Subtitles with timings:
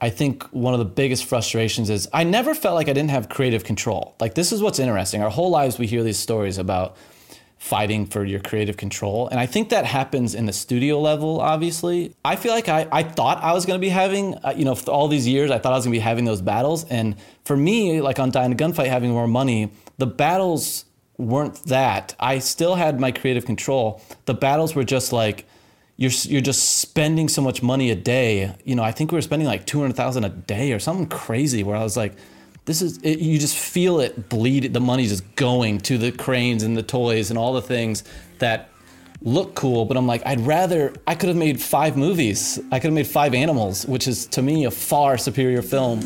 [0.00, 3.28] I think one of the biggest frustrations is I never felt like I didn't have
[3.28, 4.14] creative control.
[4.20, 5.22] Like this is what's interesting.
[5.22, 6.96] Our whole lives we hear these stories about
[7.58, 9.28] fighting for your creative control.
[9.28, 12.14] And I think that happens in the studio level, obviously.
[12.24, 14.74] I feel like I, I thought I was going to be having, uh, you know,
[14.88, 16.84] all these years, I thought I was going to be having those battles.
[16.84, 20.86] And for me, like on Die in a Gunfight, having more money, the battles
[21.18, 22.16] weren't that.
[22.18, 24.00] I still had my creative control.
[24.24, 25.44] The battles were just like,
[26.00, 28.54] you're, you're just spending so much money a day.
[28.64, 31.76] You know, I think we were spending like 200,000 a day or something crazy where
[31.76, 32.14] I was like,
[32.64, 36.62] this is it, you just feel it bleed the money's just going to the cranes
[36.62, 38.02] and the toys and all the things
[38.38, 38.70] that
[39.20, 39.84] look cool.
[39.84, 42.58] But i'm like i'd rather i could have made five movies.
[42.70, 46.00] I could have made five animals which is to me a far superior film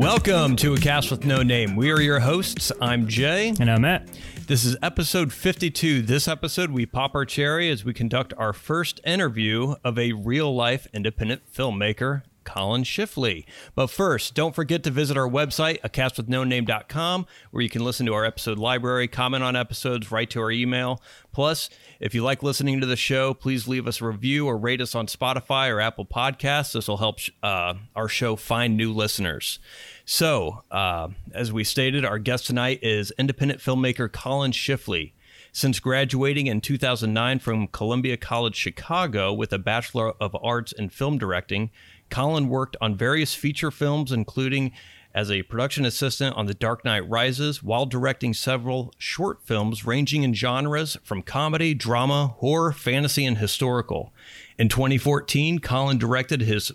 [0.00, 1.76] Welcome to A Cast with No Name.
[1.76, 2.72] We are your hosts.
[2.80, 3.52] I'm Jay.
[3.60, 4.08] And I'm Matt.
[4.46, 6.00] This is episode 52.
[6.00, 10.56] This episode, we pop our cherry as we conduct our first interview of a real
[10.56, 13.44] life independent filmmaker, Collin Schiffli.
[13.76, 18.24] But first, don't forget to visit our website, acastwithnoname.com, where you can listen to our
[18.24, 21.00] episode library, comment on episodes, write to our email.
[21.32, 21.70] Plus,
[22.00, 24.96] if you like listening to the show, please leave us a review or rate us
[24.96, 26.72] on Spotify or Apple Podcasts.
[26.72, 29.60] This will help uh, our show find new listeners.
[30.04, 35.12] So, uh, as we stated, our guest tonight is independent filmmaker Collin Schiffli.
[35.52, 41.18] Since graduating in 2009 from Columbia College Chicago with a Bachelor of Arts in Film
[41.18, 41.70] Directing,
[42.10, 44.72] Collin worked on various feature films, including
[45.14, 50.22] as a production assistant on The Dark Knight Rises, while directing several short films ranging
[50.22, 54.12] in genres from comedy, drama, horror, fantasy, and historical.
[54.58, 56.70] In 2014, Collin directed his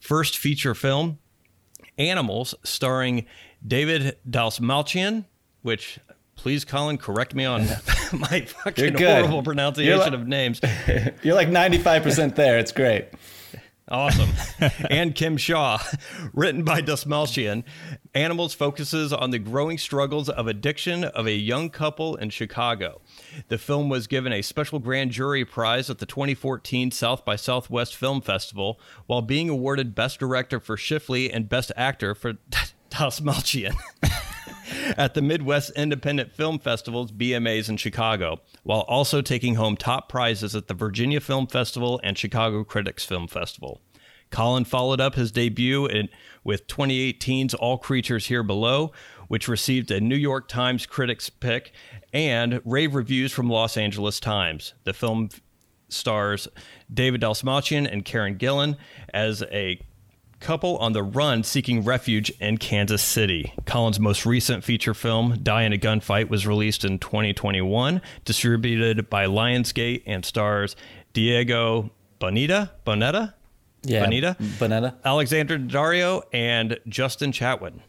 [0.00, 1.18] first feature film,
[1.96, 3.26] Animals, starring
[3.64, 5.26] David Dastmalchian,
[5.62, 6.00] which
[6.36, 7.60] please, Collin, correct me on
[8.12, 10.60] my fucking horrible pronunciation like, of names.
[11.22, 12.58] You're like 95% there.
[12.58, 13.08] It's great.
[13.88, 14.30] Awesome.
[14.90, 15.78] and Kim Shaw,
[16.32, 17.64] written by Dastmalchian.
[18.14, 23.02] Animals focuses on the growing struggles of addiction of a young couple in Chicago.
[23.48, 27.94] The film was given a special grand jury prize at the 2014 South by Southwest
[27.94, 32.34] Film Festival, while being awarded Best Director for Schiffli and Best Actor for
[32.90, 33.74] Dastmalchian.
[34.96, 40.54] at the Midwest Independent Film Festival's BMAs in Chicago, while also taking home top prizes
[40.54, 43.80] at the Virginia Film Festival and Chicago Critics Film Festival.
[44.30, 46.08] Collin followed up his debut in,
[46.42, 48.92] with 2018's All Creatures Here Below,
[49.28, 51.72] which received a New York Times Critics pick
[52.12, 54.74] and rave reviews from Los Angeles Times.
[54.84, 55.28] The film
[55.88, 56.48] stars
[56.92, 58.76] David Dastmalchian and Karen Gillan
[59.12, 59.80] as a
[60.44, 63.54] couple on the run seeking refuge in Kansas City.
[63.64, 69.24] Collin's most recent feature film, Die in a Gunfight, was released in 2021, distributed by
[69.24, 70.76] Lionsgate, and stars
[71.14, 72.70] Diego Bonita.
[72.84, 73.32] Boneta,
[73.84, 77.80] yeah, Boneta, Boneta, Alexander Dario, and Justin Chatwin.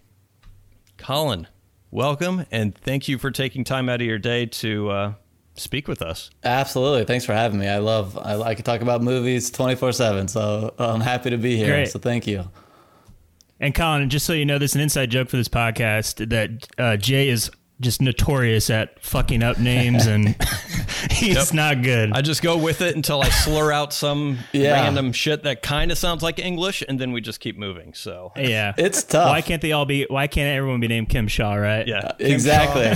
[0.98, 1.48] Collin,
[1.92, 5.14] welcome, and thank you for taking time out of your day to uh,
[5.56, 6.30] speak with us.
[6.44, 7.06] Absolutely.
[7.06, 7.68] Thanks for having me.
[7.68, 10.28] I love, I, I could talk about movies 24 7.
[10.28, 11.68] So I'm happy to be here.
[11.68, 11.92] Great.
[11.92, 12.50] So thank you.
[13.60, 16.98] And Collin, just so you know, there's an inside joke for this podcast that uh,
[16.98, 17.50] Jay is
[17.82, 20.36] just notorious at fucking up names and
[21.12, 21.54] he's yep.
[21.54, 22.12] not good.
[22.14, 24.74] I just go with it until I slur out some yeah.
[24.74, 27.94] random shit that kind of sounds like English and then we just keep moving.
[27.94, 28.74] So Yeah.
[28.78, 29.30] It's tough.
[29.30, 31.88] Why can't they all be why can't everyone be named Kim Shaw, right?
[31.88, 32.00] Yeah.
[32.00, 32.96] Uh, exactly.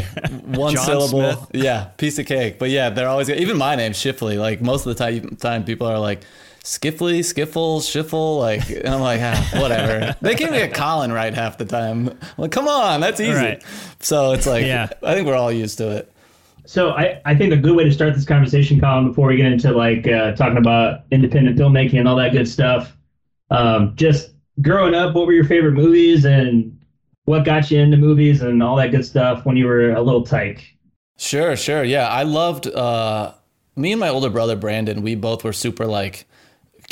[0.58, 1.34] One John syllable.
[1.34, 1.64] Smith.
[1.64, 2.60] Yeah, piece of cake.
[2.60, 4.38] But yeah, they're always even my name Schiffli.
[4.40, 6.22] Like most of the time time people are like
[6.70, 10.16] Skiffly, Skiffle, Schiffle, like, and I'm like, ah, whatever.
[10.22, 12.10] they can't get Collin right half the time.
[12.10, 13.34] I'm like, come on, that's easy.
[13.34, 13.64] Right.
[14.02, 14.88] So it's like, yeah.
[15.02, 16.14] I think we're all used to it.
[16.68, 19.52] So I, I think a good way to start this conversation, Collin, before we get
[19.52, 22.96] into like uh, talking about independent filmmaking and all that good stuff,
[23.50, 26.80] um, just growing up, what were your favorite movies and
[27.26, 30.24] what got you into movies and all that good stuff when you were a little
[30.24, 30.76] tyke?
[31.18, 31.84] Sure, sure.
[31.84, 32.68] Yeah, I loved.
[32.68, 33.34] Uh,
[33.76, 35.02] me and my older brother Brandon.
[35.02, 36.28] We both were super like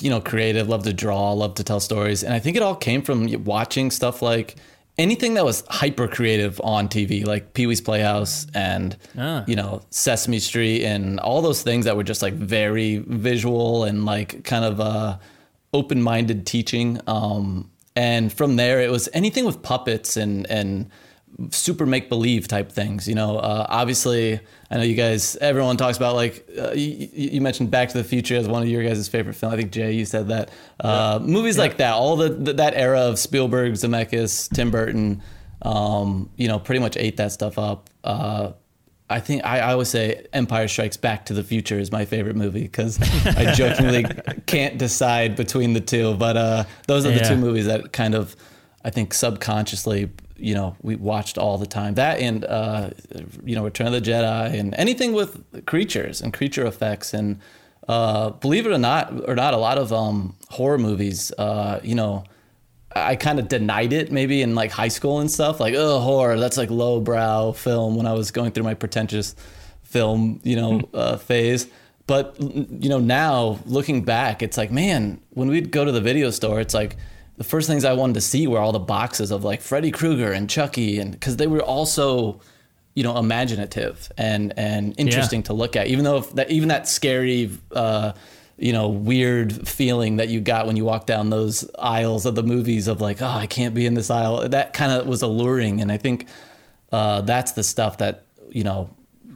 [0.02, 2.24] you know, creative, love to draw, love to tell stories.
[2.24, 4.56] And I think it all came from watching stuff like
[4.98, 9.44] anything that was hyper creative on TV, like Pee Wee's Playhouse and, ah.
[9.48, 14.06] you know, Sesame Street and all those things that were just like very visual and
[14.06, 15.18] like kind of uh,
[15.74, 17.00] open minded teaching.
[17.08, 20.90] Um, and from there, it was anything with puppets and, and,
[21.52, 23.08] super make believe type things.
[23.08, 24.40] You know, uh, obviously,
[24.72, 25.36] I know you guys.
[25.38, 28.68] Everyone talks about like uh, you, you, mentioned Back to the Future as one of
[28.68, 29.54] your guys' favorite films.
[29.54, 30.50] I think Jay, you said that.
[30.80, 31.28] Uh, yeah.
[31.28, 31.64] Movies yeah.
[31.64, 35.22] like that, all the, the, that era of Spielberg, Zemeckis, Tim Burton.
[35.62, 37.90] Um, you know, pretty much ate that stuff up.
[38.04, 38.52] Uh,
[39.10, 42.36] I think I, I always say Empire Strikes Back to the Future is my favorite
[42.36, 44.06] movie because I jokingly
[44.46, 46.16] can't decide between the two.
[46.16, 47.30] But uh, those are the Yeah.
[47.30, 48.36] two movies that kind of,
[48.84, 50.10] I think, subconsciously,
[50.40, 51.96] you know, we watched all the time.
[51.96, 52.92] That and uh,
[53.44, 57.40] you know, Return of the Jedi and anything with creatures and creature effects and
[57.88, 61.96] uh, believe it or not, or not, a lot of um, horror movies, uh, you
[61.96, 62.24] know.
[62.96, 65.60] I kind of denied it maybe in like high school and stuff.
[65.60, 69.36] Like, oh, horror, that's like lowbrow film when I was going through my pretentious
[69.84, 71.68] film, you know, uh, phase.
[72.08, 76.32] But, you know, now looking back, it's like, man, when we'd go to the video
[76.32, 76.96] store, it's like
[77.38, 80.32] the first things I wanted to see were all the boxes of like Freddy Krueger
[80.32, 82.42] and Chucky, and because they were also,
[82.96, 85.88] you know, imaginative and and interesting to look at.
[85.88, 88.14] Even though if that even that scary, uh,
[88.58, 92.44] you know, weird feeling that you got when you walk down those aisles of the
[92.44, 94.50] movies of like, oh, I can't be in this aisle.
[94.50, 96.28] That kind of was alluring, and I think
[96.92, 98.90] uh, that's the stuff that you know,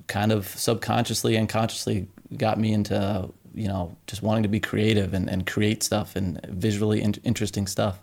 [0.07, 5.13] kind of subconsciously and consciously got me into you know just wanting to be creative
[5.13, 8.00] and, and create stuff and visually in- interesting stuff.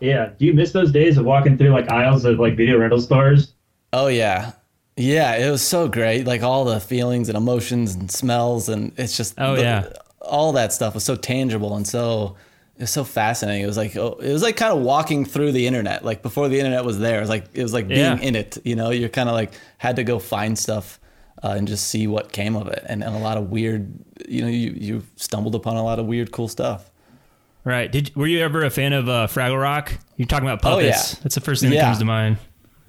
[0.00, 0.30] Yeah.
[0.38, 3.52] Do you miss those days of walking through like aisles of like video rental stores?
[3.92, 4.52] Oh yeah.
[4.96, 6.26] Yeah, it was so great.
[6.26, 9.88] Like all the feelings and emotions and smells and it's just Oh, the- yeah.
[10.20, 12.36] all that stuff was so tangible and so
[12.76, 13.62] it was so fascinating.
[13.62, 16.02] It was like oh, it was like kind of walking through the internet.
[16.04, 18.18] Like before the internet was there, it was like it was like being Yeah.
[18.20, 18.56] in it.
[18.64, 20.98] You know, you're kind of like had to go find stuff
[21.42, 22.84] uh, and just see what came of it.
[22.86, 23.92] And, and a lot of weird,
[24.28, 26.90] you know, you you stumbled upon a lot of weird, cool stuff.
[27.64, 27.90] Right.
[27.90, 29.92] Did were you ever a fan of uh, Fraggle Rock?
[30.16, 31.14] You're talking about puppets.
[31.14, 31.22] Oh, yeah.
[31.22, 32.38] That's the first thing that comes to mind.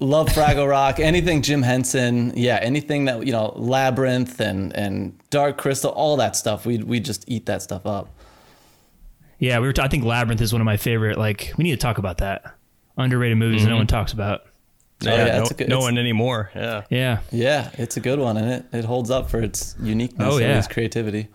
[0.00, 5.58] Love Fraggle Rock, anything Jim Henson, yeah, anything that you know, Labyrinth and and Dark
[5.58, 6.66] Crystal, all that stuff.
[6.66, 8.08] We we just eat that stuff up.
[9.38, 9.72] Yeah, we were.
[9.72, 11.18] T- I think Labyrinth is one of my favorite.
[11.18, 12.54] Like, we need to talk about that.
[12.96, 14.42] Underrated movies that no one talks about.
[15.10, 16.50] Yeah, no, it's a good- no one anymore.
[16.54, 16.82] Yeah.
[16.90, 17.18] Yeah.
[17.30, 20.52] Yeah, it's a good one, and it, it holds up for its uniqueness Oh, and
[20.58, 21.28] its creativity.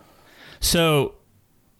[0.60, 1.14] So,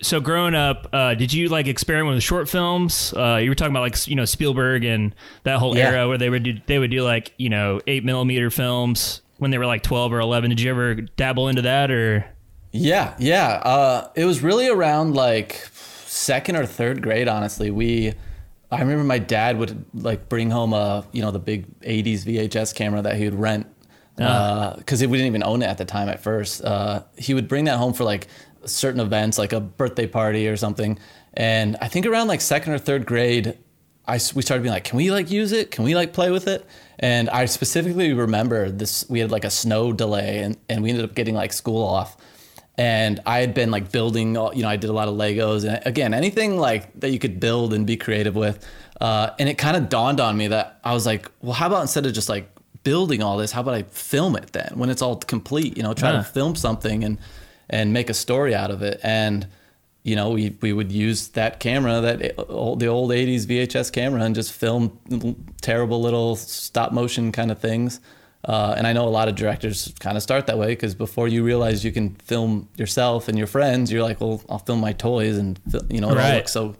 [0.00, 3.12] so growing up, uh, did you like experiment with short films?
[3.16, 5.90] Uh, you were talking about like you know Spielberg and that whole Yeah.
[5.90, 9.50] era where they would do they would do like you know eight millimeter films when
[9.50, 10.50] they were like twelve or eleven.
[10.50, 12.24] Did you ever dabble into that or?
[12.70, 13.60] Yeah, yeah.
[13.64, 15.54] Uh, it was really around like
[16.06, 17.26] second or third grade.
[17.28, 18.14] Honestly, we.
[18.70, 22.74] I remember my dad would like bring home a you know the big '80s VHS
[22.74, 23.66] camera that he would rent
[24.16, 26.62] because we didn't even own it at the time at first.
[26.64, 28.26] Uh, he would bring that home for like
[28.64, 30.98] certain events, like a birthday party or something.
[31.34, 33.56] And I think around like second or third grade,
[34.06, 35.70] I we started being like, can we like use it?
[35.70, 36.66] Can we like play with it?
[36.98, 39.08] And I specifically remember this.
[39.08, 42.16] We had like a snow delay, and and we ended up getting like school off.
[42.78, 45.84] And I had been like building, you know, I did a lot of Legos and
[45.84, 48.64] again, anything like that you could build and be creative with.
[49.00, 51.82] Uh, and it kind of dawned on me that I was like, well, how about
[51.82, 52.48] instead of just like
[52.84, 55.76] building all this, how about I film it then when it's all complete?
[55.76, 56.18] You know, try Huh.
[56.18, 57.18] to film something and
[57.68, 59.00] and make a story out of it.
[59.02, 59.46] And
[60.04, 64.22] you know, we we would use that camera, that old, the old '80s VHS camera,
[64.22, 64.98] and just film
[65.60, 68.00] terrible little stop motion kind of things.
[68.48, 71.28] Uh, and I know a lot of directors kind of start that way because before
[71.28, 74.94] you realize you can film yourself and your friends, you're like, well, I'll film my
[74.94, 75.60] toys, and
[75.90, 76.36] you know, it all Right.
[76.36, 76.74] looks so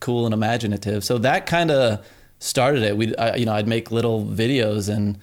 [0.00, 1.04] cool and imaginative.
[1.04, 2.04] So that kind of
[2.40, 2.96] started it.
[2.96, 5.16] We, I, you know, I'd make little videos and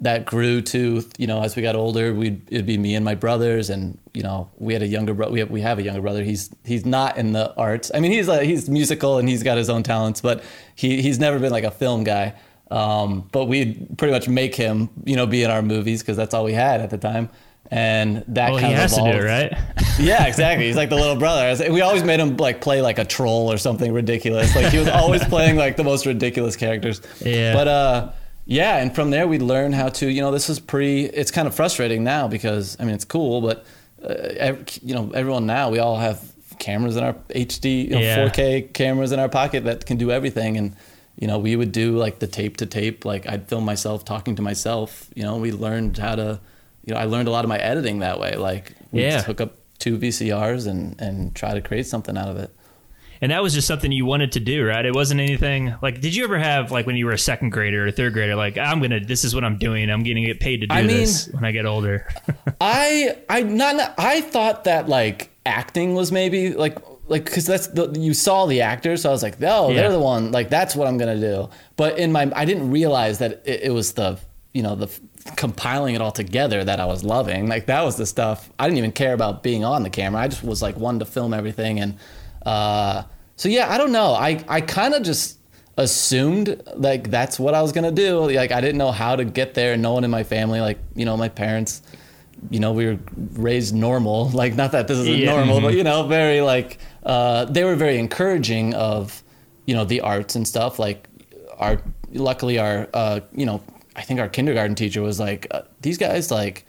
[0.00, 3.14] that grew to you know as we got older we'd it'd be me and my
[3.14, 6.02] brothers and you know we had a younger brother we have, we have a younger
[6.02, 9.42] brother he's he's not in the arts i mean he's like he's musical and he's
[9.42, 12.34] got his own talents but he he's never been like a film guy
[12.70, 16.34] um, but we'd pretty much make him you know be in our movies because that's
[16.34, 17.28] all we had at the time
[17.70, 19.24] and that Well, kind he of has to do evolved.
[19.24, 19.52] it, right?
[19.98, 20.66] Yeah, exactly.
[20.66, 21.72] He's like the little brother.
[21.72, 24.54] We always made him like play like a troll or something ridiculous.
[24.54, 27.00] Like he was always playing like the most ridiculous characters.
[27.24, 27.54] Yeah.
[27.54, 28.12] But uh,
[28.44, 30.06] yeah, and from there we learn how to.
[30.08, 31.06] You know, this is pre.
[31.06, 33.64] It's kind of frustrating now because I mean it's cool, but
[34.04, 34.08] uh,
[34.38, 36.20] ev- you know everyone now we all have
[36.58, 38.28] cameras in our HD, you know, Yeah.
[38.28, 40.76] 4K cameras in our pocket that can do everything and.
[41.18, 43.04] You know, we would do like the tape to tape.
[43.04, 45.08] Like I'd film myself talking to myself.
[45.14, 46.40] You know, we learned how to.
[46.84, 48.36] You know, I learned a lot of my editing that way.
[48.36, 49.10] Like we Yeah.
[49.12, 52.50] just hook up two VCRs and and try to create something out of it.
[53.22, 54.84] And that was just something you wanted to do, right?
[54.84, 56.02] It wasn't anything like.
[56.02, 58.58] Did you ever have like when you were a second grader or third grader, like
[58.58, 59.90] I'm gonna, this is what I'm doing.
[59.90, 62.06] I'm gonna get paid to do I mean- this when I get older.
[62.60, 66.76] I I not I thought that like acting was maybe like
[67.08, 69.74] like because that's the you saw the actors, so I was like, oh, Yeah.
[69.82, 70.32] they're the one.
[70.32, 71.48] Like that's what I'm gonna do.
[71.76, 74.18] But in my I didn't realize that it, it was the
[74.52, 74.88] you know the
[75.36, 77.48] compiling it all together that I was loving.
[77.48, 78.50] Like that was the stuff.
[78.58, 80.20] I didn't even care about being on the camera.
[80.22, 81.98] I just was like wanting to film everything and
[82.44, 83.02] uh,
[83.36, 84.12] so yeah, I don't know.
[84.14, 85.38] I I kind of just
[85.78, 88.30] assumed like that's what I was gonna do.
[88.30, 89.76] Like I didn't know how to get there.
[89.76, 91.82] No one in my family, like you know, my parents
[92.50, 92.98] you know, we were
[93.34, 94.28] raised normal.
[94.34, 95.34] Like, not that this is Yeah.
[95.34, 99.22] normal, but you know, very like uh, they were very encouraging of
[99.66, 100.78] you know the arts and stuff.
[100.78, 101.08] Like,
[101.58, 101.80] our
[102.12, 103.62] luckily our uh, you know
[103.96, 106.64] I think our kindergarten teacher was like uh, these guys like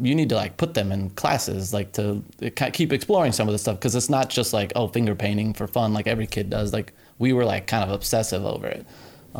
[0.00, 2.22] you need to like put them in classes like to
[2.72, 5.66] keep exploring some of the stuff because it's not just like oh finger painting for
[5.66, 6.72] fun like every kid does.
[6.72, 8.86] Like we were like kind of obsessive over it.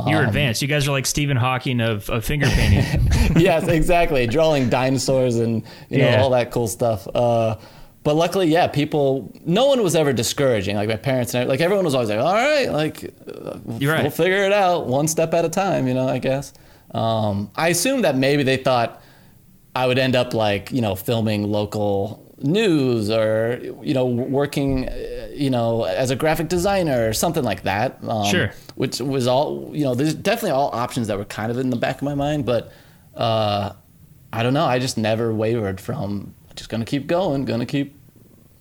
[0.06, 0.62] You're advanced.
[0.62, 3.08] You guys are like Stephen Hawking of, of finger painting.
[3.40, 4.26] yes, exactly.
[4.26, 6.22] Drawing dinosaurs and you know Yeah.
[6.22, 7.08] all that cool stuff.
[7.14, 7.56] Uh,
[8.02, 9.30] but luckily, yeah, people.
[9.44, 10.76] No one was ever discouraging.
[10.76, 14.02] Like my parents and like everyone was always like, "All right, like uh, You're right.
[14.02, 16.52] we'll figure it out one step at a time." You know, I guess.
[16.92, 19.02] Um, I assume that maybe they thought
[19.76, 25.28] I would end up like you know filming local news or you know working uh,
[25.32, 27.98] you know as a graphic designer or something like that.
[28.06, 28.52] Um, Sure.
[28.76, 29.94] Which was all you know.
[29.94, 32.72] There's definitely all options that were kind of in the back of my mind, but
[33.14, 33.72] uh,
[34.32, 34.64] I don't know.
[34.64, 37.96] I just never wavered from just gonna keep going, gonna keep.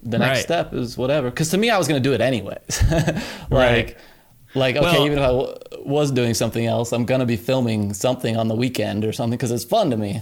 [0.02, 0.44] The next Right.
[0.44, 1.30] step is whatever.
[1.30, 2.84] Because to me, I was gonna do it anyways.
[2.92, 3.52] like.
[3.52, 3.98] Right.
[4.56, 5.56] Like okay, Well- even if I w-
[5.86, 9.52] was doing something else, I'm gonna be filming something on the weekend or something because
[9.52, 10.22] it's fun to me.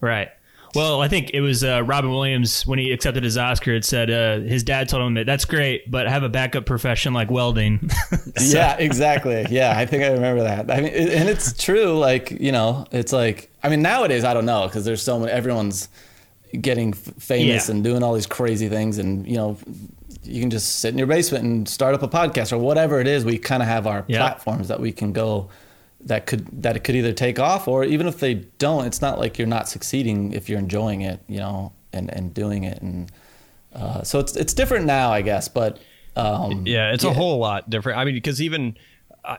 [0.00, 0.30] right.
[0.74, 3.74] Well, I think it was uh, Robin Williams when he accepted his Oscar.
[3.74, 7.12] It said uh, his dad told him that that's great, but have a backup profession
[7.12, 7.90] like welding.
[8.40, 9.46] Yeah, exactly.
[9.50, 10.70] Yeah, I think I remember that.
[10.70, 11.98] I mean, and it's true.
[11.98, 15.30] Like you know, it's like I mean nowadays I don't know because there's so many.
[15.30, 15.88] Everyone's
[16.60, 17.74] getting famous Yeah.
[17.74, 19.58] and doing all these crazy things, and you know,
[20.24, 23.06] you can just sit in your basement and start up a podcast or whatever it
[23.06, 23.24] is.
[23.24, 24.18] We kind of have our Yeah.
[24.18, 25.50] platforms that we can go.
[26.04, 29.18] That could that it could either take off or even if they don't, it's not
[29.18, 33.10] like you're not succeeding if you're enjoying it, you know, and and doing it, and
[33.74, 35.48] uh, so it's it's different now, I guess.
[35.48, 35.78] But
[36.16, 37.98] um, Yeah, it's a whole lot different.
[37.98, 38.76] I mean, because even
[39.24, 39.36] uh,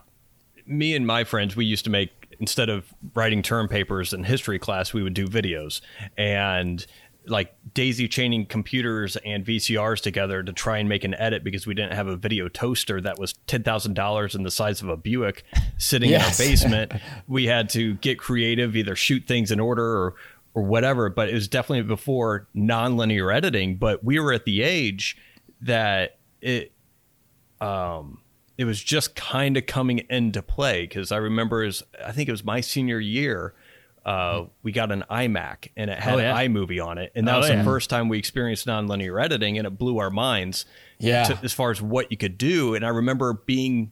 [0.65, 4.59] me and my friends, we used to make instead of writing term papers in history
[4.59, 5.81] class, we would do videos
[6.17, 6.85] and
[7.25, 11.73] like daisy chaining computers and VCRs together to try and make an edit because we
[11.73, 14.97] didn't have a video toaster that was ten thousand dollars and the size of a
[14.97, 15.43] Buick
[15.77, 16.39] sitting Yes.
[16.39, 16.91] in our basement.
[17.27, 20.15] we had to get creative, either shoot things in order or
[20.53, 21.09] or whatever.
[21.09, 23.77] But it was definitely before nonlinear editing.
[23.77, 25.15] But we were at the age
[25.61, 26.73] that it
[27.61, 28.19] um,
[28.57, 32.31] it was just kind of coming into play because I remember as I think it
[32.33, 33.53] was my senior year,
[34.05, 36.37] uh, we got an iMac and it had Oh, yeah.
[36.43, 37.57] iMovie on it, and that Oh, was yeah.
[37.57, 40.65] the first time we experienced nonlinear editing, and it blew our minds.
[40.99, 41.23] Yeah.
[41.25, 43.91] to- as far as what you could do, and I remember being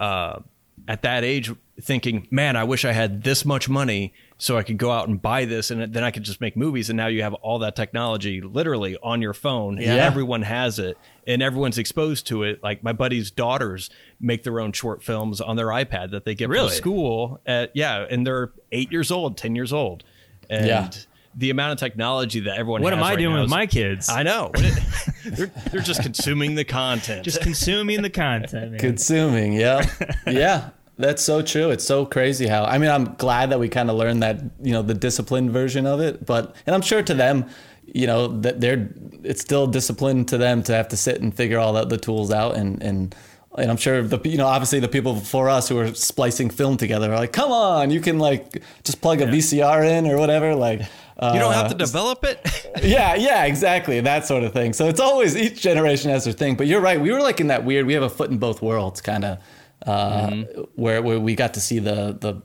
[0.00, 0.40] uh,
[0.88, 4.78] at that age thinking, man, I wish I had this much money so I could
[4.78, 6.88] go out and buy this and then I could just make movies.
[6.90, 9.94] And now you have all that technology literally on your phone and Yeah.
[10.06, 12.62] everyone has it and everyone's exposed to it.
[12.62, 16.48] Like my buddy's daughters make their own short films on their iPad that they get
[16.48, 16.68] Really?
[16.68, 17.40] from school.
[17.46, 18.06] At, yeah.
[18.10, 20.04] And they're eight years old, 10 years old.
[20.50, 20.90] And Yeah.
[21.34, 23.66] the amount of technology that everyone what has am I right doing with is- my
[23.66, 24.08] kids?
[24.10, 24.50] I know.
[24.54, 24.82] It-
[25.36, 27.24] they're, they're just consuming the content.
[27.24, 28.72] Just consuming the content.
[28.72, 28.80] Man.
[28.80, 29.86] consuming yeah
[30.26, 33.88] yeah that's so true it's so crazy how i mean i'm glad that we kind
[33.88, 37.14] of learned that you know the disciplined version of it but and i'm sure to
[37.14, 37.46] them
[37.86, 38.86] you know that they're
[39.24, 42.30] it's still discipline to them to have to sit and figure all the, the tools
[42.30, 43.14] out and and
[43.58, 46.76] and I'm sure the you know obviously the people before us who were splicing film
[46.76, 50.54] together are like, come on, you can like just plug a VCR in or whatever.
[50.54, 50.82] Like
[51.18, 52.40] uh, you don't have to develop it.
[52.82, 54.00] yeah, yeah, exactly.
[54.00, 54.72] That sort of thing.
[54.72, 56.54] So it's always each generation has their thing.
[56.54, 57.00] But you're right.
[57.00, 57.86] We were like in that weird.
[57.86, 59.38] We have a foot in both worlds, kind of,
[59.86, 60.30] uh,
[60.76, 62.40] where where we got to see the the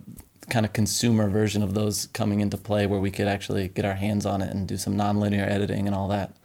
[0.50, 3.94] kind of consumer version of those coming into play, where we could actually get our
[3.96, 6.36] hands on it and do some nonlinear editing and all that.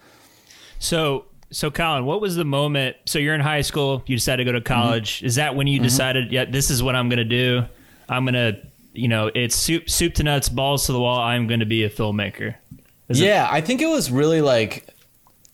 [0.79, 2.97] So, so Collin, what was the moment?
[3.07, 4.03] So you're in high school.
[4.07, 5.23] You decided to go to college.
[5.23, 7.63] Is that when you decided, yeah, this is what I'm going to do?
[8.09, 8.61] I'm going to,
[8.93, 11.21] you know, it's soup, soup to nuts, balls to the wall.
[11.21, 12.55] I'm going to be a filmmaker.
[13.09, 14.87] Is it- yeah, I think it was really like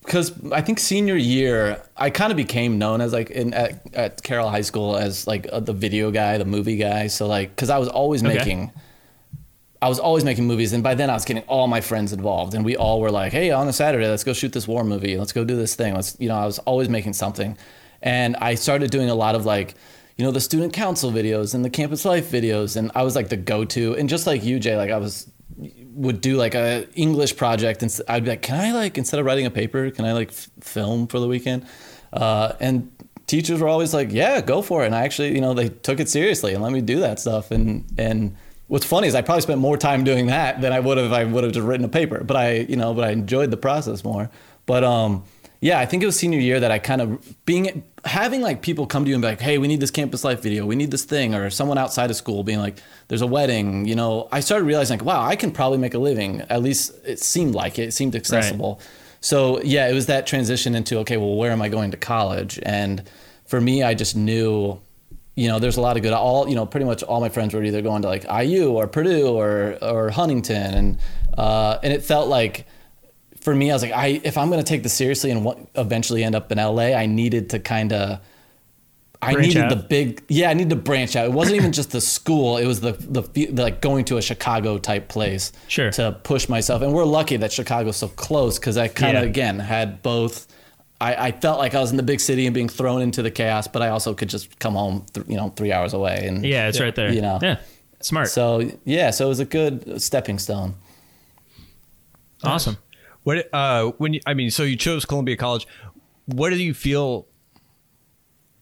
[0.05, 4.23] because I think senior year I kind of became known as like in at, at
[4.23, 7.09] Carroll High School as like uh, the video guy, the movie guy.
[7.09, 8.37] So like because I was always Okay.
[8.37, 8.73] making.
[9.83, 12.55] I was always making movies, and by then I was getting all my friends involved,
[12.55, 15.17] and we all were like, "Hey, on a Saturday, let's go shoot this war movie.
[15.19, 17.57] Let's go do this thing." Let's, you know, I was always making something,
[18.03, 19.75] and I started doing a lot of like,
[20.17, 23.29] you know, the student council videos and the campus life videos, and I was like
[23.29, 25.31] the go-to, and just like you, Jay, like I was
[25.95, 29.27] would do like a English project, and I'd be like, "Can I like instead of
[29.27, 31.67] writing a paper, can I like f- film for the weekend?"
[32.13, 32.91] Uh, and
[33.27, 36.01] teachers were always like, "Yeah, go for it." And I actually, you know, they took
[36.01, 37.51] it seriously and let me do that stuff.
[37.51, 38.37] And and
[38.69, 41.13] what's funny is I probably spent more time doing that than I would have if
[41.13, 42.23] I would have just written a paper.
[42.25, 44.31] But I, you know, but I enjoyed the process more.
[44.67, 45.25] But um,
[45.61, 48.87] yeah, I think it was senior year that I kind of being having like people
[48.87, 50.67] come to you and be like, "Hey, we need this campus life video.
[50.67, 53.95] We need this thing," or someone outside of school being like, "There's a wedding." You
[53.95, 57.21] know, I started realizing like, "Wow, I can probably make a living." At least it
[57.21, 58.75] seemed like it, it seemed accessible.
[58.75, 58.89] Right.
[59.21, 62.59] So yeah, it was that transition into okay, well, where am I going to college?
[62.63, 63.03] And
[63.47, 64.81] for me, I just knew,
[65.37, 66.15] you know, there's a lot of good.
[66.15, 68.89] All you know, pretty much all my friends were either going to like IU or
[68.89, 70.99] Purdue or or Huntington, and
[71.37, 72.67] uh, and it felt like
[73.41, 75.59] for me, I was like, I if I'm going to take this seriously and what,
[75.75, 78.19] eventually end up in LA, I needed to kind of.
[79.23, 79.71] I branch needed out.
[79.71, 80.51] the big, yeah.
[80.51, 81.25] I needed to branch out.
[81.25, 84.23] It wasn't even just the school; it was the, the, the like going to a
[84.23, 86.83] Chicago type place, sure, to push myself.
[86.83, 89.31] And we're lucky that Chicago's so close because I kind of yeah.
[89.31, 90.47] again had both.
[91.01, 93.31] I, I, felt like I was in the big city and being thrown into the
[93.31, 96.27] chaos, but I also could just come home, th- you know, three hours away.
[96.27, 97.13] And yeah, it's right there.
[97.13, 97.59] You know, yeah,
[98.01, 98.29] smart.
[98.29, 100.75] So yeah, so it was a good stepping stone.
[102.43, 102.79] Awesome.
[103.25, 105.67] What uh when you, I mean, so you chose Columbia College.
[106.27, 107.27] What do you feel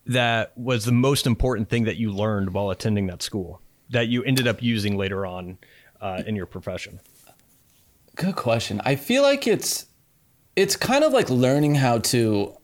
[0.07, 3.61] that was the most important thing that you learned while attending that school
[3.91, 5.59] that you ended up using later on
[6.01, 7.01] uh, in your profession?
[8.17, 8.81] Good question.
[8.85, 9.87] I feel like it's
[10.57, 12.57] it's kind of like learning how to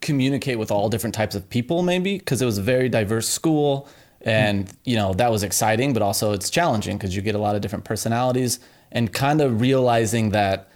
[0.00, 3.88] communicate with all different types of people maybe because it was a very diverse school
[4.20, 7.54] and you know that was exciting but also it's challenging because you get a lot
[7.54, 8.60] of different personalities
[8.92, 10.68] and kind of realizing that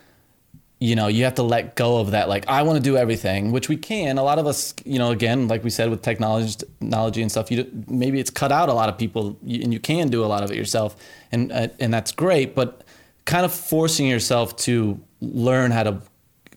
[0.81, 3.51] you know you have to let go of that like i want to do everything
[3.53, 4.17] which we can.
[4.17, 7.51] A lot of us you know again like we said with technology technology and stuff
[7.51, 10.43] you maybe it's cut out a lot of people and you can do a lot
[10.43, 10.97] of it yourself
[11.33, 12.85] and uh, and that's great but
[13.27, 16.01] kind of forcing yourself to learn how to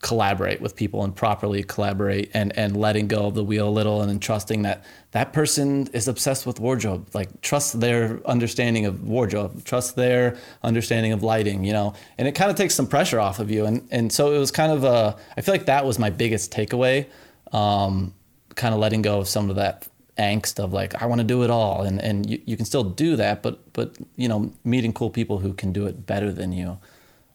[0.02, 4.02] collaborate with people and properly collaborate and and letting go of the wheel a little
[4.02, 7.08] and then trusting that that person is obsessed with wardrobe.
[7.14, 9.64] Like trust their understanding of wardrobe.
[9.64, 11.94] Trust their understanding of lighting you know?
[12.18, 13.66] And it kind of takes some pressure off of you.
[13.66, 16.52] And and so it was kind of a I feel like that was my biggest
[16.52, 17.06] takeaway
[17.52, 18.14] um,
[18.56, 21.44] kind of letting go of some of that angst of like I want to do
[21.44, 21.84] it all.
[21.84, 25.38] And and you, you can still do that but but you know meeting cool people
[25.38, 26.80] who can do it better than you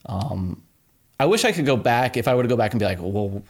[0.07, 0.63] um,
[1.19, 2.17] I wish I could go back.
[2.17, 3.43] If I were to go back and be like, well,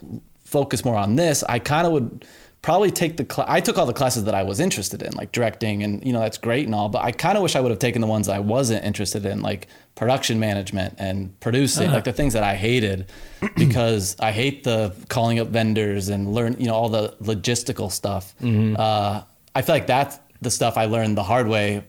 [0.44, 2.24] focus more on this, I kind of would
[2.62, 3.26] probably take the.
[3.28, 6.12] Cl- I took all the classes that I was interested in, like directing, and you
[6.12, 6.88] know that's great and all.
[6.88, 9.40] But I kind of wish I would have taken the ones I wasn't interested in,
[9.40, 11.96] like production management and producing, uh-huh.
[11.96, 13.10] like the things that I hated,
[13.56, 18.34] because I hate the calling up vendors and learn, you know, all the logistical stuff.
[18.40, 18.76] Mm-hmm.
[18.78, 19.22] Uh,
[19.54, 21.82] I feel like that's the stuff I learned the hard way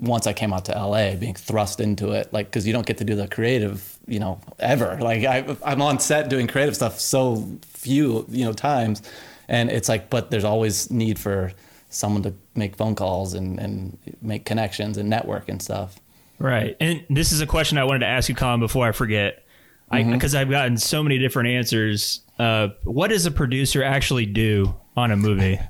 [0.00, 2.98] once I came out to LA, being thrust into it, like because you don't get
[2.98, 4.98] to do the creative you know ever.
[5.00, 9.02] Like I, I'm on set doing creative stuff so few you know times,
[9.48, 11.52] and it's like, but there's always need for
[11.88, 15.98] someone to make phone calls and and make connections and network and stuff.
[16.38, 19.44] Right, and this is a question I wanted to ask you, Collin, before I forget,
[19.90, 20.36] because mm-hmm.
[20.36, 22.22] I've gotten so many different answers.
[22.38, 25.60] Uh, what does a producer actually do on a movie?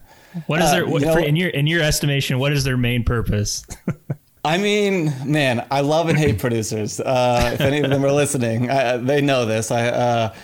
[0.46, 2.38] What is their uh, you know, for, in your in your estimation?
[2.38, 3.66] What is their main purpose?
[4.44, 6.98] I mean, man, I love and hate producers.
[6.98, 9.70] Uh, if any of them are listening, I, they know this.
[9.70, 10.34] I, uh,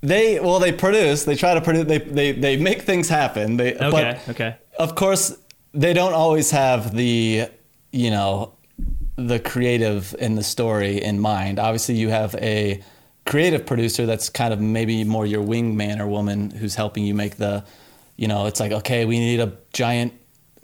[0.00, 1.24] they well, they produce.
[1.24, 1.86] They try to produce.
[1.86, 3.56] They they, they make things happen.
[3.56, 3.90] They, okay.
[4.26, 4.56] But okay.
[4.78, 5.36] Of course,
[5.72, 7.48] they don't always have the
[7.90, 8.52] you know
[9.16, 11.58] the creative in the story in mind.
[11.58, 12.82] Obviously, you have a
[13.26, 17.36] creative producer that's kind of maybe more your wingman or woman who's helping you make
[17.36, 17.62] the
[18.16, 20.14] you know it's like okay we need a giant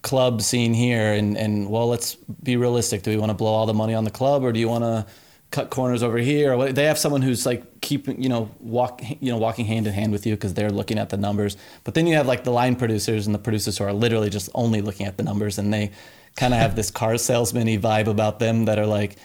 [0.04, 3.02] club scene here and and well let's be realistic.
[3.02, 4.84] Do we want to blow all the money on the club or do you want
[4.84, 5.06] to
[5.50, 6.52] cut corners over here?
[6.52, 9.94] Or they have someone who's like keeping you know walk you know walking hand in
[9.94, 11.56] hand with you because they're looking at the numbers.
[11.82, 14.50] But then you have like the line producers and the producers who are literally just
[14.54, 15.90] only looking at the numbers and they
[16.36, 19.16] kind of have this car salesman vibe about them that are like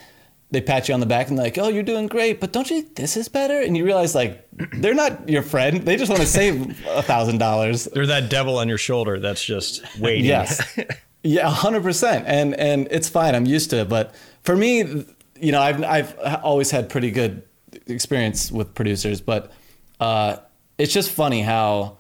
[0.52, 2.82] they pat you on the back and like, "Oh, you're doing great, but don't you
[2.82, 5.84] think this is better?" And you realize like they're not your friend.
[5.84, 7.86] They just want to save a thousand dollars.
[7.86, 10.26] They're that devil on your shoulder that's just waiting.
[10.26, 10.80] yes,
[11.24, 12.26] yeah, hundred percent.
[12.28, 13.36] And and it's fine.
[13.36, 13.90] I'm used to it.
[13.90, 15.06] But for me,
[15.40, 17.44] you know, I've I've always had pretty good
[17.86, 19.52] experience with producers, but
[20.00, 20.38] uh,
[20.80, 21.99] it's just funny how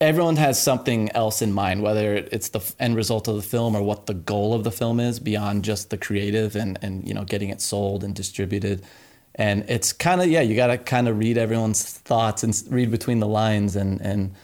[0.00, 3.82] everyone has something else in mind, whether it's the end result of the film or
[3.82, 7.24] what the goal of the film is beyond just the creative and, and you know
[7.24, 8.84] getting it sold and distributed.
[9.34, 12.90] And it's kind of yeah, you got to kind of read everyone's thoughts and read
[12.90, 14.34] between the lines and and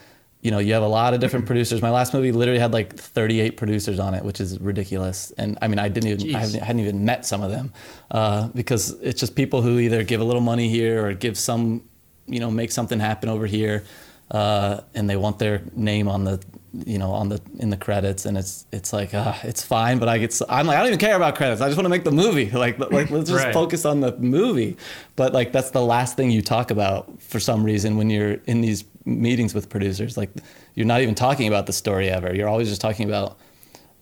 [0.40, 1.80] you know you have a lot of different producers.
[1.80, 5.32] My last movie literally had like 38 producers on it, which is ridiculous.
[5.38, 7.72] And I mean, I didn't even I hadn't even met some of them
[8.10, 11.84] uh, because it's just people who either give a little money here or give some
[12.26, 13.84] you know make something happen over here
[14.30, 16.42] uh, and they want their name on the
[16.86, 20.08] you know, on the in the credits, and it's it's like uh, it's fine, but
[20.08, 21.60] I get so, I'm like I don't even care about credits.
[21.60, 22.50] I just want to make the movie.
[22.52, 23.54] Like like let's just Right.
[23.54, 24.76] focus on the movie.
[25.14, 28.60] But like that's the last thing you talk about for some reason when you're in
[28.60, 30.16] these meetings with producers.
[30.16, 30.30] Like
[30.74, 32.34] you're not even talking about the story ever.
[32.34, 33.38] You're always just talking about,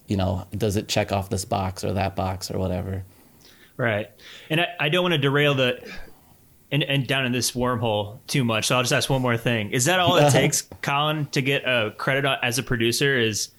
[0.06, 3.04] you know, does it check off this box or that box or whatever.
[3.76, 4.08] Right.
[4.48, 5.78] And I, I don't want to derail the
[6.72, 8.66] and, and down in this wormhole too much.
[8.66, 9.70] So I'll just ask one more thing.
[9.70, 13.50] Is that all it takes, Collin, to get a credit as a producer is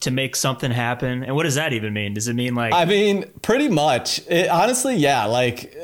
[0.00, 1.22] to make something happen?
[1.22, 2.14] And what does that even mean?
[2.14, 4.26] Does it mean like I mean, pretty much.
[4.26, 5.26] It, honestly, yeah.
[5.26, 5.76] Like,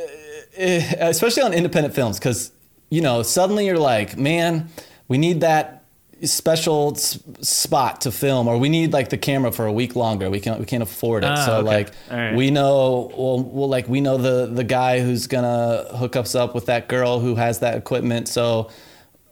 [0.57, 2.51] eh, especially on independent films, because
[2.90, 4.70] you know, suddenly you're like, man,
[5.09, 5.78] we need that
[6.24, 10.31] special s- spot to film, or we need like the camera for a week longer.
[10.31, 11.31] We can't we can't afford it.
[11.31, 11.66] Ah, so okay.
[11.66, 12.35] like, right.
[12.35, 16.54] we know well, well, like we know the the guy who's gonna hook us up
[16.54, 18.28] with that girl who has that equipment.
[18.28, 18.70] So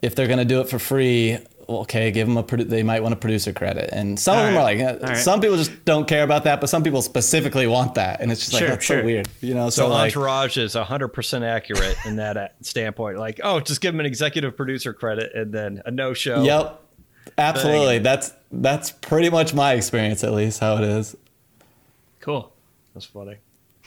[0.03, 1.39] if they're gonna do it for free.
[1.69, 2.43] Well, Okay, give them a.
[2.45, 4.81] produ- They might want a producer credit, and some of them right.
[4.81, 5.17] are like, All right.
[5.19, 8.41] some people just don't care about that, but some people specifically want that, and it's
[8.43, 9.01] just like Sure, that's sure.
[9.01, 9.71] so weird, you know.
[9.71, 13.19] So, So, like, Entourage is 100% accurate in that uh, standpoint.
[13.19, 16.43] Like, oh, just give them an executive producer credit and then a no show.
[16.45, 16.81] yep,
[17.39, 17.99] absolutely.
[17.99, 21.17] That's that's pretty much my experience, at least how it is.
[22.21, 22.53] cool.
[22.95, 23.37] That's funny.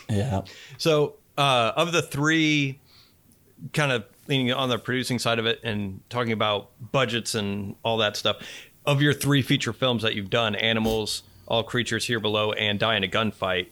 [0.09, 0.41] Yeah.
[0.77, 2.79] So, uh, of the three,
[3.73, 7.97] kind of leaning on the producing side of it and talking about budgets and all
[7.97, 8.37] that stuff,
[8.85, 12.95] of your three feature films that you've done, Animals, All Creatures Here Below, and Die
[12.95, 13.67] in a Gunfight,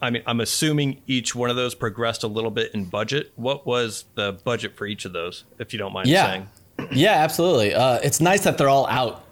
[0.00, 3.32] I mean, I'm assuming each one of those progressed a little bit in budget.
[3.36, 6.26] What was the budget for each of those, if you don't mind Yeah.
[6.26, 6.48] saying?
[6.92, 7.74] Yeah, absolutely.
[7.74, 9.22] Uh, it's nice that they're all out.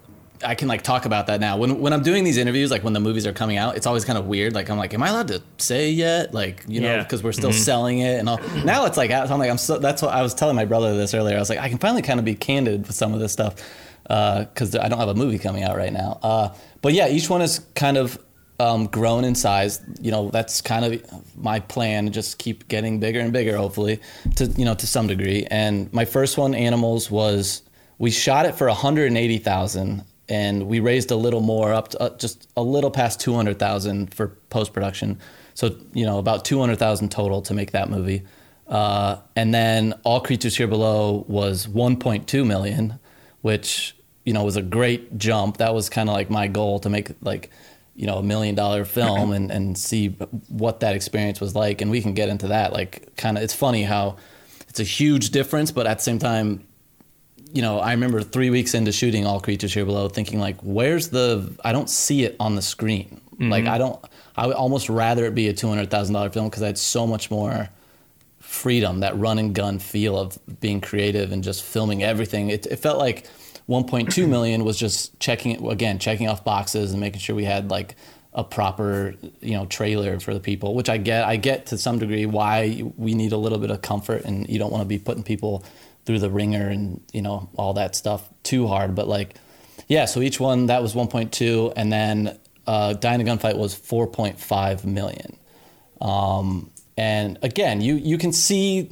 [0.44, 1.56] I can like talk about that now.
[1.56, 4.04] When when I'm doing these interviews, like when the movies are coming out, it's always
[4.04, 4.54] kind of weird.
[4.54, 6.32] Like I'm like, am I allowed to say yet?
[6.34, 7.02] Like you know, Yeah.
[7.02, 8.38] because we're still selling it and all.
[8.64, 9.78] Now it's like I'm like I'm so.
[9.78, 11.36] That's what I was telling my brother this earlier.
[11.36, 13.56] I was like, I can finally kind of be candid with some of this stuff
[14.04, 16.18] because I don't have a movie coming out right now.
[16.22, 18.18] Uh, but yeah, each one is kind of
[18.60, 19.80] um, grown in size.
[20.00, 22.06] You know, that's kind of my plan.
[22.06, 24.00] To just keep getting bigger and bigger, hopefully,
[24.36, 25.46] to you know to some degree.
[25.50, 27.62] And my first one, Animals, was
[27.98, 32.48] we shot it for 180,000 and we raised a little more up to uh, just
[32.56, 35.18] a little past 200,000 for post production.
[35.54, 38.24] So, you know, about 200,000 total to make that movie.
[38.66, 42.98] Uh, and then All Creatures Here Below was 1.2 million,
[43.40, 45.56] which, you know, was a great jump.
[45.56, 47.50] That was kind of like my goal to make like,
[47.96, 50.08] you know, a million dollar film and, and see
[50.48, 51.80] what that experience was like.
[51.80, 52.72] And we can get into that.
[52.72, 54.16] Like, kind of, it's funny how
[54.68, 56.67] it's a huge difference, but at the same time,
[57.52, 61.08] you know, I remember three weeks into shooting All Creatures Here Below, thinking like, "Where's
[61.08, 61.50] the?
[61.64, 63.20] I don't see it on the screen.
[63.40, 63.72] Like, mm-hmm.
[63.72, 64.04] I don't.
[64.36, 66.78] I would almost rather it be a two hundred thousand dollar film because I had
[66.78, 67.68] so much more
[68.48, 72.48] freedom, that run and gun feel of being creative and just filming everything.
[72.48, 73.28] It, it felt like
[73.68, 77.94] 1.2 million was just checking again, checking off boxes and making sure we had like
[78.32, 80.74] a proper, you know, trailer for the people.
[80.74, 81.24] Which I get.
[81.24, 84.58] I get to some degree why we need a little bit of comfort, and you
[84.58, 85.62] don't want to be putting people
[86.08, 88.94] through the ringer and you know all that stuff too hard.
[88.94, 89.34] But like,
[89.88, 90.06] yeah.
[90.06, 94.86] So each one that was 1.2, and then uh, Die in a Gunfight was 4.5
[94.86, 95.36] million.
[96.00, 98.88] Um, and again, you you can see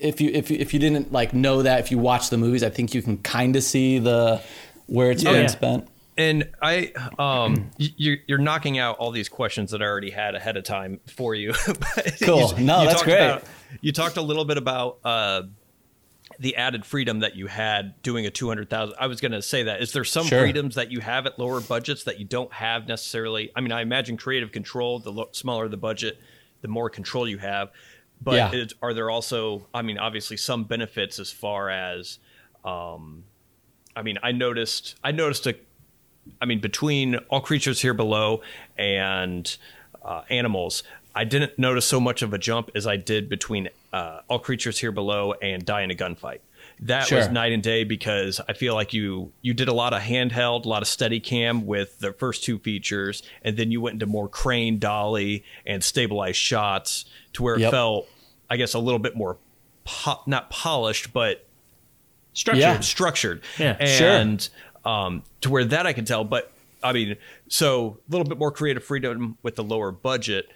[0.00, 2.62] if you if you, if you didn't like know that if you watch the movies,
[2.62, 4.40] I think you can kind of see the
[4.86, 5.32] where it's Yeah.
[5.32, 5.88] being spent.
[6.16, 10.56] And I, um, you're you're knocking out all these questions that I already had ahead
[10.56, 11.54] of time for you.
[12.22, 12.52] Cool.
[12.58, 13.16] No, that's talked great.
[13.16, 13.44] about-
[13.80, 15.42] you talked a little bit about uh,
[16.40, 18.96] the added freedom that you had doing a two hundred thousand.
[18.98, 19.80] I was going to say that.
[19.82, 20.40] Is there some Sure.
[20.40, 23.52] freedoms that you have at lower budgets that you don't have necessarily?
[23.54, 24.98] I mean, I imagine creative control.
[24.98, 26.18] The lo- smaller the budget,
[26.62, 27.70] the more control you have.
[28.22, 28.52] But Yeah.
[28.62, 29.66] it, are there also?
[29.72, 32.18] I mean, obviously, some benefits as far as.
[32.64, 33.24] Um,
[33.94, 34.96] I mean, I noticed.
[35.04, 35.54] I noticed a
[36.40, 38.42] I mean, between all creatures here below
[38.78, 39.56] and
[40.04, 40.82] uh, animals,
[41.20, 44.78] I didn't notice so much of a jump as I did between uh, all creatures
[44.78, 46.38] here below and die in a gunfight.
[46.80, 50.00] That was night and day because I feel like you you did a lot of
[50.00, 53.94] handheld, a lot of steady cam with the first two features, and then you went
[53.94, 57.04] into more crane, dolly, and stabilized shots
[57.34, 57.70] to where it Yep.
[57.70, 58.08] felt,
[58.48, 59.36] I guess, a little bit more
[59.84, 61.46] po- not polished, but
[62.32, 62.60] Structured.
[62.62, 62.80] Yeah.
[62.80, 63.42] structured.
[63.58, 63.84] Yeah.
[63.84, 64.08] Sure.
[64.08, 64.48] And
[64.84, 66.24] um, to where that I can tell.
[66.24, 66.50] But
[66.82, 67.16] I mean,
[67.48, 70.48] so a little bit more creative freedom with the lower budget.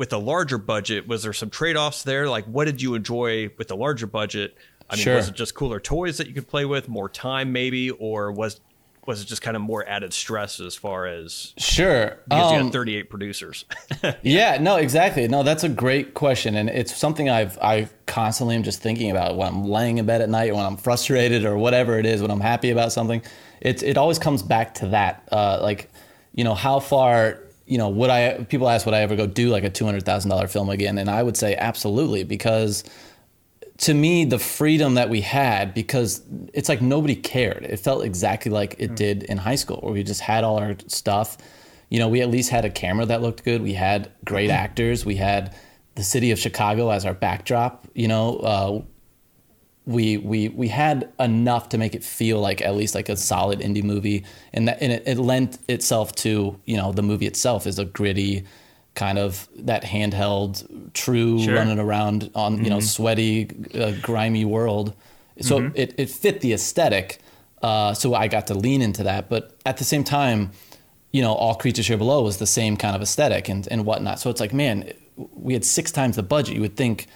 [0.00, 2.26] With a larger budget, was there some trade offs there?
[2.26, 4.54] Like, what did you enjoy with the larger budget?
[4.88, 5.16] I mean, Sure.
[5.16, 8.60] was it just cooler toys that you could play with, more time maybe, or was
[9.06, 12.18] was it just kind of more added stress as far as Sure.
[12.28, 13.66] because you Um, had 38 producers?
[14.22, 15.28] yeah, no, exactly.
[15.28, 19.36] No, that's a great question, and it's something I've I constantly am just thinking about
[19.36, 22.30] when I'm laying in bed at night, when I'm frustrated, or whatever it is, when
[22.30, 23.20] I'm happy about something.
[23.60, 25.28] It's it always comes back to that.
[25.30, 25.90] Uh, like,
[26.34, 27.40] you know, how far.
[27.70, 28.44] You know, would I?
[28.44, 30.98] People ask, would I ever go do like a two hundred thousand dollar film again?
[30.98, 32.82] And I would say absolutely, because
[33.78, 37.64] to me, the freedom that we had, because it's like nobody cared.
[37.64, 40.74] It felt exactly like it did in high school, where we just had all our
[40.88, 41.38] stuff.
[41.90, 43.62] You know, we at least had a camera that looked good.
[43.62, 45.06] We had great actors.
[45.06, 45.54] We had
[45.94, 47.86] the city of Chicago as our backdrop.
[47.94, 48.82] You know, uh,
[49.90, 53.60] we we we had enough to make it feel like at least like a solid
[53.60, 57.66] indie movie, and that and it, it lent itself to you know the movie itself
[57.66, 58.44] is a gritty
[58.94, 61.54] kind of that handheld true Sure.
[61.54, 64.94] running around on you know sweaty uh, grimy world.
[65.40, 67.18] So it, it fit the aesthetic
[67.62, 69.28] uh, so i got to lean into that.
[69.28, 70.50] But at the same time
[71.12, 74.20] you know all creatures here below was the same kind of aesthetic and, and whatnot.
[74.20, 74.92] So it's like man
[75.34, 76.54] we had six times the budget.
[76.54, 77.06] You would think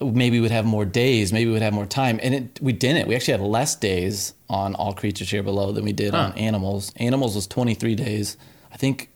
[0.00, 2.20] maybe we'd have more days maybe we'd have more time.
[2.22, 3.08] And it, we didn't.
[3.08, 6.92] We actually had less days on all creatures here below than we did on animals.
[6.96, 8.36] Animals was 23 days.
[8.72, 9.10] I think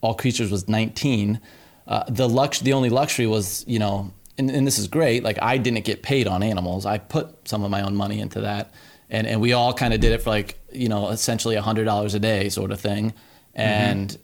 [0.00, 1.40] all creatures was 19
[1.86, 5.38] uh, the lux the only luxury was you know and, and this is great like
[5.42, 6.86] i didn't get paid on animals.
[6.86, 8.72] I put some of my own money into that.
[9.10, 12.18] And and we all kind of did it for like you know essentially $100 a
[12.18, 13.14] day sort of thing.
[13.54, 14.16] And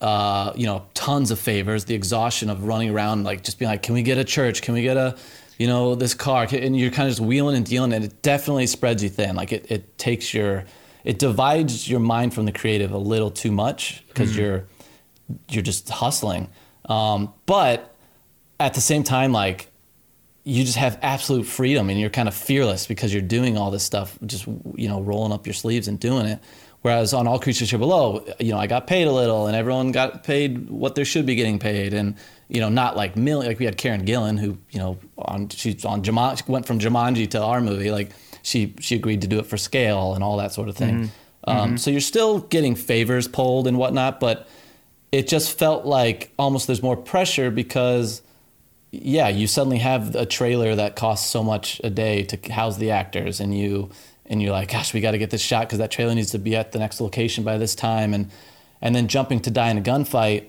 [0.00, 1.84] uh, you know tons of favors.
[1.84, 4.62] The exhaustion of running around like just being like can we get a church?
[4.62, 5.16] Can we get a
[5.58, 8.66] you know this car and you're kind of just wheeling and dealing and it definitely
[8.66, 10.64] spreads you thin like it, it takes your
[11.04, 14.66] it divides your mind from the creative a little too much because you're
[15.48, 16.48] you're just hustling.
[16.86, 17.94] Um, but
[18.58, 19.68] at the same time, like
[20.44, 23.84] you just have absolute freedom and you're kind of fearless because you're doing all this
[23.84, 26.40] stuff, just you know, rolling up your sleeves and doing it.
[26.82, 29.92] Whereas on All Creatures Here Below, you know, I got paid a little and everyone
[29.92, 31.92] got paid what they should be getting paid.
[31.92, 32.16] And,
[32.48, 35.84] you know, not like million, like we had Karen Gillan who, you know, on, she's
[35.84, 37.90] on Jumanji, went from Jumanji to our movie.
[37.90, 38.10] Like
[38.42, 41.10] she, she agreed to do it for scale and all that sort of thing.
[41.44, 44.48] Um, So you're still getting favors pulled and whatnot, but
[45.12, 48.22] it just felt like almost there's more pressure because
[48.90, 52.90] yeah you suddenly have a trailer that costs so much a day to house the
[52.90, 53.90] actors and you
[54.26, 56.38] and you're like gosh we got to get this shot because that trailer needs to
[56.38, 58.30] be at the next location by this time and
[58.80, 60.44] and then jumping to die in a gunfight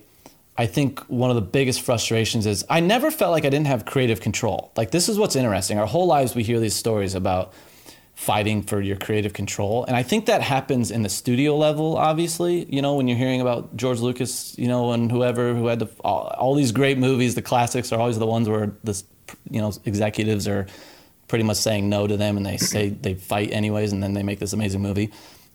[0.56, 3.84] i think one of the biggest frustrations is i never felt like i didn't have
[3.84, 7.52] creative control like this is what's interesting our whole lives we hear these stories about
[8.20, 9.82] fighting for your creative control.
[9.86, 13.40] And I think that happens in the studio level, obviously, you know, when you're hearing
[13.40, 17.34] about George Lucas, you know, and whoever who had the, all, all these great movies,
[17.34, 19.02] the classics are always the ones where the,
[19.50, 20.66] you know, executives are
[21.28, 24.22] pretty much saying no to them and they say they fight anyways and then they
[24.22, 25.10] make this amazing movie.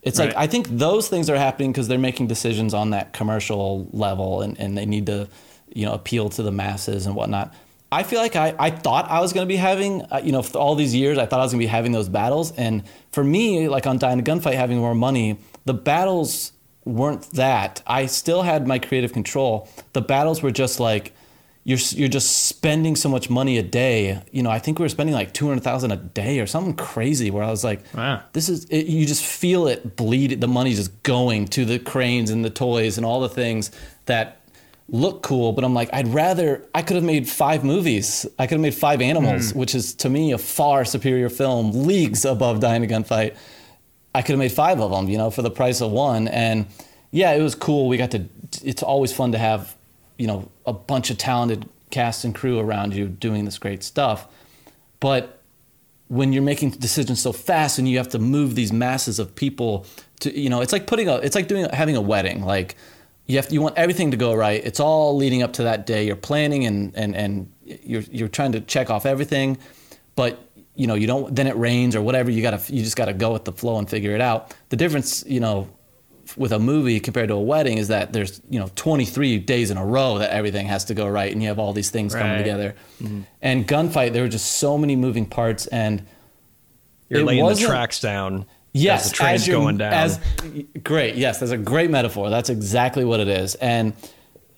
[0.06, 3.90] It's like, I think those things are happening because they're making decisions on that commercial
[3.92, 5.28] level and, and they need to,
[5.74, 7.54] you know, appeal to the masses and whatnot.
[7.92, 10.44] I feel like I, I thought I was going to be having, uh, you know,
[10.54, 12.52] all these years, I thought I was going to be having those battles.
[12.52, 16.52] And for me, like on Die in a Gunfight, having more money, the battles
[16.84, 17.82] weren't that.
[17.88, 19.68] I still had my creative control.
[19.94, 21.15] The battles were just like,
[21.66, 24.22] you're, you're just spending so much money a day.
[24.32, 27.44] You know, I think we were spending like 200,000 a day or something crazy where
[27.44, 28.22] I was like, Wow.
[28.34, 30.40] this is, it, you just feel it bleed.
[30.40, 33.72] The money just going to the cranes and the toys and all the things
[34.06, 34.42] that
[34.88, 38.28] look cool, but I'm like, I'd rather, I could have made five movies.
[38.38, 39.58] I could have made five animals, hmm.
[39.58, 43.36] which is to me a far superior film, leagues above Dying to Gunfight.
[44.14, 46.28] I could have made five of them, you know, for the price of one.
[46.28, 46.68] And
[47.10, 47.88] yeah, it was cool.
[47.88, 48.26] We got to,
[48.64, 49.76] it's always fun to have,
[50.18, 54.28] you know, a bunch of talented cast and crew around you doing this great stuff.
[55.00, 55.42] But
[56.08, 59.86] when you're making decisions so fast and you have to move these masses of people
[60.20, 62.44] to you know it's like putting a it's like doing having a wedding.
[62.44, 62.76] Like
[63.26, 64.62] you have you want everything to go right.
[64.64, 66.06] It's all leading up to that day.
[66.06, 69.58] You're planning and and and you're you're trying to check off everything.
[70.16, 70.40] But
[70.76, 72.30] you know you don't then it rains or whatever.
[72.30, 74.56] You got to you just got to go with the flow and figure it out.
[74.70, 75.68] The difference you know
[76.38, 79.78] with a movie compared to a wedding is that there's you know 23 days in
[79.78, 82.32] a row that everything has to go right and you have all these things coming
[82.32, 82.38] Right.
[82.40, 83.22] together mm-hmm.
[83.42, 86.06] and gunfight there were just so many moving parts and
[87.10, 88.46] You're laying the tracks down
[88.78, 89.94] Yes, as the train's as going down.
[89.94, 90.20] As,
[90.84, 92.30] great, yes, that's a great metaphor.
[92.30, 93.56] That's exactly what it is.
[93.56, 93.94] And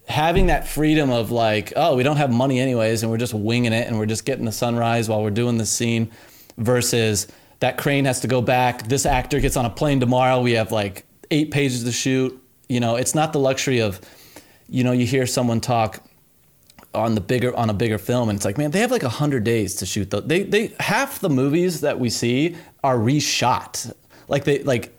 [0.07, 3.73] having that freedom of like, oh, we don't have money anyways, and we're just winging
[3.73, 6.09] it, and we're just getting the sunrise while we're doing this scene,
[6.57, 7.27] versus
[7.59, 8.87] that crane has to go back.
[8.87, 10.41] This actor gets on a plane tomorrow.
[10.41, 12.41] We have like eight pages to shoot.
[12.69, 13.99] You know, it's not the luxury of,
[14.67, 16.03] you know, you hear someone talk
[16.93, 19.07] on the bigger on a bigger film and it's like man they have like a
[19.07, 23.93] 100 days to shoot the they they half the movies that we see are reshot
[24.29, 24.97] like they like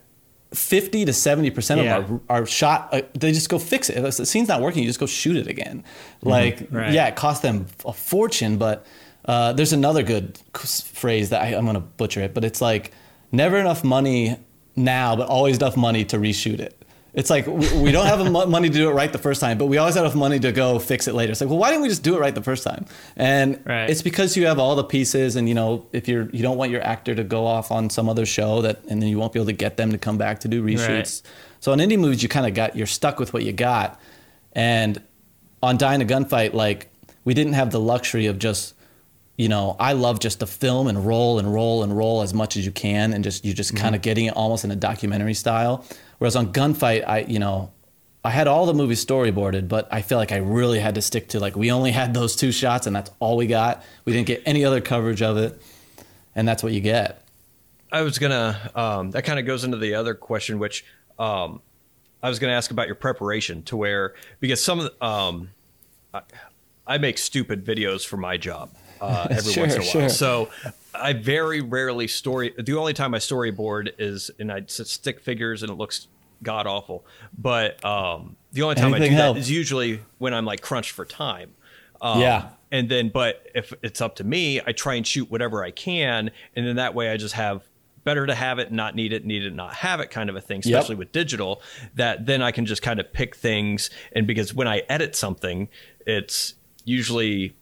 [0.53, 1.97] 50 to 70 percent Yeah.
[1.99, 2.88] of them are, are shot.
[2.93, 4.03] Uh, they just go fix it.
[4.05, 5.85] If the scene's not working, you just go shoot it again.
[6.23, 6.93] Like, Right.
[6.93, 8.87] yeah, it cost them a fortune, but
[9.27, 12.93] uh, there's another good phrase that I, I'm gonna butcher it, but it's like
[13.31, 14.38] never enough money
[14.79, 16.75] now, but always enough money to reshoot it.
[17.14, 19.77] It's like we don't have money to do it right the first time, but we
[19.79, 21.33] always have enough money to go fix it later.
[21.33, 22.85] It's like, well, why didn't we just do it right the first time?
[23.17, 23.91] And Right.
[23.91, 26.71] it's because you have all the pieces, and you know, if you're you don't want
[26.71, 29.41] your actor to go off on some other show that, and then you won't be
[29.41, 31.23] able to get them to come back to do reshoots.
[31.61, 34.01] So on indie movies, you kind of got you're stuck with what you got,
[34.53, 35.03] and
[35.62, 36.88] on Die in a Gunfight, like
[37.25, 38.75] we didn't have the luxury of just,
[39.38, 42.57] you know, I love just to film and roll and roll and roll as much
[42.57, 45.33] as you can, and just you're just kind of getting it almost in a documentary
[45.33, 45.85] style.
[46.18, 47.72] Whereas on Gunfight, I you know,
[48.24, 51.29] I had all the movies storyboarded, but I feel like I really had to stick
[51.29, 53.85] to like we only had those two shots, and that's all we got.
[54.05, 55.62] We didn't get any other coverage of it,
[56.35, 57.22] and that's what you get.
[57.92, 58.72] I was gonna.
[58.74, 60.85] Um, that kind of goes into the other question, which
[61.16, 61.62] um,
[62.24, 65.51] I was gonna ask about your preparation to where because some of the, um,
[66.12, 66.22] I,
[66.88, 70.08] I make stupid videos for my job uh, every Sure, once in a while, sure.
[70.08, 70.50] so
[70.94, 72.54] I very rarely story.
[72.56, 76.08] The only time I storyboard is and I stick figures and it looks
[76.42, 77.04] god awful.
[77.37, 79.40] But um, the only time I do that helps.
[79.40, 81.54] is usually when I'm like crunched for time.
[82.00, 82.50] Um, Yeah.
[82.70, 86.30] And then, but if it's up to me, I try and shoot whatever I can,
[86.54, 87.62] and then that way I just have
[88.04, 90.40] better to have it, not need it, need it, not have it, kind of a
[90.42, 90.61] thing.
[90.62, 90.78] Yep.
[90.78, 91.62] Especially with digital,
[91.94, 95.68] that then I can just kind of pick things, and because when I edit something,
[96.06, 97.54] it's usually.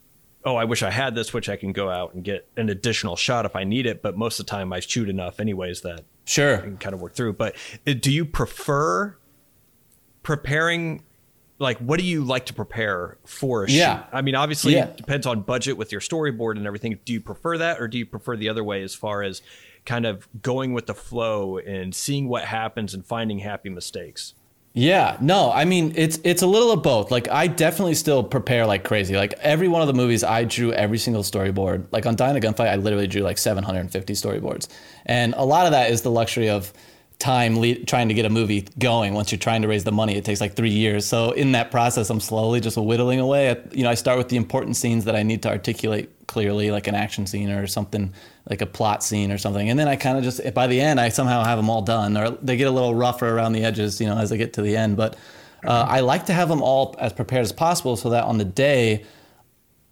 [0.47, 3.17] Oh, I wish I had this, which I can go out and get an additional
[3.17, 4.01] shot if I need it.
[4.01, 6.59] But most of the time, I shoot enough, anyways, that Sure.
[6.59, 7.33] can kind of work through.
[7.33, 7.55] But
[7.85, 9.17] uh, do you prefer
[10.23, 11.03] preparing?
[11.59, 13.97] Like, what do you like to prepare for a Yeah.
[14.03, 14.05] shoot?
[14.13, 14.85] I mean, obviously, Yeah.
[14.85, 16.99] it depends on budget with your storyboard and everything.
[17.03, 19.41] Do you prefer that, or do you prefer the other way as far as
[19.85, 24.33] kind of going with the flow and seeing what happens and finding happy mistakes?
[24.79, 27.09] Yeah, no, I mean it's it's a little of both.
[27.09, 29.15] Like I definitely still prepare like crazy.
[29.15, 31.87] Like every one of the movies, I drew every single storyboard.
[31.91, 34.67] Like on Die in a Gunfight, I literally drew like 750 storyboards,
[35.07, 36.71] and a lot of that is the luxury of
[37.19, 39.13] time le- trying to get a movie going.
[39.13, 41.05] Once you're trying to raise the money, it takes like three years.
[41.05, 43.47] So in that process, I'm slowly just whittling away.
[43.47, 46.69] At, you know, I start with the important scenes that I need to articulate clearly,
[46.69, 48.13] like an action scene or something
[48.49, 49.69] like a plot scene or something.
[49.69, 52.15] And then I kind of just by the end, I somehow have them all done,
[52.17, 54.61] or they get a little rougher around the edges, you know, as I get to
[54.61, 54.95] the end.
[54.95, 55.15] But
[55.65, 58.45] uh, I like to have them all as prepared as possible, so that on the
[58.45, 59.05] day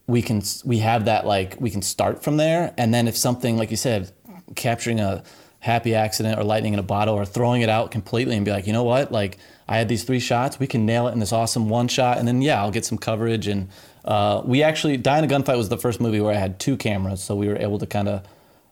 [0.08, 3.58] we can we have that like we can start from there and then if something
[3.58, 4.12] like you said
[4.56, 5.24] capturing a
[5.66, 8.68] happy accident or lightning in a bottle or throwing it out completely and be like
[8.68, 11.34] you know what like i had these three shots we can nail it in this
[11.34, 13.68] awesome one shot and then yeah i'll get some coverage and
[14.06, 16.78] uh, we actually Die in a Gunfight was the first movie where i had two
[16.78, 18.24] cameras so we were able to kind of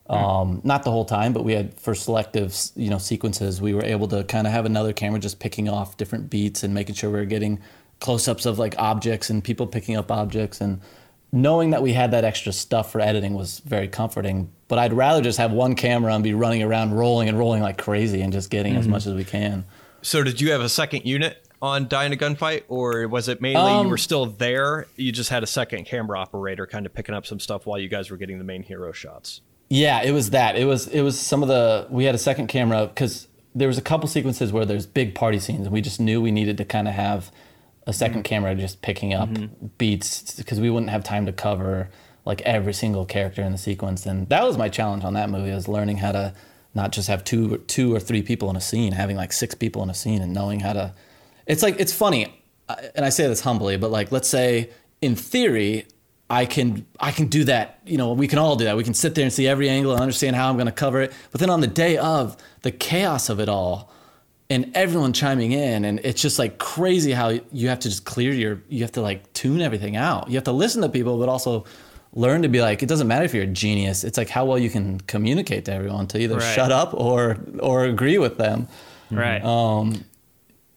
[0.10, 3.62] um, not the whole time, but we had for selective, you know, sequences.
[3.62, 6.74] We were able to kind of have another camera just picking off different beats and
[6.74, 7.62] making sure we were getting
[8.00, 10.60] close-ups of like objects and people picking up objects.
[10.60, 10.82] And
[11.32, 14.52] knowing that we had that extra stuff for editing was very comforting.
[14.74, 17.78] But I'd rather just have one camera and be running around, rolling and rolling like
[17.78, 18.94] crazy, and just getting as mm-hmm.
[18.94, 19.66] much as we can.
[20.02, 23.40] So, did you have a second unit on Die in a Gunfight, or was it
[23.40, 24.88] mainly Um, you were um, still there?
[24.96, 27.88] You just had a second camera operator kind of picking up some stuff while you
[27.88, 29.42] guys were getting the main hero shots.
[29.70, 30.56] Yeah, it was that.
[30.56, 33.78] It was it was some of the we had a second camera because there was
[33.78, 36.66] a couple sequences where there's big party scenes and we just knew we needed to
[36.66, 37.32] kind of have
[37.86, 38.22] a 2nd mm-hmm.
[38.22, 39.68] camera just picking up mm-hmm.
[39.78, 41.92] beats because we wouldn't have time to cover
[42.26, 45.52] like every single character in the sequence and that was my challenge on that movie
[45.52, 46.34] was learning how to
[46.74, 49.84] not just have two two or three people in a scene having like six people
[49.84, 50.94] in a scene and knowing how to
[51.46, 52.34] it's like it's funny
[52.70, 54.70] uh, and I say this humbly but like let's say
[55.02, 55.86] in theory
[56.30, 57.80] I can I can do that.
[57.86, 58.76] You know, we can all do that.
[58.76, 61.02] We can sit there and see every angle and understand how I'm going to cover
[61.02, 61.14] it.
[61.32, 63.92] But then on the day of the chaos of it all,
[64.50, 68.32] and everyone chiming in, and it's just like crazy how you have to just clear
[68.34, 70.28] your you have to like tune everything out.
[70.30, 71.66] You have to listen to people, but also
[72.14, 74.04] learn to be like it doesn't matter if you're a genius.
[74.04, 76.56] It's like how well you can communicate to everyone to either Right.
[76.56, 78.68] shut up or or agree with them.
[79.12, 79.44] Right.
[79.44, 80.06] um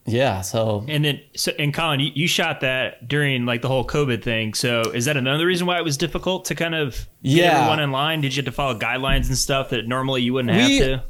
[0.07, 0.41] Yeah.
[0.43, 4.23] So And then, so, and Collin, you, you shot that during like the whole COVID
[4.23, 4.55] thing.
[4.55, 6.91] So, is that another reason why it was difficult to kind of
[7.23, 7.59] get Yeah.
[7.59, 8.21] everyone in line?
[8.21, 11.03] Did you have to follow guidelines and stuff that normally you wouldn't We- have to?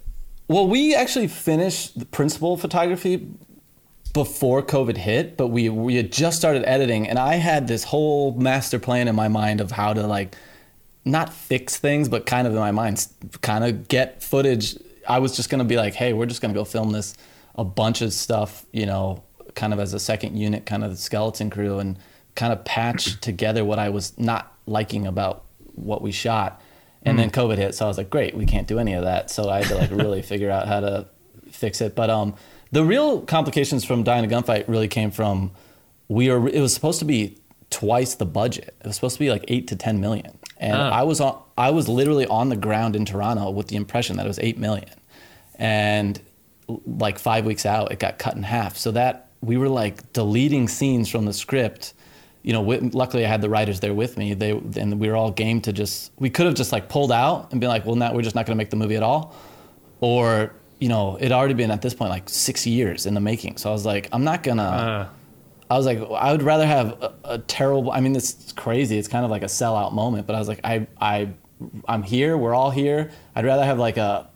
[0.48, 3.26] Well, we actually finished the principal photography
[4.16, 8.32] before COVID hit, but we we had just started editing, and I had this whole
[8.32, 10.34] master plan in my mind of how to like
[11.04, 13.06] not fix things, but kind of in my mind,
[13.42, 14.78] kind of get footage.
[15.06, 17.14] I was just gonna be like, hey, we're just gonna go film this
[17.56, 19.22] a bunch of stuff, you know,
[19.54, 21.98] kind of as a second unit, kind of the skeleton crew, and
[22.34, 25.44] kind of patch together what I was not liking about
[25.74, 26.62] what we shot.
[27.02, 29.30] And then COVID hit, so I was like, great, we can't do any of that.
[29.30, 31.06] So I had to like really figure out how to
[31.52, 31.94] fix it.
[31.94, 32.34] But um,
[32.72, 35.52] the real complications from Die in a Gunfight really came from
[36.08, 36.48] we were.
[36.48, 37.38] It was supposed to be
[37.70, 38.74] twice the budget.
[38.80, 40.80] It was supposed to be like eight to ten million, and Oh.
[40.80, 41.42] I was on.
[41.58, 44.58] I was literally on the ground in Toronto with the impression that it was eight
[44.58, 44.88] million,
[45.58, 46.20] and
[46.86, 48.76] like five weeks out, it got cut in half.
[48.76, 51.94] So that we were like deleting scenes from the script.
[52.42, 54.34] You know, wi- luckily I had the writers there with me.
[54.34, 56.12] They and we were all game to just.
[56.18, 58.46] We could have just like pulled out and been like, well, now we're just not
[58.46, 59.34] going to make the movie at all,
[60.00, 63.56] or you know, it already been at this point like six years in the making.
[63.56, 64.62] So I was like, I'm not gonna.
[64.62, 65.08] Uh,
[65.68, 67.90] I was like, I would rather have a, a terrible.
[67.90, 68.98] I mean, this is crazy.
[68.98, 71.30] It's kind of like a sellout moment, but I was like, I, I,
[71.88, 72.36] I'm here.
[72.36, 73.10] We're all here.
[73.34, 74.28] I'd rather have like a.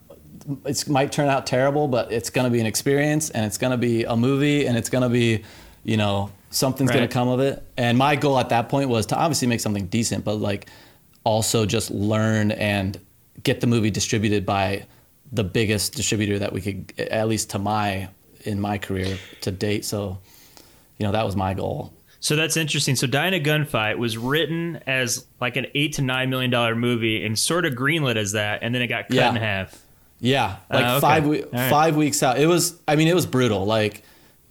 [0.65, 4.03] It might turn out terrible, but it's gonna be an experience, and it's gonna be
[4.05, 5.43] a movie, and it's gonna be,
[5.83, 7.63] you know, something's gonna come of it.
[7.77, 10.67] And my goal at that point was to obviously make something decent, but like,
[11.23, 12.99] also just learn and
[13.43, 14.85] get the movie distributed by
[15.31, 18.09] the biggest distributor that we could, at least to my
[18.43, 19.85] in my career to date.
[19.85, 20.19] So
[20.97, 22.95] you know that was my goal so that's interesting.
[22.95, 26.75] So Die in a Gunfight was written as like an eight to nine million dollar
[26.75, 29.29] movie and sort of greenlit as that, and then it got cut Yeah.
[29.31, 29.79] in half.
[30.19, 30.99] yeah like Uh, okay.
[30.99, 31.69] five we- right.
[31.71, 34.03] five weeks out it was i mean it was brutal like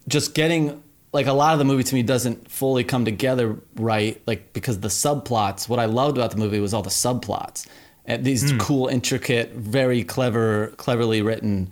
[0.09, 4.21] just getting like a lot of the movie to me doesn't fully come together right
[4.27, 7.69] like because the subplots what i loved about the movie was all the subplots
[8.07, 8.59] and these Hmm.
[8.59, 11.71] cool intricate very clever cleverly written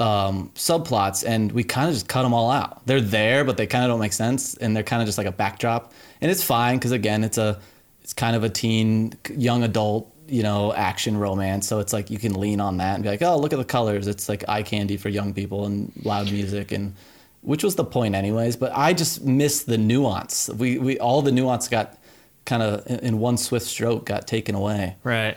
[0.00, 2.84] um, subplots and we kind of just cut them all out.
[2.86, 5.26] They're there but they kind of don't make sense and they're kind of just like
[5.26, 5.92] a backdrop.
[6.20, 7.60] And it's fine because again it's a
[8.02, 12.18] it's kind of a teen young adult you know action romance so it's like you
[12.18, 14.06] can lean on that and be like oh look at the colors.
[14.08, 16.94] It's like eye candy for young people and loud music and
[17.42, 20.48] which was the point anyways but i just missed the nuance.
[20.48, 21.98] We, we all the nuance got
[22.46, 24.96] kind of in in one swift stroke got taken away.
[25.04, 25.36] Right.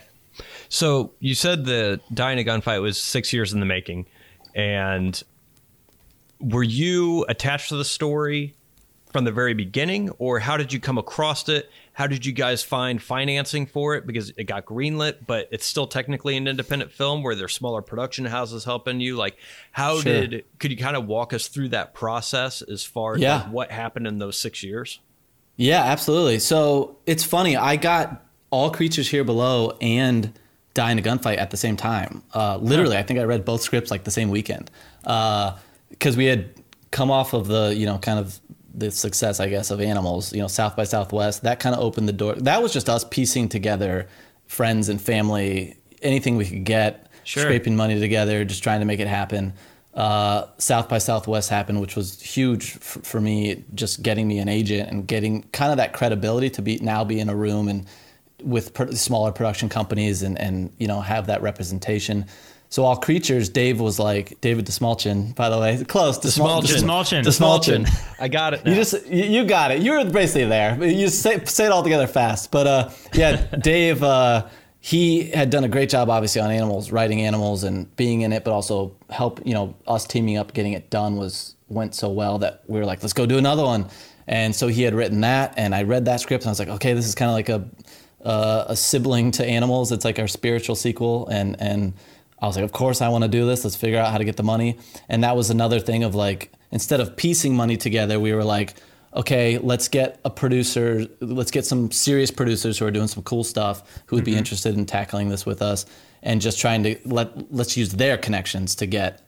[0.70, 4.05] So you said the Die in a Gunfight was six years in the making,
[4.55, 5.22] and
[6.39, 8.53] were you attached to the story
[9.11, 11.70] from the very beginning, or how did you come across it?
[11.93, 14.05] How did you guys find financing for it?
[14.05, 18.26] Because it got greenlit, but it's still technically an independent film where there's smaller production
[18.26, 19.15] houses helping you.
[19.15, 19.38] Like,
[19.72, 20.28] how Sure.
[20.28, 20.45] did?
[20.59, 23.38] Could you kind of walk us through that process as far as Yeah.
[23.38, 24.99] like, what happened in those six years?
[25.55, 26.38] Yeah, absolutely.
[26.38, 27.55] So it's funny.
[27.57, 30.34] I got all creatures here below and
[30.78, 32.21] die in a gunfight at the same time.
[32.34, 34.69] Uh, literally, I think I read both scripts like the same weekend
[35.01, 36.49] because we had
[36.91, 38.39] come off of the you know kind of
[38.73, 40.32] the success I guess of animals.
[40.34, 42.36] You know, South by Southwest that kind of opened the door.
[42.36, 44.07] That was just us piecing together
[44.47, 47.43] friends and family, anything we could get, Sure.
[47.43, 49.53] scraping money together, just trying to make it happen.
[49.93, 54.47] Uh, South by Southwest happened, which was huge f- for me, just getting me an
[54.47, 57.86] agent and getting kind of that credibility to be now be in a room and
[58.43, 62.25] with pr- smaller production companies and and you know have that representation.
[62.69, 66.83] So all creatures, Dave was like David Dastmalchian, by the way, close DeSmulchin.
[66.83, 67.23] Desmalchin.
[67.23, 67.89] DeSmulchin.
[68.19, 68.65] I got it.
[68.65, 68.71] Now.
[68.71, 69.81] You just you, you got it.
[69.81, 70.83] You were basically there.
[70.83, 72.51] You say, say it all together fast.
[72.51, 74.47] But uh, yeah, Dave, uh,
[74.81, 78.43] he had done a great job, obviously, on animals, writing animals and being in it,
[78.43, 79.39] but also help.
[79.45, 82.85] You know, us teaming up, getting it done was went so well that we were
[82.85, 83.89] like, let's go do another one.
[84.27, 86.67] And so he had written that, and I read that script, and I was like,
[86.67, 87.65] okay, this is kind of like a
[88.28, 89.91] uh, a sibling to animals.
[89.93, 91.93] It's like our spiritual sequel, and and
[92.39, 93.63] I was like, of course I want to do this.
[93.63, 94.78] Let's figure out how to get the money.
[95.07, 98.75] And that was another thing of like, instead of piecing money together, we were like,
[99.15, 103.45] okay, let's get a producer, let's get some serious producers who are doing some cool
[103.45, 105.86] stuff who would be interested in tackling this with us,
[106.21, 109.25] and just trying to let let's use their connections to get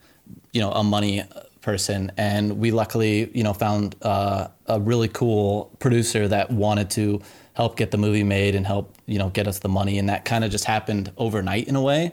[0.52, 1.24] you know a money
[1.62, 7.20] person and we luckily you know found uh, a really cool producer that wanted to
[7.54, 10.24] help get the movie made and help you know get us the money and that
[10.24, 12.12] kind of just happened overnight in a way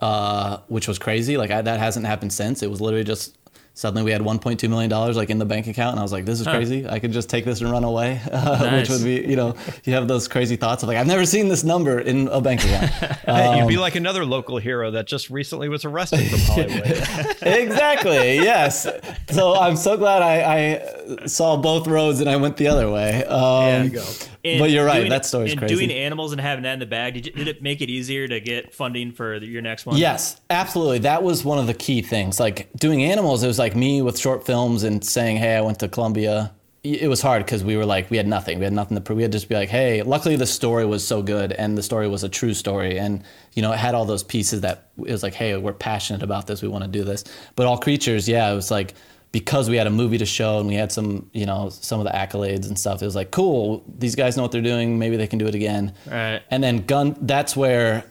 [0.00, 3.36] uh, which was crazy like I, that hasn't happened since it was literally just
[3.74, 6.24] suddenly we had 1.2 million dollars like in the bank account and i was like
[6.24, 8.80] this is crazy i could just take this and run away uh, Nice.
[8.80, 9.54] which would be you know
[9.84, 12.64] you have those crazy thoughts of like i've never seen this number in a bank
[12.64, 12.90] account
[13.30, 17.36] Hey, you'd be Um, like another local hero that just recently was arrested from Hollywood.
[17.42, 18.36] exactly.
[18.36, 18.88] Yes.
[19.30, 23.24] So I'm so glad I, I saw both roads and I went the other way.
[23.24, 24.04] Um, there you go.
[24.42, 25.74] But you're right, doing- that story's crazy.
[25.74, 28.26] doing animals and having that in the bag, did, you, did it make it easier
[28.26, 29.96] to get funding for your next one?
[29.98, 31.00] Yes, absolutely.
[31.00, 32.40] That was one of the key things.
[32.40, 35.78] Like doing animals, it was like me with short films and saying, "Hey, I went
[35.80, 38.58] to Columbia." It was hard because we were like, we had nothing.
[38.58, 39.18] We had nothing to prove.
[39.18, 41.82] We had to just be like, "Hey." Luckily, the story was so good, and the
[41.82, 43.22] story was a true story, and
[43.52, 46.46] you know, it had all those pieces that it was like, "Hey, we're passionate about
[46.46, 46.62] this.
[46.62, 47.24] We want to do this."
[47.54, 48.94] But all creatures, yeah, it was like
[49.32, 52.06] because we had a movie to show and we had some, you know, some of
[52.06, 53.00] the accolades and stuff.
[53.00, 53.84] It was like, cool.
[53.98, 54.98] These guys know what they're doing.
[54.98, 55.94] Maybe they can do it again.
[56.10, 56.42] Right.
[56.50, 57.16] And then gun.
[57.20, 58.10] That's where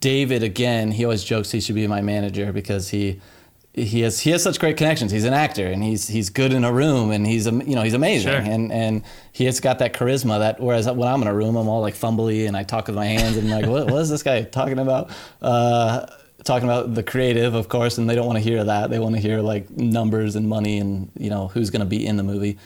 [0.00, 3.20] David again, he always jokes he should be my manager because he
[3.74, 5.12] he has he has such great connections.
[5.12, 7.94] He's an actor and he's he's good in a room and he's you know he's
[7.94, 8.40] amazing Sure.
[8.40, 11.68] and and he has got that charisma that whereas when I'm in a room I'm
[11.68, 14.10] all like fumbly and I talk with my hands and I'm like what, what is
[14.10, 15.10] this guy talking about?
[15.40, 16.04] Uh,
[16.44, 18.90] talking about the creative of course and they don't want to hear that.
[18.90, 22.04] They want to hear like numbers and money and you know who's going to be
[22.06, 22.58] in the movie.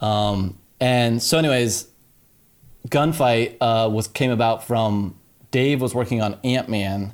[0.00, 1.86] Um, and so anyways,
[2.88, 5.16] gunfight uh, was came about from
[5.50, 7.12] Dave was working on Ant Man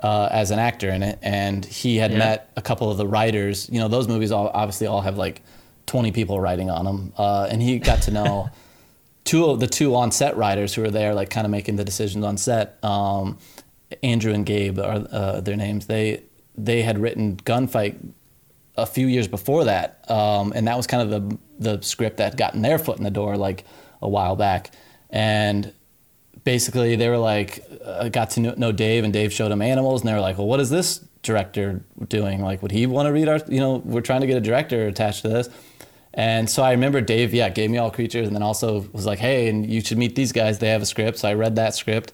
[0.00, 2.18] uh, as an actor in it, and he had Yeah.
[2.18, 3.68] met a couple of the writers.
[3.70, 5.42] You know, those movies all obviously all have like
[5.86, 8.50] twenty people writing on them, uh, and he got to know
[9.24, 11.84] two of the two on set writers who were there, like kind of making the
[11.84, 12.82] decisions on set.
[12.84, 13.38] Um,
[14.02, 15.86] Andrew and Gabe are uh, their names.
[15.86, 16.22] They
[16.56, 17.96] they had written Gunfight
[18.76, 22.36] a few years before that, um, and that was kind of the the script that
[22.36, 23.64] gotten their foot in the door like
[24.02, 24.72] a while back,
[25.10, 25.72] and
[26.44, 30.08] basically they were like uh, got to know, Dave, and Dave showed them animals, and
[30.08, 32.42] they were like, well, what is this director doing?
[32.42, 33.40] Like, would he want to read our?
[33.48, 35.48] You know, we're trying to get a director attached to this.
[36.14, 39.18] And so I remember Dave, yeah, gave me all creatures, and then also was like,
[39.18, 40.58] "Hey, and you should meet these guys.
[40.58, 42.12] They have a script." So I read that script,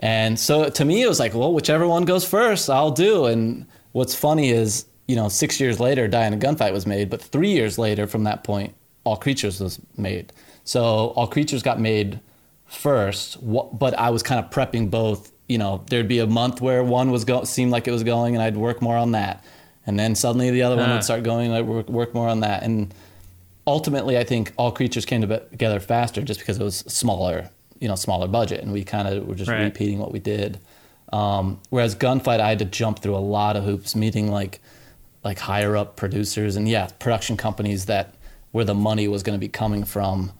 [0.00, 3.66] and so to me, it was like, "Well, whichever one goes first, I'll do." And
[3.92, 7.22] what's funny is, you know, six years later, Die in a Gunfight was made, but
[7.22, 8.74] three years later, from that point,
[9.04, 10.32] All Creatures was made.
[10.64, 12.20] So All Creatures got made
[12.66, 15.32] first, but I was kind of prepping both.
[15.48, 18.34] You know, there'd be a month where one was go- seemed like it was going,
[18.36, 19.44] and I'd work more on that,
[19.86, 22.40] and then suddenly the other one would start going, and I'd work, work more on
[22.40, 22.94] that, and
[23.66, 27.96] ultimately, I think all creatures came together faster just because it was smaller, you know,
[27.96, 29.62] smaller budget, and we kind of were just Right.
[29.64, 30.58] repeating what we did.
[31.12, 34.60] Um, whereas Gunfight, I had to jump through a lot of hoops, meeting like
[35.24, 38.14] like higher up producers and yeah, production companies that
[38.52, 40.32] where the money was going to be coming from.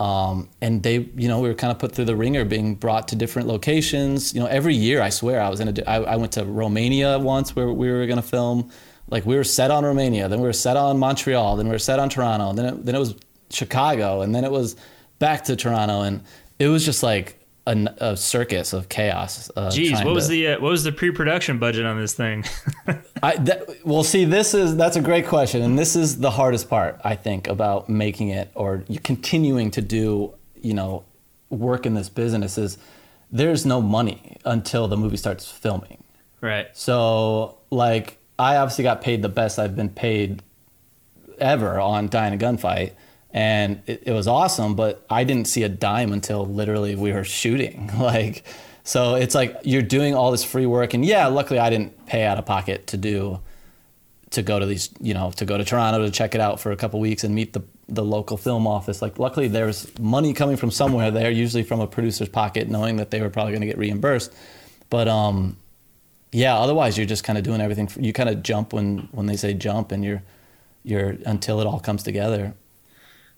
[0.00, 3.08] Um, and they, you know, we were kind of put through the ringer, being brought
[3.08, 4.34] to different locations.
[4.34, 5.82] You know, every year, I swear, I was in a.
[5.88, 8.70] I, I went to Romania once where we were going to film.
[9.08, 11.78] Like we were set on Romania, then we were set on Montreal, then we were
[11.78, 13.14] set on Toronto, then it, then it was
[13.50, 14.74] Chicago, and then it was
[15.18, 16.22] back to Toronto, and
[16.58, 19.50] it was just like a circus of chaos.
[19.56, 22.44] Uh, Jeez, what was to- the uh, what was the pre-production budget on this thing?
[23.22, 26.68] I that, well, see, this is that's a great question, and this is the hardest
[26.68, 31.04] part I think about making it or you continuing to do, you know,
[31.48, 32.76] work in this business is
[33.32, 36.04] there's no money until the movie starts filming.
[36.40, 36.66] right.
[36.74, 40.42] So, like, I obviously got paid the best I've been paid
[41.38, 42.92] ever on Die in a Gunfight,
[43.34, 44.76] and it, it was awesome.
[44.76, 47.90] But I didn't see a dime until literally we were shooting.
[48.04, 48.44] Like,
[48.84, 52.24] so it's like you're doing all this free work, and yeah, luckily I didn't pay
[52.24, 53.40] out of pocket to do
[54.30, 56.70] to go to these, you know, to go to Toronto to check it out for
[56.70, 59.00] a couple weeks and meet the the local film office.
[59.00, 63.10] Like, luckily there's money coming from somewhere there, usually from a producer's pocket, knowing that
[63.10, 64.32] they were probably going to get reimbursed.
[64.90, 65.56] But um,
[66.30, 67.88] yeah, otherwise you're just kind of doing everything.
[67.98, 70.22] You kind of jump when when they say jump, and you're
[70.82, 72.54] you're until it all comes together.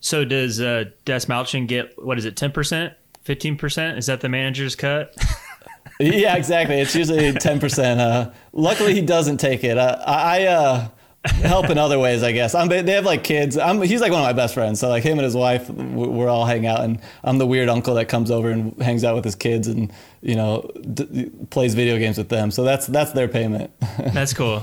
[0.00, 3.98] So does uh, Des Malchin get what is it, ten percent, fifteen percent?
[3.98, 5.14] Is that the manager's cut?
[6.00, 6.80] yeah, exactly.
[6.80, 8.00] It's usually ten percent.
[8.00, 9.78] Uh, luckily, he doesn't take it.
[9.78, 10.88] Uh, I uh,
[11.28, 12.54] help in other ways, I guess.
[12.54, 13.56] I'm, they have like kids.
[13.56, 14.80] I'm, he's like one of my best friends.
[14.80, 17.94] So like him and his wife, we're all hang out, and I'm the weird uncle
[17.94, 19.92] that comes over and hangs out with his kids, and
[20.22, 22.50] you know d- plays video games with them.
[22.50, 23.70] So that's that's their payment.
[24.12, 24.62] That's cool.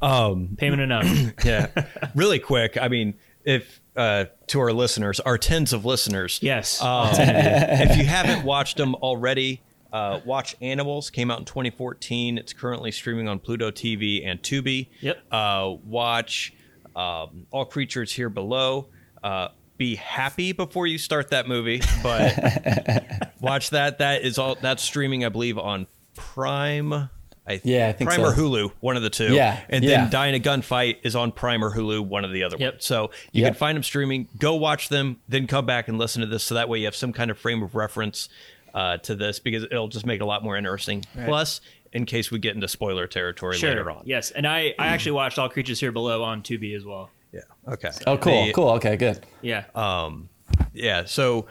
[0.00, 1.06] Um, Payment enough.
[1.44, 1.68] yeah,
[2.14, 2.78] really quick.
[2.80, 3.14] I mean,
[3.44, 6.80] if uh, to our listeners, our tens of listeners, Yes.
[6.80, 9.60] Um, if you haven't watched them already,
[9.92, 11.10] uh, watch Animals.
[11.10, 12.38] Came out in 2014.
[12.38, 14.88] It's currently streaming on Pluto TV and Tubi.
[15.00, 15.18] Yep.
[15.30, 16.54] Uh, watch
[16.94, 18.88] um, All Creatures Here Below.
[19.22, 23.98] Uh, be happy before you start that movie, but watch that.
[23.98, 24.56] That is all.
[24.56, 27.08] That's streaming, I believe, on Prime.
[27.48, 28.26] I Yeah, I think Prime so.
[28.30, 29.32] or Hulu, one of the two.
[29.34, 30.02] Yeah, and yeah.
[30.02, 32.72] then Die in a Gunfight is on Prime or Hulu, one of the other Yep.
[32.74, 32.84] ones.
[32.84, 33.52] So you Yep.
[33.52, 34.28] can find them streaming.
[34.38, 36.42] Go watch them, then come back and listen to this.
[36.44, 38.28] So that way you have some kind of frame of reference
[38.74, 41.02] uh, to this because it'll just make it a lot more interesting.
[41.24, 41.60] Plus,
[41.92, 44.02] in case we get into spoiler territory later on.
[44.04, 47.10] Yes, and I, I actually watched All Creatures Here Below on Tubi as well.
[47.32, 47.40] Yeah.
[47.66, 47.90] Okay.
[48.06, 48.68] oh, cool, The- cool.
[48.72, 49.24] Okay, good.
[49.40, 49.64] Yeah.
[49.74, 50.28] Um.
[50.74, 51.04] Yeah.
[51.06, 51.46] So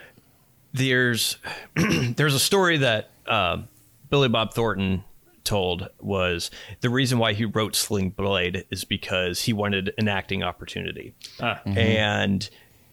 [0.73, 1.37] there's
[1.75, 3.67] there's a story that um
[4.09, 5.03] Billy Bob Thornton
[5.47, 10.43] told was the reason why he wrote Sling Blade is because he wanted an acting
[10.43, 11.61] opportunity, Ah.
[11.65, 12.47] and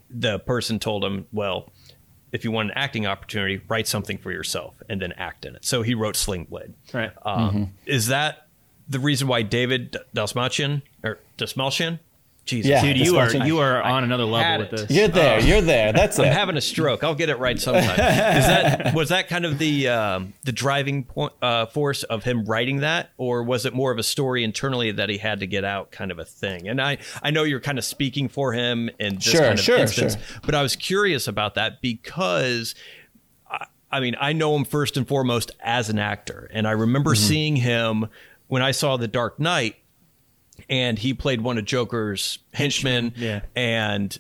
[0.09, 1.71] the person told him, well.
[2.33, 5.65] If you want an acting opportunity, write something for yourself and then act in it.
[5.65, 6.75] So he wrote Sling Blade.
[6.93, 7.13] Right.
[7.25, 8.49] Um, Is that
[8.89, 12.01] the reason why David Dasmalchian or Dasmalchian
[12.45, 12.69] Jesus.
[12.71, 12.83] Yeah.
[12.83, 14.89] Dude, you are watching- you are on another level with it.
[14.89, 14.91] this.
[14.97, 15.41] You're there.
[15.41, 15.93] You're there.
[15.95, 16.33] That's I'm it.
[16.33, 17.03] having a stroke.
[17.03, 17.89] I'll get it right sometime.
[17.91, 17.97] Is
[18.47, 22.81] that was that kind of the um, the driving point uh, force of him writing
[22.81, 25.91] that, or was it more of a story internally that he had to get out,
[25.91, 26.69] kind of a thing?
[26.69, 29.65] And I I know you're kind of speaking for him in this Sure, kind of
[29.65, 30.41] sure, instance, sure.
[30.45, 32.75] but I was curious about that because.
[33.51, 37.15] I- I mean, I know him first and foremost as an actor, and I remember
[37.15, 37.29] Mm-hmm.
[37.29, 38.09] seeing him
[38.49, 39.77] when I saw The Dark Knight,
[40.69, 43.12] and he played one of Joker's henchmen.
[43.17, 43.41] Yeah.
[43.57, 44.17] And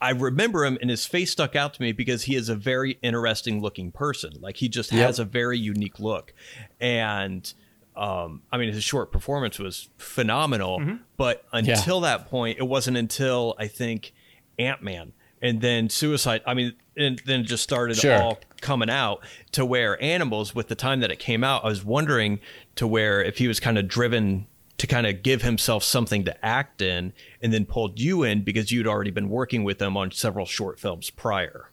[0.00, 2.98] I remember him, and his face stuck out to me because he is a very
[3.02, 4.32] interesting looking person.
[4.40, 5.06] Like he just Yep.
[5.06, 6.32] has a very unique look,
[6.80, 7.52] and
[7.96, 10.80] um, I mean, his short performance was phenomenal.
[10.80, 10.96] Mm-hmm.
[11.16, 14.12] But until that point, it wasn't until I think
[14.58, 16.42] Ant Man and then Suicide.
[16.46, 18.20] I mean, and then it just started Sure.
[18.20, 19.20] all coming out
[19.52, 22.38] to where animals with the time that it came out i was wondering
[22.76, 24.46] to where if he was kind of driven
[24.78, 28.72] to kind of give himself something to act in and then pulled you in because
[28.72, 31.70] you'd already been working with him on several short films prior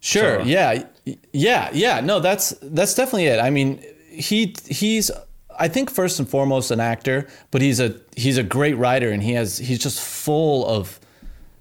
[0.00, 0.38] Sure.
[0.38, 0.84] So- uh, yeah.
[1.32, 1.70] Yeah.
[1.72, 2.00] Yeah.
[2.00, 3.40] No, that's that's definitely it.
[3.40, 5.10] I mean, he he's
[5.58, 9.22] I think first and foremost an actor, but he's a he's a great writer and
[9.22, 11.00] he has he's just full of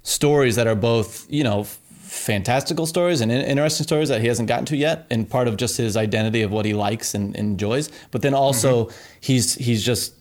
[0.03, 4.65] stories that are both, you know, fantastical stories and interesting stories that he hasn't gotten
[4.65, 7.89] to yet and part of just his identity of what he likes and enjoys.
[8.11, 8.97] But then also mm-hmm.
[9.20, 10.13] he's he's just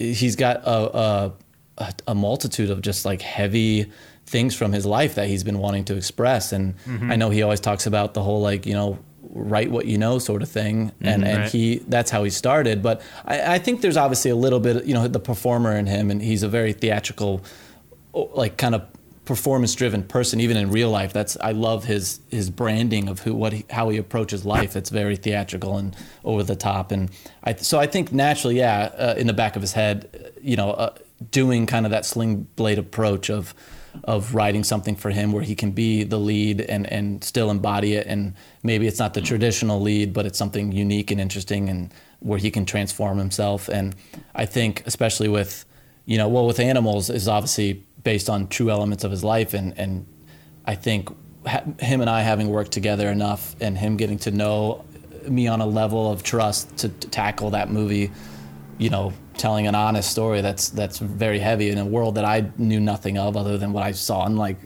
[0.00, 1.32] he's got a,
[1.78, 3.90] a a- multitude of just like heavy
[4.26, 6.52] things from his life that he's been wanting to express.
[6.52, 7.10] And mm-hmm.
[7.10, 8.98] i know he always talks about the whole like you know
[9.32, 10.88] write what you know sort of thing.
[10.90, 11.50] Mm-hmm, and and Right.
[11.50, 12.82] he that's how he started.
[12.82, 16.10] But I, I think there's obviously a little bit you know the performer in him
[16.10, 17.42] and he's a very theatrical
[18.12, 18.82] like kind of
[19.30, 21.12] performance driven person even in real life.
[21.12, 24.74] That's i love his his branding of who what he, how he approaches life.
[24.74, 26.90] It's very theatrical and over the top.
[26.90, 27.10] And
[27.44, 30.56] i so i think naturally yeah uh, in the back of his head uh, you
[30.56, 30.94] know uh,
[31.30, 33.54] doing kind of that sling blade approach of
[34.02, 37.94] of writing something for him where he can be the lead and and still embody
[37.94, 38.08] it.
[38.08, 42.40] And maybe it's not the traditional lead but it's something unique and interesting and where
[42.40, 43.68] he can transform himself.
[43.68, 43.94] And
[44.34, 45.64] i think especially with
[46.10, 49.76] you know, well, with animals is obviously based on true elements of his life, and
[49.78, 50.06] and
[50.64, 51.08] I think
[51.46, 54.84] ha- him and I having worked together enough, and him getting to know
[55.28, 58.10] me on a level of trust to, to tackle that movie,
[58.78, 62.50] you know, telling an honest story that's that's very heavy in a world that I
[62.58, 64.58] knew nothing of other than what I saw in like,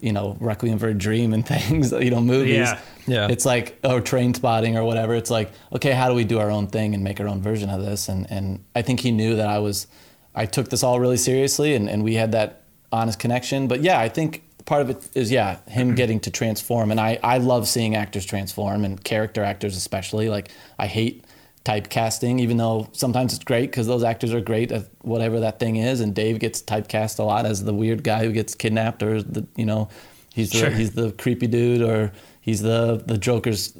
[0.00, 2.56] you know, Requiem for a Dream and things, you know, movies.
[2.56, 2.80] Yeah.
[3.06, 3.28] Yeah.
[3.28, 5.14] It's like or Trainspotting or whatever.
[5.14, 7.68] It's like, okay, how do we do our own thing and make our own version
[7.68, 8.08] of this?
[8.08, 9.86] And and I think he knew that I was
[10.34, 12.61] I took this all really seriously and, and we had that
[12.92, 13.66] honest connection.
[13.68, 15.96] But yeah, I think part of it is yeah, him mm-hmm.
[15.96, 16.90] getting to transform.
[16.90, 20.28] And I, I love seeing actors transform and character actors especially.
[20.28, 21.24] Like I hate
[21.64, 25.76] typecasting, even though sometimes it's great because those actors are great at whatever that thing
[25.76, 26.00] is.
[26.00, 29.46] And Dave gets typecast a lot as the weird guy who gets kidnapped or the
[29.56, 29.88] you know
[30.34, 30.70] he's the, Sure.
[30.70, 33.74] he's the creepy dude or he's the the Joker's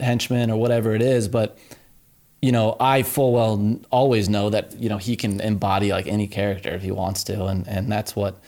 [0.00, 1.28] henchman or whatever it is.
[1.28, 1.58] But
[2.40, 6.26] you know, I full well always know that you know he can embody like any
[6.28, 8.40] character if he wants to, and and that's what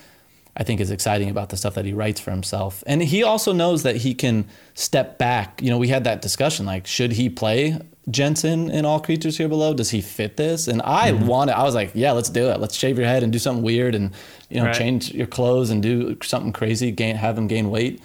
[0.57, 2.83] I think is exciting about the stuff that he writes for himself.
[2.87, 5.61] And he also knows that he can step back.
[5.63, 7.79] You know, we had that discussion like, should he play
[8.11, 9.75] Jensen in All Creatures Here Below?
[9.75, 10.67] Does he fit this?
[10.69, 12.59] And I wanted, I was like, yeah, let's do it.
[12.61, 14.11] Let's shave your head and do something weird, and
[14.51, 14.75] you know, Right.
[14.75, 16.91] change your clothes and do something crazy.
[16.91, 18.01] Gain, have him gain weight.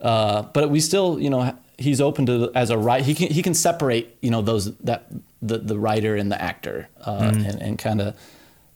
[0.00, 3.02] Uh, but we still, you know, he's open to as a right.
[3.04, 5.06] He can he can separate, you know, those that
[5.40, 8.16] the the writer and the actor, uh, and, and kind of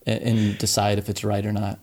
[0.04, 1.78] and, and decide if it's right or not.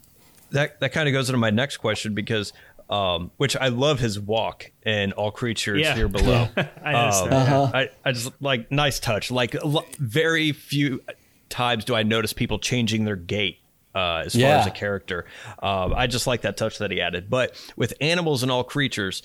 [0.51, 2.53] that that kind of goes into my next question because
[2.89, 5.95] um, which I love his walk in All Creatures Yeah.
[5.95, 6.49] Here Below.
[6.83, 7.33] I Um.
[7.33, 7.71] Uh-huh.
[7.73, 9.31] I, I just like nice touch.
[9.31, 11.01] Like a lo- very few
[11.49, 13.59] times do I notice people changing their gait
[13.95, 15.25] uh, as far as a character.
[15.61, 17.29] Um, I just like that touch that he added.
[17.29, 19.21] But with animals and all creatures,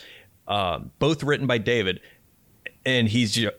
[0.48, 2.00] um, both written by David,
[2.84, 3.52] and he's your,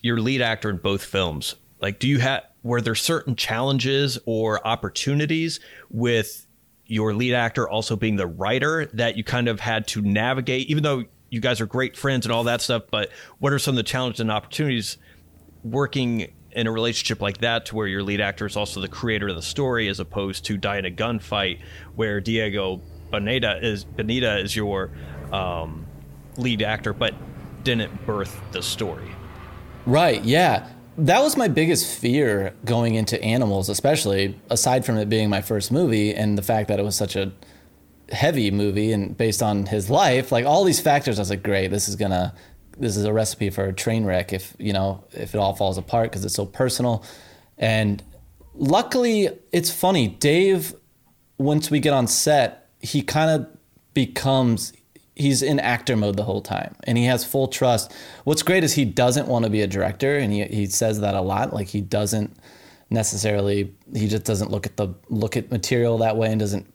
[0.00, 1.56] your lead actor in both films.
[1.80, 6.46] Like, do you have were there certain challenges or opportunities with
[6.86, 10.82] your lead actor also being the writer that you kind of had to navigate, even
[10.82, 12.84] though you guys are great friends and all that stuff?
[12.90, 14.98] But what are some of the challenges and opportunities
[15.62, 19.28] working in a relationship like that to where your lead actor is also the creator
[19.28, 21.60] of the story as opposed to die in a gunfight
[21.94, 22.80] where Diego
[23.12, 24.90] Boneta is Bonita is your
[25.32, 25.85] um,
[26.38, 27.14] lead actor but
[27.64, 29.10] didn't birth the story.
[29.86, 30.24] Right.
[30.24, 30.68] Yeah.
[30.98, 35.70] That was my biggest fear going into animals, especially aside from it being my first
[35.70, 37.32] movie and the fact that it was such a
[38.10, 41.68] heavy movie and based on his life, like all these factors, I was like, great,
[41.68, 42.34] this is gonna,
[42.78, 45.78] this is a recipe for a train wreck if you know if it all falls
[45.78, 47.04] apart because it's so personal.
[47.58, 48.02] And
[48.54, 50.08] luckily, it's funny.
[50.08, 50.74] Dave
[51.38, 53.48] once we get on set, he kind of
[53.94, 54.72] becomes
[55.16, 57.92] he's in actor mode the whole time and he has full trust.
[58.24, 61.14] What's great is he doesn't want to be a director and he he says that
[61.14, 62.36] a lot like he doesn't
[62.90, 66.72] necessarily he just doesn't look at the look at material that way and doesn't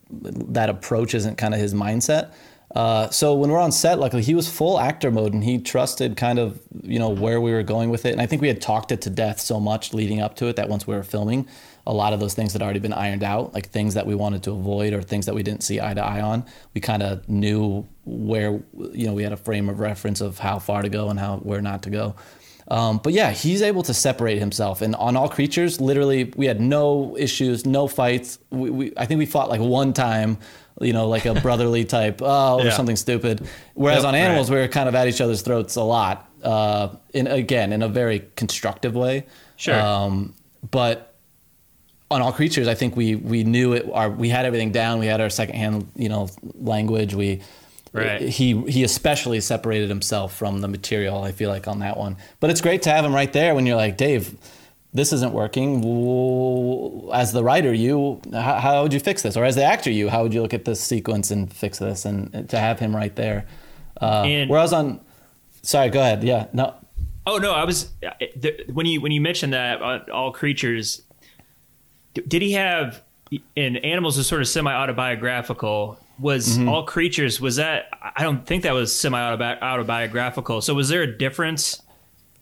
[0.54, 2.34] that approach isn't kind of his mindset.
[2.76, 6.18] Uh, so when we're on set, luckily he was full actor mode and he trusted
[6.18, 8.12] kind of you know where we were going with it.
[8.12, 10.56] And I think we had talked it to death so much leading up to it
[10.56, 11.48] that once we were filming,
[11.86, 14.44] a lot of those things had already been ironed out, like things that we wanted
[14.44, 16.46] to avoid or things that we didn't see eye to eye on.
[16.74, 18.62] We kind of knew where,
[18.94, 21.38] you know, we had a frame of reference of how far to go and how
[21.38, 22.16] where not to go.
[22.68, 24.82] Um, but yeah, he's able to separate himself.
[24.82, 28.40] And on all creatures, literally, we had no issues, no fights.
[28.50, 30.38] We, we I think we fought like one time,
[30.80, 33.46] you know, like a brotherly type, oh, or something stupid.
[33.74, 34.56] Whereas Yep, on animals, right.
[34.56, 36.30] we were kind of at each other's throats a lot.
[36.42, 39.26] Uh, in again, in a very constructive way.
[39.58, 39.80] Sure.
[39.80, 40.34] Um,
[40.70, 41.11] but
[42.12, 43.90] on all creatures, I think we we knew it.
[43.92, 45.00] Our we had everything down.
[45.00, 47.14] We had our secondhand, you know, language.
[47.16, 47.42] We
[47.94, 48.22] Right.
[48.22, 51.24] he he especially separated himself from the material.
[51.24, 52.16] I feel like on that one.
[52.40, 54.36] But it's great to have him right there when you're like Dave.
[54.94, 55.80] This isn't working.
[57.14, 59.36] As the writer, you how, how would you fix this?
[59.38, 62.06] Or as the actor, you how would you look at this sequence and fix this?
[62.06, 63.46] And to have him right there.
[64.02, 65.00] Uh, And- whereas on,
[65.62, 66.24] sorry, go ahead.
[66.24, 66.74] Yeah, no,
[67.28, 67.90] Oh no, I was
[68.74, 71.04] when you when you mentioned that uh, all creatures.
[72.14, 73.02] Did he have
[73.56, 75.98] in animals is sort of semi autobiographical?
[76.20, 76.70] Was Mm-hmm.
[76.70, 77.90] all creatures was that?
[78.16, 80.62] I don't think that was semi autobiographical.
[80.62, 81.82] So was there a difference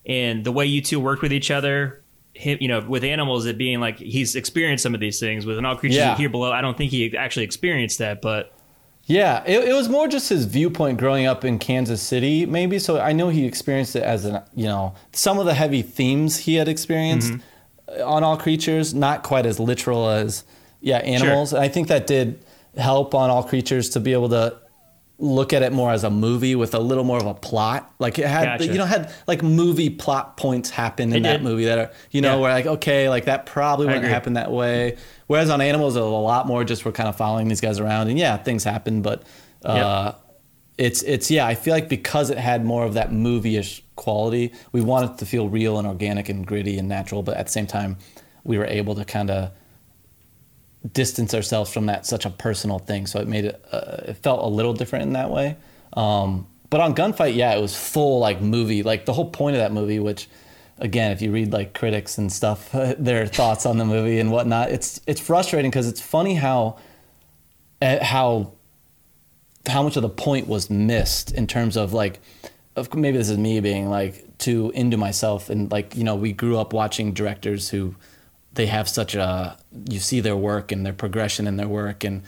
[0.04, 2.02] in the way you two worked with each other?
[2.34, 5.46] Him, you know, with animals, it being like he's experienced some of these things.
[5.46, 6.16] With an all creatures Yeah.
[6.16, 8.20] here below, I don't think he actually experienced that.
[8.22, 8.52] But
[9.06, 12.78] Yeah, it, it was more just his viewpoint growing up in Kansas City, maybe.
[12.78, 16.36] So I know he experienced it as an, you know, some of the heavy themes
[16.38, 17.32] he had experienced
[18.04, 20.44] on all creatures, not quite as literal as,
[20.80, 21.52] yeah, animals.
[21.52, 22.44] And I think that did
[22.76, 24.56] help on all creatures to be able to
[25.18, 27.92] look at it more as a movie with a little more of a plot.
[27.98, 28.72] Like it had, Gotcha.
[28.72, 31.42] you know, had like movie plot points happen in It that did.
[31.42, 32.40] movie that are, you know, Yeah.
[32.40, 34.96] where like, okay, like that probably wouldn't happen that way.
[35.26, 37.78] Whereas on animals, it was a lot more just we're kind of following these guys
[37.78, 39.22] around, and yeah, things happen, but
[39.64, 40.12] uh,
[40.78, 41.46] it's it's yeah.
[41.46, 45.48] I feel like because it had more of that movie-ish quality, we wanted to feel
[45.48, 47.98] real and organic and gritty and natural, but at the same time,
[48.42, 49.52] we were able to kind of
[50.90, 53.06] distance ourselves from that such a personal thing.
[53.06, 55.56] So it made it uh, it felt a little different in that way.
[55.92, 58.82] Um, but on gunfight, yeah, it was full like movie.
[58.82, 60.28] Like the whole point of that movie, which
[60.78, 64.70] again, if you read like critics and stuff, their thoughts on the movie and whatnot,
[64.70, 66.78] it's it's frustrating because it's funny how
[67.82, 68.52] eh, how
[69.68, 72.20] how much of the point was missed in terms of like
[72.76, 76.32] of maybe this is me being like too into myself and like you know we
[76.32, 77.94] grew up watching directors who
[78.54, 79.56] they have such a
[79.88, 82.22] you see their work and their progression in their work and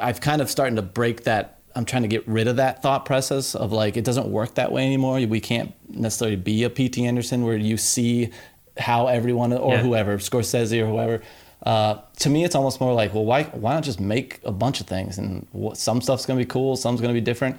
[0.00, 3.04] I've kind of starting to break that I'm trying to get rid of that thought
[3.04, 6.98] process of like it doesn't work that way anymore we can't necessarily be a PT
[6.98, 8.30] Anderson where you see
[8.78, 9.82] how everyone or Yeah.
[9.82, 11.22] whoever Scorsese or whoever
[11.62, 14.80] uh, to me, it's almost more like, well, why why not just make a bunch
[14.80, 17.56] of things and what, some stuff's gonna be cool, some's gonna be different.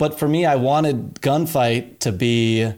[0.00, 2.72] But for me, I wanted Gunfight to be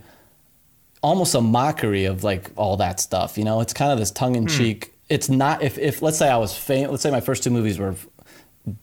[1.04, 3.38] almost a mockery of like all that stuff.
[3.38, 4.86] You know, it's kind of this tongue in cheek.
[4.86, 4.92] Hmm.
[5.08, 7.78] It's not if if let's say I was fam- let's say my first two movies
[7.78, 7.94] were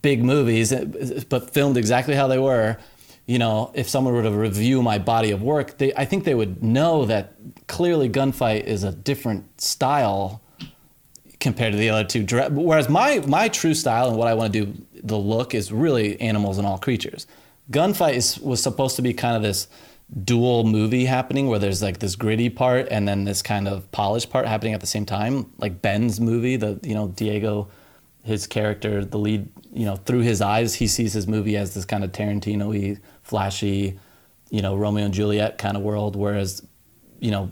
[0.02, 0.74] big movies,
[1.28, 2.78] but filmed exactly how they were.
[3.26, 6.36] You know, if someone were to review my body of work, they I think they
[6.36, 7.34] would know that
[7.68, 10.42] clearly Gunfight is a different style
[11.42, 12.26] compared to the other two.
[12.52, 16.22] Whereas my my true style and what I want to do, the look is really
[16.22, 17.28] animals and all creatures.
[17.72, 19.68] Gunfight is, was supposed to be kind of this
[20.24, 24.32] dual movie happening where there's like this gritty part and then this kind of polished
[24.32, 26.56] part happening at the same time, like Ben's movie.
[26.56, 27.70] The you know Diego,
[28.24, 31.86] his character, the lead, you know through his eyes, he sees his movie as this
[31.86, 34.00] kind of Tarantino-y, flashy,
[34.50, 36.16] you know Romeo and Juliet kind of world.
[36.16, 36.66] Whereas,
[37.20, 37.52] you know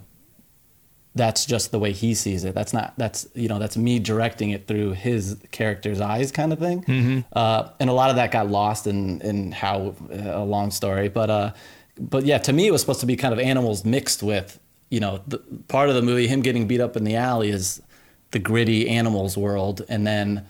[1.14, 2.54] that's just the way he sees it.
[2.54, 6.58] That's not that's you know that's me directing it through his character's eyes, kind of
[6.58, 7.24] thing.
[7.32, 11.08] Uh, and a lot of that got lost in in how uh, a long story,
[11.08, 11.52] but uh,
[11.98, 15.00] but yeah, to me it was supposed to be kind of animals mixed with you
[15.00, 15.38] know the
[15.68, 17.82] part of the movie him getting beat up in the alley is
[18.30, 20.46] the gritty animals world, and then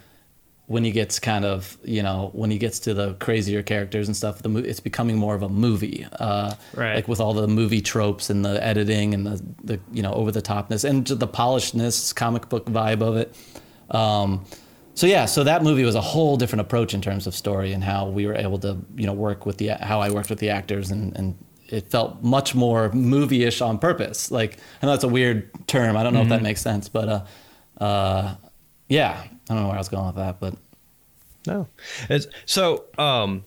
[0.69, 4.15] when he gets kind of you know when he gets to the crazier characters and
[4.17, 6.95] stuff the mo- it's becoming more of a movie uh Right.
[6.97, 10.31] like with all the movie tropes and the editing and the the you know over
[10.31, 13.35] the topness and the polishedness comic book vibe of it.
[13.91, 14.45] Um
[14.95, 17.83] so yeah so that movie was a whole different approach in terms of story and
[17.83, 20.51] how we were able to you know work with the how I worked with the
[20.51, 21.37] actors and and
[21.71, 24.31] it felt much more movie-ish on purpose.
[24.31, 25.97] Like I know that's a weird term.
[25.97, 27.25] I don't know if that makes sense but uh
[27.85, 28.35] uh
[28.91, 30.55] yeah, I don't know where I was going with that, but
[31.47, 31.69] No.
[32.11, 33.45] It's, so, um,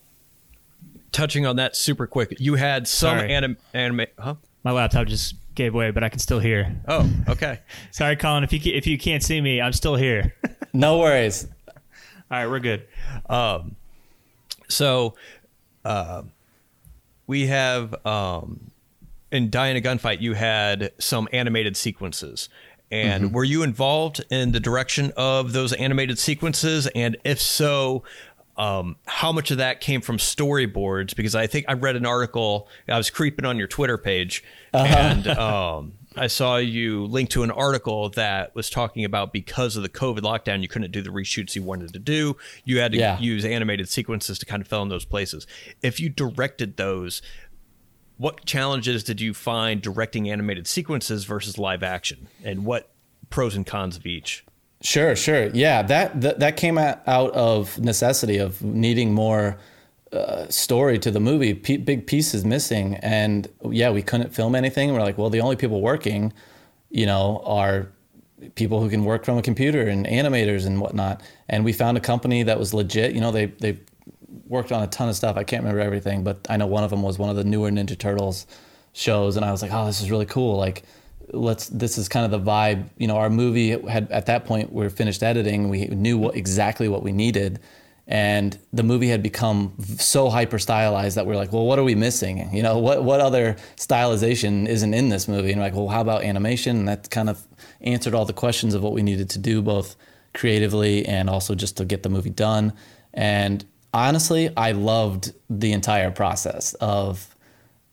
[1.11, 3.33] touching on that super quick, you had some Sorry.
[3.33, 4.05] anim- anime.
[4.17, 4.35] Huh?
[4.63, 6.73] My laptop just gave way, but I can still hear.
[6.87, 7.59] Oh, okay.
[7.91, 8.43] Sorry, Collin.
[8.43, 10.35] If you if you can't see me, I'm still here.
[10.73, 11.47] No worries.
[11.67, 11.75] All
[12.29, 12.87] right, we're good.
[14.69, 15.15] So,
[15.83, 16.23] uh,
[17.27, 18.71] we have um,
[19.31, 22.47] in Die in a Gunfight, you had some animated sequences.
[22.91, 26.87] And were you involved in the direction of those animated sequences?
[26.87, 28.03] And if so,
[28.57, 31.15] um, how much of that came from storyboards?
[31.15, 32.67] Because I think I read an article.
[32.87, 37.51] I was creeping on your Twitter page, and um, I saw you link to an
[37.51, 41.55] article that was talking about because of the COVID lockdown, you couldn't do the reshoots
[41.55, 42.35] you wanted to do.
[42.65, 43.17] You had to Yeah.
[43.19, 45.47] use animated sequences to kind of fill in those places.
[45.81, 47.21] If you directed those,
[48.21, 52.91] what challenges did you find directing animated sequences versus live action, and what
[53.31, 54.45] pros and cons of each?
[54.81, 55.47] Sure, sure.
[55.47, 59.57] Yeah, that that, that came out of necessity of needing more
[60.13, 61.55] uh, story to the movie.
[61.55, 64.93] P- big pieces missing, and yeah, we couldn't film anything.
[64.93, 66.31] We're like, well, the only people working,
[66.91, 67.87] you know, are
[68.53, 71.23] people who can work from a computer and animators and whatnot.
[71.49, 73.15] And we found a company that was legit.
[73.15, 73.79] You know, they they
[74.47, 75.37] worked on a ton of stuff.
[75.37, 77.69] I can't remember everything, but I know one of them was one of the newer
[77.69, 78.47] Ninja Turtles
[78.93, 80.57] shows, and I was like, oh, this is really cool.
[80.57, 80.83] Like,
[81.31, 81.67] let's.
[81.69, 82.89] This is kind of the vibe.
[82.97, 85.69] You know, our movie had at that point we are finished editing.
[85.69, 87.59] We knew what, exactly what we needed,
[88.07, 91.95] and the movie had become so hyper stylized that we're like, well, what are we
[91.95, 92.53] missing?
[92.53, 95.51] You know, what what other stylization isn't in this movie?
[95.51, 96.77] And like, well, how about animation?
[96.77, 97.45] And that kind of
[97.81, 99.95] answered all the questions of what we needed to do, both
[100.33, 102.73] creatively and also just to get the movie done.
[103.13, 107.27] And honestly, I loved the entire process of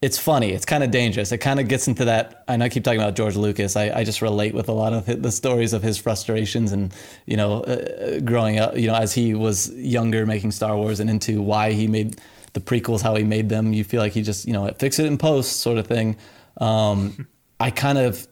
[0.00, 0.52] it's funny.
[0.52, 1.32] It's kind of dangerous.
[1.32, 2.44] It kind of gets into that.
[2.46, 3.74] I know I keep talking about George Lucas.
[3.74, 6.94] I, I just relate with a lot of hi- the stories of his frustrations and,
[7.26, 11.10] you know, uh, growing up, you know, as he was younger making Star Wars and
[11.10, 12.20] into why he made
[12.52, 13.72] the prequels, how he made them.
[13.72, 16.16] You feel like he just, you know, fix it in post sort of thing.
[16.58, 17.26] Um,
[17.60, 18.28] I kind of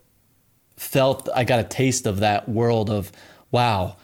[0.76, 3.10] felt I got a taste of that world of,
[3.50, 3.96] wow,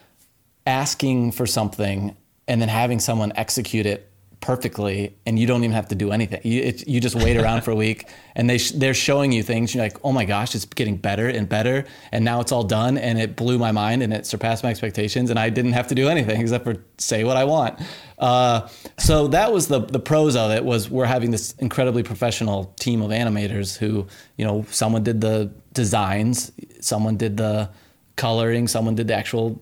[0.67, 2.17] asking for something
[2.49, 4.13] and then having someone execute it
[4.43, 6.41] perfectly and you don't even have to do anything.
[6.43, 9.43] You, it, you just wait around for a week and they sh- they're showing you
[9.43, 12.65] things you're like oh my gosh it's getting better and better and now it's all
[12.65, 15.87] done and it blew my mind and it surpassed my expectations and i didn't have
[15.87, 17.79] to do anything except for say what i want.
[18.19, 18.69] Uh,
[18.99, 23.01] so that was the the pros of it was we're having this incredibly professional team
[23.01, 27.71] of animators who you know someone did the designs someone did the
[28.17, 29.61] coloring someone did the actual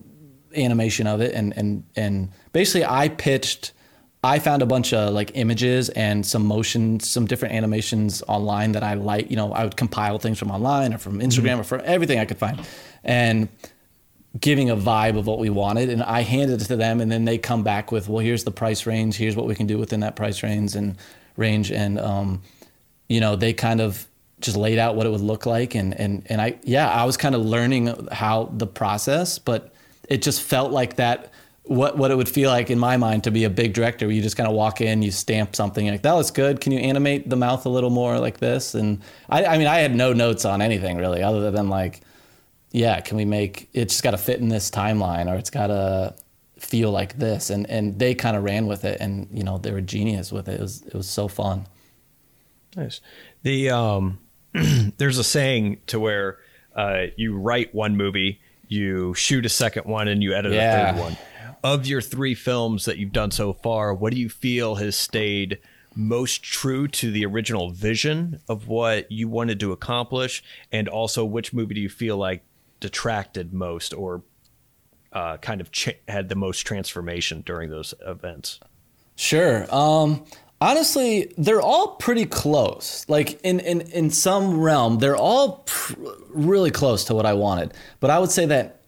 [0.55, 3.73] animation of it and and and basically I pitched
[4.23, 8.83] I found a bunch of like images and some motion some different animations online that
[8.83, 11.81] I like you know I would compile things from online or from Instagram or from
[11.85, 12.59] everything I could find
[13.03, 13.49] and
[14.39, 17.25] giving a vibe of what we wanted and I handed it to them and then
[17.25, 20.01] they come back with well here's the price range here's what we can do within
[20.01, 20.97] that price range and
[21.35, 22.41] range and um
[23.09, 24.07] you know they kind of
[24.39, 27.17] just laid out what it would look like and and and I yeah I was
[27.17, 29.70] kind of learning how the process but
[30.11, 31.31] it just felt like that
[31.63, 34.15] what what it would feel like in my mind to be a big director where
[34.15, 36.59] you just kind of walk in you stamp something like that was good.
[36.59, 38.75] Can you animate the mouth a little more like this?
[38.75, 42.01] And I, I mean I had no notes on anything really other than like
[42.71, 45.67] yeah can we make it just got to fit in this timeline or it's got
[45.67, 46.13] to
[46.59, 47.49] feel like this.
[47.49, 50.49] And and they kind of ran with it and you know they were genius with
[50.49, 50.55] it.
[50.55, 51.67] It was it was so fun.
[52.75, 52.99] Nice.
[53.43, 54.19] The um,
[54.97, 56.39] there's a saying to where
[56.75, 58.40] uh, you write one movie,
[58.71, 60.89] you shoot a second one, and you edit Yeah.
[60.89, 61.17] a third one.
[61.63, 65.59] Of your three films that you've done so far, what do you feel has stayed
[65.93, 70.41] most true to the original vision of what you wanted to accomplish,
[70.71, 72.43] and also which movie do you feel like
[72.79, 74.23] detracted most or
[75.11, 78.61] uh, kind of ch- had the most transformation during those events?
[79.17, 79.67] Sure.
[79.73, 80.23] Um,
[80.61, 83.03] honestly, they're all pretty close.
[83.09, 85.93] Like in in in some realm, they're all pr-
[86.29, 87.73] really close to what I wanted.
[87.99, 88.81] But I would say that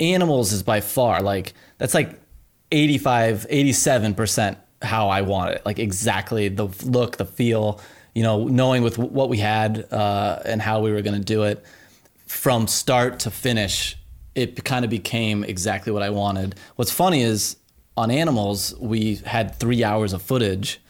[0.00, 2.18] animals is by far like that's like
[2.72, 5.64] 85 87% how I want it.
[5.64, 7.80] Like exactly the look, the feel,
[8.14, 11.44] you know, knowing with what we had uh, and how we were going to do
[11.44, 11.62] it
[12.26, 13.96] from start to finish,
[14.34, 16.54] it kind of became exactly what I wanted.
[16.76, 17.56] What's funny is
[17.96, 20.80] on animals, we had three hours of footage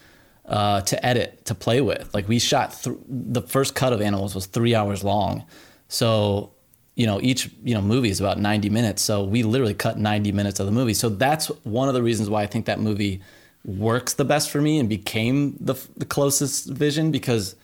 [0.51, 2.13] uh, to edit to play with.
[2.13, 5.45] Like we shot th- the first cut of animals was three hours long,
[5.87, 6.51] so
[6.95, 9.01] you know each you know movie is about 90 minutes.
[9.01, 10.93] So we literally cut 90 minutes of the movie.
[10.93, 13.21] So that's one of the reasons why I think that movie
[13.63, 17.55] works the best for me and became the the closest vision because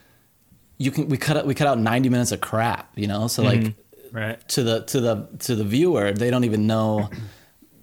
[0.77, 3.43] you can we cut out we cut out 90 minutes of crap you know so
[3.43, 3.73] like
[4.11, 4.39] Right.
[4.49, 7.09] to the to the to the viewer they don't even know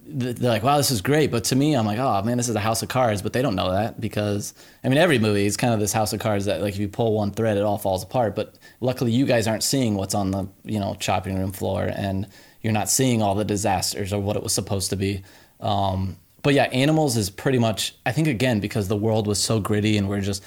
[0.07, 1.31] they're like, wow, this is great.
[1.31, 3.21] But to me, I'm like, oh man, this is a house of cards.
[3.21, 4.53] But they don't know that because
[4.83, 6.87] I mean, every movie is kind of this house of cards that like if you
[6.87, 8.35] pull one thread, it all falls apart.
[8.35, 12.27] But luckily, you guys aren't seeing what's on the you know chopping room floor, and
[12.61, 15.23] you're not seeing all the disasters or what it was supposed to be.
[15.59, 19.59] Um, but yeah, Animals is pretty much I think again because the world was so
[19.59, 20.43] gritty and we're just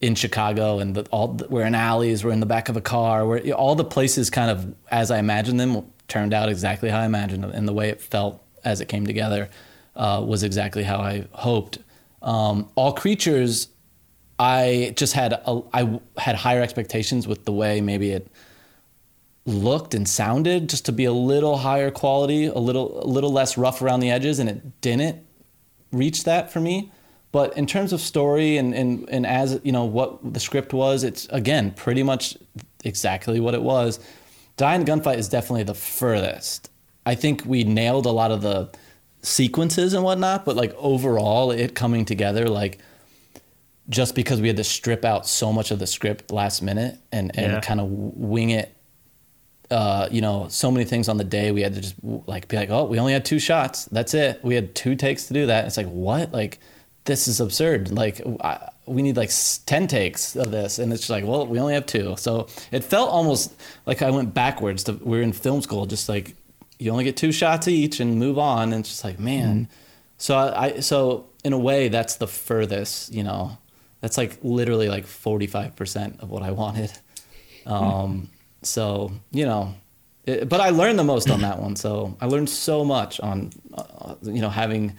[0.00, 3.26] in Chicago and the, all we're in alleys, we're in the back of a car,
[3.26, 7.06] we're all the places kind of as I imagined them turned out exactly how I
[7.06, 9.48] imagined them, and the way it felt as it came together
[9.96, 11.78] uh, was exactly how I hoped.
[12.22, 13.68] Um, all creatures,
[14.38, 18.28] I just had a, I had higher expectations with the way maybe it
[19.46, 23.58] looked and sounded, just to be a little higher quality, a little a little less
[23.58, 25.24] rough around the edges, and it didn't
[25.92, 26.90] reach that for me.
[27.30, 31.04] But in terms of story and, and, and as you know what the script was,
[31.04, 32.38] it's again pretty much
[32.84, 34.00] exactly what it was.
[34.56, 36.70] Die in the Gunfight is definitely the furthest.
[37.06, 38.70] I think we nailed a lot of the
[39.22, 42.78] sequences and whatnot, but like overall, it coming together, like
[43.88, 47.36] just because we had to strip out so much of the script last minute and,
[47.36, 47.60] and Yeah.
[47.60, 48.74] kind of wing it,
[49.70, 52.56] uh, you know, so many things on the day, we had to just like be
[52.56, 53.84] like, oh, we only had two shots.
[53.86, 54.42] That's it.
[54.42, 55.66] We had two takes to do that.
[55.66, 56.32] It's like, what?
[56.32, 56.58] Like,
[57.04, 57.90] this is absurd.
[57.90, 59.30] Like, I, we need like
[59.66, 60.78] 10 takes of this.
[60.78, 62.14] And it's just like, well, we only have two.
[62.16, 66.08] So it felt almost like I went backwards to, we are in film school, just
[66.08, 66.36] like,
[66.78, 68.72] you only get two shots each and move on.
[68.72, 69.68] And it's just like, man.
[70.18, 73.56] So I, I, so in a way, that's the furthest, you know,
[74.00, 76.92] that's like literally like 45% of what I wanted.
[77.66, 78.30] Um,
[78.62, 79.74] so, you know,
[80.26, 81.76] it, but I learned the most on that one.
[81.76, 84.96] So I learned so much on, uh, you know, having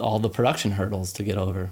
[0.00, 1.70] all the production hurdles to get over.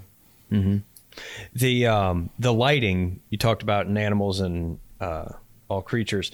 [1.53, 5.30] The um, the lighting you talked about in animals and uh,
[5.68, 6.32] all creatures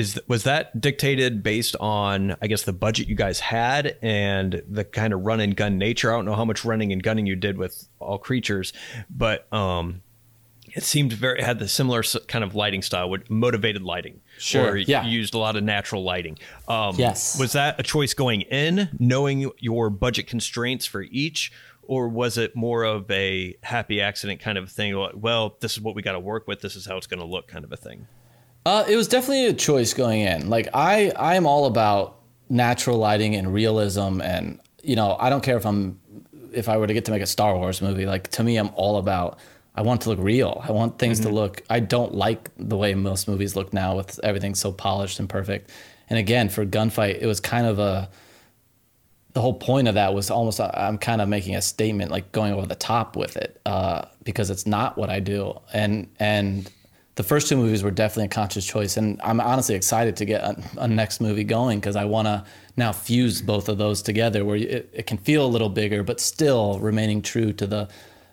[0.00, 4.84] is was that dictated based on I guess the budget you guys had and the
[4.84, 6.12] kind of run and gun nature.
[6.12, 8.72] I don't know how much running and gunning you did with all creatures,
[9.08, 10.02] but um,
[10.74, 14.20] it seemed very had the similar kind of lighting style with motivated lighting.
[14.38, 15.04] Sure, or yeah.
[15.04, 16.38] you used a lot of natural lighting.
[16.66, 17.38] Um, Yes.
[17.38, 21.52] Was that a choice going in, knowing your budget constraints for each?
[21.82, 24.94] Or was it more of a happy accident kind of thing?
[25.14, 26.60] Well, this is what we got to work with.
[26.60, 28.06] This is how it's going to look, kind of a thing.
[28.66, 30.50] Uh, it was definitely a choice going in.
[30.50, 35.42] Like I, I am all about natural lighting and realism, and you know, I don't
[35.42, 35.98] care if I'm,
[36.52, 38.06] if I were to get to make a Star Wars movie.
[38.06, 39.38] Like to me, I'm all about.
[39.74, 40.60] I want to look real.
[40.66, 41.62] I want things to look.
[41.70, 45.70] I don't like the way most movies look now with everything so polished and perfect.
[46.10, 48.10] And again, for gunfight, it was kind of a.
[49.32, 52.52] The whole point of that was almost I'm kind of making a statement, like going
[52.52, 55.60] over the top with it, uh, because it's not what I do.
[55.72, 56.68] And and
[57.20, 60.40] the first two movies were definitely a conscious choice, and I'm honestly excited to get
[60.40, 62.46] a, a next movie going because I want to
[62.78, 66.18] now fuse both of those together, where it, it can feel a little bigger, but
[66.18, 67.90] still remaining true to the,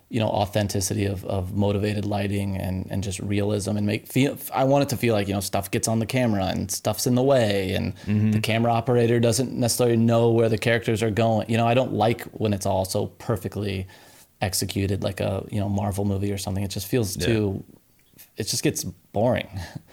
[0.08, 4.38] you know, authenticity of, of motivated lighting and, and just realism and make feel.
[4.54, 7.06] I want it to feel like you know stuff gets on the camera and stuff's
[7.06, 8.32] in the way, and mm-hmm.
[8.32, 11.50] the camera operator doesn't necessarily know where the characters are going.
[11.50, 13.86] You know, I don't like when it's all so perfectly
[14.40, 16.64] executed like a you know Marvel movie or something.
[16.64, 17.66] It just feels too.
[18.38, 19.48] It just gets boring.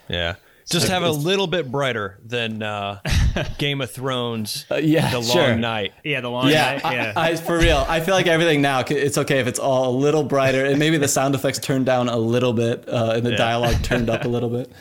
[0.08, 0.34] Yeah.
[0.70, 2.98] Just have a little bit brighter than uh,
[3.58, 5.56] Game of Thrones, yeah, The Long sure.
[5.56, 5.92] Night.
[6.02, 6.84] Yeah, the long Yeah, night.
[6.86, 7.12] I- Yeah.
[7.14, 7.84] I, for real.
[7.86, 8.80] I feel like everything now.
[8.80, 12.08] It's okay if it's all a little brighter, and maybe the sound effects turned down
[12.08, 13.36] a little bit, uh, and the Yeah.
[13.36, 14.72] dialogue turned up a little bit.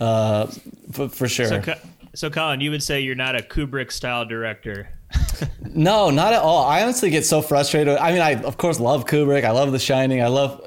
[0.00, 0.46] Uh,
[0.90, 1.46] for, for sure.
[1.46, 1.74] so, Co-
[2.16, 4.88] so, Collin, you would say you're not a Kubrick style director.
[5.72, 6.64] No, not at all.
[6.64, 7.96] I honestly get so frustrated.
[7.96, 9.44] I mean, I of course love Kubrick.
[9.44, 10.20] I love The Shining.
[10.20, 10.60] I love.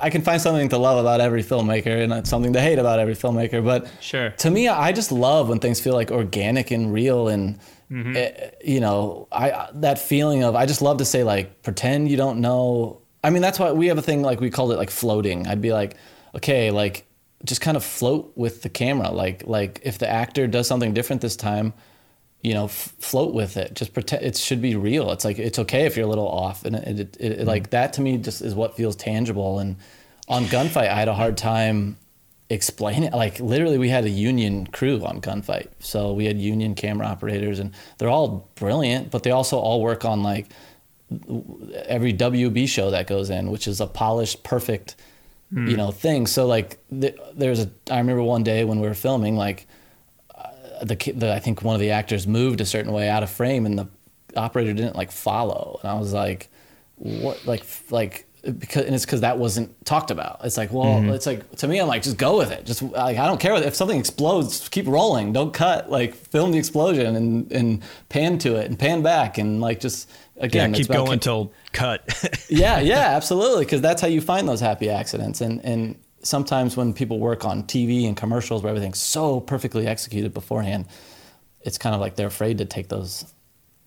[0.00, 3.14] I can find something to love about every filmmaker, and something to hate about every
[3.14, 3.64] filmmaker.
[3.64, 4.30] But Sure.
[4.30, 7.58] to me, I just love when things feel like organic and real, and
[7.92, 12.16] eh, you know, I that feeling of I just love to say like pretend you
[12.16, 13.00] don't know.
[13.24, 15.46] I mean, that's why we have a thing like we called it like floating.
[15.46, 15.96] I'd be like,
[16.36, 17.04] okay, like
[17.44, 19.10] just kind of float with the camera.
[19.10, 21.72] Like like if the actor does something different this time,
[22.42, 23.74] you know, f- float with it.
[23.74, 25.10] Just pretend it should be real.
[25.10, 27.70] It's like it's okay if you're a little off, and it, it, it, like mm.
[27.70, 29.58] that to me just is what feels tangible.
[29.58, 29.76] And
[30.28, 31.96] on Gunfight, I had a hard time
[32.50, 33.10] explaining.
[33.10, 37.58] Like literally, we had a union crew on Gunfight, so we had union camera operators,
[37.58, 40.46] and they're all brilliant, but they also all work on like
[41.86, 44.94] every WB show that goes in, which is a polished, perfect,
[45.50, 45.74] you hmm.
[45.74, 46.26] know, thing.
[46.26, 47.70] So like, th- there's a.
[47.90, 49.66] I remember one day when we were filming, like
[50.82, 53.66] the, the I think one of the actors moved a certain way out of frame
[53.66, 53.88] and the
[54.36, 56.48] operator didn't like follow and I was like
[56.96, 60.40] what like like because and it's because that wasn't talked about.
[60.44, 61.10] It's like, well, mm-hmm.
[61.10, 62.64] it's like to me, I'm like, just go with it.
[62.64, 65.90] Just like I don't care if something explodes, keep rolling, don't cut.
[65.90, 70.10] Like film the explosion and and pan to it and pan back and like just
[70.36, 72.02] again, it's keep going till cut.
[72.48, 73.64] yeah, yeah, absolutely.
[73.64, 75.40] Because that's how you find those happy accidents.
[75.40, 80.34] And and sometimes when people work on TV and commercials where everything's so perfectly executed
[80.34, 80.86] beforehand,
[81.60, 83.24] it's kind of like they're afraid to take those,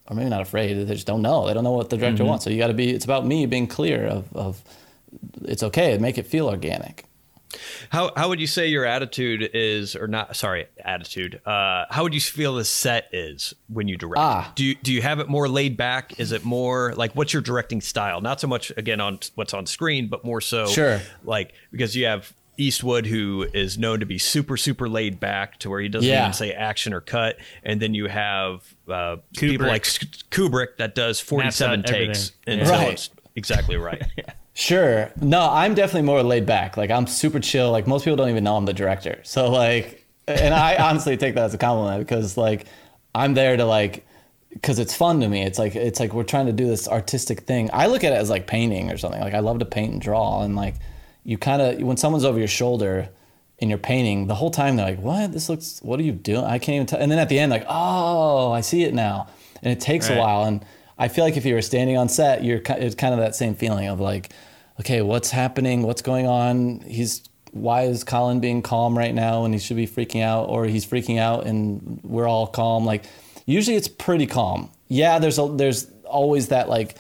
[0.08, 0.74] or maybe not afraid.
[0.74, 1.48] They just don't know.
[1.48, 2.30] They don't know what the director mm-hmm.
[2.30, 2.44] wants.
[2.44, 2.90] So you got to be.
[2.90, 4.62] It's about me being clear of of
[5.44, 5.98] it's okay.
[5.98, 7.06] Make it feel organic.
[7.90, 10.36] How how would you say your attitude is, or not?
[10.36, 11.42] Sorry, attitude.
[11.46, 14.20] Uh, how would you feel the set is when you direct?
[14.20, 14.52] Ah.
[14.56, 16.20] Do you do you have it more laid back?
[16.20, 18.22] Is it more like what's your directing style?
[18.22, 21.02] Not so much again on what's on screen, but more so Sure.
[21.24, 25.70] like because you have Eastwood who is known to be super super laid back to
[25.70, 26.22] where he doesn't Yeah.
[26.24, 31.20] even say action or cut, and then you have uh, people like Kubrick that does
[31.20, 32.60] forty seven takes, everything.
[32.60, 32.94] and so Right.
[32.94, 34.04] it's exactly right.
[34.62, 35.12] Sure.
[35.20, 36.78] No, I'm definitely more laid back.
[36.78, 37.72] Like I'm super chill.
[37.72, 39.20] Like most people don't even know I'm the director.
[39.24, 42.68] So like, and I honestly take that as a compliment because like
[43.16, 44.06] I'm there to like,
[44.54, 45.42] because it's fun to me.
[45.42, 47.72] It's like it's like we're trying to do this artistic thing.
[47.74, 49.20] I look at it as like painting or something.
[49.20, 50.76] Like I love to paint and draw, and like
[51.24, 53.10] you kind of when someone's over your shoulder
[53.60, 55.32] and you're painting the whole time they're like, "What?
[55.32, 55.80] This looks.
[55.82, 56.46] What are you doing?
[56.46, 57.00] I can't even." tell.
[57.00, 59.28] And then at the end, like, "Oh, I see it now."
[59.64, 60.44] And it takes a while.
[60.44, 60.64] And
[61.00, 63.56] I feel like if you were standing on set, you're it's kind of that same
[63.56, 64.32] feeling of like,
[64.82, 65.84] okay, what's happening?
[65.84, 66.80] What's going on?
[66.82, 70.66] He's why is Collin being calm right now when he should be freaking out, or
[70.66, 72.84] he's freaking out and we're all calm?
[72.86, 73.04] Like,
[73.46, 74.72] usually it's pretty calm.
[74.88, 76.98] Yeah, there's a, there's always that like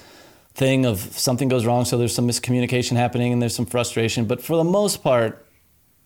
[0.53, 4.25] thing of something goes wrong, so there's some miscommunication happening and there's some frustration.
[4.25, 5.43] But for the most part,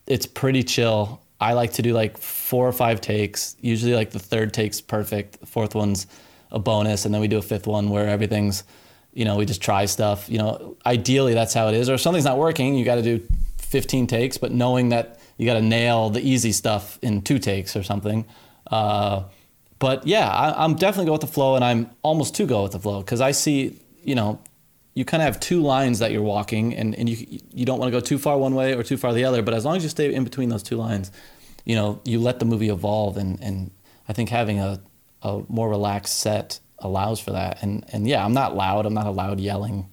[0.06, 1.20] it's pretty chill.
[1.38, 3.54] I like to do like four or five takes.
[3.60, 5.40] Usually, like the third take's perfect.
[5.40, 6.06] The fourth one's
[6.50, 8.64] a bonus, and then we do a fifth one where everything's,
[9.16, 10.28] you know, we just try stuff.
[10.28, 11.88] You know, ideally that's how it is.
[11.88, 15.46] Or if something's not working, you got to do 15 takes, but knowing that you
[15.46, 18.26] got to nail the easy stuff in two takes or something.
[18.70, 19.22] Uh,
[19.78, 22.72] but yeah, I, I'm definitely go with the flow, and I'm almost to go with
[22.72, 24.38] the flow because I see, you know,
[24.92, 27.90] you kind of have two lines that you're walking, and, and you you don't want
[27.90, 29.40] to go too far one way or too far the other.
[29.40, 31.10] But as long as you stay in between those two lines,
[31.64, 33.70] you know, you let the movie evolve, and, and
[34.08, 34.80] I think having a,
[35.22, 37.62] a more relaxed set allows for that.
[37.62, 38.86] And and yeah, I'm not loud.
[38.86, 39.88] I'm not a loud yelling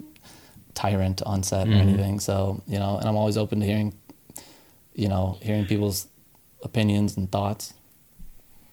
[0.73, 2.19] tyrant on set or anything.
[2.19, 3.93] So you know, and I'm always open to hearing,
[4.93, 6.07] you know, hearing people's
[6.63, 7.73] opinions and thoughts.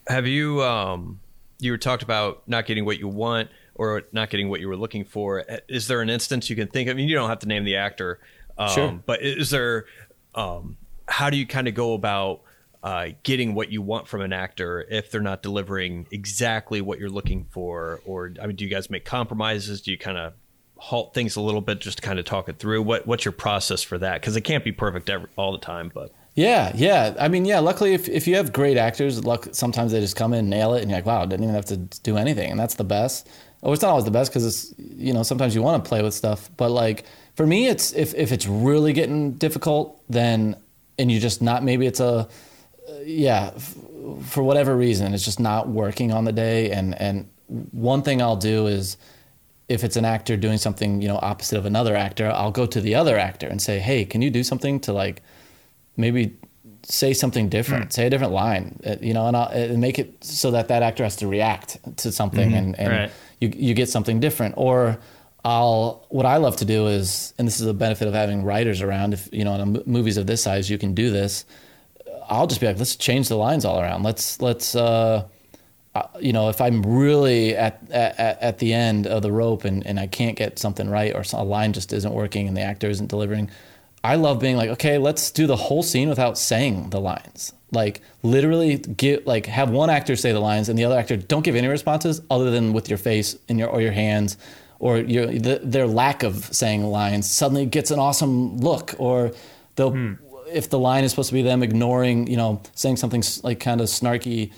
[0.09, 1.21] Have you um
[1.59, 4.77] you were talked about not getting what you want or not getting what you were
[4.77, 5.45] looking for?
[5.69, 6.95] Is there an instance you can think of?
[6.95, 8.19] I mean, you don't have to name the actor,
[8.59, 9.01] um, Sure.
[9.07, 9.85] but is there?
[10.35, 12.41] Um, how do you kind of go about
[12.83, 17.11] uh, getting what you want from an actor if they're not delivering exactly what you're
[17.11, 18.01] looking for?
[18.05, 19.83] Or I mean, do you guys make compromises?
[19.83, 20.33] Do you kind of
[20.77, 22.83] halt things a little bit just to kind of talk it through?
[22.83, 24.21] What What's your process for that?
[24.21, 27.15] Because it can't be perfect every, all the time, but Yeah, yeah.
[27.21, 27.59] I mean, yeah.
[27.59, 30.81] Luckily, if, if you have great actors, luck sometimes they just come in, nail it,
[30.81, 33.29] and you're like, wow, didn't even have to do anything, and that's the best.
[33.63, 36.03] Oh, it's not always the best because it's you know sometimes you want to play
[36.03, 37.05] with stuff, but like
[37.35, 40.57] for me, it's if if it's really getting difficult, then
[40.99, 42.27] and you just not maybe it's a
[43.05, 43.77] yeah f-
[44.27, 47.29] for whatever reason it's just not working on the day, and and
[47.73, 48.97] one thing I'll do is
[49.69, 52.81] if it's an actor doing something you know opposite of another actor, I'll go to
[52.81, 55.23] the other actor and say, hey, can you do something to like
[55.97, 56.37] maybe
[56.83, 57.93] say something different, mm.
[57.93, 60.83] say a different line, uh, you know, and, I'll, and make it so that that
[60.83, 62.59] actor has to react to something mm-hmm.
[62.59, 63.11] and, and Right.
[63.41, 64.55] you, you get something different.
[64.57, 64.99] Or
[65.45, 68.83] I'll, what I love to do is, and this is a benefit of having writers
[68.83, 71.45] around, if, you know, in a, movies of this size, you can do this.
[72.31, 74.03] I'll just be like, let's change the lines all around.
[74.05, 75.27] Let's, let's, uh,
[75.95, 79.85] uh, you know, if I'm really at, at at the end of the rope and,
[79.85, 82.89] and I can't get something right or a line just isn't working and the actor
[82.89, 83.51] isn't delivering,
[84.05, 87.53] I love being like, okay, let's do the whole scene without saying the lines.
[87.73, 91.43] Like literally get like have one actor say the lines and the other actor don't
[91.43, 94.37] give any responses other than with your face and your or your hands
[94.79, 99.33] or your the, their lack of saying lines suddenly gets an awesome look or
[99.77, 100.17] they'll
[100.53, 103.81] if the line is supposed to be them ignoring, you know, saying something like kind
[103.81, 104.53] of snarky,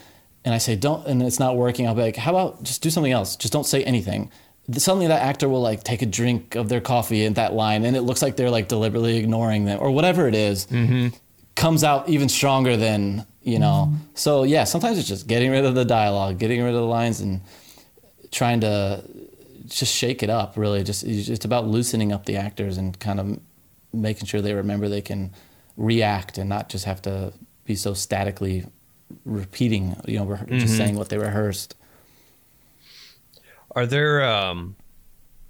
[0.44, 2.90] and I say don't, and it's not working, I'll be like, how about just do
[2.90, 3.36] something else?
[3.36, 4.30] Just don't say anything.
[4.72, 7.96] Suddenly, that actor will like take a drink of their coffee in that line, and
[7.96, 11.08] it looks like they're like deliberately ignoring them or whatever it is, mm-hmm.
[11.54, 13.88] Comes out even stronger than you know.
[13.90, 14.04] Mm-hmm.
[14.14, 17.20] So yeah, sometimes it's just getting rid of the dialogue, getting rid of the lines,
[17.20, 17.42] and
[18.30, 19.04] trying to
[19.66, 20.56] just shake it up.
[20.56, 23.38] Really, just it's about loosening up the actors and kind of
[23.92, 25.32] making sure they remember they can
[25.76, 27.32] react and not just have to
[27.64, 28.66] be so statically
[29.24, 31.76] repeating, you know, just saying what they rehearsed.
[33.74, 34.76] Are there um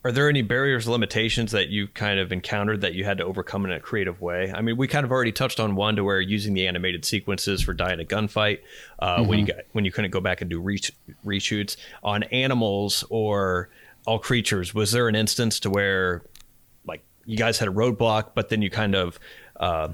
[0.05, 3.65] are there any barriers, limitations that you kind of encountered that you had to overcome
[3.65, 4.53] in a creative way?
[4.53, 7.63] I mean, we kind of already touched on one to where using the animated sequences
[7.63, 8.61] for Die in a Gunfight
[8.99, 9.29] uh, mm-hmm.
[9.29, 10.81] when you got when you couldn't go back and do re-
[11.25, 13.69] reshoots on animals or
[14.05, 14.75] all creatures.
[14.75, 16.23] Was there an instance to where
[16.85, 19.21] like you guys had a roadblock, but then you kind of
[19.61, 19.91] uh,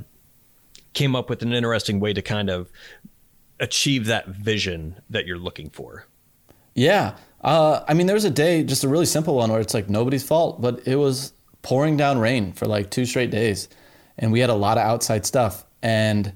[0.93, 2.70] came up with an interesting way to kind of
[3.60, 6.06] achieve that vision that you're looking for?
[6.74, 7.16] Yeah.
[7.40, 9.89] Uh, I mean, there was a day, just a really simple one, where it's like
[9.89, 11.32] nobody's fault, but it was
[11.62, 13.69] pouring down rain for like two straight days,
[14.19, 15.65] and we had a lot of outside stuff.
[15.82, 16.32] And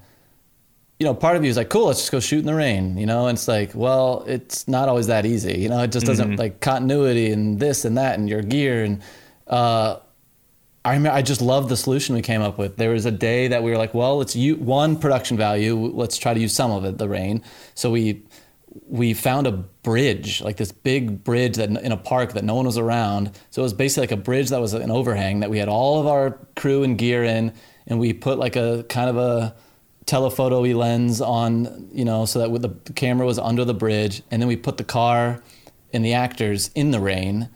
[0.98, 2.96] you know, part of you is like, cool, let's just go shoot in the rain,
[2.96, 3.26] you know.
[3.26, 5.82] And it's like, well, it's not always that easy, you know.
[5.82, 6.38] It just doesn't mm-hmm.
[6.38, 9.02] like continuity and this and that and your gear and.
[9.46, 9.98] Uh,
[10.84, 12.76] I I just love the solution we came up with.
[12.76, 15.76] There was a day that we were like, well, let's use one production value.
[15.76, 17.42] Let's try to use some of it, the rain.
[17.74, 18.22] So we
[18.86, 22.66] we found a bridge, like this big bridge that in a park that no one
[22.66, 23.30] was around.
[23.50, 26.00] So it was basically like a bridge that was an overhang that we had all
[26.00, 27.52] of our crew and gear in,
[27.86, 29.54] and we put like a kind of a
[30.06, 34.48] telephoto lens on, you know, so that the camera was under the bridge, and then
[34.48, 35.42] we put the car
[35.92, 37.50] and the actors in the rain,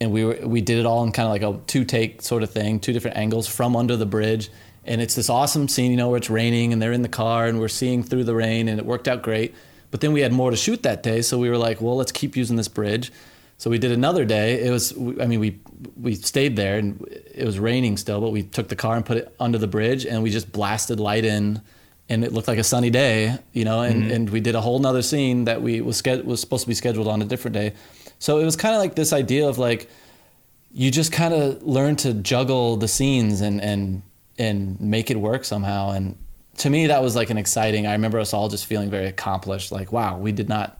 [0.00, 2.42] and we were we did it all in kind of like a two take sort
[2.42, 4.50] of thing, two different angles from under the bridge,
[4.84, 7.46] and it's this awesome scene, you know, where it's raining and they're in the car
[7.46, 9.54] and we're seeing through the rain, and it worked out great
[9.90, 12.12] but then we had more to shoot that day, so we were like, well, let's
[12.12, 13.12] keep using this bridge.
[13.58, 14.64] So we did another day.
[14.64, 15.60] It was, I mean, we
[15.96, 17.04] we stayed there, and
[17.34, 20.06] it was raining still, but we took the car and put it under the bridge,
[20.06, 21.60] and we just blasted light in,
[22.08, 23.82] and it looked like a sunny day, you know.
[23.82, 24.12] And, mm-hmm.
[24.12, 27.08] and we did a whole nother scene that we was was supposed to be scheduled
[27.08, 27.74] on a different day.
[28.20, 29.90] So it was kind of like this idea of like,
[30.70, 34.02] you just kind of learn to juggle the scenes and and
[34.38, 35.90] and make it work somehow.
[35.90, 36.16] And
[36.58, 39.72] to me that was like an exciting i remember us all just feeling very accomplished.
[39.72, 40.78] Like wow we did not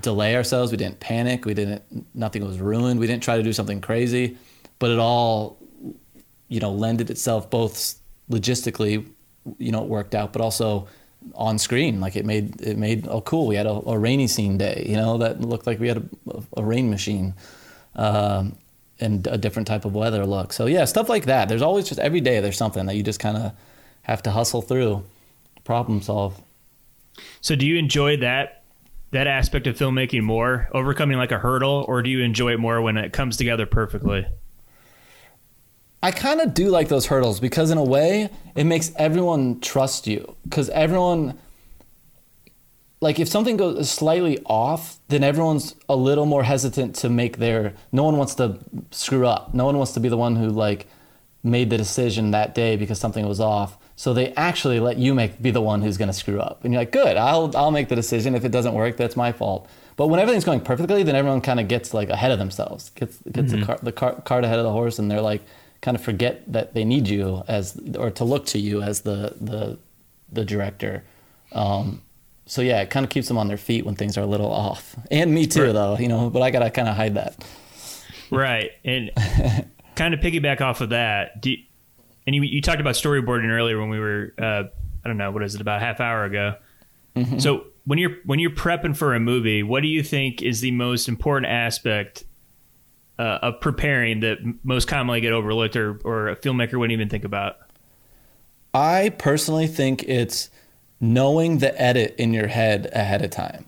[0.00, 0.70] delay ourselves.
[0.70, 1.44] We didn't panic.
[1.44, 1.82] We didn't
[2.14, 2.98] nothing was ruined.
[2.98, 4.38] We didn't try to do something crazy
[4.78, 5.58] but it all
[6.48, 7.94] you know lended itself both
[8.30, 9.06] logistically
[9.58, 10.88] you know it worked out but also
[11.34, 14.56] on screen like it made it made oh cool we had a, a rainy scene
[14.56, 17.34] day you know that looked like we had a, a rain machine
[17.96, 18.56] um,
[19.00, 22.00] and a different type of weather look so yeah stuff like that there's always just
[22.00, 23.52] every day there's something that you just kind of
[24.08, 25.04] have to hustle through,
[25.64, 26.40] problem solve.
[27.40, 28.64] So, do you enjoy that
[29.10, 32.82] that aspect of filmmaking more, overcoming like a hurdle, or do you enjoy it more
[32.82, 34.26] when it comes together perfectly?
[36.02, 40.06] I kind of do like those hurdles because, in a way, it makes everyone trust
[40.06, 40.36] you.
[40.44, 41.38] Because everyone,
[43.00, 47.74] like, if something goes slightly off, then everyone's a little more hesitant to make their.
[47.90, 48.58] No one wants to
[48.90, 49.54] screw up.
[49.54, 50.86] No one wants to be the one who, like,
[51.42, 53.78] made the decision that day because something was off.
[53.96, 56.72] So they actually let you make be the one who's going to screw up, and
[56.72, 58.36] you're like, good, I'll I'll make the decision.
[58.36, 59.68] If it doesn't work, that's my fault.
[59.96, 63.18] But when everything's going perfectly, then everyone kind of gets like ahead of themselves, gets
[63.32, 63.60] gets mm-hmm.
[63.60, 65.42] the, car, the car, cart ahead of the horse, and they're like
[65.80, 69.34] kind of forget that they need you as or to look to you as the
[69.40, 69.78] the
[70.30, 71.04] the director.
[71.52, 72.02] Um,
[72.46, 74.50] so yeah, it kind of keeps them on their feet when things are a little
[74.50, 75.72] off, and me too, right.
[75.72, 75.96] though.
[75.98, 77.44] You know, but I gotta kind of hide that.
[78.30, 79.10] Right, and
[79.94, 81.40] kind of piggyback off of that.
[81.40, 81.58] Do you,
[82.26, 84.64] and you, you talked about storyboarding earlier when we were uh,
[85.04, 86.56] I don't know what is it about a half hour ago.
[87.16, 87.38] Mm-hmm.
[87.38, 90.70] So when you're when you're prepping for a movie, what do you think is the
[90.72, 92.24] most important aspect
[93.18, 97.24] uh, of preparing that most commonly get overlooked or or a filmmaker wouldn't even think
[97.24, 97.58] about?
[98.74, 100.50] I personally think it's
[101.00, 103.66] knowing the edit in your head ahead of time.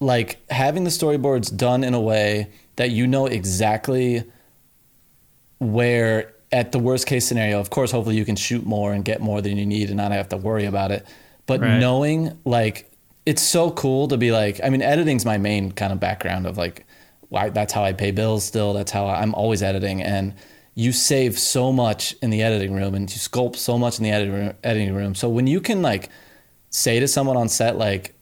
[0.00, 4.22] Like having the storyboards done in a way that you know exactly
[5.58, 9.20] where at the worst case scenario, of course, hopefully you can shoot more and get
[9.20, 11.06] more than you need and not have to worry about it.
[11.46, 11.78] But right.
[11.78, 12.90] knowing like
[13.26, 16.56] it's so cool to be like, I mean, editing's my main kind of background of
[16.56, 16.86] like,
[17.28, 18.72] why that's how I pay bills still.
[18.72, 20.02] That's how I, I'm always editing.
[20.02, 20.34] And
[20.74, 24.10] you save so much in the editing room and you sculpt so much in the
[24.10, 25.14] editing room, editing room.
[25.14, 26.08] So when you can like
[26.70, 28.14] say to someone on set, like,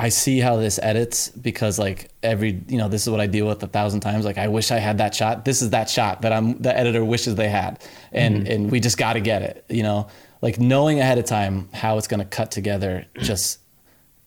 [0.00, 3.46] I see how this edits because like every you know this is what I deal
[3.46, 4.24] with a thousand times.
[4.24, 5.44] Like I wish I had that shot.
[5.44, 8.52] This is that shot that I'm the editor wishes they had, and mm-hmm.
[8.52, 9.66] and we just got to get it.
[9.68, 10.08] You know,
[10.40, 13.58] like knowing ahead of time how it's gonna cut together just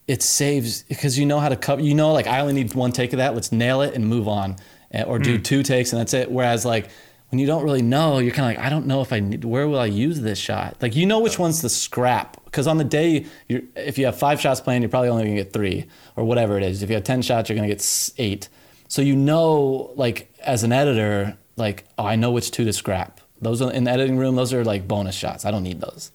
[0.07, 1.81] it saves because you know how to cut.
[1.81, 3.34] You know, like I only need one take of that.
[3.34, 4.57] Let's nail it and move on,
[4.91, 5.43] eh, or do mm.
[5.43, 6.31] two takes and that's it.
[6.31, 6.89] Whereas like
[7.34, 9.43] when you don't really know, you're kind of like, I don't know if I need,
[9.43, 10.77] where will I use this shot?
[10.84, 12.38] Like, you know which one's the scrap.
[12.45, 15.43] Because on the day, if you have five shots planned, you're probably only going to
[15.43, 16.84] get three or whatever it is.
[16.84, 18.49] If you have 10 shots, you're going to get eight.
[18.88, 23.19] So you know, like, as an editor, like, oh, I know which two to scrap.
[23.41, 25.43] Those are in the editing room, those are like bonus shots.
[25.43, 26.11] I don't need those.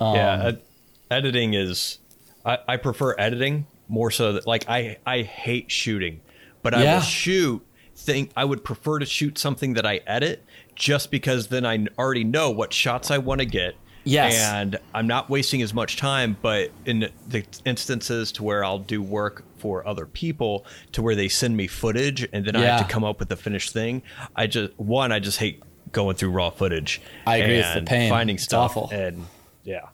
[0.00, 0.62] Um, yeah, ed-
[1.08, 1.98] editing is,
[2.44, 6.20] I, I prefer editing more so that, like, I, I hate shooting,
[6.62, 7.64] but I will shoot
[7.96, 10.44] think I would prefer to shoot something that I edit
[10.74, 13.76] just because then I already know what shots I want to get.
[14.04, 14.38] Yes.
[14.38, 19.02] And I'm not wasting as much time, but in the instances to where I'll do
[19.02, 22.92] work for other people to where they send me footage and then I have to
[22.92, 24.02] come up with the finished thing,
[24.36, 25.62] I just one, I just hate
[25.92, 27.00] going through raw footage.
[27.26, 28.10] I agree, it's the pain.
[28.10, 28.90] Finding It's stuff awful.
[28.92, 29.24] and
[29.62, 29.88] yeah.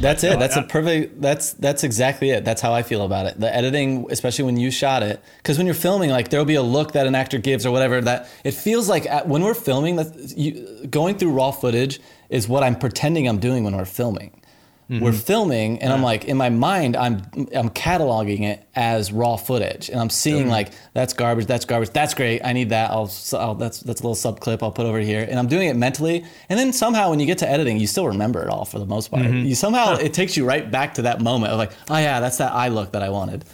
[0.00, 0.32] That's it.
[0.34, 1.20] Oh, that's a perfect.
[1.20, 2.44] That's that's exactly it.
[2.44, 3.38] That's how I feel about it.
[3.38, 6.62] The editing, especially when you shot it, because when you're filming, like there'll be a
[6.62, 8.00] look that an actor gives or whatever.
[8.00, 12.00] That it feels like at, when we're filming, that you, going through raw footage
[12.30, 14.40] is what I'm pretending I'm doing when we're filming.
[14.88, 17.22] We're filming, and I'm like in my mind, I'm
[17.54, 22.12] I'm cataloging it as raw footage, and I'm seeing like that's garbage, that's garbage, that's
[22.12, 22.44] great.
[22.44, 22.90] I need that.
[22.90, 25.68] I'll, I'll that's that's a little sub clip I'll put over here, and I'm doing
[25.68, 26.24] it mentally.
[26.50, 28.84] And then somehow when you get to editing, you still remember it all for the
[28.86, 29.24] most part.
[29.24, 32.36] You somehow it takes you right back to that moment of like, oh yeah, that's
[32.38, 33.46] that eye look that I wanted.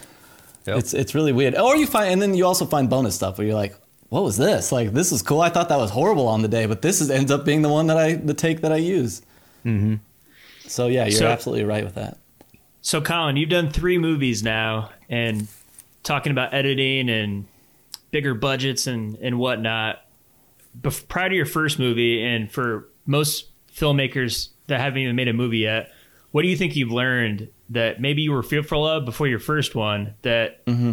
[0.67, 0.79] Yep.
[0.79, 1.57] It's it's really weird.
[1.57, 3.77] Or you find, and then you also find bonus stuff where you're like,
[4.09, 4.73] what was this?
[4.73, 5.41] Like this is cool.
[5.41, 7.69] I thought that was horrible on the day, but this is ends up being the
[7.69, 9.23] one that I the take that I use.
[9.65, 9.97] Mm-hmm.
[10.71, 12.19] So yeah, you're So- absolutely right with that.
[12.83, 15.49] So, Collin, you've done three movies now, and
[16.03, 17.47] talking about editing and
[18.11, 20.03] bigger budgets and and whatnot.
[20.81, 25.33] Bef- prior to your first movie, and for most filmmakers that haven't even made a
[25.33, 25.93] movie yet,
[26.31, 29.75] what do you think you've learned that maybe you were fearful of before your first
[29.75, 30.93] one that mm-hmm.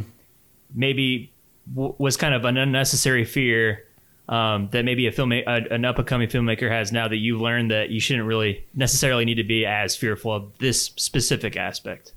[0.73, 1.31] maybe
[1.73, 3.86] w- was kind of an unnecessary fear
[4.29, 7.71] um, that maybe a film an up and coming filmmaker has now that you've learned
[7.71, 12.13] that you shouldn't really necessarily need to be as fearful of this specific aspect.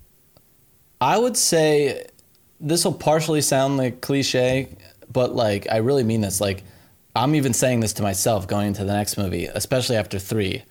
[1.00, 2.06] I would say
[2.60, 4.76] this will partially sound like cliche,
[5.10, 6.40] but like I really mean this.
[6.40, 6.64] Like
[7.14, 10.64] I'm even saying this to myself going into the next movie, especially after three,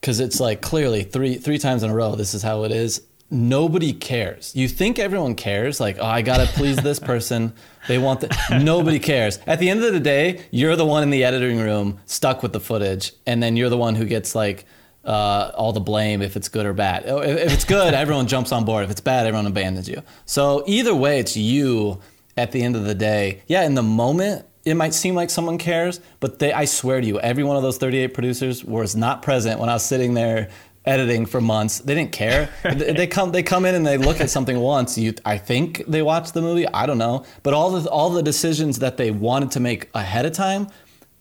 [0.00, 2.14] because it's like clearly three three times in a row.
[2.14, 3.02] This is how it is.
[3.34, 4.54] Nobody cares.
[4.54, 5.80] You think everyone cares?
[5.80, 7.52] Like, oh, I gotta please this person.
[7.88, 8.60] They want the.
[8.62, 9.40] Nobody cares.
[9.46, 12.52] At the end of the day, you're the one in the editing room stuck with
[12.52, 14.66] the footage, and then you're the one who gets like
[15.04, 17.04] uh, all the blame if it's good or bad.
[17.08, 18.84] Oh, If, if it's good, everyone jumps on board.
[18.84, 20.00] If it's bad, everyone abandons you.
[20.26, 22.00] So either way, it's you
[22.36, 23.42] at the end of the day.
[23.48, 27.06] Yeah, in the moment, it might seem like someone cares, but they, I swear to
[27.06, 30.48] you, every one of those 38 producers was not present when I was sitting there
[30.86, 31.78] editing for months.
[31.78, 32.50] They didn't care.
[32.62, 34.98] they, they come, they come in and they look at something once.
[34.98, 36.68] You, I think they watched the movie.
[36.68, 40.26] I don't know, but all the all the decisions that they wanted to make ahead
[40.26, 40.68] of time,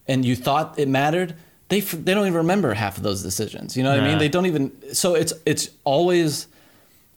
[0.07, 1.35] and you thought it mattered
[1.73, 3.75] they f- they don't even remember half of those decisions.
[3.75, 4.19] You know what I mean?
[4.19, 4.93] They don't even.
[4.93, 6.47] So it's it's always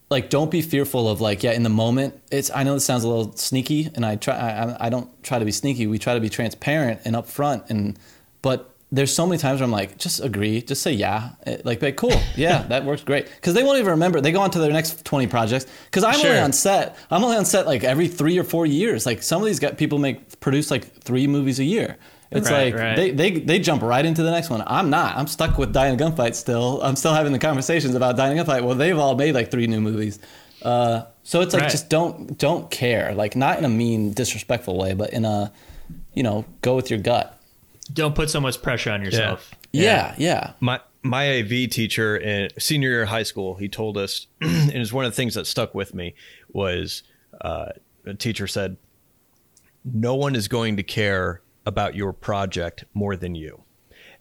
[0.08, 2.18] like don't be fearful of like yeah in the moment.
[2.30, 5.38] It's I know this sounds a little sneaky, and I try I, I don't try
[5.38, 5.86] to be sneaky.
[5.86, 7.98] We try to be transparent and upfront, and
[8.40, 11.82] but there's so many times where I'm like just agree, just say yeah, Eh, like,
[11.82, 14.20] like cool, yeah that works great because they won't even remember.
[14.20, 16.96] They go on to their next 20 projects because I'm only on set.
[17.10, 19.04] I'm only on set like every three or four years.
[19.06, 21.96] Like some of these people make produce like three movies a year.
[22.30, 22.96] It's Right, like right.
[22.96, 24.62] they, they they jump right into the next one.
[24.66, 25.16] I'm not.
[25.16, 26.80] I'm stuck with Dying Gunfight still.
[26.82, 28.62] I'm still having the conversations about Dying Gunfight.
[28.64, 30.18] Well, they've all made like three new movies.
[30.62, 31.70] Uh, so it's like Right.
[31.70, 33.14] just don't don't care.
[33.14, 35.52] Like not in a mean, disrespectful way, but in a
[36.14, 37.35] you know go with your gut.
[37.92, 39.50] Don't put so much pressure on yourself.
[39.72, 40.52] Yeah, yeah.
[40.60, 44.78] my my AV teacher in senior year of high school, he told us, and it
[44.78, 46.14] was one of the things that stuck with me
[46.52, 47.02] was
[47.40, 47.66] uh,
[48.04, 48.76] a teacher said,
[49.84, 53.62] "No one is going to care about your project more than you,"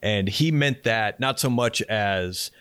[0.02, 2.52] and he meant that not so much as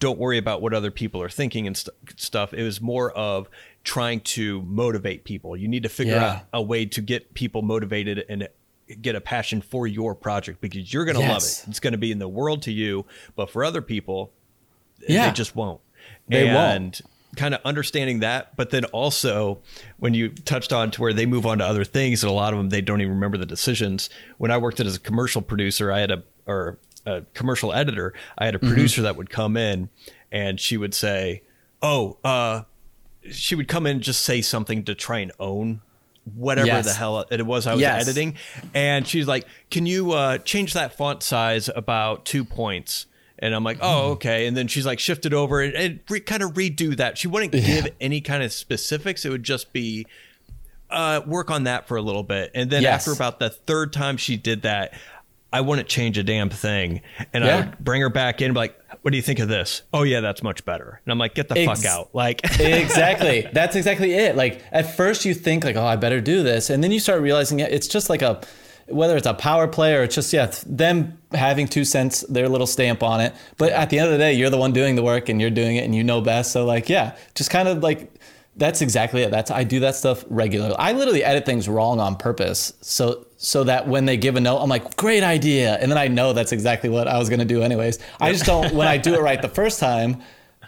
[0.00, 2.52] don't worry about what other people are thinking and st- stuff.
[2.52, 3.48] It was more of
[3.84, 5.56] trying to motivate people.
[5.56, 6.24] You need to figure Yeah.
[6.30, 8.48] out a way to get people motivated and
[9.02, 11.64] get a passion for your project because you're going to love it.
[11.68, 13.04] It's going to be in the world to you,
[13.36, 14.32] but for other people,
[15.06, 15.26] Yeah.
[15.26, 15.80] they just won't.
[16.28, 17.00] They won't.
[17.36, 19.58] kind of understanding that, but then also
[19.98, 22.52] when you touched on to where they move on to other things, and a lot
[22.54, 24.08] of them they don't even remember the decisions.
[24.38, 28.14] When I worked as a commercial producer, I had a or a commercial editor.
[28.38, 28.68] I had a Mm-hmm.
[28.68, 29.90] producer that would come in,
[30.32, 31.42] and she would say,
[31.82, 32.62] "Oh, uh,"
[33.30, 35.82] she would come in and just say something to try and own
[36.34, 36.86] whatever Yes.
[36.86, 38.02] the hell it was I was Yes.
[38.08, 38.34] editing.
[38.74, 43.06] And she's like, Can you uh, change that font size about two points?
[43.38, 43.78] And I'm like.
[43.80, 44.46] Oh, okay.
[44.46, 47.16] And then she's like, Shift it over and, and re- kind of redo that.
[47.18, 49.24] She wouldn't give any kind of specifics.
[49.24, 50.06] It would just be,
[50.90, 52.50] uh, work on that for a little bit.
[52.54, 53.06] And then Yes.
[53.06, 54.94] after about the third time she did that,
[55.52, 57.00] I wouldn't change a damn thing.
[57.32, 58.78] And I would bring her back in and be like,
[59.08, 59.84] What do you think of this?
[59.90, 61.00] Oh, yeah, that's much better.
[61.02, 62.14] And I'm like, Get the Ex- fuck out.
[62.14, 63.48] Like, exactly.
[63.50, 64.36] That's exactly it.
[64.36, 67.22] Like at first you think like, oh, I better do this, and then you start
[67.22, 68.42] realizing it's just like a,
[68.86, 72.66] whether it's a power play or it's just yeah them having two cents, their little
[72.66, 73.32] stamp on it.
[73.56, 75.48] But at the end of the day, you're the one doing the work and you're
[75.48, 76.52] doing it and you know best.
[76.52, 78.12] So like yeah, just kind of like
[78.58, 79.30] that's exactly it.
[79.30, 80.74] That's I do that stuff regularly.
[80.78, 84.58] I literally edit things wrong on purpose, so so that when they give a note,
[84.58, 87.62] I'm like, great idea, and then I know that's exactly what I was gonna do
[87.62, 87.98] anyways.
[88.20, 90.22] I just don't when I do it right the first time.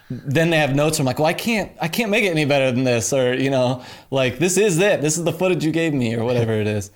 [0.09, 0.99] Then they have notes.
[0.99, 3.49] I'm like, well, I can't, I can't make it any better than this, or you
[3.49, 5.01] know, like this is it.
[5.01, 6.91] This is the footage you gave me, or whatever it is.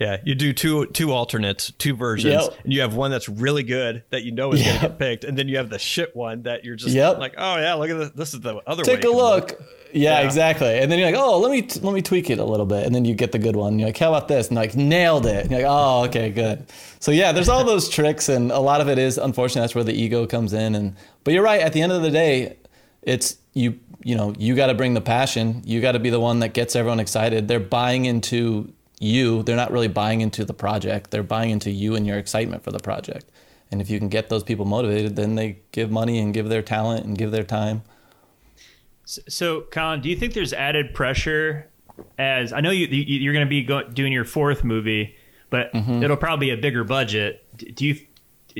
[0.00, 2.54] Yeah, you do two two alternates, two versions, Yep.
[2.64, 4.74] and you have one that's really good that you know is Yep.
[4.74, 7.18] gonna get picked, and then you have the shit one that you're just Yep.
[7.18, 8.10] like, oh yeah, look at this.
[8.10, 8.82] This is the other.
[8.82, 9.62] Take a can look.
[9.92, 10.26] Yeah, Yeah.
[10.26, 10.78] exactly.
[10.78, 12.92] And then you're like, oh, let me let me tweak it a little bit, and
[12.94, 13.78] then you get the good one.
[13.78, 14.48] You're like, how about this?
[14.48, 15.42] And like, nailed it.
[15.42, 16.66] And you're like, oh, okay, good.
[16.98, 19.84] So yeah, there's all those tricks, and a lot of it is unfortunately that's where
[19.84, 20.74] the ego comes in.
[20.74, 21.60] And but you're right.
[21.60, 22.56] At the end of the day,
[23.02, 23.78] it's you.
[24.06, 25.62] You know, you got to bring the passion.
[25.64, 27.48] You got to be the one that gets everyone excited.
[27.48, 29.42] They're buying into you.
[29.42, 31.10] They're not really buying into the project.
[31.10, 33.30] They're buying into you and your excitement for the project.
[33.70, 36.62] And if you can get those people motivated, then they give money and give their
[36.62, 37.82] talent and give their time.
[39.04, 41.68] So, Collin, do you think there's added pressure?
[42.18, 45.14] As I know you, you you're going to be go, doing your fourth movie,
[45.50, 46.02] but Mm-hmm.
[46.02, 47.44] it'll probably be a bigger budget.
[47.56, 47.96] Do you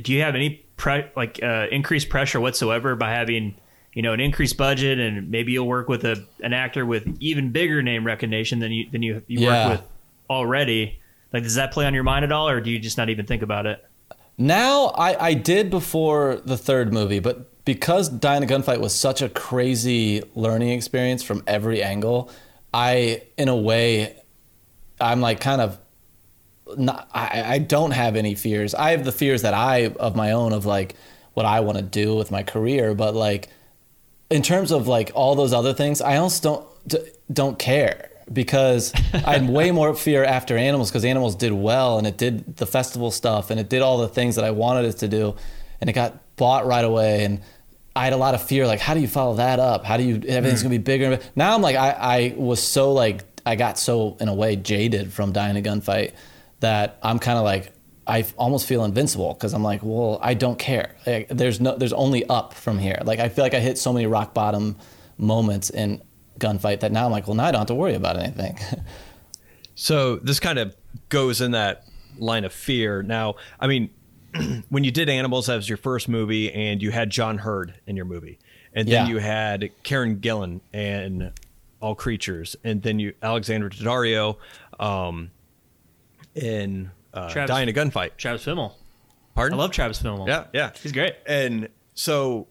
[0.00, 3.56] do you have any pre, like uh, increased pressure whatsoever by having
[3.92, 7.50] you know an increased budget and maybe you'll work with a an actor with even
[7.52, 9.68] bigger name recognition than you than you you Yeah.
[9.68, 9.88] work with
[10.28, 11.00] already?
[11.32, 13.26] Like, does that play on your mind at all, or do you just not even
[13.26, 13.84] think about it?
[14.36, 18.94] Now I, I did before the third movie, but because Die in a Gunfight was
[18.94, 22.30] such a crazy learning experience from every angle,
[22.72, 24.16] I in a way
[25.00, 25.78] I'm like kind of
[26.76, 28.74] not I, I don't have any fears.
[28.74, 30.96] I have the fears that I of my own of like
[31.34, 33.48] what I want to do with my career, but like
[34.30, 36.66] in terms of like all those other things, I almost don't
[37.32, 42.06] don't care because I had way more fear after Animals because Animals did well and
[42.06, 44.98] it did the festival stuff and it did all the things that I wanted it
[44.98, 45.36] to do,
[45.80, 47.40] and it got bought right away and.
[47.96, 49.84] I had a lot of fear, like how do you follow that up?
[49.84, 50.64] How do you everything's mm.
[50.64, 51.20] gonna be bigger?
[51.36, 55.12] Now I'm like I, I was so like I got so in a way jaded
[55.12, 56.12] from Die in a Gunfight
[56.58, 57.72] that I'm kind of like
[58.06, 60.94] I almost feel invincible because I'm like, well, I don't care.
[61.06, 62.98] Like, there's no, there's only up from here.
[63.04, 64.76] Like I feel like I hit so many rock bottom
[65.16, 66.02] moments in
[66.38, 68.58] gunfight that now I'm like, well, now I don't have to worry about anything.
[69.76, 70.76] So this kind of
[71.08, 71.84] goes in that
[72.16, 73.02] line of fear.
[73.02, 73.90] Now, I mean,
[74.68, 78.04] when you did Animals as your first movie, and you had John Heard in your
[78.04, 78.38] movie,
[78.72, 79.12] and then Yeah.
[79.12, 81.32] you had Karen Gillan and
[81.80, 84.36] All Creatures, and then you Alexandra Daddario
[84.78, 85.32] um,
[86.36, 88.16] in uh, Travis- Die in a Gunfight.
[88.16, 88.74] Travis Fimmel.
[89.34, 89.58] Pardon?
[89.58, 90.28] I love Travis Fimmel.
[90.28, 90.70] Yeah, yeah.
[90.80, 91.14] he's great.
[91.26, 92.46] And so,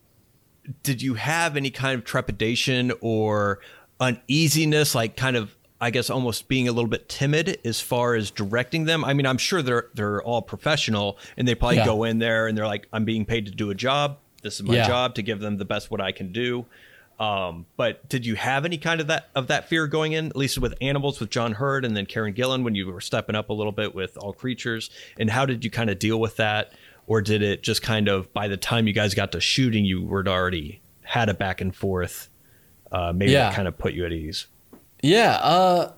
[0.84, 3.60] did you have any kind of trepidation or
[4.00, 8.32] uneasiness, like kind of, I guess, almost being a little bit timid as far as
[8.32, 9.04] directing them?
[9.04, 11.86] I mean, I'm sure they're they're all professional, and they probably Yeah.
[11.86, 14.18] go in there and they're like, "I'm being paid to do a job.
[14.42, 14.88] This is my Yeah.
[14.88, 16.66] job to give them the best what I can do."
[17.20, 20.36] Um, but did you have any kind of that of that fear going in, at
[20.36, 23.50] least with animals with John Heard and then Karen Gillan when you were stepping up
[23.50, 24.90] a little bit with all creatures?
[25.20, 26.74] And how did you kind of deal with that?
[27.08, 30.04] Or did it just kind of by the time you guys got to shooting, you
[30.06, 32.30] were already had a back and forth?
[32.92, 33.50] Uh, maybe Yeah.
[33.50, 34.48] that kind of put you at ease.
[35.02, 35.92] Yeah, uh,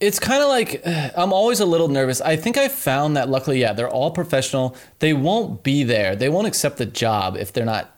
[0.00, 0.82] it's kind of like
[1.16, 2.20] I'm always a little nervous.
[2.20, 4.76] I think I found that luckily, yeah, they're all professional.
[5.00, 6.14] They won't be there.
[6.14, 7.94] They won't accept the job if they're not,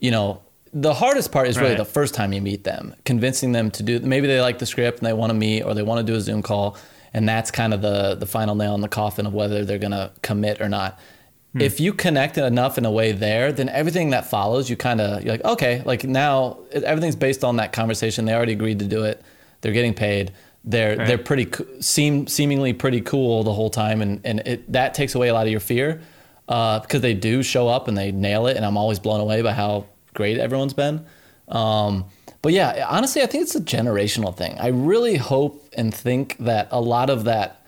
[0.00, 0.42] you know.
[0.74, 1.78] The hardest part is really Right.
[1.78, 3.98] the first time you meet them, convincing them to do.
[4.00, 6.14] Maybe they like the script and they want to meet, or they want to do
[6.18, 6.76] a Zoom call,
[7.14, 10.10] and that's kind of the the final nail in the coffin of whether they're gonna
[10.20, 10.98] commit or not.
[11.60, 15.22] If you connect enough in a way there, then everything that follows, you kind of
[15.24, 18.24] you're like, okay, like now everything's based on that conversation.
[18.24, 19.22] They already agreed to do it.
[19.60, 20.32] They're getting paid.
[20.64, 21.06] They're Right.
[21.06, 21.46] they're pretty
[21.80, 25.46] seem seemingly pretty cool the whole time, and and it, that takes away a lot
[25.46, 26.00] of your fear
[26.48, 29.42] uh, because they do show up and they nail it, and I'm always blown away
[29.42, 31.04] by how great everyone's been.
[31.48, 32.06] Um,
[32.42, 34.56] but yeah, honestly, I think it's a generational thing.
[34.58, 37.64] I really hope and think that a lot of that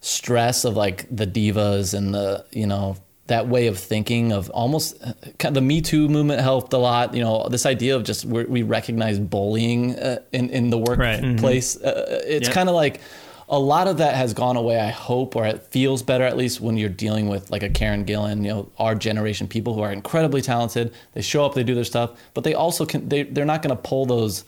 [0.00, 2.96] stress of like the divas and the you know
[3.30, 5.00] that way of thinking of almost
[5.38, 7.14] kind of the Me Too movement helped a lot.
[7.14, 11.22] You know, this idea of just we we recognize bullying uh, in in the Right.
[11.22, 11.76] workplace.
[11.76, 12.54] Uh, it's Yep.
[12.54, 13.00] kind of like
[13.48, 14.78] a lot of that has gone away.
[14.78, 18.04] I hope, or it feels better at least when you're dealing with like a Karen
[18.04, 18.38] Gillan.
[18.44, 20.92] You know, our generation people who are incredibly talented.
[21.14, 23.08] They show up, they do their stuff, but they also can.
[23.08, 24.44] They they're not going to pull those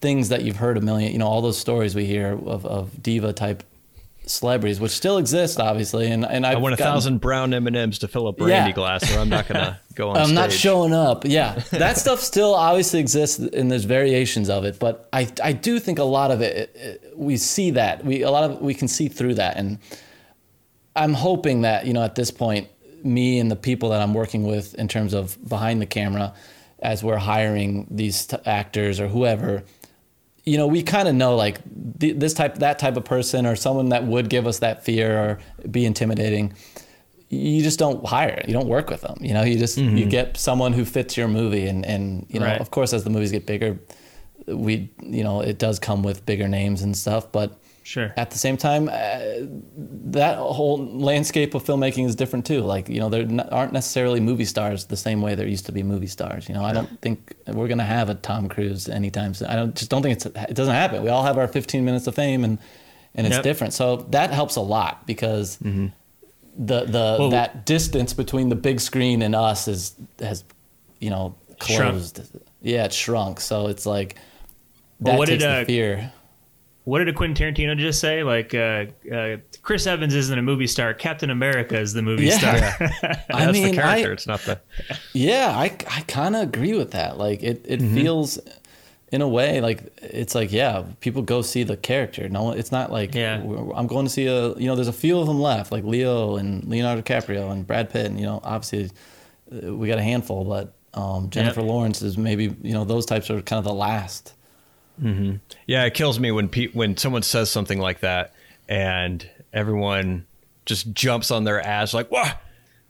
[0.00, 1.12] things that you've heard a million.
[1.12, 3.62] You know, all those stories we hear of of diva type
[4.30, 6.06] celebrities, which still exist, obviously.
[6.10, 8.32] And and I've I want a gotten- thousand brown M and M's to fill a
[8.32, 8.74] brandy Yeah.
[8.74, 10.34] glass, or I'm not gonna go on I'm stage.
[10.34, 11.24] not showing up.
[11.26, 14.78] Yeah, that stuff still obviously exists, and there's variations of it.
[14.78, 18.30] But I, I do think a lot of it, it- we see that we a
[18.30, 19.78] lot of we can see through that, and
[20.96, 22.68] I'm hoping that you know at this point,
[23.04, 26.34] me and the people that I'm working with in terms of behind the camera,
[26.80, 29.62] as we're hiring these t- actors or whoever,
[30.50, 31.60] you know, we kind of know like
[32.00, 35.16] th- this type, that type of person, or someone that would give us that fear
[35.16, 35.38] or
[35.70, 36.52] be intimidating.
[37.28, 38.42] You just don't hire.
[38.48, 39.16] You don't work with them.
[39.20, 40.08] You know, you just you mm-hmm.
[40.08, 42.60] get someone who fits your movie, and and you know, Right.
[42.60, 43.78] of course, as the movies get bigger,
[44.48, 48.12] we you know it does come with bigger names and stuff, but Sure.
[48.16, 48.92] at the same time, uh,
[50.12, 52.60] that whole landscape of filmmaking is different too.
[52.60, 55.72] Like you know, there n- aren't necessarily movie stars the same way there used to
[55.72, 56.48] be movie stars.
[56.48, 59.48] You know, I don't think we're gonna have a Tom Cruise anytime soon.
[59.48, 61.02] I don't just don't think it's it doesn't happen.
[61.02, 62.58] We all have our 15 minutes of fame and
[63.14, 63.42] and it's Yep.
[63.44, 63.72] different.
[63.74, 65.90] So that helps a lot because the
[66.56, 70.44] the Well- that distance between the big screen and us is has
[71.00, 71.34] you know
[71.64, 71.92] Shrunk.
[71.92, 72.20] closed.
[72.62, 73.40] Yeah, it's shrunk.
[73.40, 74.16] So it's like
[75.00, 76.12] Well, that what takes did, the uh, fear.
[76.90, 78.22] What did Quentin Tarantino just say?
[78.24, 80.92] Like, uh, uh, Chris Evans isn't a movie star.
[80.92, 82.38] Captain America is the movie Yeah.
[82.38, 82.54] star.
[82.54, 84.10] I That's mean, the character.
[84.10, 84.60] I, it's not the.
[85.12, 87.16] Yeah, I, I kind of agree with that.
[87.18, 87.94] Like it, it Mm-hmm.
[87.94, 88.38] feels
[89.12, 92.28] in a way like it's like yeah, people go see the character.
[92.28, 93.40] No, it's not like Yeah.
[93.74, 96.36] I'm going to see a you know there's a few of them left like Leo
[96.36, 98.90] and Leonardo DiCaprio and Brad Pitt and you know obviously
[99.52, 103.30] uh, we got a handful, but um, Jennifer Lawrence is maybe you know those types
[103.30, 104.34] are kind of the last.
[105.02, 105.36] Mm-hmm.
[105.66, 108.32] Yeah, it kills me when pe- when someone says something like that
[108.68, 110.26] and everyone
[110.66, 112.40] just jumps on their ass like, "What?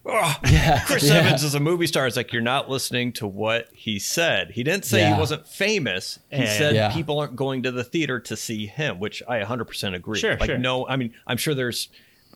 [0.05, 1.15] Oh, Yeah, Chris yeah.
[1.17, 4.51] Evans is a movie star." It's like you're not listening to what he said.
[4.51, 5.15] He didn't say Yeah.
[5.15, 6.19] he wasn't famous.
[6.31, 6.59] He Yeah.
[6.59, 6.93] said Yeah.
[6.93, 10.19] people aren't going to the theater to see him, which I 100% agree.
[10.19, 10.59] Sure, like sure.
[10.59, 11.89] no, I mean, I'm sure there's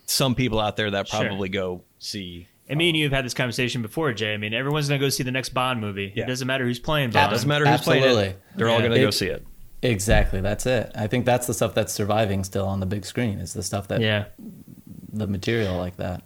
[0.05, 1.19] some people out there that Sure.
[1.21, 4.33] probably go see And me and um, you have had this conversation before, Jay.
[4.33, 6.13] I mean, everyone's gonna go see the next Bond movie.
[6.15, 6.23] Yeah.
[6.23, 7.31] It doesn't matter who's playing Yeah, Bond.
[7.31, 8.29] it doesn't matter who's playing Absolutely.
[8.29, 8.41] it.
[8.55, 9.45] They're all going to go see it.
[9.89, 10.91] Exactly, that's it.
[10.95, 13.87] I think that's the stuff that's surviving still on the big screen is the stuff
[13.89, 14.25] that Yeah.
[15.13, 16.23] the material like that.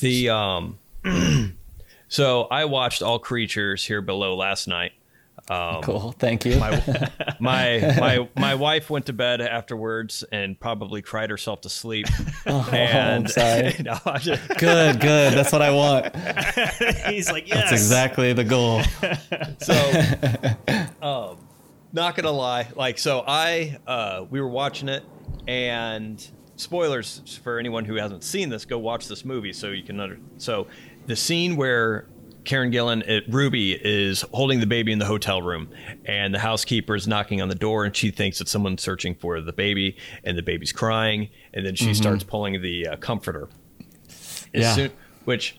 [0.00, 0.78] The um,
[2.08, 4.92] so I watched All Creatures Here Below last night.
[5.50, 6.56] Um, cool, thank you.
[6.56, 12.06] My my my my wife went to bed afterwards and probably cried herself to sleep.
[12.46, 12.54] and
[13.24, 13.74] I'm sorry.
[13.80, 15.34] No, I just- good, good.
[15.34, 16.14] That's what I want.
[17.12, 17.58] He's like, yes.
[17.70, 18.82] That's exactly the goal.
[19.60, 21.38] so um,
[21.92, 25.04] not gonna lie, like so I uh, we were watching it
[25.46, 26.24] and
[26.56, 30.18] spoilers for anyone who hasn't seen this, go watch this movie so you can under.
[30.38, 30.66] So
[31.06, 32.06] the scene where
[32.44, 35.68] Karen Gillan, it, Ruby, is holding the baby in the hotel room,
[36.04, 39.40] and the housekeeper is knocking on the door, and she thinks that someone's searching for
[39.40, 43.48] the baby, and the baby's crying, and then she starts pulling the uh, comforter.
[44.52, 44.74] Yeah.
[44.74, 44.90] soon-
[45.24, 45.56] which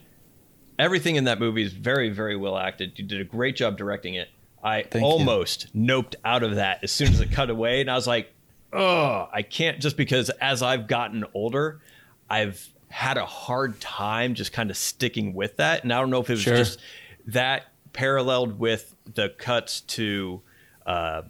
[0.78, 2.94] everything in that movie is very, very well acted.
[2.98, 4.28] You did a great job directing it.
[4.64, 5.02] I Thank you.
[5.02, 8.32] almost noped out of that as soon as it cut away, and I was like,
[8.72, 11.82] "Oh, I can't." Just because as I've gotten older,
[12.30, 16.22] I've had a hard time just kind of sticking with that, and I don't know
[16.22, 16.56] if it was Sure.
[16.56, 16.80] just
[17.28, 20.42] that paralleled with the cuts to
[20.86, 21.24] uh,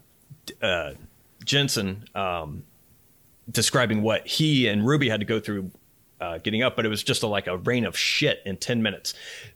[0.62, 0.92] uh,
[1.46, 2.64] Gensan um,
[3.52, 5.72] describing what he and Ruby had to go through
[6.22, 8.82] uh, getting up, but it was just a, like a rain of shit in 10
[8.82, 9.14] minutes.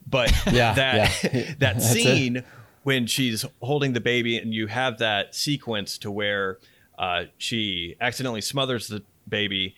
[0.09, 1.31] But Yeah, that, yeah.
[1.31, 2.45] that That's it.
[2.87, 6.57] When she's holding the baby and you have that sequence to where
[6.97, 9.75] uh, she accidentally smothers the baby.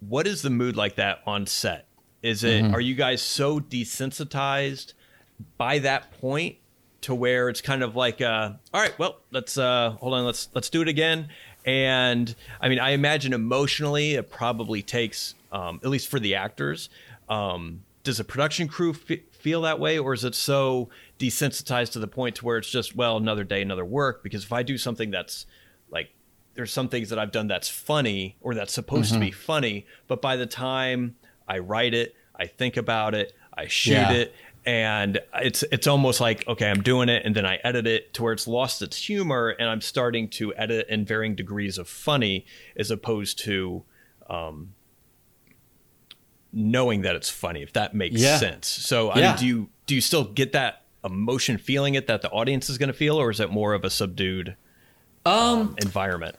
[0.00, 1.86] What is the mood like that on set?
[2.24, 2.74] Is it, Mm-hmm.
[2.74, 4.94] are you guys so desensitized
[5.58, 6.56] by that point
[7.02, 10.48] to where it's kind of like uh, all right well let's uh, hold on let's
[10.54, 11.28] let's do it again
[11.64, 16.88] and i mean i imagine emotionally it probably takes um, at least for the actors
[17.28, 21.98] um, does a production crew f- feel that way or is it so desensitized to
[21.98, 24.78] the point to where it's just well another day another work because if i do
[24.78, 25.46] something that's
[25.90, 26.10] like
[26.54, 30.22] there's some things that I've done that's funny or that's supposed to be funny, but
[30.22, 31.16] by the time
[31.48, 34.12] I write it, I think about it, I shoot Yeah.
[34.12, 38.14] it, and it's it's almost like okay, I'm doing it, and then I edit it
[38.14, 41.88] to where it's lost its humor, and I'm starting to edit in varying degrees of
[41.88, 43.82] funny as opposed to
[44.30, 44.74] um,
[46.54, 48.38] knowing that it's funny, if that makes Yeah.
[48.38, 48.68] sense.
[48.68, 49.28] So I Yeah.
[49.30, 52.78] mean, do you do you still get that emotion feeling it that the audience is
[52.78, 54.56] going to feel, or is it more of a subdued
[55.26, 56.36] Um, environment?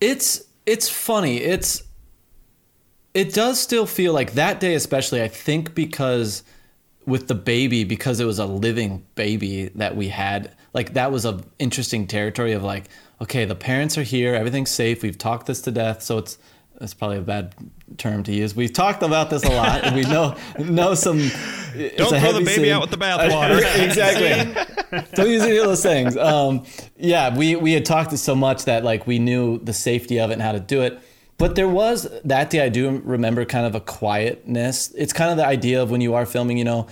[0.00, 1.38] it's it's funny.
[1.38, 1.82] It's
[3.14, 5.22] it does still feel like that day, especially.
[5.22, 6.42] I think because
[7.06, 11.24] with the baby, because it was a living baby that we had, like that was
[11.24, 12.84] a interesting territory of like,
[13.20, 15.02] okay, the parents are here, everything's safe.
[15.02, 16.38] We've talked this to death, so it's
[16.80, 17.54] it's probably a bad
[17.96, 18.54] term to use.
[18.54, 21.18] We've talked about this a lot, and we know know some.
[21.18, 22.70] Don't throw the baby sin.
[22.70, 23.58] out with the bathwater.
[23.84, 24.54] exactly.
[25.14, 26.16] Don't use any of those things.
[26.16, 26.64] Um,
[26.96, 30.30] yeah, we we had talked it so much that like we knew the safety of
[30.30, 31.00] it and how to do it.
[31.38, 34.92] But there was that day I do remember kind of a quietness.
[34.94, 36.86] It's kind of the idea of when you are filming, you know,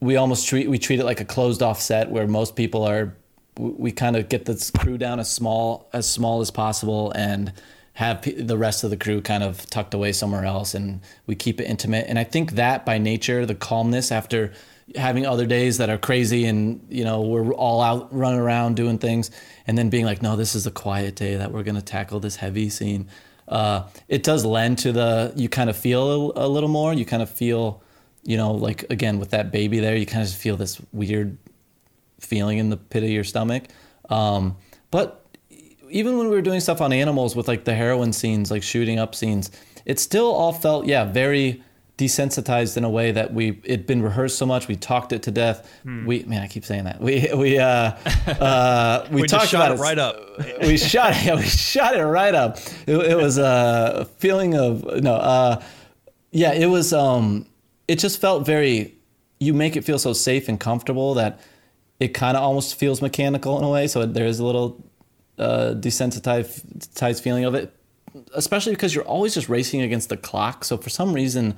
[0.00, 3.16] we almost treat we treat it like a closed off set where most people are
[3.58, 7.52] we, we kind of get the crew down as small as small as possible and
[7.96, 11.60] have the rest of the crew kind of tucked away somewhere else and we keep
[11.60, 12.06] it intimate.
[12.08, 14.52] And i think that by nature the calmness after
[14.94, 18.98] having other days that are crazy and you know we're all out running around doing
[18.98, 19.32] things
[19.66, 22.20] and then being like no this is a quiet day that we're going to tackle
[22.20, 23.08] this heavy scene
[23.48, 26.92] uh, it does lend to the you kind of feel a, a little more.
[26.92, 27.82] You kind of feel
[28.22, 31.38] you know like again with that baby there you kind of feel this weird
[32.18, 33.64] feeling in the pit of your stomach.
[34.08, 34.56] Um,
[34.90, 35.25] but
[35.90, 38.98] even when we were doing stuff on animals with like the heroin scenes, like shooting
[38.98, 39.50] up scenes,
[39.84, 41.62] it still all felt yeah very
[41.98, 45.30] desensitized in a way that we it'd been rehearsed so much we talked it to
[45.30, 45.70] death.
[45.84, 47.00] We man i keep saying that.
[47.00, 47.66] We we uh
[48.26, 50.20] uh we, We talked about it right up.
[50.60, 52.58] we shot it yeah, we shot it right up.
[52.86, 55.62] It, it was a feeling of no uh
[56.32, 57.46] yeah it was um
[57.88, 58.94] it just felt very
[59.38, 61.40] you make it feel so safe and comfortable that
[61.98, 64.84] it kind of almost feels mechanical in a way so there is a little
[65.38, 67.72] uh desensitized feeling of it
[68.34, 70.64] especially because you're always just racing against the clock.
[70.64, 71.56] So for some reason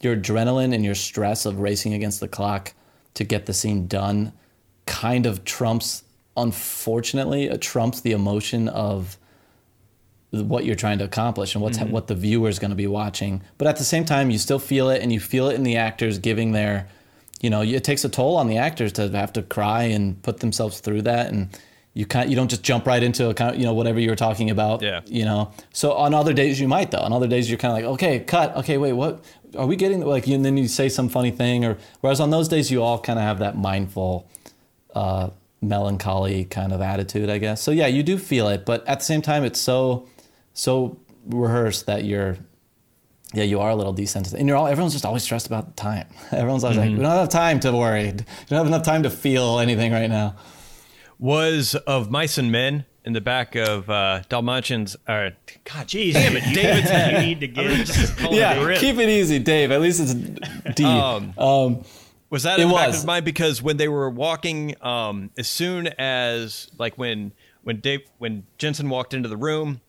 [0.00, 2.72] your adrenaline and your stress of racing against the clock
[3.14, 4.32] to get the scene done
[4.86, 6.04] kind of trumps
[6.36, 9.18] unfortunately it trumps the emotion of
[10.30, 13.42] what you're trying to accomplish and what's what the viewer is going to be watching.
[13.58, 15.76] But at the same time you still feel it and you feel it in the
[15.76, 16.88] actors giving their
[17.40, 20.40] you know it takes a toll on the actors to have to cry and put
[20.40, 21.32] themselves through that.
[21.32, 21.48] And
[21.94, 24.08] you can't you don't just jump right into a kind of, you know whatever you
[24.10, 25.00] were talking about Yeah.
[25.06, 25.50] you know?
[25.72, 26.98] So on other days you might though.
[27.00, 28.56] On other days you're kind of like okay cut.
[28.58, 29.24] Okay wait what?
[29.58, 32.46] Are we getting like and then you say some funny thing or whereas on those
[32.48, 34.28] days you all kind of have that mindful
[34.94, 35.30] uh,
[35.62, 37.60] melancholy kind of attitude i guess.
[37.60, 40.06] So yeah you do feel it but at the same time it's so
[40.54, 40.96] so
[41.26, 42.36] rehearsed that you're
[43.34, 44.34] yeah you are a little desensitized.
[44.34, 46.06] And you're all everyone's just always stressed about time.
[46.32, 48.06] Everyone's always like we don't have time to worry.
[48.06, 50.36] We don't have enough time to feel anything right now
[51.20, 54.96] Was of mice and men in the back of uh, Dalmatians.
[55.06, 55.30] Uh,
[55.64, 59.38] God, Jeez, damn it, David's you need to get just it yeah keep it easy
[59.38, 60.14] dave at least it's
[60.74, 61.84] d Um, um,
[62.30, 62.96] Was that It in the back was.
[62.96, 67.32] of his mind because when they were walking, um, as soon as like when
[67.64, 69.80] when Dave when Gensan walked into the room,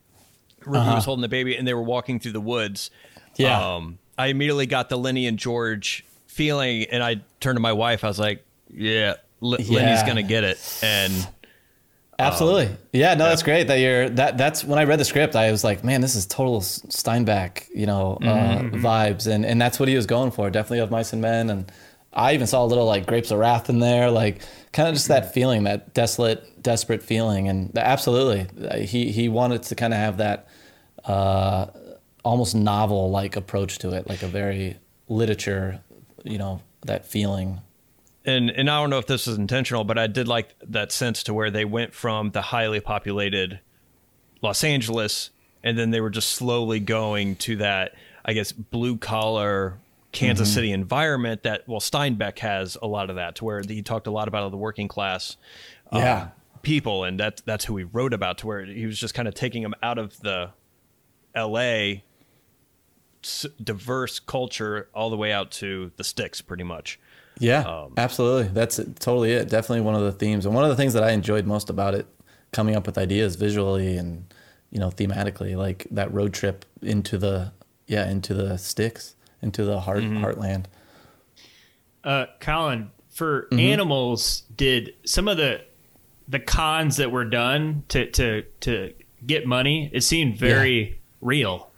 [0.66, 0.96] Ruby Uh-huh.
[0.96, 2.92] was holding the baby, and they were walking through the woods.
[3.38, 3.76] Yeah.
[3.76, 8.04] um, I immediately got the Lenny and George feeling, and I turned to my wife.
[8.04, 11.28] I was like, "Yeah, L- Lenny's gonna get it," and
[12.20, 12.68] Absolutely.
[12.68, 15.52] Um, yeah, no, that's great that you're that that's when I read the script, I
[15.52, 19.28] was like, man, this is total Steinbeck, you know, uh, Mm-hmm, vibes.
[19.28, 20.50] And and that's what he was going for.
[20.50, 21.50] Definitely of mice and men.
[21.50, 21.72] And
[22.14, 24.42] I even saw a little like grapes of wrath in there, like
[24.72, 27.48] kind of just that feeling, that desolate, desperate feeling.
[27.50, 28.68] And absolutely.
[28.68, 30.48] uh, He he wanted to kind of have that
[31.06, 31.68] uh,
[32.24, 34.78] almost novel like approach to it, like a very
[35.08, 35.82] literature,
[36.24, 37.62] you know, that feeling.
[38.26, 41.24] And and I don't know if this is intentional, but I did like that sense
[41.24, 43.60] to where they went from the highly populated
[44.42, 45.30] Los Angeles,
[45.64, 47.94] and then they were just slowly going to that,
[48.26, 49.78] I guess, blue collar
[50.12, 50.54] Kansas Mm-hmm.
[50.56, 51.44] City environment.
[51.44, 54.50] That well, Steinbeck has a lot of that, to where he talked a lot about
[54.52, 55.38] the working class,
[55.92, 56.28] um, Yeah.
[56.62, 58.38] people, and that's that's who he wrote about.
[58.40, 60.52] To where he was just kind of taking them out of the
[61.34, 62.04] L.A.
[63.64, 67.00] diverse culture all the way out to the sticks, pretty much.
[67.40, 68.50] Yeah, Um, absolutely.
[68.54, 69.50] That's totally it.
[69.50, 71.96] Definitely one of the themes, and one of the things that I enjoyed most about
[71.96, 72.06] it,
[72.52, 74.32] coming up with ideas visually and
[74.70, 77.52] you know thematically, like that road trip into the
[77.88, 80.24] yeah into the sticks, into the heart Mm-hmm.
[80.24, 80.66] heartland.
[82.04, 83.60] Uh, Collin, for Mm-hmm.
[83.60, 85.62] animals, did some of the
[86.28, 88.94] the cons that were done to to to
[89.26, 89.90] get money?
[89.94, 91.70] It seemed very real.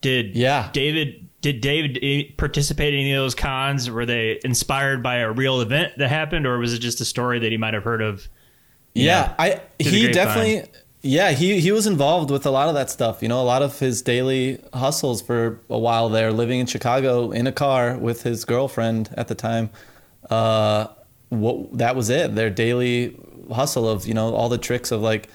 [0.00, 0.68] Did Yeah.
[0.72, 3.90] David did David eh, participate in any of those cons?
[3.90, 7.40] Were they inspired by a real event that happened, or was it just a story
[7.40, 8.26] that he might have heard of?
[8.94, 10.64] Yeah, I he definitely
[11.02, 13.22] yeah he he was involved with a lot of that stuff.
[13.22, 17.32] You know, a lot of his daily hustles for a while there, living in Chicago
[17.32, 19.70] in a car with his girlfriend at the time.
[20.30, 20.86] Uh,
[21.28, 22.34] what that was it.
[22.36, 23.18] Their daily
[23.52, 25.28] hustle of you know all the tricks of like.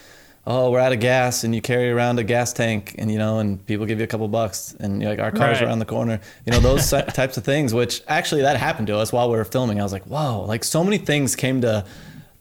[0.49, 3.39] Oh, we're out of gas, and you carry around a gas tank, and you know,
[3.39, 5.67] and people give you a couple bucks, and you're like, our car's Right.
[5.67, 7.73] around the corner, you know, those types of things.
[7.73, 9.79] Which actually, that happened to us while we were filming.
[9.79, 11.85] I was like, whoa, like so many things came to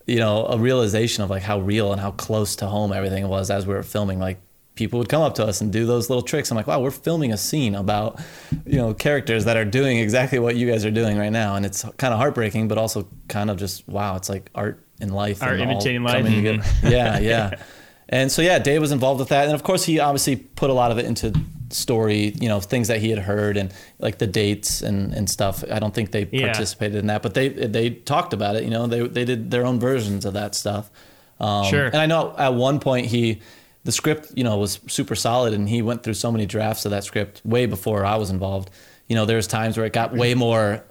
[0.07, 3.51] you know, a realization of like how real and how close to home everything was
[3.51, 4.21] as we were filming.
[4.21, 4.39] Like
[4.77, 6.49] people would come up to us and do those little tricks.
[6.49, 8.21] I'm like, wow, we're filming a scene about,
[8.65, 11.57] you know, characters that are doing exactly what you guys are doing right now.
[11.57, 15.13] And it's kind of heartbreaking, but also kind of just, wow, it's like art and
[15.13, 15.43] life.
[15.43, 16.25] Art and imitating life.
[16.25, 16.59] together.
[16.59, 16.87] Mm-hmm.
[16.87, 17.51] Yeah, yeah.
[18.09, 19.47] And so, yeah, Dave was involved with that.
[19.47, 21.33] And of course, he obviously put a lot of it into
[21.71, 25.65] story, you know, things that he had heard and like the dates and, and stuff.
[25.71, 26.47] I don't think they Yeah.
[26.53, 28.63] participated in that, but they they talked about it.
[28.63, 30.89] You know, they they did their own versions of that stuff.
[31.41, 31.87] Um, Sure.
[31.87, 33.41] And I know at one point he,
[33.83, 36.93] the script, you know, was super solid, and he went through so many drafts of
[36.93, 38.71] that script way before I was involved.
[39.09, 40.85] You know, there's times where it got way more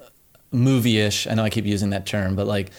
[0.51, 1.27] movie-ish.
[1.27, 2.71] I know I keep using that term, but like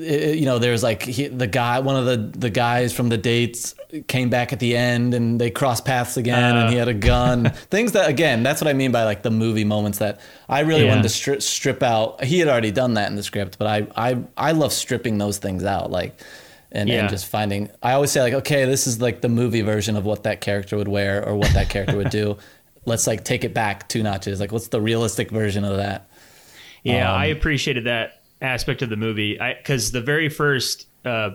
[0.00, 3.74] you know, there's like he, the guy, one of the the guys from the dates
[4.08, 7.50] came back at the end, and they crossed paths again, and he had a gun.
[7.70, 10.82] Things that, again, that's what I mean by like the movie moments that I really
[10.84, 10.88] Yeah.
[10.90, 12.22] wanted to strip, strip out.
[12.24, 15.38] He had already done that in the script, but I I I love stripping those
[15.38, 16.18] things out, like.
[16.72, 17.00] And, Yeah.
[17.00, 20.04] and just finding, I always say like, okay, this is like the movie version of
[20.04, 22.38] what that character would wear or what that character would do.
[22.84, 24.38] Let's like take it back two notches.
[24.38, 26.08] Like, what's the realistic version of that?
[26.84, 31.30] Yeah, Um, I appreciated that aspect of the movie because the very first uh,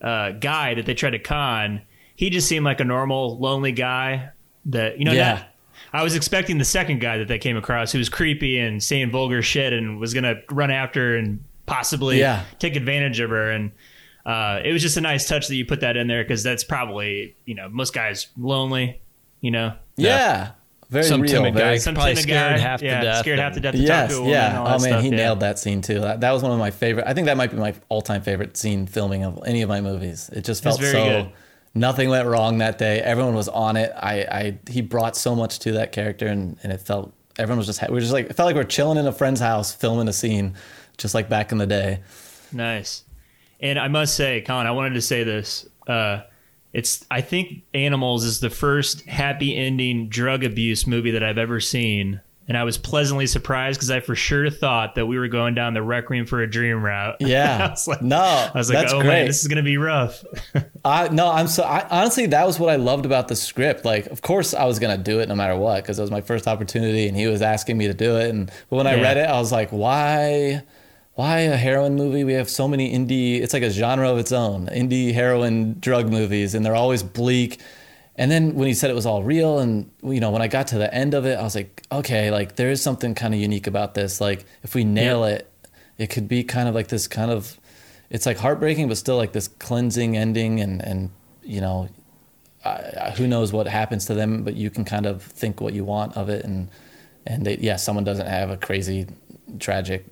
[0.00, 1.82] uh, guy that they tried to con,
[2.14, 4.30] he just seemed like a normal, lonely guy.
[4.66, 5.32] That you know, Yeah.
[5.34, 5.48] not-
[5.92, 9.10] I was expecting the second guy that they came across who was creepy and saying
[9.10, 12.42] vulgar shit and was gonna run after and possibly Yeah.
[12.58, 13.50] take advantage of her.
[13.50, 13.70] And
[14.24, 16.64] uh, it was just a nice touch that you put that in there because that's
[16.64, 19.00] probably you know most guys lonely,
[19.40, 19.74] you know.
[19.96, 20.50] Yeah,
[20.88, 21.30] very Some real.
[21.30, 21.78] timid very, guy.
[21.78, 24.12] Some Probably timid scared guy, half to yeah, death Scared half to death to Yes,
[24.14, 24.48] talk to yeah.
[24.48, 25.16] and all Oh man, stuff, he yeah.
[25.16, 26.00] nailed that scene too.
[26.00, 27.06] That, that was one of my favorite.
[27.06, 30.28] I think that might be my all-time favorite scene filming of any of my movies.
[30.32, 31.04] It just felt very so.
[31.04, 31.32] good.
[31.74, 33.00] Nothing went wrong that day.
[33.00, 33.92] Everyone was on it.
[33.94, 37.66] I, I he brought so much to that character, and, and it felt everyone was
[37.66, 39.74] just we were just like it felt like we are chilling in a friend's house
[39.74, 40.54] filming a scene,
[40.96, 42.00] just like back in the day.
[42.52, 43.02] Nice.
[43.60, 45.66] And I must say, Collin, I wanted to say this.
[45.86, 46.20] Uh,
[46.76, 51.58] it's I think Animals is the first happy ending drug abuse movie that I've ever
[51.58, 52.20] seen.
[52.48, 55.72] And I was pleasantly surprised because I for sure thought that we were going down
[55.72, 57.16] the Requiem for a Dream route.
[57.20, 57.66] Yeah.
[57.66, 59.08] I was like, no, I was like, oh great.
[59.08, 60.22] man, this is gonna be rough.
[60.84, 63.86] I no, I'm so I, honestly that was what I loved about the script.
[63.86, 66.20] Like, of course, I was gonna do it no matter what because it was my
[66.20, 68.28] first opportunity, and he was asking me to do it.
[68.28, 70.62] And but when I read it, I was like, why,
[71.16, 72.24] why a heroin movie?
[72.24, 73.40] We have so many indie.
[73.40, 77.58] It's like a genre of its own, indie heroin drug movies, and they're always bleak.
[78.16, 80.66] And then when he said it was all real, and you know, when I got
[80.68, 83.40] to the end of it, I was like, okay, like there is something kind of
[83.40, 84.20] unique about this.
[84.20, 85.50] Like if we nail it,
[85.96, 87.58] it could be kind of like this kind of
[88.10, 91.10] it's like heartbreaking, but still like this cleansing ending, and and
[91.42, 91.88] you know,
[92.62, 92.68] I,
[93.00, 95.82] I, who knows what happens to them, but you can kind of think what you
[95.82, 96.68] want of it, and
[97.26, 99.06] and they, yeah, someone doesn't have a crazy,
[99.58, 100.04] tragic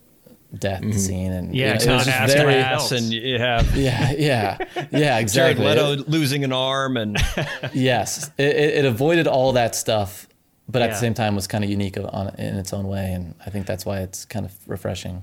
[0.60, 2.92] death scene, and Yeah, you it's it was not just very- to ask.
[2.92, 5.64] and you have yeah, yeah, yeah, Jared exactly.
[5.66, 7.16] Leto losing an arm and
[7.74, 10.28] yes, it, it, it avoided all that stuff,
[10.68, 13.34] but at the same time was kind of unique on in its own way, and
[13.44, 15.22] I think that's why it's kind of refreshing.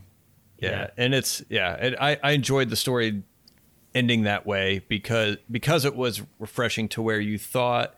[0.59, 0.87] yeah, Yeah.
[0.97, 3.23] and it's yeah, and I I enjoyed the story
[3.93, 7.95] ending that way because because it was refreshing to where you thought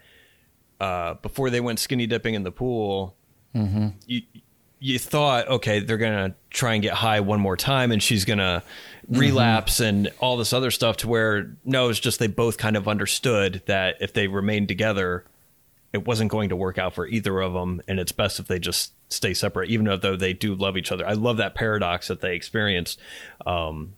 [0.80, 3.16] uh, before they went skinny dipping in the pool,
[3.54, 4.22] you
[4.86, 8.62] you thought okay they're gonna try and get high one more time and she's gonna
[9.08, 12.86] relapse and all this other stuff to where no it's just they both kind of
[12.88, 15.24] understood that if they remained together
[15.94, 18.60] it wasn't going to work out for either of them and it's best if they
[18.60, 22.20] just stay separate even though they do love each other i love that paradox that
[22.20, 23.00] they experienced
[23.46, 23.94] um,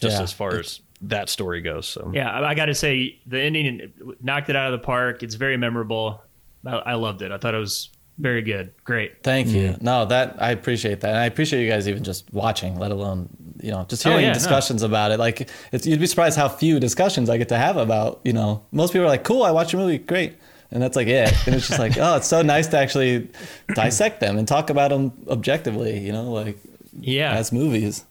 [0.00, 0.22] just Yeah.
[0.22, 3.92] as far as that story goes so Yeah, I, I got to say the ending
[4.20, 5.22] knocked it out of the park.
[5.22, 6.22] It's very memorable.
[6.66, 7.32] I, I loved it.
[7.32, 8.72] I thought it was very good.
[8.84, 9.22] Great.
[9.22, 9.68] Thank you.
[9.70, 9.84] Mm-hmm.
[9.84, 13.28] No, that I appreciate that, and I appreciate you guys even just watching, let alone
[13.62, 14.34] you know just Oh, hearing yeah, no.
[14.34, 15.18] discussions about it.
[15.18, 18.64] Like it's you'd be surprised how few discussions I get to have about you know.
[18.72, 20.36] Most people are like, "Cool, I watched your movie, great,"
[20.70, 21.32] and that's like it.
[21.46, 23.28] And it's just like, oh, it's so nice to actually
[23.74, 25.98] dissect them and talk about them objectively.
[25.98, 26.56] You know, like
[26.98, 27.32] Yeah.
[27.34, 28.04] as movies.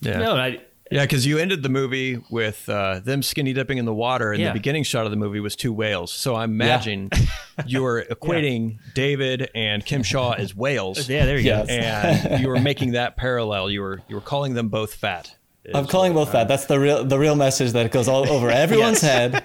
[0.00, 0.60] yeah no, I,
[0.90, 4.40] Yeah, because you ended the movie with uh, them skinny dipping in the water, and
[4.40, 4.48] Yeah.
[4.48, 6.12] the beginning shot of the movie was two whales.
[6.12, 7.10] So I imagine
[7.66, 11.66] you were equating David and Kim Shaw as whales, yeah, there you Yes.
[11.66, 11.72] go.
[11.74, 13.68] and you were making that parallel.
[13.70, 15.34] You were you were calling them both fat.
[15.74, 16.46] I'm calling both fat.
[16.46, 19.44] That's the real the real message that goes all over everyone's head.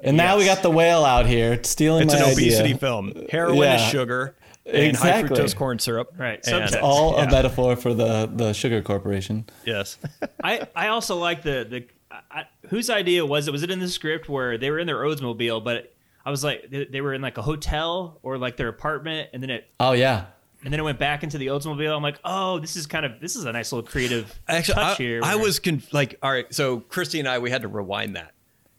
[0.00, 2.20] And now we got the whale out here stealing my own.
[2.20, 2.46] It's my an idea.
[2.58, 3.12] obesity film.
[3.30, 3.76] Heroin Yeah.
[3.76, 4.34] is sugar,
[4.66, 5.36] and Exactly.
[5.36, 6.12] high fructose corn syrup.
[6.18, 6.82] Right, And, subtext.
[6.82, 9.46] All yeah, a metaphor for the the sugar corporation.
[9.64, 9.98] Yes.
[10.44, 13.52] I, I also like the the I, I- whose idea was it?
[13.52, 15.94] Was it in the script where they were in their Oldsmobile, but
[16.24, 19.42] I was like they, they were in like a hotel or like their apartment, and
[19.42, 20.26] then it Oh yeah.
[20.64, 21.94] and then it went back into the Oldsmobile.
[21.96, 24.82] I'm like, oh, this is kind of this is a nice little creative Actually, I,
[24.82, 25.20] touch here.
[25.22, 26.52] I was conf- like, all right.
[26.52, 28.32] So Christy and I, we had to rewind that.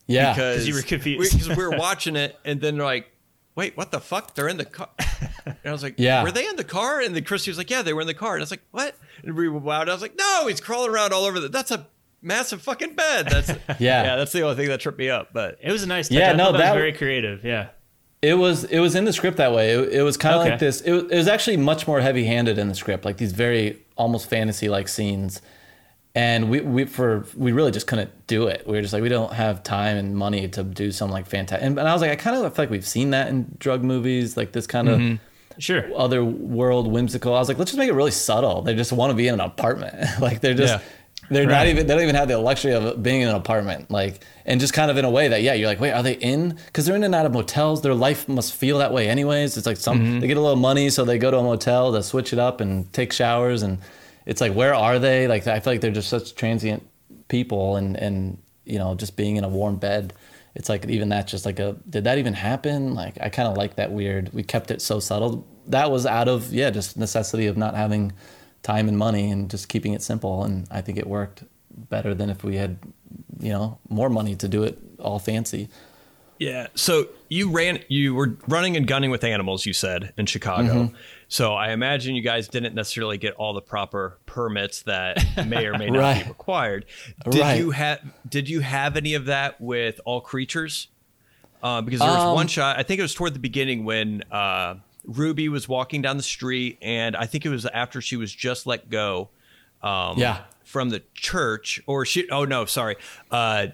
[0.07, 0.34] Yeah.
[0.34, 1.31] because you were confused.
[1.34, 3.09] Because we, were watching it, and then like,
[3.57, 4.35] wait, what the fuck?
[4.35, 4.88] They're in the car.
[5.45, 6.23] And I was like, Yeah.
[6.23, 6.99] were they in the car?
[7.01, 8.34] And then Christy was like, yeah, they were in the car.
[8.35, 8.95] And I was like, what?
[9.23, 9.89] And we rewound.
[9.89, 11.47] I was like, no, he's crawling around all over the.
[11.49, 11.88] That's a
[12.21, 13.27] massive fucking bed.
[13.29, 14.03] That's Yeah.
[14.03, 14.15] yeah.
[14.17, 15.29] That's the only thing that tripped me up.
[15.34, 16.17] But it was a nice touch.
[16.17, 17.43] Yeah, I no, thought that, that- was very creative.
[17.45, 17.69] Yeah.
[18.21, 19.71] It was it was in the script that way.
[19.71, 20.49] It, it was kind of Okay.
[20.51, 20.81] like this.
[20.81, 23.85] It, was- it was actually much more heavy handed in the script, like these very
[23.95, 25.41] almost fantasy like scenes.
[26.15, 28.65] And we we for we really just couldn't do it.
[28.65, 31.65] We were just like we don't have time and money to do something like fantastic.
[31.65, 33.84] And, and I was like, I kind of feel like we've seen that in drug
[33.84, 35.15] movies, like this kind of Mm-hmm.
[35.59, 35.85] Sure.
[35.95, 37.34] other world whimsical.
[37.34, 38.61] I was like, let's just make it really subtle.
[38.61, 39.95] They just want to be in an apartment.
[40.21, 40.81] like they're just Yeah.
[41.31, 43.89] they're not even they don't even have the luxury of being in an apartment.
[43.89, 46.13] Like and just kind of in a way that yeah, you're like, wait, are they
[46.13, 46.57] in?
[46.67, 47.81] Because they're in and out of motels.
[47.81, 49.57] Their life must feel that way anyways.
[49.57, 50.19] It's like some Mm-hmm.
[50.19, 52.61] they get a little money, so they go to a motel to switch it up
[52.61, 53.63] and take showers.
[53.63, 53.79] And
[54.27, 55.27] it's like, where are they?
[55.27, 56.87] Like I feel like they're just such transient
[57.29, 60.13] people, and and you know, just being in a warm bed.
[60.53, 62.93] It's like even that's just like a did that even happen?
[62.93, 64.33] Like I kind of like that weird.
[64.33, 65.47] We kept it so subtle.
[65.67, 68.11] That was out of yeah, just necessity of not having
[68.63, 70.43] time and money and just keeping it simple.
[70.43, 72.79] And I think it worked better than if we had,
[73.39, 75.69] you know, more money to do it all fancy.
[76.39, 76.67] Yeah.
[76.75, 79.65] So you ran, you were running and gunning with animals.
[79.65, 80.73] You said in Chicago.
[80.73, 80.95] Mm-hmm.
[81.29, 85.17] So I imagine you guys didn't necessarily get all the proper permits that
[85.47, 86.23] may or may not Right.
[86.23, 86.85] be required.
[87.29, 87.59] Did Right.
[87.59, 87.99] you have?
[88.27, 90.87] Did you have any of that with all creatures?
[91.61, 92.77] Uh, because there was one shot.
[92.79, 94.75] I think it was toward the beginning when uh,
[95.05, 98.65] Ruby was walking down the street, and I think it was after she was just
[98.67, 99.29] let go.
[99.81, 100.43] Um, Yeah.
[100.63, 102.29] From the church, or she?
[102.29, 102.95] Oh no, sorry.
[103.31, 103.67] Uh,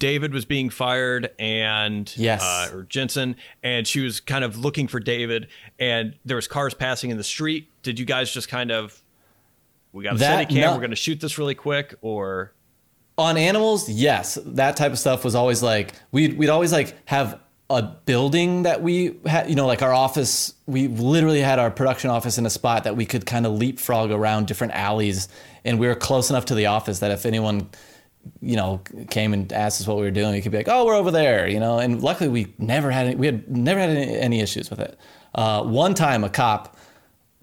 [0.00, 2.42] David was being fired and Yes.
[2.42, 5.46] uh, or Gensan and she was kind of looking for David
[5.78, 7.68] and there was cars passing in the street.
[7.84, 9.00] Did you guys just kind of
[9.92, 10.72] we got a That- steady cam, no.
[10.72, 12.52] we're going to shoot this really quick or
[13.18, 17.38] on animals yes that type of stuff was always like we'd, we'd always like have
[17.68, 22.08] a building that we had you know like our office we literally had our production
[22.08, 25.28] office in a spot that we could kind of leapfrog around different alleys
[25.66, 27.68] and we were close enough to the office that if anyone
[28.40, 28.80] you know
[29.10, 31.10] came and asked us what we were doing we could be like oh we're over
[31.10, 31.78] there you know?
[31.78, 34.98] And luckily we never had any, we had never had any, any issues with it.
[35.34, 36.76] Uh, one time a cop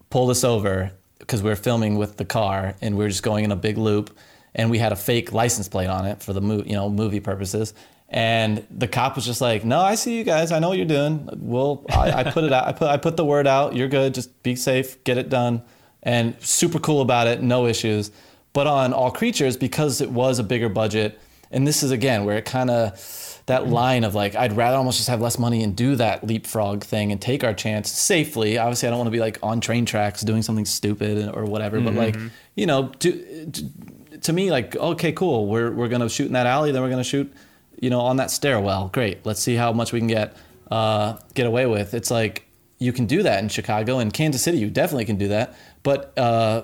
[0.09, 3.45] pulled us over because we were filming with the car and we were just going
[3.45, 4.17] in a big loop
[4.55, 7.19] and we had a fake license plate on it for the mo- you know movie
[7.19, 7.73] purposes.
[8.09, 10.51] And the cop was just like no i see you guys.
[10.51, 11.29] I know what you're doing.
[11.37, 13.75] Well I, I put it out i put i put the word out.
[13.75, 14.13] You're good.
[14.13, 15.03] Just be safe.
[15.03, 15.61] Get it done.
[16.03, 17.41] And super cool about it.
[17.41, 18.11] No issues
[18.57, 21.21] but on all creatures because it was a bigger budget
[21.51, 24.97] and this is again where it kind of that line of like I'd rather almost
[24.97, 28.57] just have less money and do that leapfrog thing and take our chance safely.
[28.57, 31.79] Obviously, I don't want to be like on train tracks doing something stupid or whatever.
[31.79, 32.17] But like
[32.55, 35.45] you know, to, to to me, like okay, cool.
[35.45, 37.31] We're we're gonna shoot in that alley, then we're gonna shoot,
[37.79, 38.89] you know, on that stairwell.
[38.91, 39.23] Great.
[39.23, 40.35] Let's see how much we can get
[40.71, 41.93] uh, get away with.
[41.93, 42.47] It's like
[42.79, 44.57] you can do that in Chicago and Kansas City.
[44.57, 45.55] You definitely can do that.
[45.84, 46.63] But uh,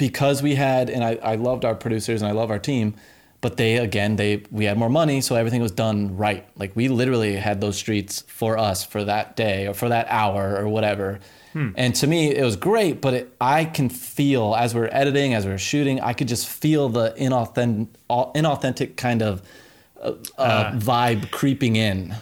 [0.00, 2.94] because we had, and I, I loved our producers and I love our team,
[3.42, 6.46] but they again they we had more money, so everything was done right.
[6.56, 10.56] Like we literally had those streets for us for that day or for that hour
[10.56, 11.20] or whatever.
[11.76, 15.44] And to me, it was great, but it, I can feel as we're editing, as
[15.46, 19.42] we're shooting, I could just feel the inauthentic, inauthentic kind of
[20.00, 22.14] uh, uh, vibe creeping in.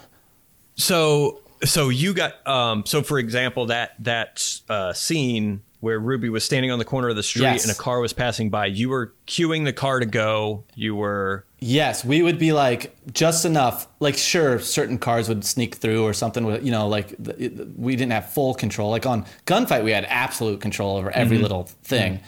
[0.77, 6.45] So so you got um so for example that that uh scene where Ruby was
[6.45, 7.63] standing on the corner of the street Yes.
[7.65, 10.65] and a car was passing by, you were cueing the car to go.
[10.75, 13.89] You were Yes, we would be like just enough.
[14.01, 16.45] Like, sure, certain cars would sneak through or something.
[16.45, 17.15] With you know, like
[17.77, 18.91] we didn't have full control.
[18.91, 22.21] Like on gunfight, we had absolute control over every little thing.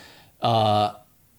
[0.43, 0.94] Uh,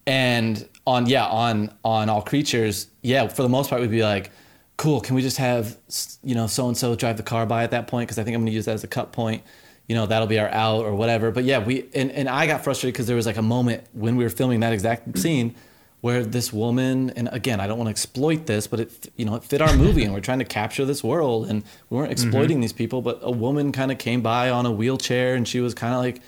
[0.08, 4.32] and on yeah, on on all creatures, yeah, for the most part, we'd be like,
[4.78, 5.02] cool.
[5.02, 5.78] Can we just have
[6.24, 8.08] you know so and so drive the car by at that point?
[8.08, 9.44] Because I think I'm going to use that as a cut point.
[9.88, 11.32] You know, that'll be our out or whatever.
[11.32, 14.16] But yeah, we and, and I got frustrated because there was like a moment when
[14.16, 15.56] we were filming that exact scene
[16.02, 19.36] where this woman and again i don't want to exploit this but it you know
[19.36, 22.60] it fit our movie and we're trying to capture this world and we weren't exploiting
[22.60, 25.74] these people but a woman kind of came by on a wheelchair and she was
[25.76, 26.20] kind of like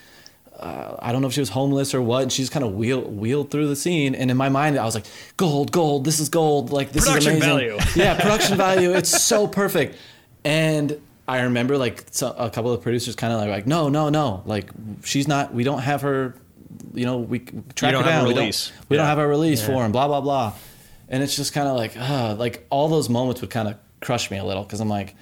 [0.55, 2.75] uh, I don't know if she was homeless or what, and she just kind of
[2.75, 4.13] wheel, wheeled through the scene.
[4.13, 5.05] And in my mind, I was like,
[5.35, 6.05] "Gold, gold!
[6.05, 6.71] This is gold!
[6.71, 7.79] Like this Production is amazing!
[7.79, 7.91] value.
[7.95, 8.93] yeah, production value!
[8.93, 9.97] It's so perfect."
[10.45, 14.09] And I remember like so, a couple of producers kind of like, like, "No, no,
[14.09, 14.43] no!
[14.45, 14.69] Like
[15.03, 15.53] she's not.
[15.53, 16.35] We don't have her.
[16.93, 17.39] You know, we
[17.75, 18.27] track her down.
[18.27, 19.91] We don't, we don't have a release for him.
[19.91, 20.53] Blah blah blah."
[21.09, 24.31] And it's just kind of like, uh, like all those moments would kind of crush
[24.31, 25.15] me a little because I'm like,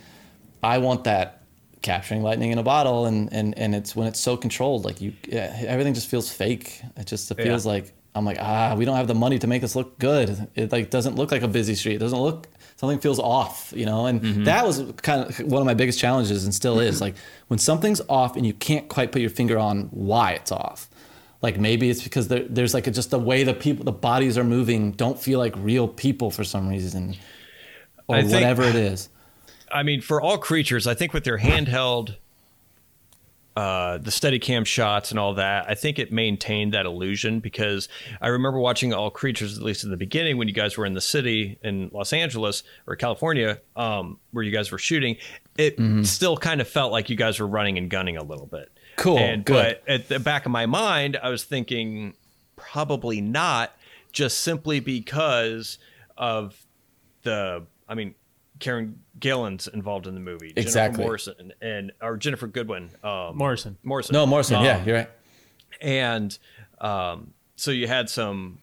[0.64, 1.42] I want that
[1.82, 5.14] capturing lightning in a bottle and and and it's when it's so controlled like you
[5.28, 7.46] yeah, everything just feels fake it just it Yeah.
[7.46, 10.48] feels like i'm like ah we don't have the money to make this look good
[10.54, 12.48] it like doesn't look like a busy street it doesn't look
[12.82, 14.44] something feels off you know and Mm-hmm.
[14.46, 17.14] that was kind of one of my biggest challenges and still is like
[17.48, 20.90] when something's off and you can't quite put your finger on why it's off
[21.44, 24.36] like maybe it's because there, there's like a, just the way the people the bodies
[24.36, 27.16] are moving don't feel like real people for some reason
[28.08, 29.10] or think- whatever it is
[29.74, 32.18] I mean, for all creatures, I think with their handheld
[33.56, 37.90] uh, the steady cam shots and all that, I think it maintained that illusion because
[38.22, 40.94] I remember watching All Creatures, at least in the beginning, when you guys were in
[40.94, 45.18] the city in Los Angeles or California, um, where you guys were shooting,
[45.58, 46.04] it Mm-hmm.
[46.04, 48.72] still kind of felt like you guys were running and gunning a little bit.
[48.96, 49.80] Cool, And, good.
[49.86, 52.14] But at the back of my mind, I was thinking
[52.56, 53.76] probably not,
[54.14, 55.78] just simply because
[56.18, 56.66] of
[57.24, 58.16] the, I mean,
[58.60, 60.52] Karen Gillan's involved in the movie.
[60.58, 60.98] Exactly.
[60.98, 62.90] Jennifer Morrison and or Ginnifer Goodwin.
[63.04, 63.78] Um, Morrison.
[63.84, 64.14] Morrison.
[64.14, 64.58] No, Morrison.
[64.58, 65.10] Um, yeah, you're right.
[65.80, 66.38] and
[66.80, 68.60] um, so you had some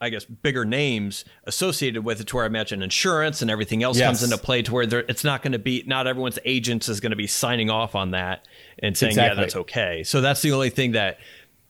[0.00, 3.96] i guess bigger names associated with it to where i imagine insurance and everything else
[3.96, 4.08] Yes.
[4.08, 7.10] comes into play to where it's not going to be not everyone's agents is going
[7.10, 8.48] to be signing off on that
[8.80, 11.18] and saying yeah that's okay so that's the only thing that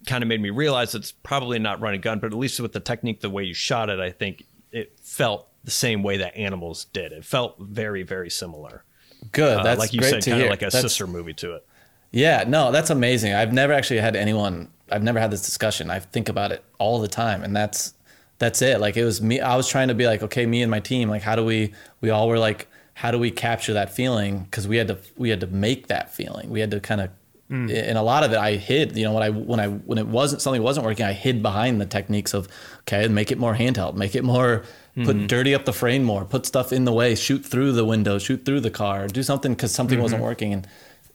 [0.06, 2.72] kind of made me realize it's probably not run and gun but at least with
[2.72, 6.36] the technique the way you shot it i think it felt the same way that
[6.36, 8.84] animals did it felt very very similar
[9.30, 9.58] Good.
[9.58, 11.66] Uh, That's like you said kind of like a That's- sister movie to it
[12.10, 13.32] Yeah, no, that's amazing.
[13.34, 14.68] I've never actually had anyone.
[14.90, 15.90] I've never had this discussion.
[15.90, 17.94] I think about it all the time, and that's
[18.38, 18.80] that's it.
[18.80, 19.40] Like it was me.
[19.40, 21.08] I was trying to be like, okay, me and my team.
[21.08, 21.72] Like, how do we?
[22.02, 24.40] We all were like, how do we capture that feeling?
[24.40, 26.50] Because we had to we had to make that feeling.
[26.50, 27.10] We had to kind of.
[27.48, 28.96] And a lot of it, I hid.
[28.96, 31.80] You know, when I when I when it wasn't something wasn't working, I hid behind
[31.80, 32.48] the techniques of
[32.80, 34.64] okay, make it more handheld, make it more.
[34.94, 36.24] Put dirty up the frame more.
[36.26, 37.14] Put stuff in the way.
[37.14, 38.18] Shoot through the window.
[38.18, 39.06] Shoot through the car.
[39.08, 40.66] Do something because something wasn't working, and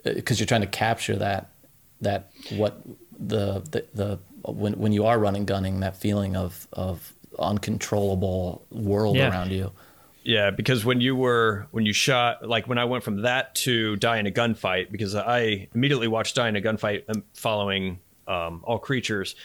[0.04, 1.50] because you're trying to capture that
[2.02, 2.82] that what
[3.20, 4.20] the the, the
[4.52, 9.30] when when you are running gunning that feeling of of uncontrollable world Yeah.
[9.30, 9.72] around you.
[10.24, 13.96] Yeah, because when you were when you shot like when I went from that to
[13.96, 18.62] die in a gunfight because I immediately watched die in a gunfight um, following um,
[18.64, 19.36] all creatures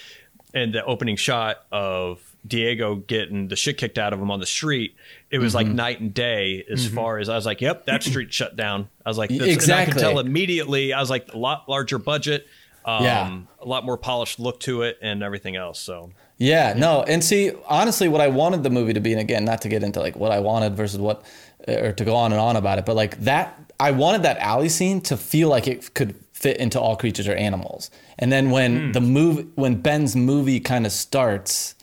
[0.55, 4.47] and the opening shot of Diego getting the shit kicked out of him on the
[4.47, 4.95] street
[5.31, 5.69] it was Mm-hmm.
[5.69, 8.89] like night and day as far as I was like yep that street shut down
[9.07, 9.93] I was like this, and I Exactly.
[9.95, 12.47] could tell immediately I was like a lot larger budget
[12.85, 13.39] um, Yeah.
[13.61, 17.53] a lot more polished look to it and everything else so Yeah, no, and see,
[17.69, 20.17] honestly, what I wanted the movie to be, and again, not to get into like
[20.17, 21.25] what I wanted versus what,
[21.69, 24.69] or to go on and on about it, but like that, I wanted that alley
[24.69, 27.89] scene to feel like it could fit into all creatures or animals.
[28.19, 31.77] And then when the movie, when Ben's movie kind of starts,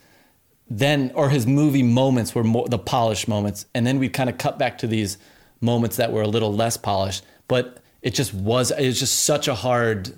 [0.70, 4.38] then or his movie moments were more the polished moments, and then we'd kind of
[4.38, 5.18] cut back to these
[5.62, 9.48] moments that were a little less polished, but it just was, it was just such
[9.48, 10.14] a hard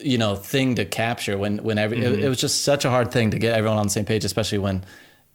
[0.00, 2.22] you know thing to capture when when every it, mm-hmm.
[2.22, 4.58] it was just such a hard thing to get everyone on the same page especially
[4.58, 4.84] when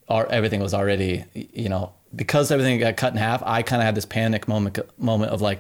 [0.07, 3.85] our, everything was already you know because everything got cut in half i kind of
[3.85, 5.59] had this panic moment moment of like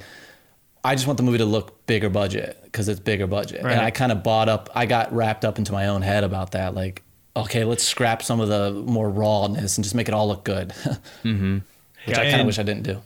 [0.83, 3.61] i just want the movie to look bigger budget because it's bigger budget.
[3.61, 6.51] And i kind of bought up i got wrapped up into my own head about
[6.51, 7.03] that like
[7.35, 10.73] okay let's scrap some of the more rawness and just make it all look good.
[11.23, 11.59] Mm-hmm.
[12.05, 13.01] which i kind of wish i didn't do.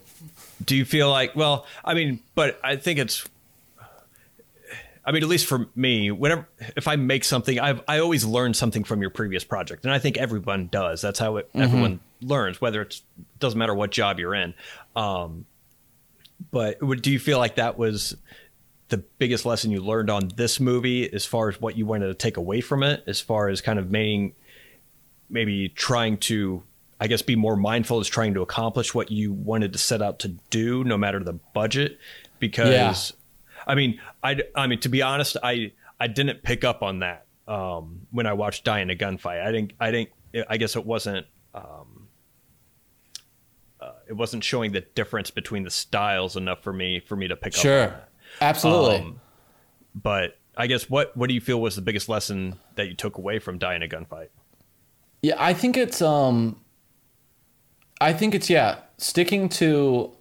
[0.66, 3.28] do you feel like well i mean but i think it's
[5.06, 8.54] i mean at least for me whenever if i make something i've i always learn
[8.56, 11.02] something from your previous project and i think everyone does.
[11.02, 13.04] That's how it, everyone learns whether it's
[13.40, 14.54] doesn't matter what job you're in.
[14.96, 15.46] Um
[16.52, 18.16] but do you feel like that was
[18.90, 22.14] the biggest lesson you learned on this movie as far as what you wanted to
[22.14, 24.34] take away from it as far as kind of making
[25.30, 26.64] maybe trying to
[27.00, 30.20] i guess be more mindful as trying to accomplish what you wanted to set out
[30.20, 32.00] to do no matter the budget?
[32.40, 33.14] Because
[33.66, 37.26] i mean i i mean to be honest i i didn't pick up on that
[37.48, 39.44] um when i watched die in a gunfight.
[39.44, 40.10] I didn't i didn't
[40.48, 42.08] i guess it wasn't um
[43.80, 47.36] uh, it wasn't showing the difference between the styles enough for me for me to
[47.36, 48.07] pick up on sure that.
[48.42, 48.98] Absolutely.
[48.98, 49.20] Um,
[49.96, 53.18] but i guess what what do you feel was the biggest lesson that you took
[53.18, 54.30] away from Die in a Gunfight?
[55.22, 56.60] Yeah, I think it's um
[58.00, 60.12] I think it's yeah, sticking to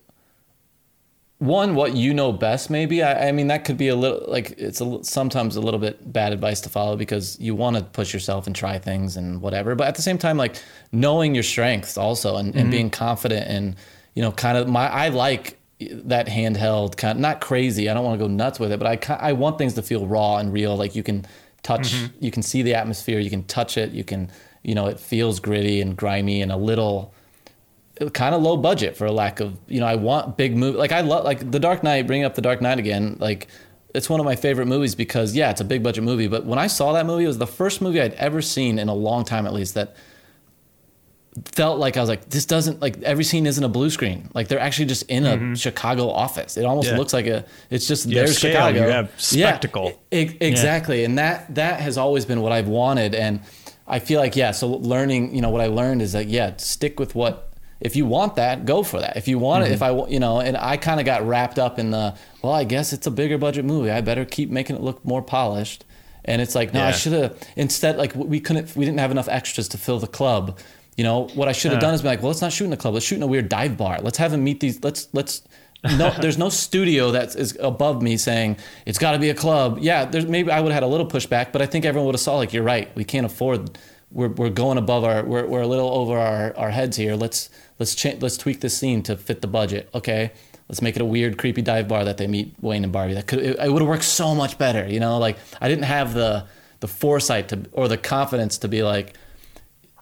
[1.38, 3.02] one what you know best maybe.
[3.02, 6.10] I, I mean that could be a little like it's a, sometimes a little bit
[6.12, 9.74] bad advice to follow because you want to push yourself and try things and whatever,
[9.74, 10.56] but at the same time like
[10.93, 13.76] knowing your strengths also and, and being confident and
[14.14, 17.89] you know kind of my I like that handheld kind not crazy.
[17.89, 20.07] I don't want to go nuts with it, but I I want things to feel
[20.07, 21.27] raw and real like you can
[21.62, 22.24] touch mm-hmm.
[22.24, 24.31] you can see the atmosphere, you can touch it, you can
[24.62, 27.15] you know it feels gritty and grimy and a little
[28.12, 30.93] kind of low budget for a lack of you know I want big movie like
[30.93, 33.48] I love like The Dark Knight bringing up The Dark Knight again like
[33.94, 36.59] it's one of my favorite movies because yeah it's a big budget movie but when
[36.59, 39.24] I saw that movie it was the first movie I'd ever seen in a long
[39.24, 39.97] time at least that
[41.44, 44.48] felt like I was like this doesn't like every scene isn't a blue screen like
[44.48, 45.54] they're actually just in a mm-hmm.
[45.54, 46.96] Chicago office it almost Yeah.
[46.96, 50.00] looks like a it's just You there's scale, Chicago you have Yeah, spectacle.
[50.10, 53.40] e- exactly and that that has always been what I've wanted and
[53.86, 56.98] I feel like yeah so learning you know what I learned is that yeah stick
[56.98, 57.46] with what
[57.80, 59.16] if you want that, go for that.
[59.16, 60.06] If you want it, if mm-hmm.
[60.06, 62.92] I, you know, and I kind of got wrapped up in the, well, I guess
[62.92, 63.90] it's a bigger budget movie.
[63.90, 65.84] I better keep making it look more polished.
[66.24, 69.28] And it's like, no, I should have instead like we couldn't, we didn't have enough
[69.28, 70.58] extras to fill the club.
[70.97, 72.70] You know what I should have done is be like, well, let's not shoot in
[72.70, 72.94] the club.
[72.94, 74.01] Let's shoot in a weird dive bar.
[74.01, 74.82] Let's have him meet these.
[74.82, 75.43] Let's let's.
[75.98, 78.56] No, there's no studio that is above me saying
[78.86, 79.78] it's got to be a club.
[79.82, 82.14] Yeah, there's maybe I would have had a little pushback, but I think everyone would
[82.14, 82.94] have saw like you're right.
[82.97, 83.78] We can't afford.
[84.10, 85.23] We're, we're going above our.
[85.23, 87.14] We're, we're a little over our, our heads here.
[87.14, 89.90] Let's let's cha- let's tweak this scene to fit the budget.
[89.94, 90.32] Okay,
[90.70, 93.14] let's make it a weird, creepy dive bar that they meet Wayne and Barbie.
[93.14, 94.89] That could it, it would have worked so much better.
[94.89, 96.47] You know, like I didn't have the
[96.81, 99.14] the foresight to or the confidence to be like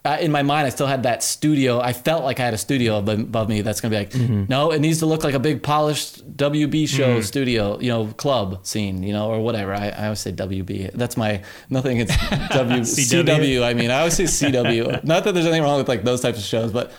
[0.04, 1.80] uh, in my mind, I still had that studio.
[1.80, 4.14] I felt like I had a studio above, me that's gonna be like,
[4.50, 8.66] no, it needs to look like a big polished WB show studio, you know, club
[8.66, 9.72] scene, you know, or whatever.
[9.74, 10.92] I, I always say WB.
[10.92, 11.98] That's my nothing.
[11.98, 12.12] It's
[12.50, 13.62] W CW.
[13.62, 15.02] I mean, I always say CW.
[15.12, 16.92] Not that there's anything wrong with like those types of shows, but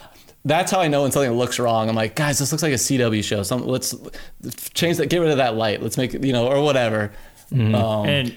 [0.43, 1.89] that's how I know when something looks wrong.
[1.89, 3.43] I'm like, guys, this looks like a CW show.
[3.43, 3.95] Some let's
[4.73, 5.07] change that.
[5.09, 5.81] Get rid of that light.
[5.81, 7.11] Let's make it, you know, or whatever.
[7.51, 7.73] Um,
[8.07, 8.35] And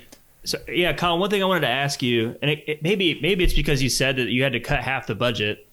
[0.48, 1.20] so, yeah, Collin.
[1.20, 3.88] One thing I wanted to ask you, and it, it, maybe maybe it's because you
[3.88, 5.68] said that you had to cut half the budget,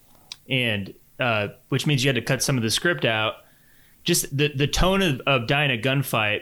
[0.50, 3.36] and uh, which means you had to cut some of the script out.
[4.04, 6.42] Just the the tone of, of Die in a Gunfight,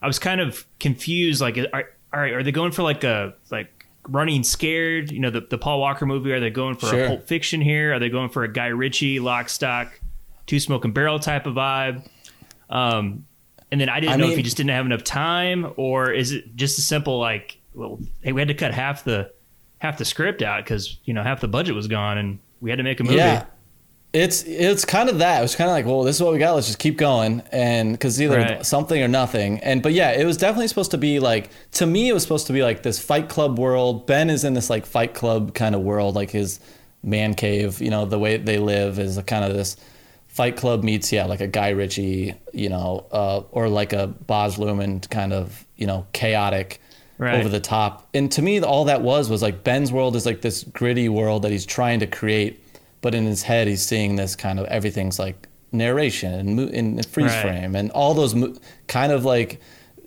[0.00, 1.40] I was kind of confused.
[1.40, 1.84] Like, are,
[2.14, 5.10] all right, are they going for like a like running scared?
[5.10, 6.30] You know, the the Paul Walker movie.
[6.32, 7.04] Are they going for Sure.
[7.04, 7.94] a Pulp Fiction here?
[7.94, 9.98] Are they going for a Guy Ritchie lock stock,
[10.46, 12.06] two smoking barrel type of vibe?
[12.70, 13.26] Um,
[13.70, 16.12] and then I didn't I know if mean- you just didn't have enough time, or
[16.12, 19.32] is it just a simple like, well, hey, we had to cut half the
[19.78, 22.76] half the script out because you know half the budget was gone, and we had
[22.76, 23.16] to make a movie.
[23.16, 23.46] Yeah.
[24.12, 25.38] It's it's kind of that.
[25.38, 26.54] It was kind of like, well, this is what we got.
[26.54, 28.66] Let's just keep going, and because either Right.
[28.66, 29.58] something or nothing.
[29.60, 32.46] And but yeah, it was definitely supposed to be like to me, it was supposed
[32.48, 34.06] to be like this Fight Club world.
[34.06, 36.60] Ben is in this like Fight Club kind of world, like his
[37.02, 37.80] man cave.
[37.80, 39.78] You know, the way they live is a kind of this
[40.28, 44.56] Fight Club meets yeah, like a Guy Ritchie, you know, uh, or like a Baz
[44.58, 46.81] Luhrmann kind of you know chaotic
[47.22, 47.34] Right.
[47.38, 48.08] over the top.
[48.14, 51.42] And to me, all that was was like Ben's world is like this gritty world
[51.42, 52.62] that he's trying to create,
[53.00, 57.02] but in his head, he's seeing this kind of everything's like narration and mo- in
[57.04, 57.42] freeze Right.
[57.42, 58.54] frame and all those mo-
[58.88, 59.60] kind of like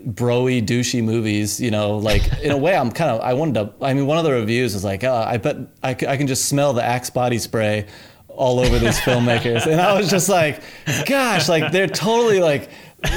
[0.09, 3.73] broy douchey movies you know like in a way i'm kind of i wanted to
[3.83, 6.27] i mean one of the reviews was like uh, i bet I, c- I can
[6.27, 7.87] just smell the axe body spray
[8.27, 10.61] all over these filmmakers and i was just like
[11.07, 12.69] gosh like they're totally like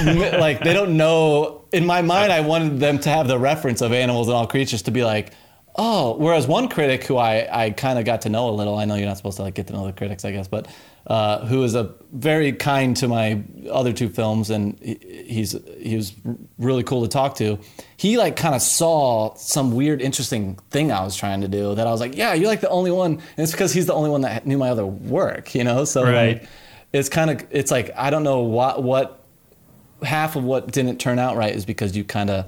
[0.06, 3.92] like they don't know in my mind i wanted them to have the reference of
[3.92, 5.32] animals and all creatures to be like
[5.76, 8.84] oh whereas one critic who i, I kind of got to know a little i
[8.84, 10.66] know you're not supposed to like get to know the critics i guess but
[11.06, 15.96] uh, who is a very kind to my other two films and he, he's he
[15.96, 16.12] was
[16.58, 17.58] really cool to talk to
[17.96, 21.86] he like kind of saw some weird interesting thing i was trying to do that
[21.86, 24.10] i was like yeah you're like the only one and it's because he's the only
[24.10, 26.40] one that knew my other work you know so Right.
[26.42, 26.48] like
[26.92, 29.24] it's kind of it's like i don't know what what
[30.02, 32.46] half of what didn't turn out right is because you kind of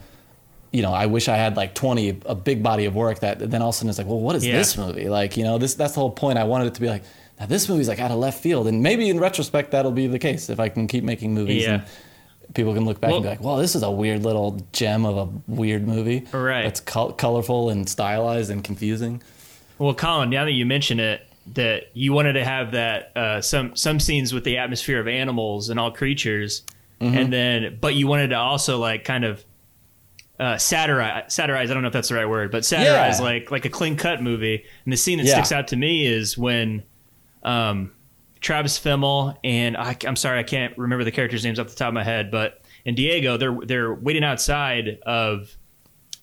[0.72, 3.60] you know i wish i had like 20 a big body of work that then
[3.62, 4.56] all of a sudden it's like well what is Yeah.
[4.56, 6.88] this movie like you know this that's the whole point i wanted it to be
[6.88, 7.02] like
[7.40, 10.18] now this movie's like out of left field and maybe in retrospect that'll be the
[10.18, 11.74] case if i can keep making movies Yeah.
[12.46, 15.04] and people can look back and be like well this is a weird little gem
[15.04, 16.62] of a weird movie Right.
[16.62, 19.22] that's col- colorful and stylized and confusing
[19.78, 21.22] Well, Collin, now that you mention it,
[21.54, 25.70] that you wanted to have that uh, some some scenes with the atmosphere of animals
[25.70, 26.62] and all creatures,
[27.00, 27.16] Mm-hmm.
[27.16, 29.42] and then but you wanted to also like kind of
[30.38, 31.70] uh, satirize satirize.
[31.70, 33.24] I don't know if that's the right word, but satirize Yeah.
[33.24, 34.64] like like a clean cut movie.
[34.84, 35.34] And the scene that Yeah.
[35.34, 36.82] sticks out to me is when
[37.42, 37.92] um,
[38.40, 41.88] Travis Fimmel and I, I'm sorry I can't remember the characters' names off the top
[41.88, 45.54] of my head, but and Diego they're they're waiting outside of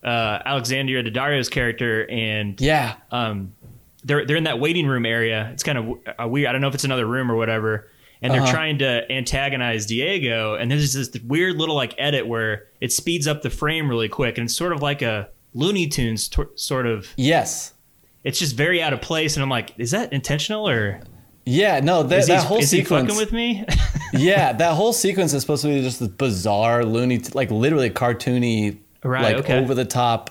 [0.03, 3.53] uh, Alexandra Daddario's character and yeah um,
[4.03, 5.49] they're they're in that waiting room area.
[5.53, 5.89] It's kind of
[6.23, 6.47] uh, weird.
[6.49, 7.89] I don't know if it's another room or whatever.
[8.21, 8.51] And they're Uh-huh.
[8.51, 10.55] trying to antagonize Diego.
[10.55, 14.37] And there's this weird little like edit where it speeds up the frame really quick,
[14.37, 17.07] and it's sort of like a Looney Tunes tor- sort of.
[17.15, 17.73] yes
[18.23, 20.99] It's just very out of place, and I'm like, is that intentional or
[21.49, 23.63] yeah no that, that whole is he sequence fucking with me?
[24.13, 28.77] yeah, that whole sequence is supposed to be just this bizarre, loony, like literally cartoony,
[29.03, 29.57] Right, like okay.
[29.59, 30.29] over the top,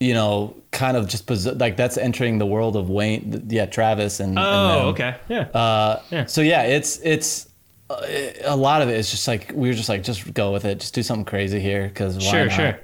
[0.00, 4.20] you know, kind of just bizarre, like that's entering the world of Wayne, yeah, Travis
[4.20, 4.38] and.
[4.38, 4.86] and oh, them.
[4.88, 5.40] okay, yeah.
[5.58, 6.26] Uh, Yeah.
[6.26, 7.48] So yeah, it's it's
[7.88, 8.06] uh,
[8.44, 10.80] a lot of it is just like we were just like just go with it,
[10.80, 12.78] just do something crazy here because Sure, sure.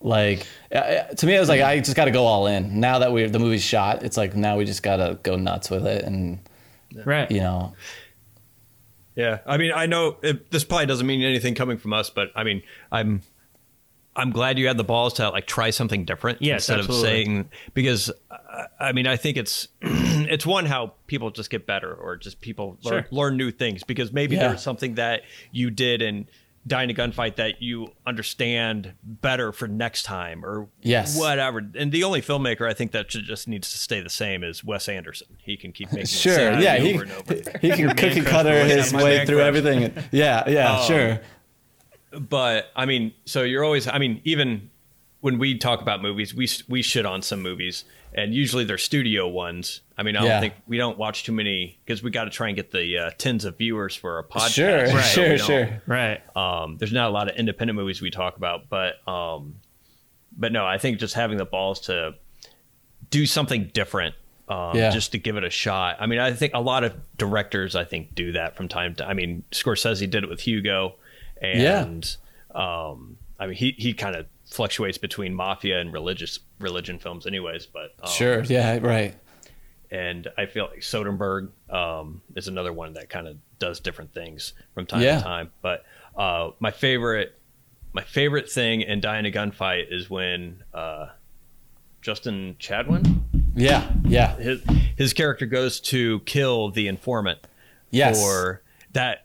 [0.00, 2.80] Like uh, uh, to me, it was like I just got to go all in.
[2.80, 5.70] Now that we the movie's shot, it's like now we just got to go nuts
[5.70, 6.38] with it, and
[7.04, 7.30] right.
[7.30, 7.74] you know,
[9.14, 12.32] Yeah, I mean, I know it, this probably doesn't mean anything coming from us, but
[12.34, 13.22] I mean, I'm
[14.16, 17.08] I'm glad you had the balls to like try something different Yes, instead absolutely.
[17.08, 21.66] of saying because uh, I mean I think it's it's one how people just get
[21.66, 23.06] better or just people learn, Sure.
[23.10, 24.48] learn new things because maybe Yeah.
[24.48, 25.22] there's something that
[25.52, 26.28] you did in
[26.66, 31.18] Die in a Gunfight that you understand better for next time or Yes.
[31.18, 34.42] whatever and the only filmmaker I think that should just needs to stay the same
[34.44, 37.34] is Wes Anderson he can keep making Sure, yeah, he, over and over.
[37.60, 39.46] he can cookie cutter Yeah, his way through crush.
[39.48, 39.92] everything.
[40.12, 41.20] Yeah, yeah, Um, sure.
[42.20, 43.86] But I mean, so you're always.
[43.88, 44.70] I mean, even
[45.20, 49.26] when we talk about movies, we we shit on some movies, and usually they're studio
[49.28, 49.80] ones.
[49.96, 52.48] I mean, I don't think we don't watch too many because we got to try
[52.48, 54.50] and get the uh, tens of viewers for our podcast.
[54.54, 55.82] Sure, so sure, sure.
[55.86, 56.20] Right.
[56.36, 59.56] Um, there's not a lot of independent movies we talk about, but um,
[60.36, 62.14] but no, I think just having the balls to
[63.10, 64.14] do something different.
[64.46, 64.90] Um, Yeah.
[64.90, 65.96] just to give it a shot.
[66.00, 69.06] I mean, I think a lot of directors, I think, do that from time to.
[69.08, 70.96] I mean, Scorsese did it with Hugo,
[71.44, 72.16] and
[72.54, 77.66] um, I mean, he he kind of fluctuates between mafia and religious religion films, anyways.
[77.66, 79.14] But um, Sure, yeah, right.
[79.90, 84.52] and I feel like Soderbergh um, is another one that kind of does different things
[84.74, 85.18] from time Yeah.
[85.18, 85.52] to time.
[85.62, 85.84] But
[86.16, 87.38] uh, my favorite,
[87.92, 91.08] my favorite thing in Die in a Gunfight is when uh,
[92.02, 93.22] Justin Chatwin,
[93.56, 94.62] Yeah, yeah, his
[94.96, 97.38] his character goes to kill the informant.
[97.90, 98.22] yes.
[98.22, 98.62] Or
[98.92, 99.23] that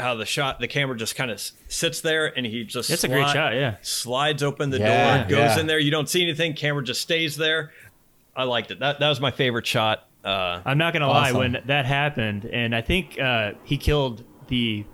[0.00, 3.08] how the shot, the camera just kind of sits there and he just That's a
[3.08, 3.76] great shot, yeah.
[3.82, 5.60] Slides open the Yeah, door, goes yeah.
[5.60, 5.78] in there.
[5.78, 6.54] You don't see anything.
[6.54, 7.72] Camera just stays there.
[8.34, 8.78] I liked it.
[8.80, 10.06] That that was my favorite shot.
[10.24, 11.32] Uh, I'm not gonna lie.
[11.32, 14.84] When that happened, and I think uh, he killed the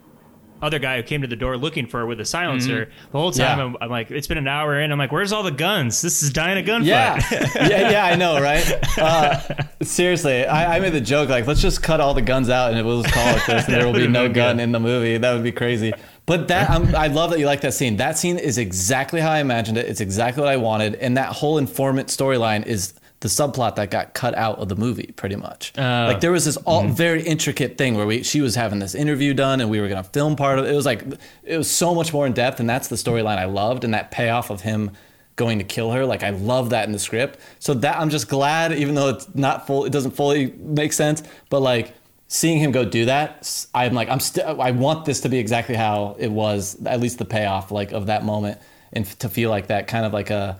[0.62, 2.90] other guy who came to the door looking for her with a silencer.
[3.12, 3.64] The whole time, Yeah.
[3.64, 4.90] I'm, I'm like, it's been an hour in.
[4.90, 6.00] I'm like, where's all the guns?
[6.02, 6.84] This is Die in a Gunfight.
[6.86, 7.20] Yeah,
[7.68, 8.04] yeah, yeah.
[8.06, 8.98] I know, right?
[8.98, 9.40] Uh,
[9.82, 12.86] seriously, I, I made the joke like, let's just cut all the guns out and
[12.86, 14.62] we'll just call it this, there will be no gun good.
[14.62, 15.18] in the movie.
[15.18, 15.92] That would be crazy.
[16.24, 17.98] But that I'm, I love that you like that scene.
[17.98, 19.86] That scene is exactly how I imagined it.
[19.86, 24.14] It's exactly what I wanted, and that whole informant storyline is the subplot that got
[24.14, 25.72] cut out of the movie, pretty much.
[25.78, 25.80] Oh.
[25.80, 26.92] like there was this all mm-hmm.
[26.92, 30.04] very intricate thing where we she was having this interview done, and we were gonna
[30.04, 30.72] film part of it.
[30.72, 31.04] It was like
[31.42, 34.10] it was so much more in depth, and that's the storyline I loved, and that
[34.10, 34.90] payoff of him
[35.36, 36.04] going to kill her.
[36.04, 37.38] Like I love that in the script.
[37.58, 41.22] So that I'm just glad, even though it's not full, it doesn't fully make sense.
[41.50, 41.94] But like
[42.26, 45.74] seeing him go do that, i'm like I'm still I want this to be exactly
[45.76, 46.76] how it was.
[46.84, 48.58] At least the payoff like of that moment,
[48.92, 50.58] and f- to feel like that kind of like a.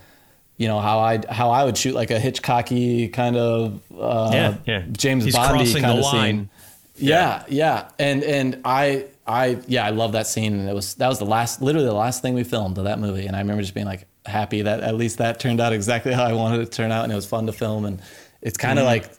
[0.57, 4.57] You know how I how I would shoot like a Hitchcocky kind of uh, Yeah,
[4.67, 4.85] yeah.
[4.93, 6.39] James He's Bondy kind of line.
[6.39, 6.51] scene.
[6.97, 11.09] Yeah, yeah, and and I I yeah I love that scene and it was that
[11.09, 13.61] was the last literally the last thing we filmed of that movie and I remember
[13.63, 16.67] just being like happy that at least that turned out exactly how I wanted it
[16.67, 18.01] to turn out and it was fun to film and
[18.41, 19.11] it's kind of like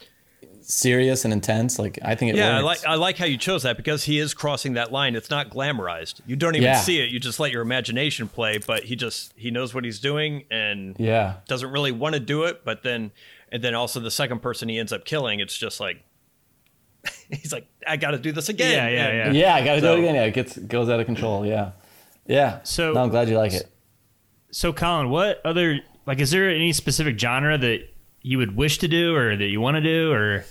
[0.70, 3.64] serious and intense like I think it yeah, I like I like how you chose
[3.64, 5.16] that because he is crossing that line.
[5.16, 6.20] It's not glamorized.
[6.28, 6.80] You don't even Yeah.
[6.82, 7.10] see it.
[7.10, 8.58] You just let your imagination play.
[8.58, 12.44] But he just he knows what he's doing and yeah doesn't really want to do
[12.44, 12.66] it.
[12.66, 13.12] But then
[13.50, 16.04] and then also the second person he ends up killing, it's just like
[17.32, 18.72] he's like, I got to do this again.
[18.74, 19.32] Yeah, yeah, yeah.
[19.32, 21.72] yeah I got to do it again yeah it gets goes out of control yeah
[22.26, 23.72] yeah So- no, I'm glad you like it
[24.52, 27.84] So, Collin, what other like is there any specific genre that
[28.22, 30.44] you would wish to do or that you want to do, or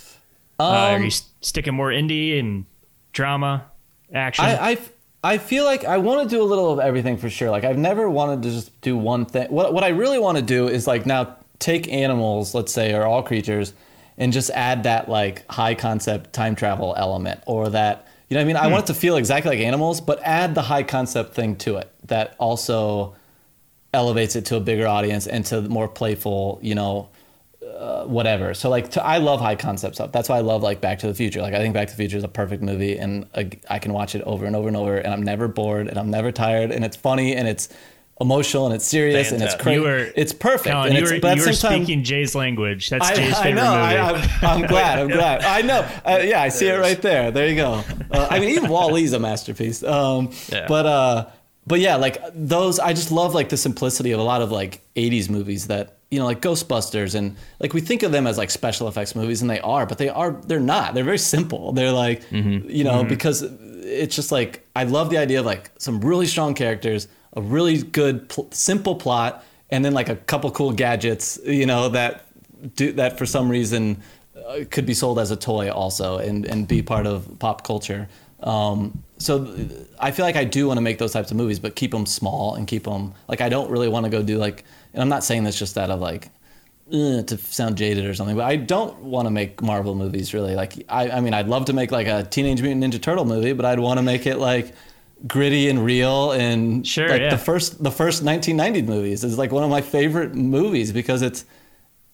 [0.58, 1.10] uh, are Um, you
[1.40, 2.64] sticking more indie and
[3.12, 3.64] drama,
[4.12, 4.44] action?
[4.44, 4.78] I, I,
[5.24, 7.50] I feel like I want to do a little of everything for sure.
[7.50, 9.48] Like I've never wanted to just do one thing.
[9.50, 13.04] What what I really want to do is like now take animals, let's say, or
[13.04, 13.72] all creatures,
[14.18, 18.44] and just add that like high concept time travel element, or that you know what
[18.44, 18.56] I mean.
[18.56, 21.76] I want it to feel exactly like animals, but add the high concept thing to
[21.76, 23.14] it that also
[23.92, 27.08] elevates it to a bigger audience and to more playful, you know,
[27.66, 28.54] uh, whatever.
[28.54, 30.12] So like, to, I love high concept stuff.
[30.12, 31.40] That's why I love like Back to the Future.
[31.42, 33.92] Like I think Back to the Future is a perfect movie, and uh, I can
[33.92, 36.70] watch it over and over and over, and I'm never bored, and I'm never tired,
[36.70, 37.68] and it's funny, and it's
[38.18, 39.80] emotional, and it's serious, and it's crazy.
[39.80, 40.72] You were- it's perfect.
[40.72, 42.88] Collin, and you it's, were, but you were speaking Jay's language.
[42.88, 43.70] That's I, Jay's I favorite know.
[43.72, 43.82] movie.
[43.82, 44.98] I, I'm, I'm glad.
[45.00, 45.42] I'm glad.
[45.44, 45.80] I know.
[46.02, 47.30] Uh, yeah, I see it right there.
[47.30, 47.82] There you go.
[48.10, 49.82] Uh, I mean, even Wall-E's a masterpiece.
[49.82, 50.64] Um, Yeah.
[50.66, 51.26] But uh,
[51.66, 52.78] but yeah, like those.
[52.78, 56.20] I just love like the simplicity of a lot of like '80s movies that you
[56.20, 59.50] know, like Ghostbusters, and like we think of them as like special effects movies, and
[59.50, 60.32] they are, but they are.
[60.32, 60.94] They're not.
[60.94, 61.72] They're very simple.
[61.72, 66.00] They're like you know because it's just like I love the idea of like some
[66.00, 70.72] really strong characters, a really good pl- simple plot, and then like a couple cool
[70.72, 71.38] gadgets.
[71.44, 72.26] You know that
[72.76, 74.00] do that for some reason
[74.46, 78.08] uh, could be sold as a toy also and and be part of pop culture.
[78.46, 79.54] Um, so
[79.98, 82.06] I feel like I do want to make those types of movies, but keep them
[82.06, 84.64] small and keep them like I don't really want to go do like.
[84.94, 86.30] And I'm not saying this just out of like
[86.92, 90.54] uh, to sound jaded or something, but I don't want to make Marvel movies really.
[90.54, 93.52] Like I, I mean, I'd love to make like a Teenage Mutant Ninja Turtle movie,
[93.52, 94.72] but I'd want to make it like
[95.26, 97.30] gritty and real and Sure, like yeah.
[97.30, 101.44] the first the first 1990 movies is like one of my favorite movies because it's,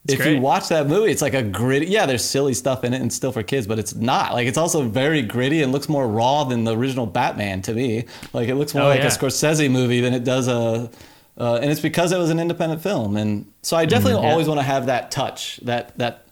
[0.09, 0.35] if great.
[0.35, 3.13] you watch that movie it's like a gritty yeah there's silly stuff in it and
[3.13, 6.43] still for kids but it's not like it's also very gritty and looks more raw
[6.45, 9.07] than the original Batman to me like it looks more Oh, like yeah.
[9.07, 10.91] a Scorsese movie than it does a
[11.39, 14.31] uh, and it's because it was an independent film and so I definitely Mm-hmm, yeah.
[14.33, 16.27] always want to have that touch that that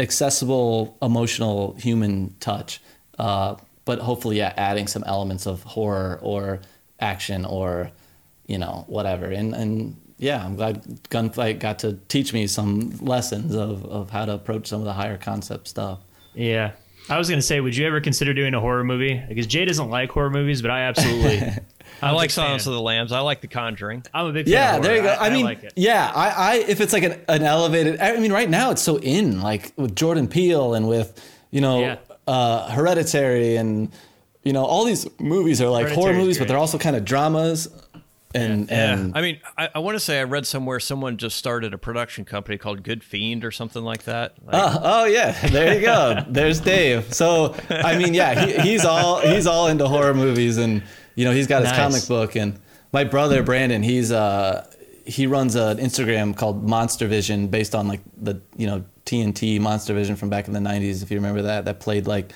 [0.00, 2.80] accessible emotional human touch
[3.18, 3.54] uh,
[3.84, 6.60] but hopefully yeah adding some elements of horror or
[7.00, 7.90] action or
[8.46, 13.54] you know whatever and and yeah i'm glad gunfight got to teach me some lessons
[13.54, 15.98] of of how to approach some of the higher concept stuff
[16.34, 16.72] Yeah.
[17.06, 19.22] I was gonna say, would you ever consider doing a horror movie?
[19.28, 21.36] Because Jay doesn't like horror movies, but I absolutely.
[22.02, 22.72] I like Silence fan.
[22.72, 23.12] of the Lambs.
[23.12, 24.04] I like The Conjuring.
[24.14, 24.52] I'm a big fan.
[24.54, 25.20] yeah of there you go horror.
[25.22, 25.74] i, mean like it.
[25.76, 28.96] yeah I, I if it's like an, an elevated i mean right now it's so
[28.96, 31.12] in like with jordan peele and with
[31.50, 31.96] you know Yeah.
[32.26, 33.92] uh hereditary and
[34.42, 37.68] you know all these movies are like horror movies but they're also kind of dramas
[38.34, 41.72] and and I mean, I, I want to say I read somewhere someone just started
[41.72, 44.34] a production company called Good Fiend or something like that.
[44.44, 46.24] Like, Oh, oh yeah, there you go.
[46.28, 47.12] There's Dave.
[47.14, 50.82] So I mean, yeah, he, he's all he's all into horror movies, and
[51.14, 51.78] you know he's got his Nice.
[51.80, 52.36] comic book.
[52.36, 52.58] And
[52.92, 54.66] my brother Brandon, he's uh
[55.06, 59.94] he runs an Instagram called Monster Vision, based on like the you know TNT Monster
[59.94, 61.66] Vision from back in the '90s, if you remember that.
[61.66, 62.32] That played like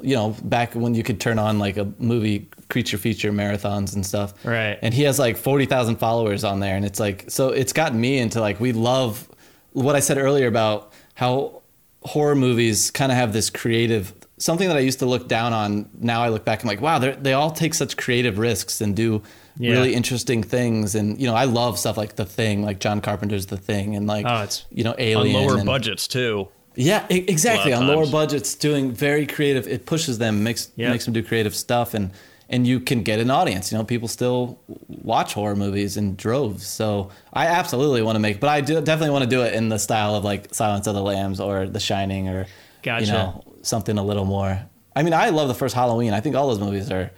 [0.00, 4.04] you know back when you could turn on like a movie creature feature marathons and
[4.04, 4.34] stuff.
[4.44, 4.78] Right.
[4.82, 8.00] And he has like forty thousand followers on there, and it's like so it's gotten
[8.00, 9.28] me into like we love
[9.72, 11.62] what I said earlier about how
[12.02, 15.88] horror movies kind of have this creative something that I used to look down on.
[16.00, 18.96] Now I look back and like, wow, they they all take such creative risks and
[18.96, 19.22] do
[19.58, 19.72] Yeah.
[19.72, 20.94] really interesting things.
[20.96, 24.06] And you know, I love stuff like The Thing, like John Carpenter's The Thing, and
[24.08, 25.36] like Oh, it's you know, on Alien.
[25.46, 26.48] lower and- budgets too.
[26.74, 27.72] yeah, exactly.
[27.74, 29.68] On of lower budgets, doing very creative.
[29.68, 30.90] It pushes them, makes Yeah.
[30.90, 32.10] makes them do creative stuff, and
[32.52, 33.72] and you can get an audience.
[33.72, 36.66] You know, people still watch horror movies in droves.
[36.66, 39.70] So I absolutely want to make, but I do definitely want to do it in
[39.70, 42.46] the style of like Silence of the Lambs or The Shining or
[42.82, 43.06] Gotcha.
[43.06, 44.60] you know something a little more.
[44.94, 46.12] I mean, I love the first Halloween.
[46.12, 47.10] I think all those movies are,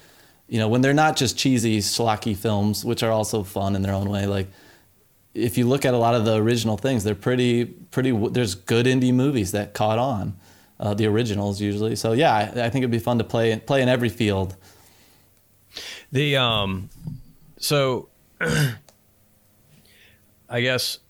[0.47, 3.95] you know, when they're not just cheesy schlocky films, which are also fun in their
[3.95, 4.27] own way.
[4.27, 4.47] Like
[5.35, 8.13] if you look at a lot of the original things, they're pretty pretty.
[8.29, 10.37] There's good indie movies that caught on,
[10.79, 11.97] uh, the originals usually.
[11.97, 14.55] So yeah, I, I think it'd be fun to play play in every field.
[16.15, 16.91] The um,
[17.59, 18.09] so
[20.49, 21.01] I guess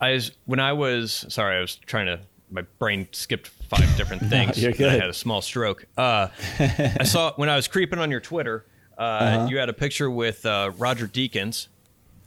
[0.00, 2.20] I was when I was sorry, I was trying to.
[2.50, 4.60] My brain skipped five different things.
[4.62, 4.88] you're good.
[4.92, 5.86] I had a small stroke.
[5.96, 8.66] Uh, I saw when I was creeping on your Twitter.
[8.98, 9.46] Uh, Uh-huh.
[9.50, 11.68] You had a picture with uh, Roger Deakins,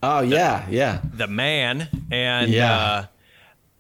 [0.02, 1.02] Oh yeah, yeah.
[1.14, 3.08] the man, and Yeah.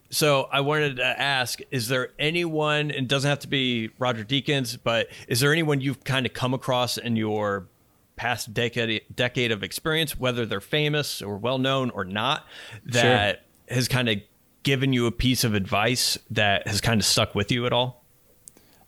[0.09, 2.91] So I wanted to ask: Is there anyone?
[2.91, 6.33] And it doesn't have to be Roger Deakins, but is there anyone you've kind of
[6.33, 7.67] come across in your
[8.15, 12.45] past decade decade of experience, whether they're famous or well known or not,
[12.85, 14.17] that has kind of
[14.63, 18.03] given you a piece of advice that has kind of stuck with you at all?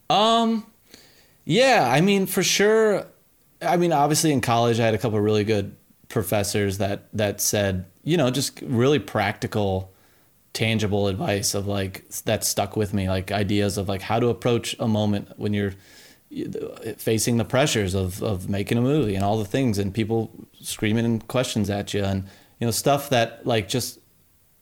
[0.10, 0.66] Um,
[1.46, 3.06] yeah, I mean, for sure.
[3.62, 5.76] I mean, obviously in college, I had a couple of really good
[6.10, 9.92] professors that that said, you know, just really practical,
[10.54, 14.76] tangible advice of like that stuck with me, like ideas of like how to approach
[14.80, 15.74] a moment when you're
[16.98, 20.32] facing the pressures of of making a movie and all the things and people
[20.62, 22.24] screaming questions at you and
[22.60, 23.98] you know stuff that like just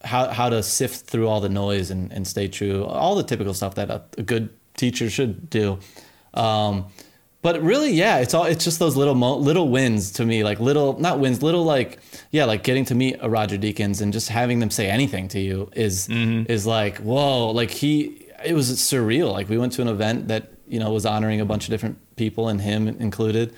[0.02, 3.52] how how to sift through all the noise and, and stay true all the typical
[3.52, 4.48] stuff that a, a good
[4.78, 5.78] teacher should do.
[6.32, 6.86] Um,
[7.42, 10.60] but really yeah it's all it's just those little mo- little wins to me like
[10.60, 11.98] little not wins little like
[12.30, 15.38] yeah like getting to meet a roger deakins and just having them say anything to
[15.38, 19.32] you is is like whoa like he it was surreal.
[19.32, 21.98] Like we went to an event that you know was honoring a bunch of different
[22.16, 23.54] people and him included.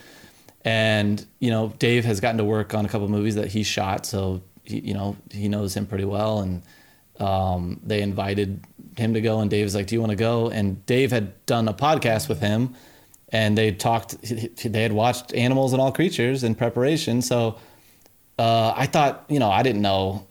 [0.65, 3.63] And you know dave has gotten to work on a couple of movies that he
[3.63, 6.41] shot so he, you know he knows him pretty well.
[6.41, 6.63] And
[7.19, 8.65] um, they invited
[8.97, 10.51] him to go and dave was like do you want to go?
[10.51, 12.75] And dave had done a podcast with him
[13.33, 17.57] and they talked they had watched animals and all creatures in preparation so
[18.39, 20.27] uh, i thought you know i didn't know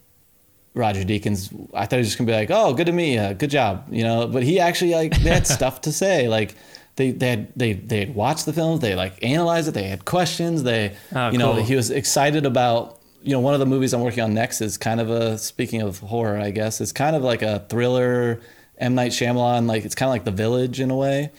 [0.76, 3.34] Roger Deakins, I thought he was just gonna be like, "Oh, good to meet you,
[3.34, 4.28] good job," you know.
[4.28, 6.28] But he actually like they had stuff to say.
[6.30, 6.54] Like
[6.96, 10.06] they they had they they had watched the films, they like analyzed it, they had
[10.06, 10.62] questions.
[10.64, 11.64] They Oh, you know cool.
[11.64, 14.78] he was excited about you know one of the movies I'm working on next is
[14.78, 18.40] kind of a speaking of horror, I guess it's kind of like a thriller.
[18.78, 21.32] M Night Shyamalan, like it's kind of like The Village in a way,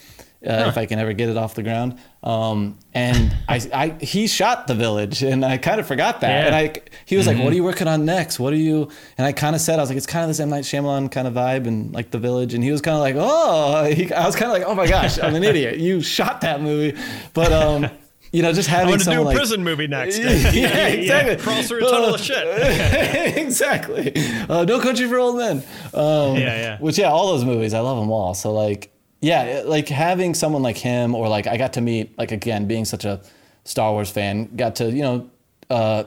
[0.46, 1.98] uh, if I can ever get it off the ground.
[2.22, 6.30] Um, and I, I, he shot The Village, and I kind of forgot that.
[6.30, 6.46] Yeah.
[6.46, 8.40] And I, he was like, "What are you working on next?
[8.40, 8.88] What are you?"
[9.18, 11.10] And I kind of said, "I was like, it's kind of this M Night Shyamalan
[11.10, 14.12] kind of vibe, and like The Village." And he was kind of like, "Oh," he,
[14.12, 15.78] I was kind of like, "Oh my gosh, I'm an idiot.
[15.78, 16.98] You shot that movie."
[17.34, 17.90] But um,
[18.32, 20.18] you know, just I having want to do a like prison movie next.
[20.54, 21.36] yeah, exactly.
[21.36, 23.36] Crawl through a tunnel of shit.
[23.36, 24.12] exactly.
[24.48, 25.58] Uh, no Country for Old Men.
[25.92, 26.78] Um, Yeah, yeah.
[26.78, 28.34] Which, yeah, all those movies, I love them all.
[28.34, 32.32] So, like, yeah, like having someone like him, or like I got to meet, like,
[32.32, 33.20] again, being such a
[33.64, 35.30] Star Wars fan, got to, you know,
[35.68, 36.04] uh,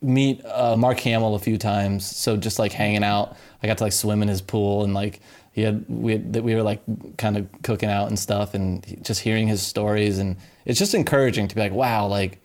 [0.00, 2.04] meet uh, Mark Hamill a few times.
[2.04, 5.20] So just like hanging out, I got to like swim in his pool and like
[5.52, 6.82] he had we had, we were like
[7.16, 11.48] kind of cooking out and stuff, and just hearing his stories and it's just encouraging
[11.48, 12.40] to be like, wow, like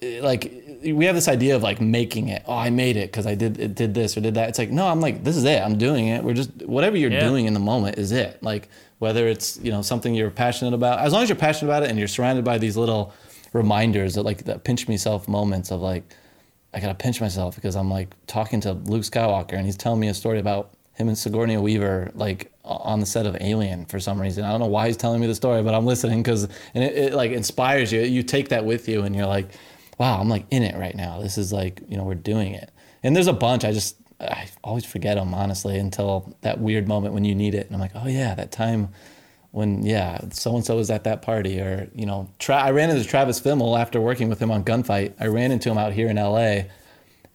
[0.00, 2.42] eh, like we have this idea of like making it.
[2.46, 4.48] Oh, I made it because I did it did this or did that.
[4.48, 5.60] It's like no, I'm like this is it.
[5.62, 6.22] I'm doing it.
[6.22, 7.20] We're just whatever you're Yeah.
[7.28, 8.42] doing in the moment is it.
[8.42, 11.82] Like whether it's you know something you're passionate about, as long as you're passionate about
[11.82, 13.12] it and you're surrounded by these little
[13.52, 16.02] reminders that like that pinch me self moments of like
[16.72, 20.08] I gotta pinch myself because I'm like talking to Luke Skywalker and he's telling me
[20.08, 24.20] a story about him and Sigourney Weaver like on the set of Alien for some
[24.20, 24.44] reason.
[24.44, 26.96] I don't know why he's telling me the story, but I'm listening because and it,
[26.96, 28.00] it like inspires you.
[28.00, 29.48] You take that with you and you're like,
[29.98, 31.20] wow, I'm like in it right now.
[31.20, 32.70] This is like you know we're doing it.
[33.02, 33.64] And there's a bunch.
[33.64, 37.66] I just I always forget them honestly until that weird moment when you need it
[37.66, 38.88] and I'm like, oh yeah, that time
[39.50, 42.90] when yeah, so and so was at that party, or you know, Tra- I ran
[42.90, 45.14] into Travis Fimmel after working with him on Gunfight.
[45.20, 46.68] I ran into him out here in L.A.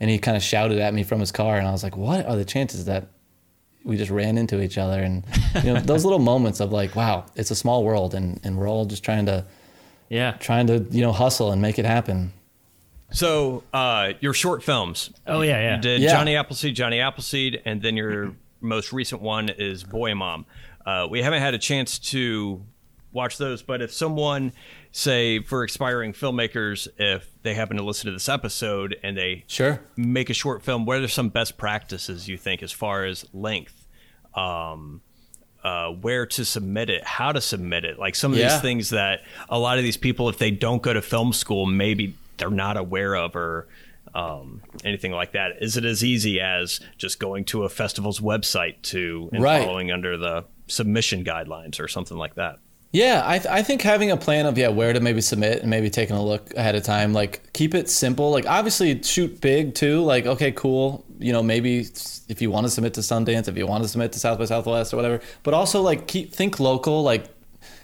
[0.01, 2.25] and he kind of shouted at me from his car, and I was like, "What
[2.25, 3.07] are the chances that
[3.85, 5.23] we just ran into each other?" And
[5.63, 8.67] you know, those little moments of like, "Wow, it's a small world, and and we're
[8.69, 9.45] all just trying to
[10.09, 10.31] Yeah.
[10.39, 12.33] trying to you know hustle and make it happen."
[13.11, 15.11] So, uh, your short films.
[15.25, 15.75] Oh yeah, yeah.
[15.75, 16.11] You did Yeah.
[16.11, 20.45] Johnny Appleseed, Johnny Appleseed, and then your most recent one is Boy Mom.
[20.85, 22.63] Uh, we haven't had a chance to
[23.11, 24.51] watch those, but if someone,
[24.91, 29.81] say, for aspiring filmmakers, if they happen to listen to this episode and they Sure.
[29.97, 33.87] make a short film, what are some best practices you think as far as length?
[34.35, 35.01] Um,
[35.63, 38.49] uh, where to submit it, how to submit it, like some of Yeah.
[38.49, 41.65] these things that a lot of these people, if they don't go to film school,
[41.65, 43.67] maybe they're not aware of or
[44.15, 45.61] um, anything like that.
[45.61, 49.63] Is it as easy as just going to a festival's website to and Right.
[49.63, 52.57] following under the submission guidelines or something like that?
[52.91, 55.69] Yeah, I, th- I think having a plan of yeah where to maybe submit and
[55.69, 58.31] maybe taking a look ahead of time, like keep it simple.
[58.31, 60.01] Like obviously shoot big too.
[60.01, 61.05] Like okay, cool.
[61.19, 61.81] You know maybe
[62.29, 64.45] if you want to submit to Sundance, if you want to submit to South by
[64.45, 65.21] Southwest or whatever.
[65.43, 67.03] But also like keep think local.
[67.03, 67.25] Like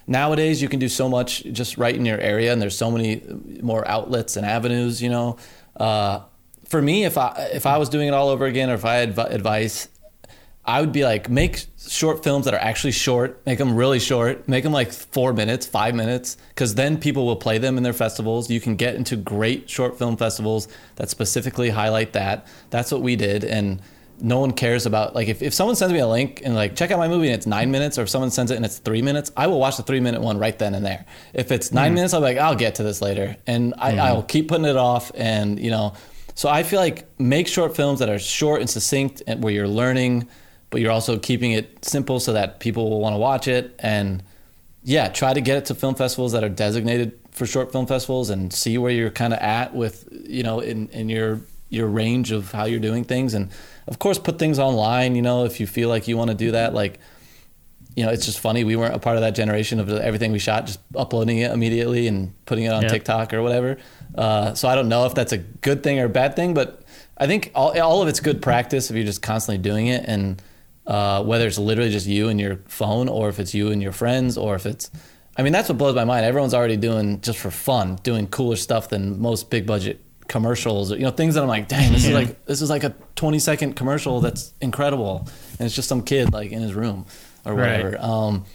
[0.07, 3.22] nowadays you can do so much just right in your area, and there's so many
[3.61, 5.02] more outlets and avenues.
[5.02, 5.38] You know,
[5.77, 6.22] uh,
[6.65, 8.95] for me, if I if I was doing it all over again, or if I
[8.95, 9.90] had adv- advice,
[10.68, 14.48] I would be like, make short films that are actually short, make them really short,
[14.48, 17.94] make them like four minutes, five minutes, because then people will play them in their
[17.94, 18.49] festivals.
[18.49, 22.48] You can get into great short film festivals that specifically highlight that.
[22.72, 23.44] That's what we did.
[23.44, 23.80] And
[24.20, 26.92] no one cares about, like, if, if someone sends me a link and, like, check
[26.92, 29.02] out my movie and it's nine minutes, or if someone sends it and it's three
[29.02, 31.06] minutes, I will watch the three minute one right then and there.
[31.34, 31.96] If it's 9 hmm.
[31.96, 33.38] minutes, I'll be like, I'll get to this later.
[33.48, 34.00] And I, hmm.
[34.00, 35.12] I'll keep putting it off.
[35.16, 35.94] And, you know,
[36.36, 39.68] so I feel like make short films that are short and succinct and where you're
[39.68, 40.28] learning
[40.70, 44.22] but you're also keeping it simple so that people will want to watch it and
[44.84, 48.30] yeah try to get it to film festivals that are designated for short film festivals
[48.30, 51.40] and see where you're kind of at with you know in, in your
[51.70, 53.34] your range of how you're doing things.
[53.34, 53.50] And
[53.88, 56.52] of course put things online you know if you feel like you want to do
[56.52, 56.74] that.
[56.74, 57.00] Like
[57.96, 58.64] you know it's just funny.
[58.64, 62.08] We weren't a part of that generation of everything we shot just uploading it immediately
[62.08, 62.90] and putting it on Yeah.
[62.90, 63.78] tiktok or whatever.
[64.14, 66.84] Uh, so i don't know if that's a good thing or a bad thing but
[67.18, 70.06] i think all, all of it's good practice if you're just constantly doing it.
[70.08, 70.42] And
[70.88, 73.92] uh, whether it's literally just you and your phone or if it's you and your
[73.92, 74.92] friends or if it's
[75.36, 76.26] i mean that's what blows my mind.
[76.26, 80.99] Everyone's already doing just for fun doing cooler stuff than most big budget commercials you
[80.99, 83.73] know things that i'm like dang this is like this is like a 20 second
[83.76, 85.27] commercial that's incredible
[85.60, 87.06] and it's just some kid like in his room
[87.45, 87.84] or Right.
[87.84, 88.45] whatever um,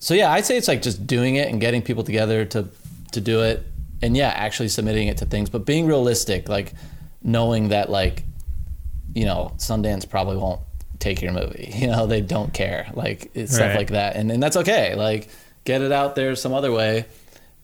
[0.00, 2.68] so yeah i'd say it's like just doing it and getting people together to
[3.12, 3.64] to do it
[4.02, 6.72] and yeah actually submitting it to things but being realistic like
[7.22, 8.24] knowing that like
[9.14, 10.62] you know, Sundance probably won't
[10.98, 11.70] take your movie.
[11.76, 12.90] You know, they don't care.
[12.94, 14.16] Like it's stuff like that.
[14.16, 14.94] And and that's okay.
[14.94, 15.28] Like
[15.64, 17.04] get it out there some other way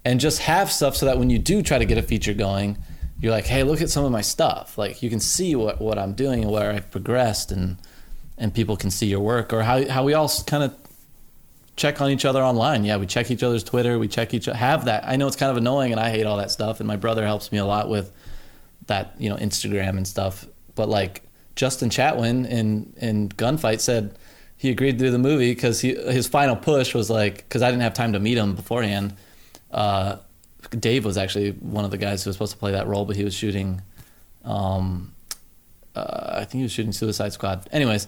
[0.05, 2.77] and just have stuff so that when you do try to get a feature going,
[3.21, 4.79] you're like, hey, look at some of my stuff.
[4.79, 7.77] Like you can see what, what I'm doing and where I've progressed and
[8.41, 10.75] and people can see your work or how how we all kind of
[11.77, 12.85] check on each other online.
[12.85, 15.05] Yeah, we check each other's Twitter, we check each have that.
[15.07, 17.25] I know it's kind of annoying and I hate all that stuff and my brother
[17.25, 18.13] helps me a lot with
[18.87, 20.47] that, you know, Instagram and stuff.
[20.75, 21.23] But like
[21.57, 24.17] Justin Chatwin in in Gunfight said,
[24.57, 27.83] he agreed to do the movie because his final push was like because I didn't
[27.83, 29.15] have time to meet him beforehand.
[29.73, 30.17] Uh,
[30.79, 33.17] Dave was actually one of the guys who was supposed to play that role, but
[33.17, 33.81] he was shooting.
[34.45, 35.13] Um,
[35.95, 37.69] uh, I think he was shooting Suicide Squad.
[37.73, 38.07] Anyways,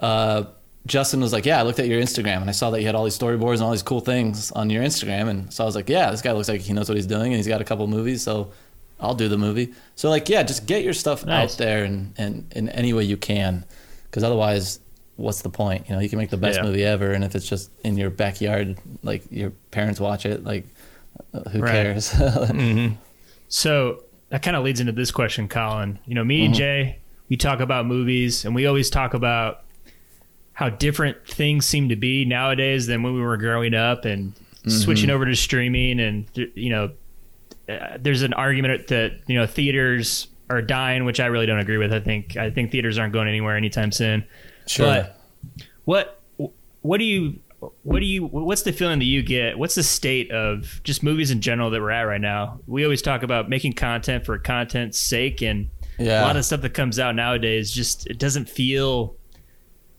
[0.00, 0.44] uh,
[0.86, 2.94] Justin was like, "Yeah, I looked at your Instagram and I saw that you had
[2.94, 5.74] all these storyboards and all these cool things on your Instagram." And so I was
[5.76, 7.64] like, "Yeah, this guy looks like he knows what he's doing and he's got a
[7.64, 8.50] couple movies, so
[8.98, 11.52] I'll do the movie." So like, yeah, just get your stuff Nice.
[11.52, 13.64] out there and and in any way you can,
[14.04, 14.80] because otherwise,
[15.16, 15.86] what's the point?
[15.88, 16.64] You know, you can make the best Yeah.
[16.64, 20.66] movie ever, and if it's just in your backyard, like your parents watch it, like
[21.52, 21.72] who Right.
[21.72, 22.12] cares?
[23.48, 25.98] So that kind of leads into this question, Collin.
[26.06, 26.28] You know, Mm-hmm.
[26.28, 26.98] me and Jay,
[27.28, 29.64] we talk about movies, and we always talk about
[30.52, 34.68] how different things seem to be nowadays than when we were growing up, and Mm-hmm.
[34.70, 35.98] switching over to streaming.
[36.00, 36.90] And you know,
[37.66, 41.78] uh, there's an argument that you know theaters are dying, which I really don't agree
[41.78, 41.94] with.
[41.94, 44.22] I think I think theaters aren't going anywhere anytime soon.
[44.66, 44.86] sure.
[44.86, 45.18] But
[45.86, 46.20] what
[46.82, 47.38] what do you
[47.82, 49.58] what do you what's the feeling that you get?
[49.58, 52.60] What's the state of just movies in general that we're at right now?
[52.66, 55.68] We always talk about making content for content's sake and
[55.98, 56.22] Yeah.
[56.22, 59.14] a lot of stuff that comes out nowadays just it doesn't feel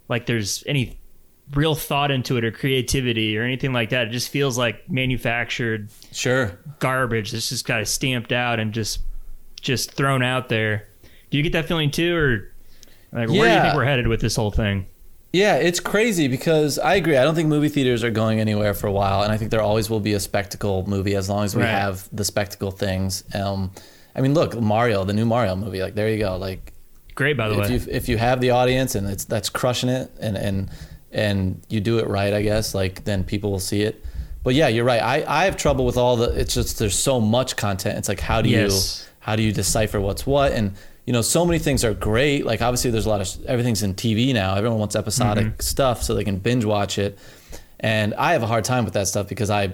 [0.10, 1.00] like there's any
[1.54, 4.08] real thought into it or creativity or anything like that.
[4.08, 6.58] It just feels like manufactured sure.
[6.80, 9.00] garbage that's just kind of stamped out and just
[9.62, 10.88] just thrown out there.
[11.30, 12.54] Do you get that feeling too or
[13.12, 14.88] like where do you think we're headed with this whole thing?
[15.34, 17.16] Yeah, it's crazy because I agree.
[17.18, 19.62] I don't think movie theaters are going anywhere for a while, and I think there
[19.62, 21.70] always will be a spectacle movie as long as we Right.
[21.72, 23.24] have the spectacle things.
[23.34, 23.72] Um,
[24.14, 26.36] I mean, look, Mario, the new Mario movie, like there you go.
[26.36, 26.74] Like
[27.16, 27.74] Great by the if way.
[27.76, 30.70] you if you have the audience and it's that's crushing it, and and
[31.14, 34.04] and you do it right, I guess, like then people will see it.
[34.44, 35.02] But yeah, you're right.
[35.02, 36.30] I, I have trouble with all the.
[36.38, 37.98] It's just there's so much content.
[37.98, 39.06] It's like how do Yes.
[39.08, 40.74] you how do you decipher what's what and
[41.06, 43.94] you know so many things are great like obviously there's a lot of everything's in
[43.94, 47.18] tv now everyone wants episodic stuff so they can binge watch it
[47.80, 49.74] and i have a hard time with that stuff because i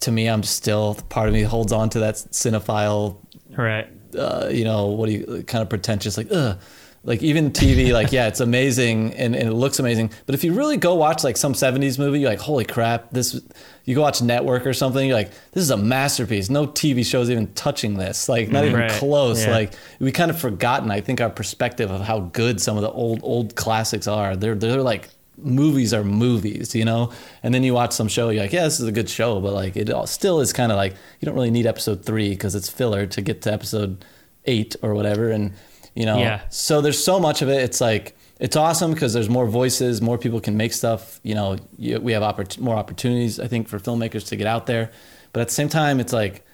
[0.00, 3.16] to me i'm still part of me holds on to that cinephile
[3.56, 3.88] right.
[4.16, 6.58] uh, you know, what do you kind of pretentious, like, ugh.
[7.06, 10.10] Like even TV, like yeah, it's amazing and, and it looks amazing.
[10.26, 13.10] But if you really go watch like some '70s movie, you're like, holy crap!
[13.12, 13.40] This.
[13.84, 16.50] You go watch Network or something, you're like, this is a masterpiece.
[16.50, 18.28] No TV show is even touching this.
[18.28, 18.90] Like not even Right.
[18.90, 19.44] close.
[19.46, 19.52] Yeah.
[19.52, 20.90] Like we kind of forgotten.
[20.90, 24.34] I think our perspective of how good some of the old old classics are.
[24.34, 25.08] They're they're like
[25.38, 27.12] movies are movies, you know.
[27.44, 29.52] And then you watch some show, you're like, yeah, this is a good show, but
[29.52, 32.56] like it all, still is kind of like you don't really need episode three because
[32.56, 34.04] it's filler to get to episode
[34.46, 35.30] eight or whatever.
[35.30, 35.52] And
[35.96, 36.42] you know, Yeah.
[36.50, 37.60] so there's so much of it.
[37.62, 41.18] It's like it's awesome because there's more voices, more people can make stuff.
[41.24, 44.66] You know, you, we have oppor- more opportunities, I think, for filmmakers to get out
[44.66, 44.90] there.
[45.32, 46.44] But at the same time, it's like,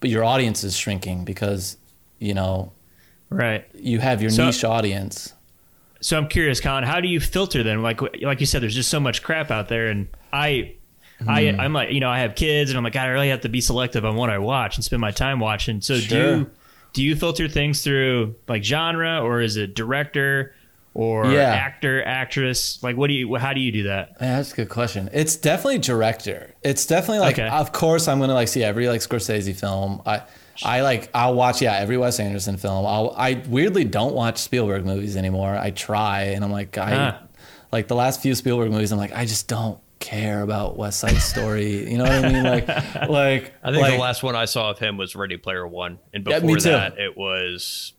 [0.00, 1.76] but your audience is shrinking because
[2.18, 2.72] you know
[3.30, 3.64] Right.
[3.74, 5.32] you have your So- niche audience.
[6.00, 7.82] So I'm curious, Collin, how do you filter them?
[7.82, 10.72] Like like you said, there's just so much crap out there, and I.
[11.26, 11.60] I, Hmm.
[11.60, 13.48] I'm like, you know, I have kids, and I'm like, God, I really have to
[13.48, 15.80] be selective on what I watch and spend my time watching.
[15.80, 16.50] So, do you
[16.96, 20.54] do you filter things through like genre, or is it director,
[20.94, 21.52] or Yeah.
[21.54, 22.82] actor, actress?
[22.82, 23.34] Like, what do you?
[23.36, 24.16] How do you do that?
[24.18, 25.10] Yeah, that's a good question.
[25.12, 26.54] It's definitely director.
[26.62, 27.48] It's definitely like, Okay.
[27.48, 30.00] of course, I'm gonna like see every like Scorsese film.
[30.06, 30.22] I,
[30.64, 32.86] I like I'll watch yeah every Wes Anderson film.
[32.86, 35.54] I'll I weirdly don't watch Spielberg movies anymore.
[35.54, 37.18] I try and I'm like I, Ah.
[37.72, 38.90] like the last few Spielberg movies.
[38.90, 41.90] I'm like I just don't care about West Side Story.
[41.90, 42.44] You know what I mean?
[42.44, 42.68] Like
[43.08, 45.98] like I think like, the last one I saw of him was Ready Player One,
[46.12, 46.70] and before me too.
[46.70, 47.92] that, it was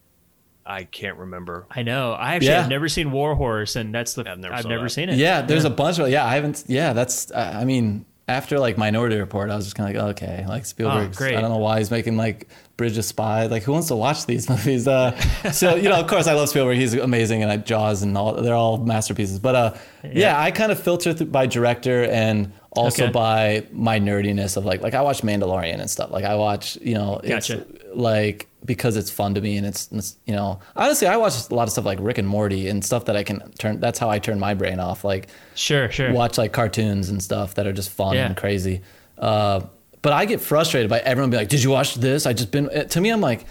[0.65, 1.65] I can't remember.
[1.72, 2.11] I know.
[2.14, 2.61] I actually Yeah.
[2.61, 4.90] have never seen War Horse, and that's the I've never I've never that.
[4.90, 5.18] seen it.
[5.18, 6.26] Yeah, there's a bunch of yeah.
[6.26, 6.65] I haven't.
[6.68, 7.32] Yeah, that's.
[7.32, 10.65] I I mean, after like Minority Report, I was just kind of like, okay, like
[10.65, 11.15] Spielberg.
[11.15, 11.35] great.
[11.35, 13.45] I don't know why he's making like Bridge of Spy.
[13.45, 14.87] Like, who wants to watch these movies?
[14.87, 15.17] Uh,
[15.51, 16.77] so you know, of course, I love Spielberg.
[16.77, 18.33] He's amazing, and I, Jaws and all.
[18.33, 19.39] They're all masterpieces.
[19.39, 19.73] But uh,
[20.03, 23.11] yeah, I kind of filter th- by director and also Okay.
[23.11, 26.11] by my nerdiness of like like I watch Mandalorian and stuff.
[26.11, 27.49] Like I watch, you know, it's
[27.94, 31.56] like because it's fun to me and it's, it's you know honestly I watch a
[31.56, 33.80] lot of stuff like Rick and Morty and stuff that I can turn.
[33.80, 35.03] That's how I turn my brain off.
[35.03, 36.11] Like Sure, sure.
[36.11, 38.26] watch like cartoons and stuff that are just fun Yeah.
[38.27, 38.81] and crazy.
[39.18, 39.61] Uh,
[40.02, 42.69] but I get frustrated by everyone being like, "Did you watch this?" I just been.
[42.89, 43.45] To me, I'm like,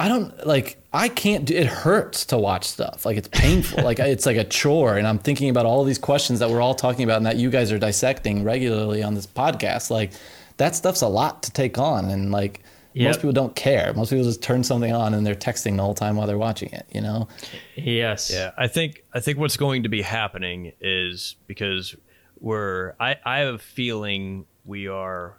[0.00, 0.82] I don't like.
[0.94, 1.54] I can't do.
[1.54, 3.04] It hurts to watch stuff.
[3.04, 3.84] Like it's painful.
[3.84, 6.74] like it's like a chore, and I'm thinking about all these questions that we're all
[6.74, 9.90] talking about and that you guys are dissecting regularly on this podcast.
[9.90, 10.12] Like
[10.56, 12.62] that stuff's a lot to take on, and like.
[12.92, 13.06] Yep.
[13.06, 13.94] Most people don't care.
[13.94, 16.72] Most people just turn something on and they're texting the whole time while they're watching
[16.72, 16.88] it.
[16.92, 17.28] You know?
[17.76, 18.32] Yes.
[18.34, 21.94] Yeah, I think I think what's going to be happening is because
[22.40, 25.36] we're I, I have a feeling we are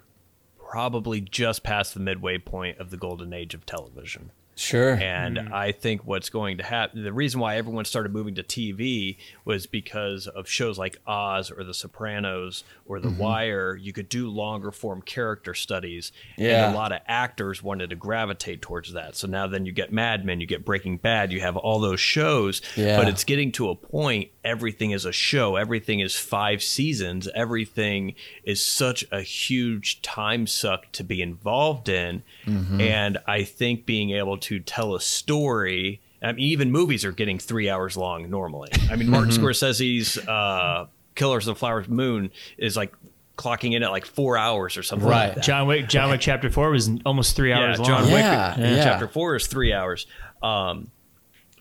[0.56, 4.30] probably just past the midway point of the golden age of television.
[4.54, 4.92] Sure.
[4.92, 5.52] And mm.
[5.52, 9.66] I think what's going to happen, the reason why everyone started moving to TV was
[9.66, 13.18] because of shows like Oz or The Sopranos or The mm-hmm.
[13.18, 13.76] Wire.
[13.76, 16.12] You could do longer form character studies.
[16.36, 16.66] Yeah.
[16.66, 19.16] And a lot of actors wanted to gravitate towards that.
[19.16, 22.00] So now then you get Mad Men, you get Breaking Bad, you have all those
[22.00, 22.60] shows.
[22.76, 22.98] Yeah.
[22.98, 28.14] But it's getting to a point, everything is a show, everything is five seasons, everything
[28.44, 32.22] is such a huge time suck to be involved in.
[32.44, 32.80] Mm-hmm.
[32.80, 37.38] And I think being able to tell a story, I mean, even movies are getting
[37.38, 38.70] three hours long normally.
[38.90, 39.44] I mean, Martin mm-hmm.
[39.44, 42.94] Scorsese's uh, Killers of the Flower Moon is like
[43.36, 45.26] clocking in at like four hours or something Right.
[45.28, 45.44] like that.
[45.44, 45.88] John Wick.
[45.88, 47.86] John Wick Chapter Four was almost three hours yeah, long.
[47.86, 48.84] John Wick Yeah, yeah.
[48.84, 50.06] chapter four is three hours.
[50.42, 50.90] Um,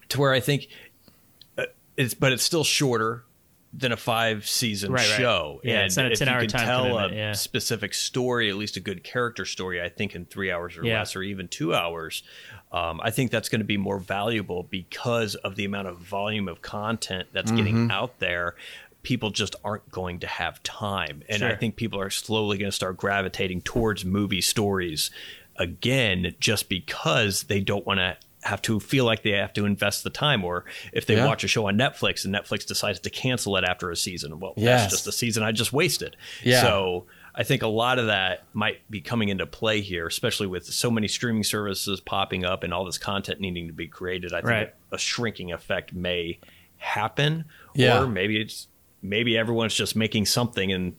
[0.09, 0.67] to where I think
[1.57, 1.63] uh,
[1.97, 3.23] it's, but it's still shorter
[3.73, 5.17] than a five season Right, right.
[5.17, 5.61] show.
[5.63, 7.31] Yeah, and it's not a if you 10-hour can time tell commitment, a yeah.
[7.31, 10.99] specific story, at least a good character story, I think in three hours or Yeah.
[10.99, 12.23] less, or even two hours.
[12.73, 16.49] Um, I think that's going to be more valuable because of the amount of volume
[16.49, 17.91] of content that's getting Mm-hmm.
[17.91, 18.55] out there.
[19.03, 21.23] People just aren't going to have time.
[21.29, 25.09] And I think people are slowly going to start gravitating towards movie stories
[25.57, 30.03] again just because they don't want to have to feel like they have to invest
[30.03, 31.27] the time or if they Yeah.
[31.27, 34.53] watch a show on Netflix and Netflix decides to cancel it after a season well
[34.57, 34.81] Yes.
[34.81, 36.61] that's just a season I just wasted Yeah.
[36.63, 37.05] so
[37.35, 40.89] I think a lot of that might be coming into play here especially with so
[40.89, 44.45] many streaming services popping up and all this content needing to be created I think
[44.49, 44.73] Right.
[44.91, 46.39] a shrinking effect may
[46.77, 47.45] happen
[47.75, 48.01] Yeah.
[48.01, 48.67] or maybe it's
[49.01, 50.95] maybe everyone's just making something and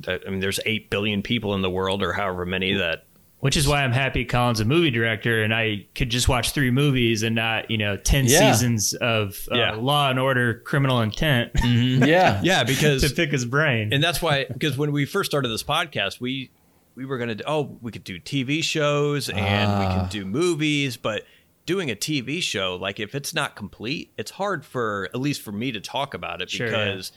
[0.00, 3.04] that, I mean there's 8 billion people in the world or however many that
[3.38, 6.70] Which is why I'm happy Collin's a movie director and I could just watch three
[6.72, 8.52] movies and not, you know, 10 Yeah.
[8.52, 9.72] seasons of uh, Yeah.
[9.74, 12.40] Law and Order Criminal Intent yeah.
[12.42, 13.92] yeah because to pick his brain.
[13.92, 16.50] and that's why because when we first started this podcast we
[16.96, 21.24] we were gonna oh we could do tv shows and we could do movies but
[21.66, 25.50] doing a tv show like if it's not complete it's hard for at least for
[25.52, 27.10] me to talk about it Sure, because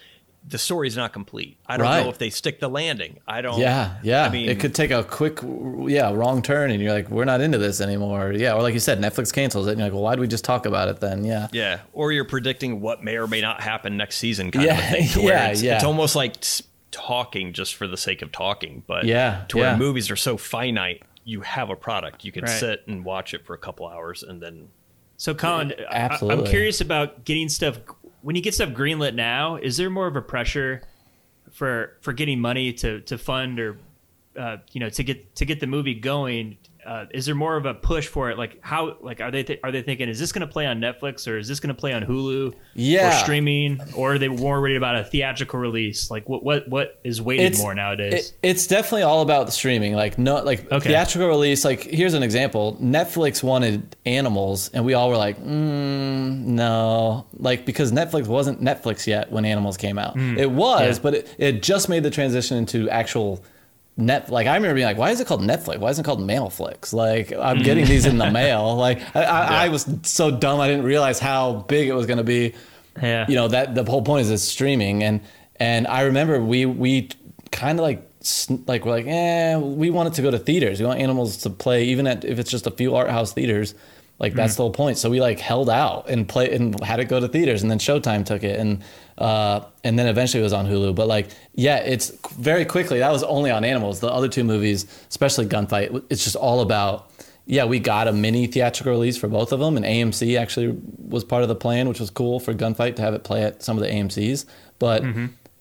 [0.49, 2.03] the story's not complete i don't Right.
[2.03, 4.23] know if they stick the landing i don't Yeah, yeah.
[4.25, 5.39] i mean it could take a quick,
[5.87, 8.31] yeah, wrong turn, and you're like, we're not into this anymore.
[8.33, 10.27] Yeah, or like you said, Netflix cancels it, and you're like, well, why did we
[10.27, 11.23] just talk about it then?
[11.25, 14.79] Yeah, yeah or you're predicting what may or may not happen next season kind Yeah,
[14.79, 15.75] a thing yeah, it's, yeah.
[15.75, 16.35] it's almost like
[16.91, 19.77] talking just for the sake of talking but Yeah, to where yeah.
[19.77, 22.59] movies are so finite you have a product you can Right.
[22.59, 24.69] sit and watch it for a couple hours and then
[25.17, 27.79] So, Collin, I- I'm curious about getting stuff.
[28.27, 30.81] When you get stuff greenlit now, is there more of a pressure
[31.49, 33.77] for for getting money to to fund or
[34.37, 36.57] uh, you know to get to get the movie going?
[36.87, 38.37] Uh, is there more of a push for it?
[38.37, 40.79] Like how like are they th- are they thinking is this going to play on
[40.79, 42.53] Netflix or is this going to play on Hulu?
[42.75, 43.09] Yeah.
[43.09, 46.09] or streaming, or are they more worried about a theatrical release?
[46.09, 48.29] Like what what what is weighted more nowadays?
[48.41, 49.95] It, it's definitely all about the streaming.
[49.95, 50.89] Like no, like Okay.
[50.89, 51.65] theatrical release.
[51.65, 57.65] Like here's an example: Netflix wanted Animals, and we all were like, mm, no, like
[57.65, 60.13] because Netflix wasn't Netflix yet when Animals came out.
[60.13, 60.37] Hmm.
[60.37, 61.03] It was, Yeah.
[61.03, 63.43] but it, it just made the transition into actual.
[63.99, 65.79] Net like I remember being like, why is it called Netflix?
[65.79, 66.93] Why isn't it called Mailflix?
[66.93, 68.75] Like I'm getting these in the mail.
[68.87, 72.17] Like I, I, I was so dumb I didn't realize how big it was going
[72.17, 72.53] to be
[73.01, 75.21] yeah, you know that the whole point is it's streaming and
[75.57, 77.09] and i remember we we
[77.51, 78.03] kind of like
[78.65, 81.49] like we're like eh we want it to go to theaters we want animals to
[81.49, 83.73] play even at if it's just a few art house theaters
[84.19, 84.97] like that's the whole point.
[84.97, 87.79] So we like held out and play and had it go to theaters and then
[87.79, 88.83] showtime took it and
[89.17, 90.95] uh and then eventually it was on hulu.
[90.95, 93.99] But like yeah it's very quickly that was only on animals.
[93.99, 97.11] The other two movies especially gunfight it's just all about
[97.49, 101.23] yeah, we got a mini theatrical release for both of them, and AMC actually was
[101.23, 103.77] part of the plan, which was cool for Gunfight to have it play at some
[103.77, 104.45] of the AMC's.
[104.79, 105.03] But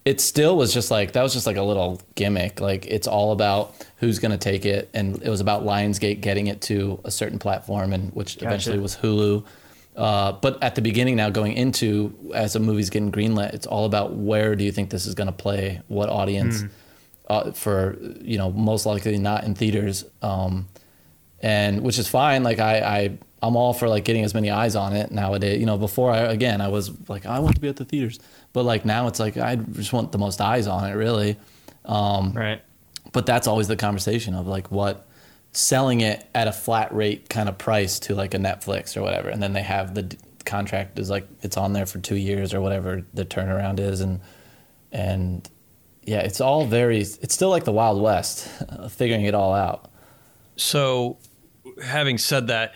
[0.06, 2.60] it still was just like that was just like a little gimmick.
[2.60, 6.46] Like it's all about who's going to take it, and it was about Lionsgate getting
[6.46, 9.44] it to a certain platform, and which eventually was Hulu.
[9.96, 13.84] Uh, but at the beginning, now going into as a movie's getting greenlit, it's all
[13.84, 16.62] about where do you think this is going to play, what audience,
[17.28, 20.04] uh, for you know most likely not in theaters.
[20.22, 20.68] Um,
[21.40, 22.44] and which is fine.
[22.44, 25.58] Like I, I, I'm all for like getting as many eyes on it nowadays.
[25.60, 28.18] You know, before I again I was like I want to be at the theaters,
[28.56, 31.36] but like now it's like I just want the most eyes on it, really.
[31.84, 32.62] Um, right.
[33.12, 35.06] But that's always the conversation of like what
[35.52, 39.28] selling it at a flat rate kind of price to like a Netflix or whatever,
[39.28, 42.54] and then they have the d- contract is like it's on there for two years
[42.54, 44.20] or whatever the turnaround is, and
[44.90, 45.50] and
[46.04, 47.00] yeah, it's all very.
[47.00, 48.48] It's still like the Wild West,
[48.88, 49.90] figuring it all out.
[50.56, 51.18] So,
[51.84, 52.72] having said that,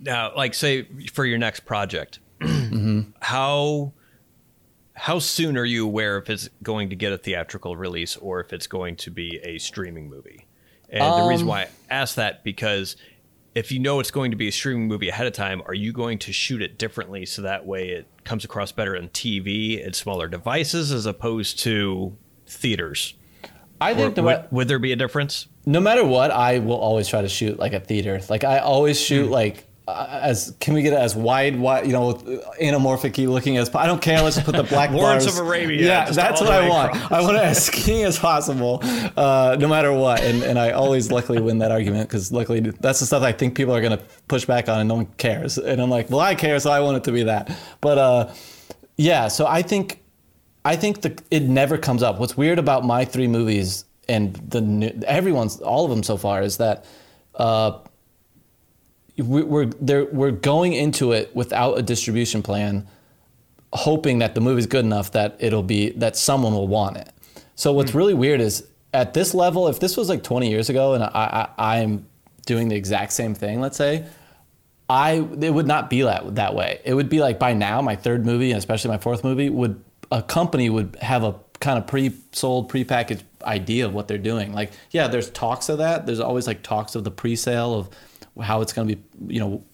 [0.00, 3.12] now, like, say for your next project, mm-hmm.
[3.20, 3.92] how
[5.00, 8.52] how soon are you aware if it's going to get a theatrical release or if
[8.52, 10.46] it's going to be a streaming movie?
[10.90, 12.96] And the reason why I ask that because
[13.54, 15.92] if you know it's going to be a streaming movie ahead of time, are you
[15.92, 19.94] going to shoot it differently so that way it comes across better on TV and
[19.94, 23.14] smaller devices as opposed to theaters?
[23.80, 25.46] I Or think the would, would there be a difference?
[25.66, 28.20] no matter what, I will always try to shoot like a theater.
[28.28, 29.32] Like I always shoot Hmm.
[29.32, 29.66] like
[30.10, 32.14] as can we get it as wide, wide, you know,
[32.60, 34.20] anamorphic looking as I don't care.
[34.22, 35.38] Let's put the black Lawrence bars.
[35.38, 36.94] of Arabia, Yeah, that's what I want.
[36.94, 37.12] across.
[37.12, 38.80] I want it as skinny as possible,
[39.16, 40.20] uh, no matter what.
[40.22, 43.54] And and I always luckily win that argument because luckily that's the stuff I think
[43.56, 45.58] people are gonna push back on and no one cares.
[45.58, 47.56] And I'm like, well, I care, so I want it to be that.
[47.80, 48.32] But uh,
[48.96, 50.02] yeah, so I think
[50.64, 52.18] I think the it never comes up.
[52.18, 56.42] What's weird about my three movies and the new- everyone's all of them so far
[56.42, 56.84] is that
[57.36, 57.78] uh,
[59.18, 62.86] we're there we're going into it without a distribution plan,
[63.72, 67.10] hoping that the movie's good enough that it'll be that someone will want it.
[67.54, 67.98] So what's hmm.
[67.98, 71.48] really weird is at this level, if this was like 20 years ago and I,
[71.56, 72.06] I I'm
[72.46, 74.06] doing the exact same thing, let's say,
[74.88, 76.80] I it would not be that that way.
[76.84, 79.82] It would be like by now, my third movie and especially my fourth movie would
[80.10, 84.52] a company would have a kind of pre-sold, pre-packaged idea of what they're doing.
[84.52, 86.06] Like, yeah, there's talks of that.
[86.06, 87.90] There's always like talks of the pre-sale of
[88.40, 89.64] how it's going to be, you know,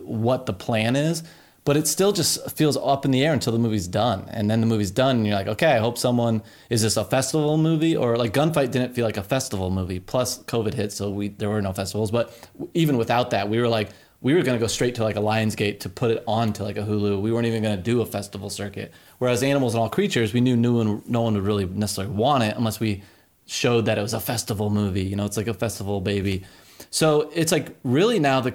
[0.00, 1.22] what the plan is.
[1.64, 4.60] But it still just feels up in the air until the movie's done, and then
[4.60, 7.94] the movie's done, and you're like, okay, I hope someone is this a festival movie
[7.94, 10.00] or like Gunfight didn't feel like a festival movie.
[10.00, 12.10] Plus, COVID hit, so we there were no festivals.
[12.10, 12.32] But
[12.72, 13.90] even without that, we were like,
[14.22, 16.62] we were going to go straight to like a Lionsgate to put it on to
[16.62, 17.20] like a Hulu.
[17.20, 18.92] We weren't even going to do a festival circuit.
[19.18, 22.42] Whereas Animals and All Creatures, we knew no one, no one would really necessarily want
[22.42, 23.02] it unless we
[23.46, 25.02] showed that it was a festival movie.
[25.02, 26.44] You know, it's like a festival baby.
[26.90, 28.54] So it's like really now the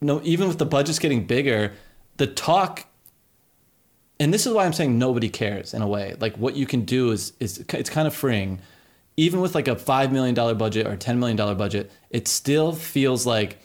[0.00, 1.72] no even with the budgets getting bigger,
[2.16, 2.86] the talk
[4.20, 6.14] and this is why I'm saying nobody cares in a way.
[6.20, 8.60] Like what you can do is is it's kind of freeing.
[9.16, 12.28] Even with like a five million dollar budget or a ten million dollar budget, it
[12.28, 13.58] still feels like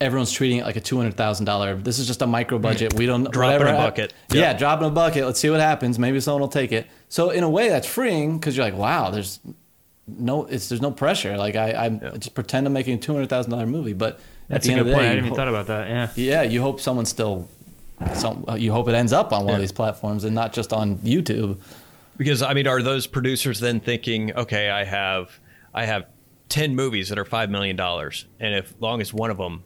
[0.00, 1.74] everyone's treating it like a two hundred thousand dollar.
[1.74, 2.62] This is just a micro mm.
[2.62, 2.94] budget.
[2.94, 4.14] We don't Drop in a bucket.
[4.30, 5.26] Yeah, drop in a bucket.
[5.26, 5.98] Let's see what happens.
[5.98, 6.86] Maybe someone will take it.
[7.08, 9.40] So in a way, that's freeing because you're like, wow, there's
[10.06, 11.36] no, it's there's no pressure.
[11.36, 14.66] Like I, I just pretend I'm making a two hundred thousand dollar movie, but That's
[14.66, 15.02] at the a end good of the point.
[15.02, 16.16] day, I you didn't even ho- thought about that.
[16.16, 16.42] Yeah.
[16.42, 17.48] yeah, you hope someone still,
[18.14, 20.72] some, uh, you hope it ends up on one of these platforms and not just
[20.72, 21.58] on YouTube.
[22.16, 25.38] Because I mean, are those producers then thinking, okay, I have
[25.72, 26.06] I have
[26.48, 29.62] ten movies that are five million dollars, and if long as one of them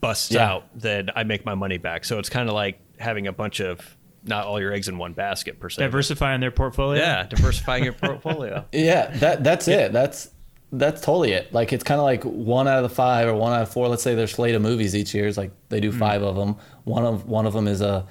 [0.00, 0.48] busts Yeah.
[0.50, 2.04] out, then I make my money back.
[2.04, 5.12] So it's kind of like having a bunch of not all your eggs in one
[5.12, 5.76] basket per se.
[5.82, 7.00] but- Diversifying their portfolio.
[7.00, 8.64] Yeah, diversifying your portfolio.
[8.72, 9.92] Yeah, that that's it.
[9.92, 10.30] That's
[10.70, 11.52] that's totally it.
[11.52, 13.88] Like it's kind of like one out of the five or one out of four.
[13.88, 16.56] Let's say their slate of movies each year is like they do five of them.
[16.84, 18.06] One of one of them is a,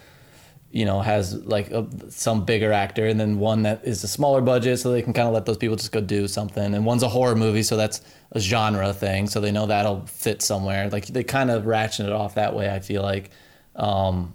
[0.72, 4.42] you know, has like a, some bigger actor, and then one that is a smaller
[4.42, 6.74] budget, so they can kind of let those people just go do something.
[6.74, 10.42] And one's a horror movie, so that's a genre thing, so they know that'll fit
[10.42, 10.90] somewhere.
[10.90, 12.70] Like they kind of ratchet it off that way.
[12.70, 13.30] I feel like.
[13.76, 14.34] Um,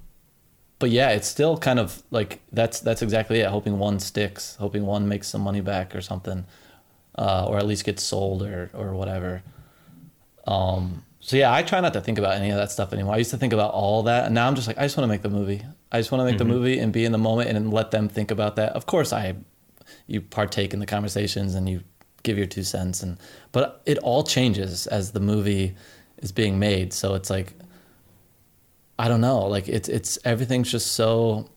[0.82, 3.46] but yeah, it's still kind of like that's that's exactly it.
[3.46, 6.44] Hoping one sticks, hoping one makes some money back or something,
[7.16, 9.44] uh, or at least gets sold or or whatever.
[10.44, 13.14] Um, so yeah, I try not to think about any of that stuff anymore.
[13.14, 15.04] I used to think about all that, and now I'm just like, I just want
[15.04, 15.62] to make the movie.
[15.92, 18.08] I just want to make the movie and be in the moment and let them
[18.08, 18.72] think about that.
[18.72, 19.36] Of course, I
[20.08, 21.84] you partake in the conversations and you
[22.24, 23.18] give your two cents, and
[23.52, 25.76] but it all changes as the movie
[26.18, 26.92] is being made.
[26.92, 27.52] So it's like
[29.02, 29.40] I don't know.
[29.46, 31.50] Like it's it's everything's just so.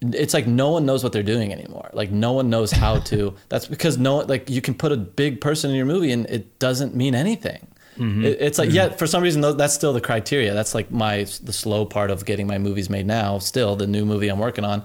[0.00, 1.88] It's like no one knows what they're doing anymore.
[1.92, 3.36] Like no one knows how to.
[3.48, 6.58] That's because no like you can put a big person in your movie and it
[6.58, 7.68] doesn't mean anything.
[7.98, 8.24] Mm-hmm.
[8.24, 8.96] It, it's like yeah, mm-hmm.
[8.96, 10.54] for some reason that's still the criteria.
[10.54, 13.38] That's like my the slow part of getting my movies made now.
[13.38, 14.82] Still, the new movie I'm working on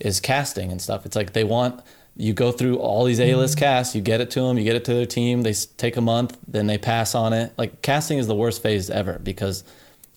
[0.00, 1.06] is casting and stuff.
[1.06, 1.80] It's like they want
[2.18, 3.64] you go through all these A-list mm-hmm.
[3.64, 5.42] casts, you get it to them, you get it to their team.
[5.42, 7.52] They take a month, then they pass on it.
[7.56, 9.62] Like casting is the worst phase ever because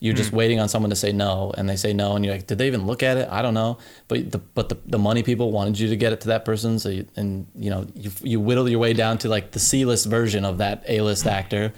[0.02, 0.36] you're just hmm.
[0.36, 2.66] waiting on someone to say no, and they say no, and you're like, did they
[2.66, 3.28] even look at it?
[3.30, 3.78] I don't know.
[4.08, 6.80] But the but the, the money people wanted you to get it to that person,
[6.80, 10.06] so you, and you know you you whittle your way down to like the C-list
[10.06, 11.72] version of that A-list actor.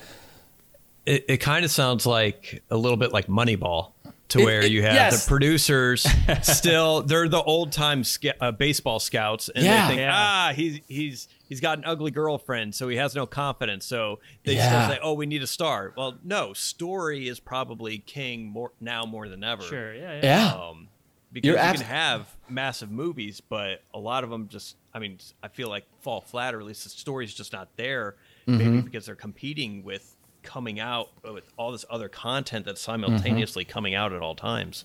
[1.05, 3.93] It, it kind of sounds like a little bit like Moneyball,
[4.29, 5.25] to It- where it- you have yes.
[5.25, 6.07] the producers
[6.43, 9.83] still they're the old time sca- uh, baseball scouts, and Yeah.
[9.83, 10.13] they think Yeah.
[10.15, 13.85] ah he's he's he's got an ugly girlfriend, so he has no confidence.
[13.87, 14.87] So they Yeah.
[14.87, 15.93] still say, oh, we need a star.
[15.97, 19.63] Well, no, story is probably king more now more than ever.
[19.63, 19.95] Sure.
[19.95, 20.15] Yeah.
[20.15, 20.21] Yeah.
[20.23, 20.55] Yeah.
[20.55, 20.89] Um,
[21.33, 25.01] because You're you abs- can have massive movies, but a lot of them just, I
[25.01, 28.15] mean, I feel like fall flat, or at least the story's just not there.
[28.47, 28.59] Mm-hmm.
[28.59, 30.14] Maybe because they're competing with
[30.45, 34.85] coming out with all this other content that's simultaneously coming out at all times.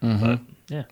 [0.00, 0.40] But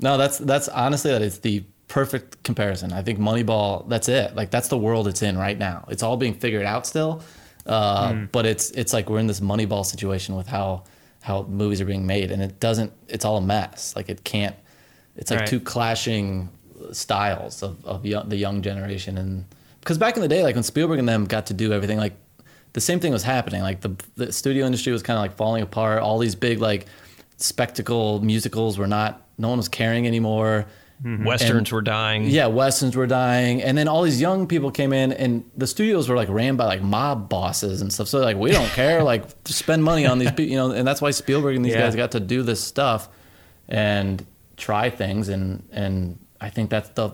[0.00, 2.92] No, that's that's honestly that is the perfect comparison.
[2.92, 3.88] I think Moneyball.
[3.88, 4.34] That's it.
[4.34, 5.86] Like that's the world it's in right now.
[5.88, 7.22] It's all being figured out still.
[7.66, 8.24] Uh, Hmm.
[8.32, 10.84] But it's it's like we're in this Moneyball situation with how
[11.22, 12.92] how movies are being made, and it doesn't.
[13.08, 13.94] It's all a mess.
[13.96, 14.56] Like it can't.
[15.16, 15.48] It's like Right.
[15.48, 16.48] two clashing
[16.92, 19.44] styles of of young, the young generation, and
[19.80, 22.14] because back in the day, like when Spielberg and them got to do everything, like
[22.78, 23.60] the same thing was happening.
[23.62, 26.00] Like the the studio industry was kind of like falling apart.
[26.00, 26.86] All these big like
[27.38, 29.22] spectacle musicals were not.
[29.36, 30.66] No one was caring anymore.
[31.02, 31.24] Mm-hmm.
[31.24, 32.24] Westerns were dying.
[32.24, 36.08] Yeah, westerns were dying, and then all these young people came in, and the studios
[36.08, 38.08] were like ran by like mob bosses and stuff.
[38.08, 40.72] So like, we don't care, like spend money on these people, you know.
[40.72, 41.82] And that's why Spielberg and these Yeah.
[41.82, 43.08] guys got to do this stuff
[43.68, 44.24] and
[44.56, 47.10] try things, and and I think that's the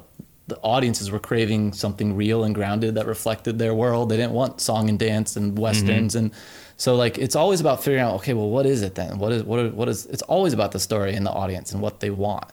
[0.46, 4.08] the audiences were craving something real and grounded that reflected their world.
[4.10, 6.32] They didn't want song and dance and westerns and.
[6.76, 9.44] So like it's always about figuring out okay well what is it then what is
[9.44, 12.10] what is, what is it's always about the story and the audience and what they
[12.10, 12.50] want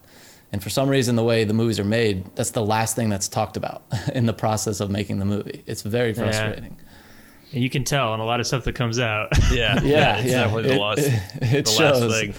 [0.52, 3.26] and for some reason, the way the movies are made, that's the last thing that's
[3.26, 3.82] talked about
[4.14, 5.64] in the process of making the movie.
[5.66, 6.76] It's very frustrating.
[7.54, 9.30] And you can tell on a lot of stuff that comes out.
[9.50, 10.44] Yeah, Yeah, it's yeah.
[10.44, 12.02] definitely the It- last, it the shows.
[12.02, 12.34] last thing.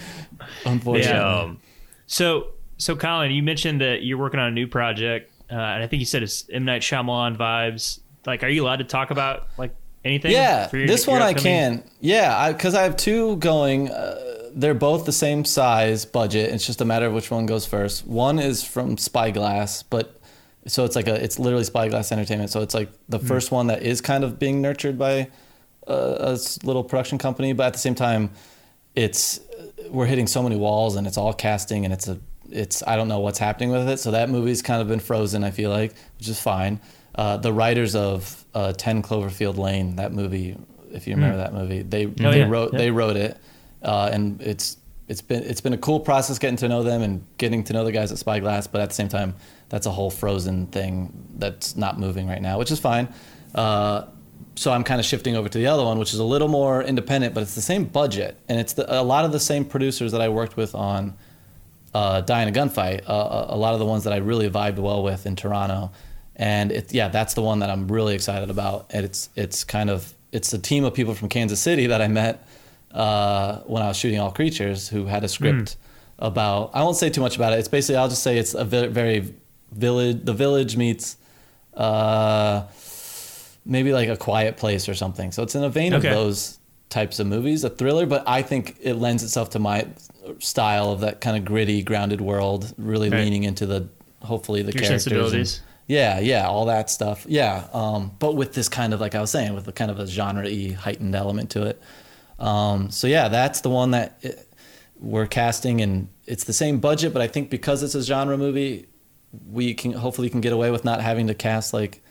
[0.66, 1.12] Unfortunately.
[1.12, 1.40] Yeah.
[1.42, 1.60] Um,
[2.06, 5.88] so, so Collin, you mentioned that you're working on a new project, uh, and I
[5.88, 8.00] think you said it's M Night Shyamalan vibes.
[8.26, 10.32] Like, are you allowed to talk about like anything?
[10.32, 11.84] Yeah, for your- this one I can.
[12.02, 13.90] Yeah, because I, have two going.
[13.92, 16.52] Uh, they're both the same size budget.
[16.54, 18.06] It's just a matter of which one goes first.
[18.06, 20.20] One is from Spyglass, but
[20.68, 22.50] so it's like a it's literally Spyglass Entertainment.
[22.52, 23.28] So it's like the Hmm.
[23.28, 25.30] first one that is kind of being nurtured by
[25.88, 28.30] a little production company, but at the same time,
[28.96, 29.40] it's
[29.90, 32.20] we're hitting so many walls and it's all casting and it's a
[32.52, 33.98] it's I don't know what's happening with it.
[34.00, 35.44] So that movie's kind of been frozen.
[35.44, 36.80] I feel like, which is fine.
[37.16, 40.58] Uh, the writers of uh, Ten Cloverfield Lane, that movie,
[40.92, 42.50] if you remember that movie, they Oh, they yeah.
[42.50, 42.80] wrote Yeah.
[42.80, 43.38] they wrote it,
[43.84, 47.24] uh, and it's it's been it's been a cool process getting to know them and
[47.38, 48.68] getting to know the guys at Spyglass.
[48.68, 49.36] But at the same time,
[49.70, 53.08] that's a whole frozen thing that's not moving right now, which is fine.
[53.54, 54.06] Uh,
[54.56, 56.84] so I'm kind of shifting over to the other one, which is a little more
[56.84, 60.12] independent, but it's the same budget and it's the, a lot of the same producers
[60.12, 61.16] that I worked with on
[61.94, 63.02] uh, Die in a Gunfight.
[63.08, 65.92] Uh, a lot of the ones that I really vibed well with in Toronto,
[66.36, 68.88] and it, yeah, that's the one that I'm really excited about.
[68.92, 72.08] And it's it's kind of it's a team of people from Kansas City that I
[72.08, 72.48] met
[72.92, 75.78] uh, when I was shooting All Creatures, who had a script
[76.20, 76.72] about.
[76.74, 77.60] I won't say too much about it.
[77.60, 79.34] It's basically I'll just say it's a very, very
[79.72, 80.20] village.
[80.24, 81.18] The village meets.
[81.74, 82.64] Uh,
[83.66, 85.32] maybe like a quiet place or something.
[85.32, 86.10] So it's in a vein Okay.
[86.10, 89.88] of those types of movies, a thriller, but I think it lends itself to my
[90.40, 93.22] style of that kind of gritty, grounded world, really Right.
[93.24, 93.88] leaning into the
[94.22, 95.06] hopefully the Your characters.
[95.08, 95.62] and- sensibilities.
[95.88, 97.26] yeah, yeah, all that stuff.
[97.28, 100.00] Yeah, um, but with this kind of like I was saying, with the kind of
[100.00, 101.82] a genre-y heightened element to it.
[102.40, 104.30] Um, so yeah, that's the one that uh,
[105.00, 108.86] we're casting, and it's the same budget, but I think because it's a genre movie,
[109.52, 112.02] we can hopefully can get away with not having to cast like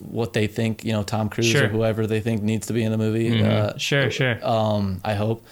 [0.00, 1.64] what they think, you know, Tom Cruise Sure.
[1.64, 3.42] or whoever they think needs to be in the movie.
[3.42, 4.38] Uh, Sure, sure.
[4.46, 5.44] um, I hope.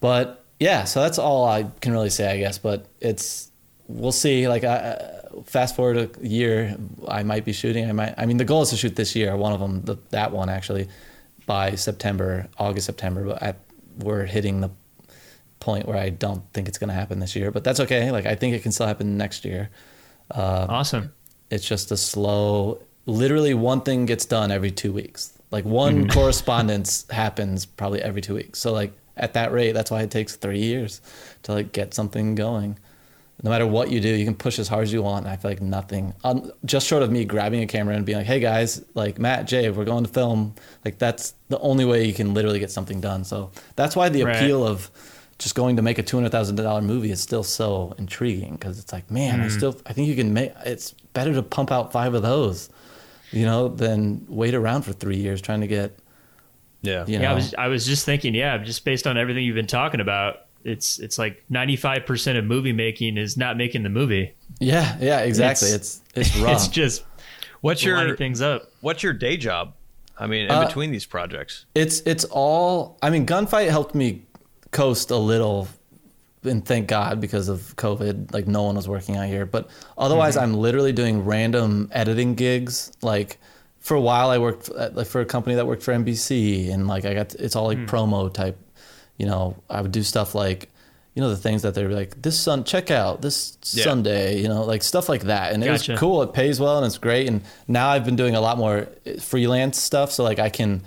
[0.00, 2.58] But yeah, so that's all I can really say, I guess.
[2.58, 3.50] But it's
[3.86, 4.48] we'll see.
[4.48, 7.88] Like, I, uh, fast forward a year, I might be shooting.
[7.88, 8.14] I might.
[8.16, 9.36] I mean, the goal is to shoot this year.
[9.36, 10.88] One of them, the, that one actually,
[11.46, 13.24] by September, August, September.
[13.24, 13.54] But I,
[13.98, 14.70] we're hitting the
[15.60, 17.50] point where I don't think it's going to happen this year.
[17.50, 18.10] But that's okay.
[18.10, 19.70] Like, I think it can still happen next year.
[20.30, 21.12] Uh, awesome.
[21.50, 22.82] It's just a slow.
[23.06, 25.32] Literally, one thing gets done every two weeks.
[25.50, 28.58] Like one correspondence happens probably every two weeks.
[28.58, 31.00] So like at that rate, that's why it takes three years
[31.44, 32.78] to like get something going.
[33.42, 35.24] No matter what you do, you can push as hard as you want.
[35.24, 38.18] And I feel like nothing, um, just short of me grabbing a camera and being
[38.18, 42.04] like, "Hey guys, like Matt, Jay, we're going to film." Like that's the only way
[42.04, 43.22] you can literally get something done.
[43.24, 44.34] So that's why the Right.
[44.36, 44.90] appeal of
[45.38, 48.76] just going to make a two hundred thousand dollar movie is still so intriguing because
[48.80, 50.52] it's like, man, I still I think you can make.
[50.66, 52.70] It's better to pump out five of those,
[53.30, 55.96] you know, than wait around for three years trying to get.
[56.82, 57.04] Yeah.
[57.06, 59.54] You know, Yeah, I was I was just thinking, yeah, just based on everything you've
[59.56, 63.82] been talking about, it's it's like ninety five percent of movie making is not making
[63.82, 64.34] the movie.
[64.60, 65.68] yeah, yeah, exactly.
[65.70, 66.52] It's It's- it's, rough.
[66.56, 67.04] It's just
[67.60, 68.70] What's your things up.
[68.80, 69.74] What's your day job?
[70.16, 71.64] I mean, in Uh, between these projects.
[71.74, 72.96] It's it's all.
[73.02, 74.22] I mean, gunfight helped me
[74.70, 75.66] coast a little,
[76.44, 78.32] and thank God because of COVID.
[78.32, 82.92] Like no one was working out here, but otherwise, I'm literally doing random editing gigs.
[83.02, 83.38] Like
[83.80, 86.86] for a while, I worked at, like for a company that worked for NBC, and
[86.86, 87.86] like I got it's all like hmm.
[87.86, 88.58] promo type.
[89.16, 90.70] You know, I would do stuff like.
[91.14, 93.82] You know the things that they're like this sun check out this Yeah.
[93.82, 96.86] Sunday you know like stuff like that and it was cool it pays well and
[96.86, 100.38] it's great and now I've been doing a lot more uh, freelance stuff so like
[100.38, 100.82] I can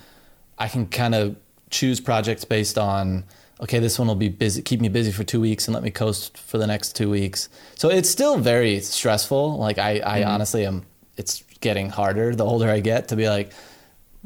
[0.58, 1.36] I can kind of
[1.70, 3.26] choose projects based on
[3.61, 5.92] okay, this one will be busy, keep me busy for two weeks and let me
[5.92, 7.48] coast for the next two weeks.
[7.76, 9.58] So it's still very stressful.
[9.58, 10.30] Like I, I hmm.
[10.30, 10.86] honestly am.
[11.18, 13.51] It's getting harder the older I get to be like,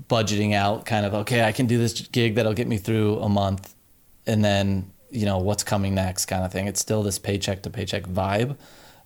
[0.10, 3.30] budgeting out kind of okay i can do this gig that'll get me through a
[3.30, 3.74] month
[4.28, 6.68] and then you know what's coming next kind of thing.
[6.68, 8.58] It's still this paycheck to paycheck vibe.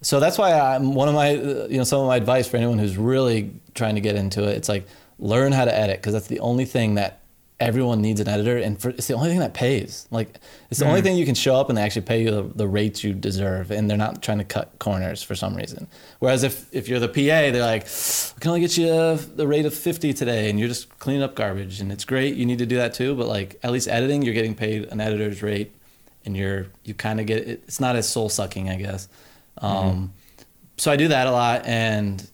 [0.01, 2.80] So that's why i'm one of my you know some of my advice for anyone
[2.80, 4.88] who's really trying to get into it it's like
[5.19, 7.19] learn how to edit because that's the only thing that
[7.60, 10.08] everyone needs an editor and for, it's the only thing that pays.
[10.12, 10.40] Like
[10.72, 12.68] it's the only thing you can show up and they actually pay you the, the
[12.68, 15.88] rates you deserve and they're not trying to cut corners for some reason.
[16.20, 19.46] Whereas if if you're the pa they're like we can only get you uh, the
[19.46, 22.60] rate of 50 today and you're just cleaning up garbage and it's great you need
[22.60, 25.74] to do that too but like at least editing you're getting paid an editor's rate
[26.26, 29.10] and you're you kind of get it, it's not as soul sucking i guess.
[29.58, 30.14] Um
[30.78, 32.26] so i do that a lot and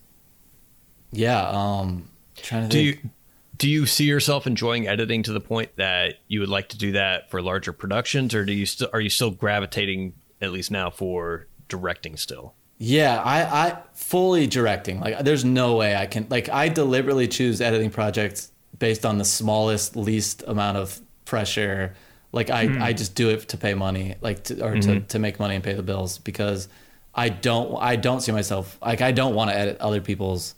[1.12, 3.04] yeah um trying to Do think.
[3.04, 3.10] you
[3.56, 6.94] do you see yourself enjoying editing to the point that you would like to do
[6.94, 10.90] that for larger productions, or do you still are you still gravitating at least now
[10.90, 12.54] for directing still?
[12.78, 15.00] Yeah, I, I fully directing.
[15.00, 16.28] Like, there's no way I can.
[16.30, 21.96] Like, I deliberately choose editing projects based on the smallest, least amount of pressure.
[22.34, 22.84] Like, I, hmm.
[22.84, 25.06] I just do it to pay money, like, to, or to, mm-hmm.
[25.06, 26.68] to make money and pay the bills because
[27.16, 30.54] I don't I don't see myself like I don't want to edit other people's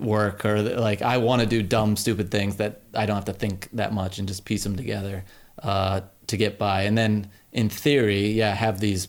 [0.00, 3.32] work or like I want to do dumb stupid things that I don't have to
[3.32, 5.24] think that much and just piece them together
[5.62, 6.82] uh, to get by.
[6.82, 9.08] And then in theory, yeah, have these.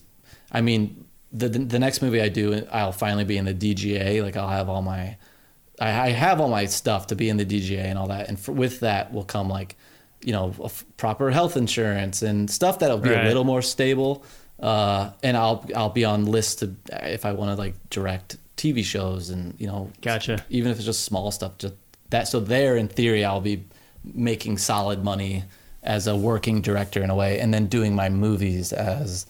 [0.51, 4.21] I mean, the the next movie I do, I'll finally be in the DGA.
[4.23, 5.17] Like I'll have all my,
[5.79, 8.27] I, I have all my stuff to be in the DGA and all that.
[8.29, 9.75] And for, with that will come like,
[10.21, 13.23] you know, f- proper health insurance and stuff that'll be Right.
[13.25, 14.23] a little more stable.
[14.59, 18.83] Uh, and I'll I'll be on list to if I want to like direct TV
[18.83, 20.35] shows and you know Gotcha.
[20.49, 21.75] even if it's just small stuff just
[22.09, 23.63] that so there in theory I'll be
[24.03, 25.43] making solid money
[25.83, 29.25] as a working director in a way and then doing my movies as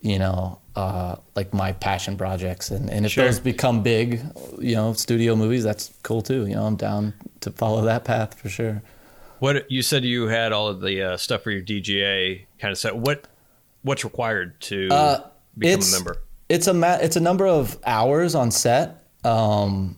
[0.00, 3.24] you know uh, like my passion projects and, and if Sure.
[3.24, 4.20] those become big
[4.58, 8.34] you know studio movies that's cool too you know I'm down to follow that path
[8.38, 8.82] for sure
[9.38, 12.78] What you said you had all of the uh, stuff for your DGA kind of
[12.78, 12.96] set.
[12.96, 13.26] What
[13.82, 15.20] what's required to Uh,
[15.56, 16.16] become a member?
[16.48, 19.96] It's a ma- it's a number of hours on set, um,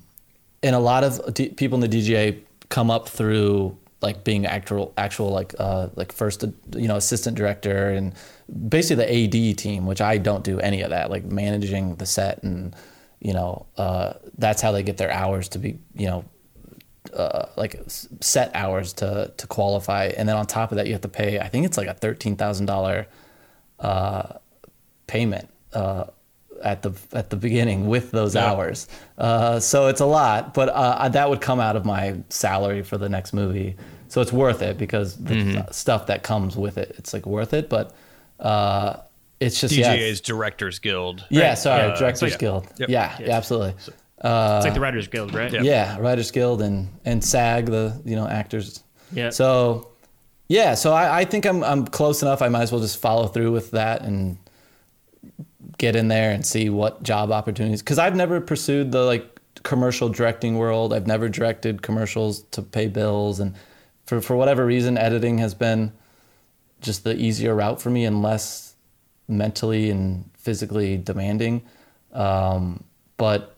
[0.63, 4.93] and a lot of D- people in the DGA come up through like being actual
[4.97, 6.45] actual like uh, like first
[6.75, 8.15] you know assistant director and
[8.69, 12.43] basically the AD team, which I don't do any of that, like managing the set
[12.43, 12.75] and
[13.21, 16.25] you know uh, that's how they get their hours to be you know
[17.15, 17.81] uh, like
[18.21, 21.39] set hours to to qualify, and then on top of that, you have to pay.
[21.41, 23.07] I think it's like a thirteen thousand dollar
[25.07, 26.05] payment uh,
[26.63, 28.51] at the at the beginning with those Yeah.
[28.51, 28.89] hours.
[29.17, 32.99] Uh, so it's a lot, but uh, that would come out of my salary for
[32.99, 33.77] the next movie.
[34.09, 35.71] So it's worth it because the Mm-hmm.
[35.73, 37.69] stuff that comes with it, it's like worth it.
[37.69, 37.95] But
[38.41, 38.97] uh,
[39.41, 41.25] it's just yeah, DGA's Directors Guild.
[41.31, 41.55] yeah.
[41.55, 42.39] Sorry, Uh, Directors yeah.
[42.39, 42.67] Guild.
[42.79, 42.89] Yep.
[42.89, 43.75] Yeah, yeah, absolutely.
[43.79, 43.89] it's
[44.65, 45.53] like the Writers Guild, right?
[45.53, 45.63] Yeah.
[45.63, 48.83] Yeah, Writers Guild and and SAG, the you know actors.
[49.13, 49.31] Yeah.
[49.31, 49.89] So,
[50.49, 52.43] yeah, so I, I think I'm I'm close enough.
[52.43, 54.39] I might as well just follow through with that and
[55.79, 57.83] get in there and see what job opportunities.
[57.83, 60.93] Because I've never pursued the like commercial directing world.
[60.93, 63.55] I've never directed commercials to pay bills, and
[64.07, 65.93] for for whatever reason, editing has been
[66.81, 68.75] just the easier route for me and less
[69.27, 71.63] mentally and physically demanding.
[72.13, 72.85] Um,
[73.17, 73.57] but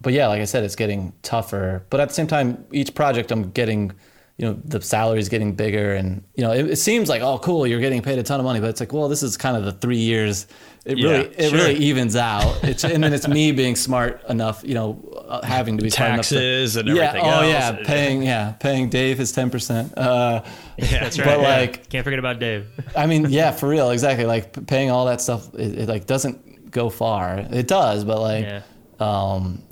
[0.00, 1.84] but yeah, like I said, it's getting tougher.
[1.90, 3.92] But at the same time, each project I'm getting,
[4.36, 7.38] you know, the salary is getting bigger, and you know, it, it seems like oh,
[7.38, 9.56] cool, you're getting paid a ton of money, but it's like, well, this is kind
[9.56, 10.46] of the three years.
[10.84, 11.58] It Yeah, really, it sure.
[11.58, 12.58] really evens out.
[12.62, 16.12] It's and then it's me being smart enough, you know, uh, having to be smart
[16.12, 17.46] enough to- Taxes and yeah, oh else.
[17.46, 19.96] yeah, paying yeah, paying Dave his ten percent.
[19.96, 20.42] Uh,
[20.76, 21.40] Yeah, That's But, right.
[21.40, 21.56] yeah.
[21.60, 22.66] like- can't forget about Dave.
[22.96, 24.26] I mean, yeah, for real, exactly.
[24.26, 27.38] Like paying all that stuff, it, it like doesn't go far.
[27.50, 28.62] It does, but like, Yeah.
[29.00, 29.62] um,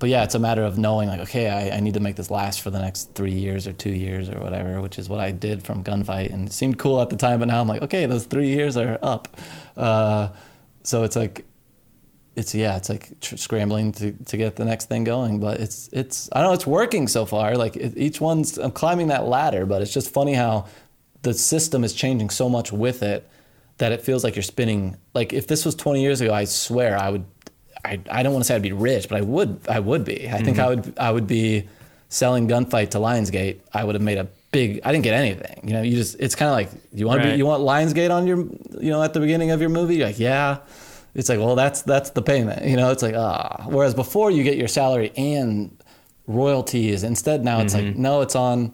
[0.00, 2.30] but yeah, it's a matter of knowing like, okay, I, I need to make this
[2.30, 5.32] last for the next three years or two years or whatever, which is what I
[5.32, 7.40] did from Gunfight, and it seemed cool at the time.
[7.40, 9.36] But now I'm like, okay, those three years are up.
[9.76, 10.28] Uh,
[10.88, 11.44] so it's like,
[12.34, 15.38] it's yeah, it's like tr- scrambling to, to get the next thing going.
[15.38, 17.56] But it's it's I don't know, it's working so far.
[17.56, 20.64] Like it, each one's I'm climbing that ladder, but it's just funny how
[21.20, 23.28] the system is changing so much with it
[23.76, 24.96] that it feels like you're spinning.
[25.12, 27.26] Like if this was 20 years ago, I swear I would.
[27.84, 30.26] I, I don't want to say I'd be rich, but I would I would be.
[30.26, 30.60] I think mm-hmm.
[30.60, 31.68] I would I would be
[32.08, 33.60] selling gunfight to Lionsgate.
[33.74, 34.26] I would have made a
[34.58, 34.80] big.
[34.84, 35.58] I didn't get anything.
[35.68, 38.10] You know, you just it's kind of like you want to be you want Lionsgate
[38.18, 38.38] on your
[38.86, 39.96] you know at the beginning of your movie.
[39.96, 40.58] You're like yeah,
[41.14, 42.64] it's like well that's that's the payment.
[42.70, 43.64] You know, it's like ah.
[43.76, 45.76] Whereas before you get your salary and
[46.26, 47.02] royalties.
[47.04, 48.72] Instead now it's like no, it's on.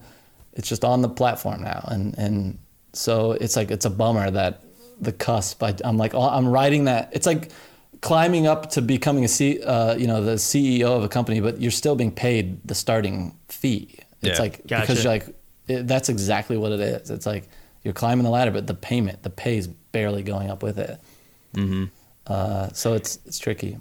[0.56, 2.58] It's just on the platform now, and and
[2.92, 4.62] so it's like it's a bummer that
[5.00, 5.62] the cusp.
[5.62, 7.10] I, I'm like oh, I'm riding that.
[7.12, 7.50] It's like
[8.00, 11.60] climbing up to becoming a C, uh, you know, the CEO of a company, but
[11.60, 13.98] you're still being paid the starting fee.
[14.22, 14.42] It's Yeah.
[14.44, 14.82] like Gotcha.
[14.82, 15.26] because you're like
[15.68, 17.10] it, that's exactly what it is.
[17.10, 17.48] It's like
[17.82, 21.00] you're climbing the ladder, but the payment, the pay is barely going up with it.
[21.54, 21.84] Mm-hmm.
[22.26, 23.78] Uh, so it's it's tricky.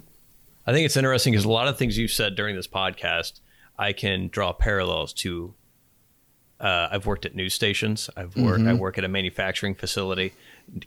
[0.66, 3.40] I think it's interesting because a lot of things you've said during this podcast,
[3.78, 5.54] I can draw parallels to.
[6.60, 8.08] Uh, I've worked at news stations.
[8.16, 8.64] I've worked.
[8.64, 10.32] I work at a manufacturing facility.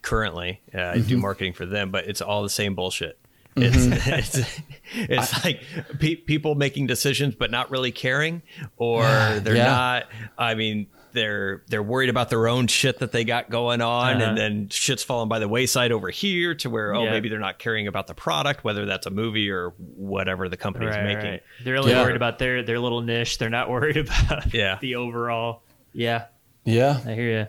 [0.02, 3.20] Currently, uh, I do marketing for them, but it's all the same bullshit.
[3.62, 4.62] It's it's,
[4.94, 5.62] it's like
[6.00, 8.42] pe- people making decisions but not really caring,
[8.78, 9.66] or they're Yeah.
[9.68, 10.04] not.
[10.38, 14.26] I mean, they're they're worried about their own shit that they got going on, Uh-huh.
[14.30, 17.12] and then shit's falling by the wayside over here to where oh Yeah.
[17.12, 20.92] maybe they're not caring about the product, whether that's a movie or whatever the company's
[20.92, 21.32] Right, making.
[21.32, 21.44] right.
[21.64, 22.04] They're only Yeah.
[22.04, 23.40] worried about their their little niche.
[23.40, 24.78] They're not worried about Yeah.
[24.80, 25.64] the overall.
[25.94, 26.26] Yeah,
[26.66, 27.48] Yeah, I hear you.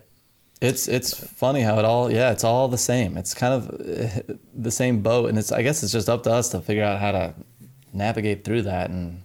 [0.60, 3.16] It's it's funny how it all yeah it's all the same.
[3.16, 6.32] It's kind of uh, the same boat, and it's I guess it's just up to
[6.32, 7.34] us to figure out how to
[7.92, 8.90] navigate through that.
[8.90, 9.22] And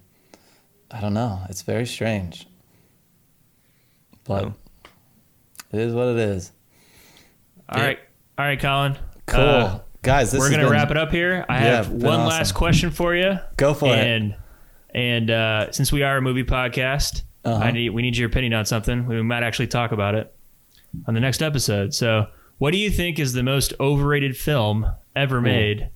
[0.92, 2.46] I don't know, it's very strange,
[4.26, 4.54] but Oh.
[5.72, 6.52] it is what it is.
[7.70, 7.98] All right,
[8.38, 8.98] all right, Collin.
[9.26, 10.32] Cool, Uh, guys.
[10.32, 11.46] This we're gonna been- wrap it up here.
[11.50, 12.28] I Yeah, have one awesome.
[12.30, 13.40] last question for you.
[13.58, 13.98] Go for it.
[14.00, 14.36] and,
[14.94, 17.58] And uh, since we are a movie podcast, Uh-huh.
[17.64, 19.08] I need we need your opinion on something.
[19.08, 20.32] We might actually talk about it
[21.08, 21.94] on the next episode.
[21.94, 25.90] So, what do you think is the most overrated film ever made,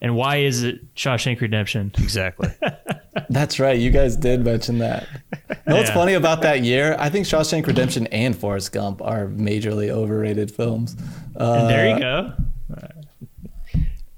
[0.00, 1.90] and why is it Shawshank Redemption?
[1.98, 2.48] Exactly.
[3.30, 3.78] That's right.
[3.78, 5.06] You guys did mention that.
[5.32, 5.94] You know what's Yeah.
[5.94, 6.96] funny about that year?
[6.98, 10.96] I think Shawshank Redemption and Forrest Gump are majorly overrated films.
[11.38, 12.32] Uh, And there you go.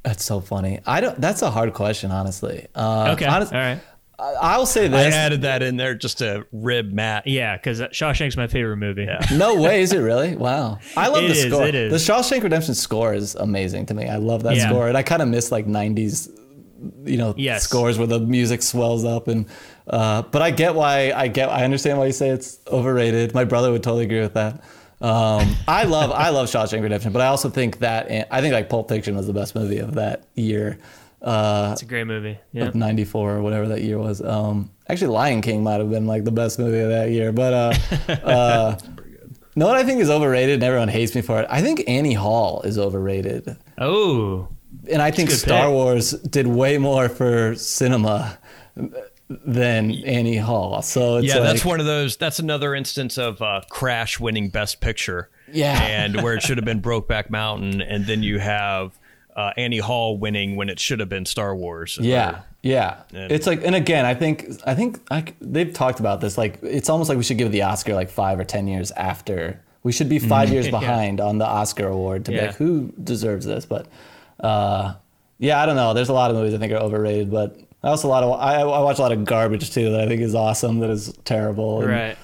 [0.03, 0.81] That's so funny.
[0.87, 1.19] I don't.
[1.21, 2.67] That's a hard question, honestly.
[2.75, 3.81] Uh, Okay, honest- all right.
[4.19, 5.15] I- I'll say this.
[5.15, 7.27] I added that in there just to rib Matt.
[7.27, 9.05] Yeah, because Shawshank's my favorite movie.
[9.05, 9.19] Yeah.
[9.33, 10.37] no way, is it really?
[10.37, 10.79] Wow.
[10.97, 11.67] I love It the is, score.
[11.67, 11.91] it is.
[12.07, 14.09] The Shawshank Redemption score is amazing to me.
[14.09, 14.69] I love that Yeah.
[14.69, 16.31] score, and I kind of miss like '90s,
[17.05, 17.63] you know, Yes.
[17.65, 19.27] scores where the music swells up.
[19.29, 19.47] And
[19.89, 21.49] uh, but I get why I get.
[21.49, 23.35] I understand why you say it's overrated.
[23.35, 24.63] My brother would totally agree with that.
[25.01, 28.69] Um, I love I love Shawshank Redemption, but I also think that I think like
[28.71, 30.79] Pulp Fiction was the best movie of that year.
[31.25, 32.39] Uh, It's a great movie.
[32.53, 32.67] Yeah.
[32.67, 34.21] of 94 or whatever that year was.
[34.21, 37.33] Um, actually, Lion King might have been like the best movie of that year.
[37.33, 38.79] But uh, uh,
[39.57, 41.47] know what I think is overrated and everyone hates me for it?
[41.49, 43.57] I think Annie Hall is overrated.
[43.79, 44.49] Oh,
[44.93, 45.73] And I think Star pick.
[45.73, 48.39] Wars did way more for cinema
[49.29, 50.83] than Annie Hall.
[50.83, 52.17] So it's yeah, like, that's one of those.
[52.19, 55.31] That's another instance of uh, Crash winning Best Picture.
[55.51, 55.81] Yeah.
[55.81, 58.99] and where it should have been Brokeback Mountain, and then you have
[59.37, 61.99] uh, Annie Hall winning when it should have been Star Wars.
[62.01, 63.03] Yeah, yeah.
[63.13, 66.39] And- it's like, and again, I think, I think I they've talked about this.
[66.39, 69.61] Like, it's almost like we should give the Oscar like five or ten years after.
[69.83, 73.45] We should be 5 years behind on the Oscar award to be like, who deserves
[73.45, 73.67] this?
[73.67, 73.87] But,
[74.41, 74.95] uh,
[75.39, 75.93] yeah, I don't know.
[75.93, 78.31] There's a lot of movies I think are overrated, but I also a lot of
[78.41, 81.13] I, I watch a lot of garbage too that I think is awesome that is
[81.27, 81.83] terrible.
[81.87, 82.17] right.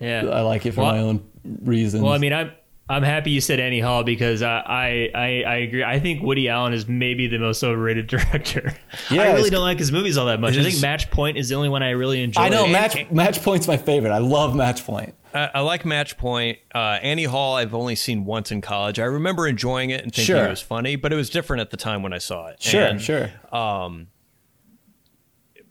[0.00, 0.24] Yeah.
[0.26, 1.22] I like it for Well, my own
[1.62, 2.02] reasons.
[2.02, 2.52] Well, I mean, I'm
[2.86, 5.82] I'm happy you said Annie Hall because I I, I, I agree.
[5.84, 8.74] I think Woody Allen is maybe the most overrated director.
[9.10, 10.52] Yeah, I really don't like his movies all that much.
[10.52, 12.42] I think is- Match Point is the only one I really enjoy.
[12.42, 14.10] I know and- Match Match Point's my favorite.
[14.12, 15.14] I love Match Point.
[15.32, 16.58] I, I like Match Point.
[16.74, 18.98] Uh, Annie Hall, I've only seen once in college.
[19.00, 20.44] I remember enjoying it and thinking Sure.
[20.44, 22.62] it was funny, but it was different at the time when I saw it.
[22.62, 23.30] Sure, and, sure.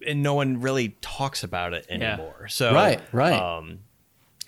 [0.05, 2.47] And no one really talks about it anymore.
[2.49, 3.39] So Right, right.
[3.39, 3.79] Um,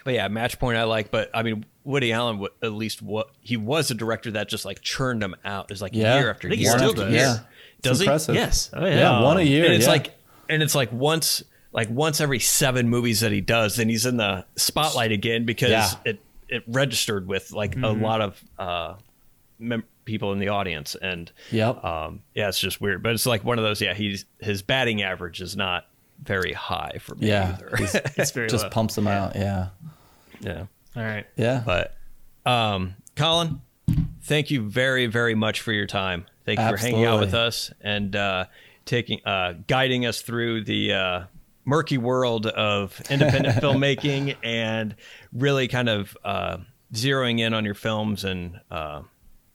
[0.05, 3.57] but yeah, Match Point I like, but I mean Woody Allen at least what he
[3.57, 5.69] was a director that just like churned them out.
[5.71, 6.17] It's like Yeah.
[6.17, 7.13] year after I think he year still after does.
[7.13, 7.37] Yeah.
[7.81, 8.05] Does It's he?
[8.05, 8.35] impressive.
[8.35, 8.69] Yes.
[8.71, 8.95] Oh yeah.
[8.95, 9.65] Yeah, one a year.
[9.65, 9.91] and it's yeah.
[9.91, 10.15] like
[10.47, 11.43] and it's like once
[11.73, 15.71] like once every seven movies that he does then he's in the spotlight again because
[15.71, 15.89] Yeah.
[16.05, 18.93] it it registered with like a lot of uh
[19.59, 21.83] mem- people in the audience and Yep.
[21.83, 25.01] um yeah it's just weird but it's like one of those yeah he's his batting
[25.01, 25.87] average is not
[26.23, 28.69] very high for me yeah, either he's- It's very just low.
[28.69, 29.35] pumps them out.
[29.35, 29.67] Yeah,
[30.45, 30.65] yeah
[30.95, 31.25] All right.
[31.35, 31.63] yeah.
[31.65, 31.97] but
[32.45, 33.61] um collin
[34.21, 37.71] thank you very very much for your time thank you for hanging out with us
[37.81, 38.45] and uh
[38.85, 41.23] taking uh guiding us through the uh
[41.65, 44.95] murky world of independent filmmaking and
[45.33, 46.57] really kind of uh
[46.93, 49.01] zeroing in on your films and uh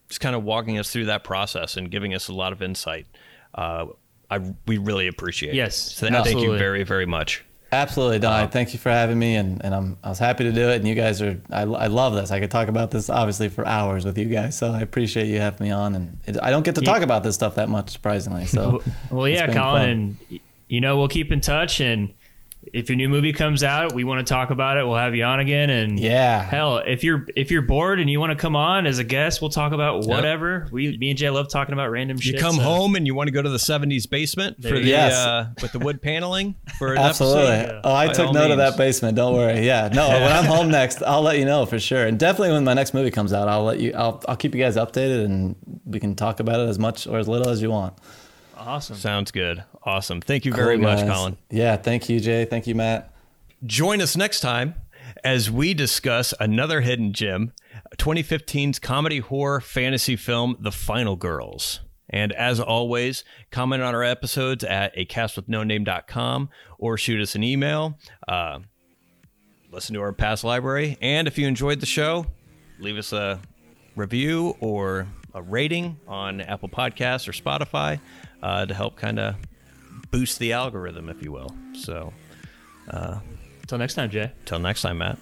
[0.08, 3.06] just kind of walking us through that process and giving us a lot of insight
[3.54, 3.86] uh
[4.30, 5.94] I, we really appreciate Yes, it.
[5.96, 7.44] So thank you very, very much.
[7.72, 8.48] Absolutely, Don.
[8.48, 10.76] Thank you for having me, and, and I'm I was happy to do it.
[10.76, 12.30] And you guys are I, I love this.
[12.32, 14.58] I could talk about this obviously for hours with you guys.
[14.58, 17.22] So I appreciate you having me on, and it, I don't get to talk about
[17.22, 18.46] this stuff that much, surprisingly.
[18.46, 20.26] So Well, yeah, Collin, fun.
[20.30, 22.12] and you know we'll keep in touch, and
[22.72, 24.86] if your new movie comes out, we want to talk about it.
[24.86, 25.70] We'll have you on again.
[25.70, 26.42] And Yeah.
[26.42, 29.40] hell, if you're if you're bored and you want to come on as a guest,
[29.40, 30.68] we'll talk about whatever.
[30.70, 32.40] We, me and Jay love talking about random You shit.
[32.40, 34.82] come so- home and you want to go to the '70s basement for the.
[34.82, 35.14] Yes.
[35.14, 37.42] uh, with the wood paneling for an Absolutely.
[37.46, 37.80] episode.
[37.84, 39.16] Oh, I By took all note of that basement.
[39.16, 39.64] Don't worry.
[39.66, 39.88] Yeah.
[39.92, 42.04] No, when I'm home next, I'll let you know for sure.
[42.06, 43.92] And definitely when my next movie comes out, I'll let you.
[43.96, 45.56] I'll I'll keep you guys updated, and
[45.86, 47.94] we can talk about it as much or as little as you want.
[48.60, 48.96] Awesome.
[48.96, 49.64] Sounds good.
[49.82, 50.20] Awesome.
[50.20, 51.06] Thank you very Cool, much.
[51.06, 51.36] Collin.
[51.50, 51.76] Yeah.
[51.76, 52.44] Thank you, Jay.
[52.44, 53.12] Thank you, Matt.
[53.64, 54.74] Join us next time
[55.24, 57.52] as we discuss another hidden gem,
[57.96, 61.80] 2015's comedy horror fantasy film, The Final Girls.
[62.08, 67.98] And as always, comment on our episodes at acastwithnoname.com or shoot us an email.
[68.26, 68.60] Uh,
[69.70, 70.98] listen to our past library.
[71.00, 72.26] And if you enjoyed the show,
[72.78, 73.40] leave us a
[73.94, 78.00] review or a rating on Apple Podcasts or Spotify
[78.42, 79.36] uh, to help kind of
[80.10, 81.54] boost the algorithm, if you will.
[81.74, 82.12] So
[82.88, 84.32] Until next time, Jay.
[84.46, 85.18] till next time, Matt.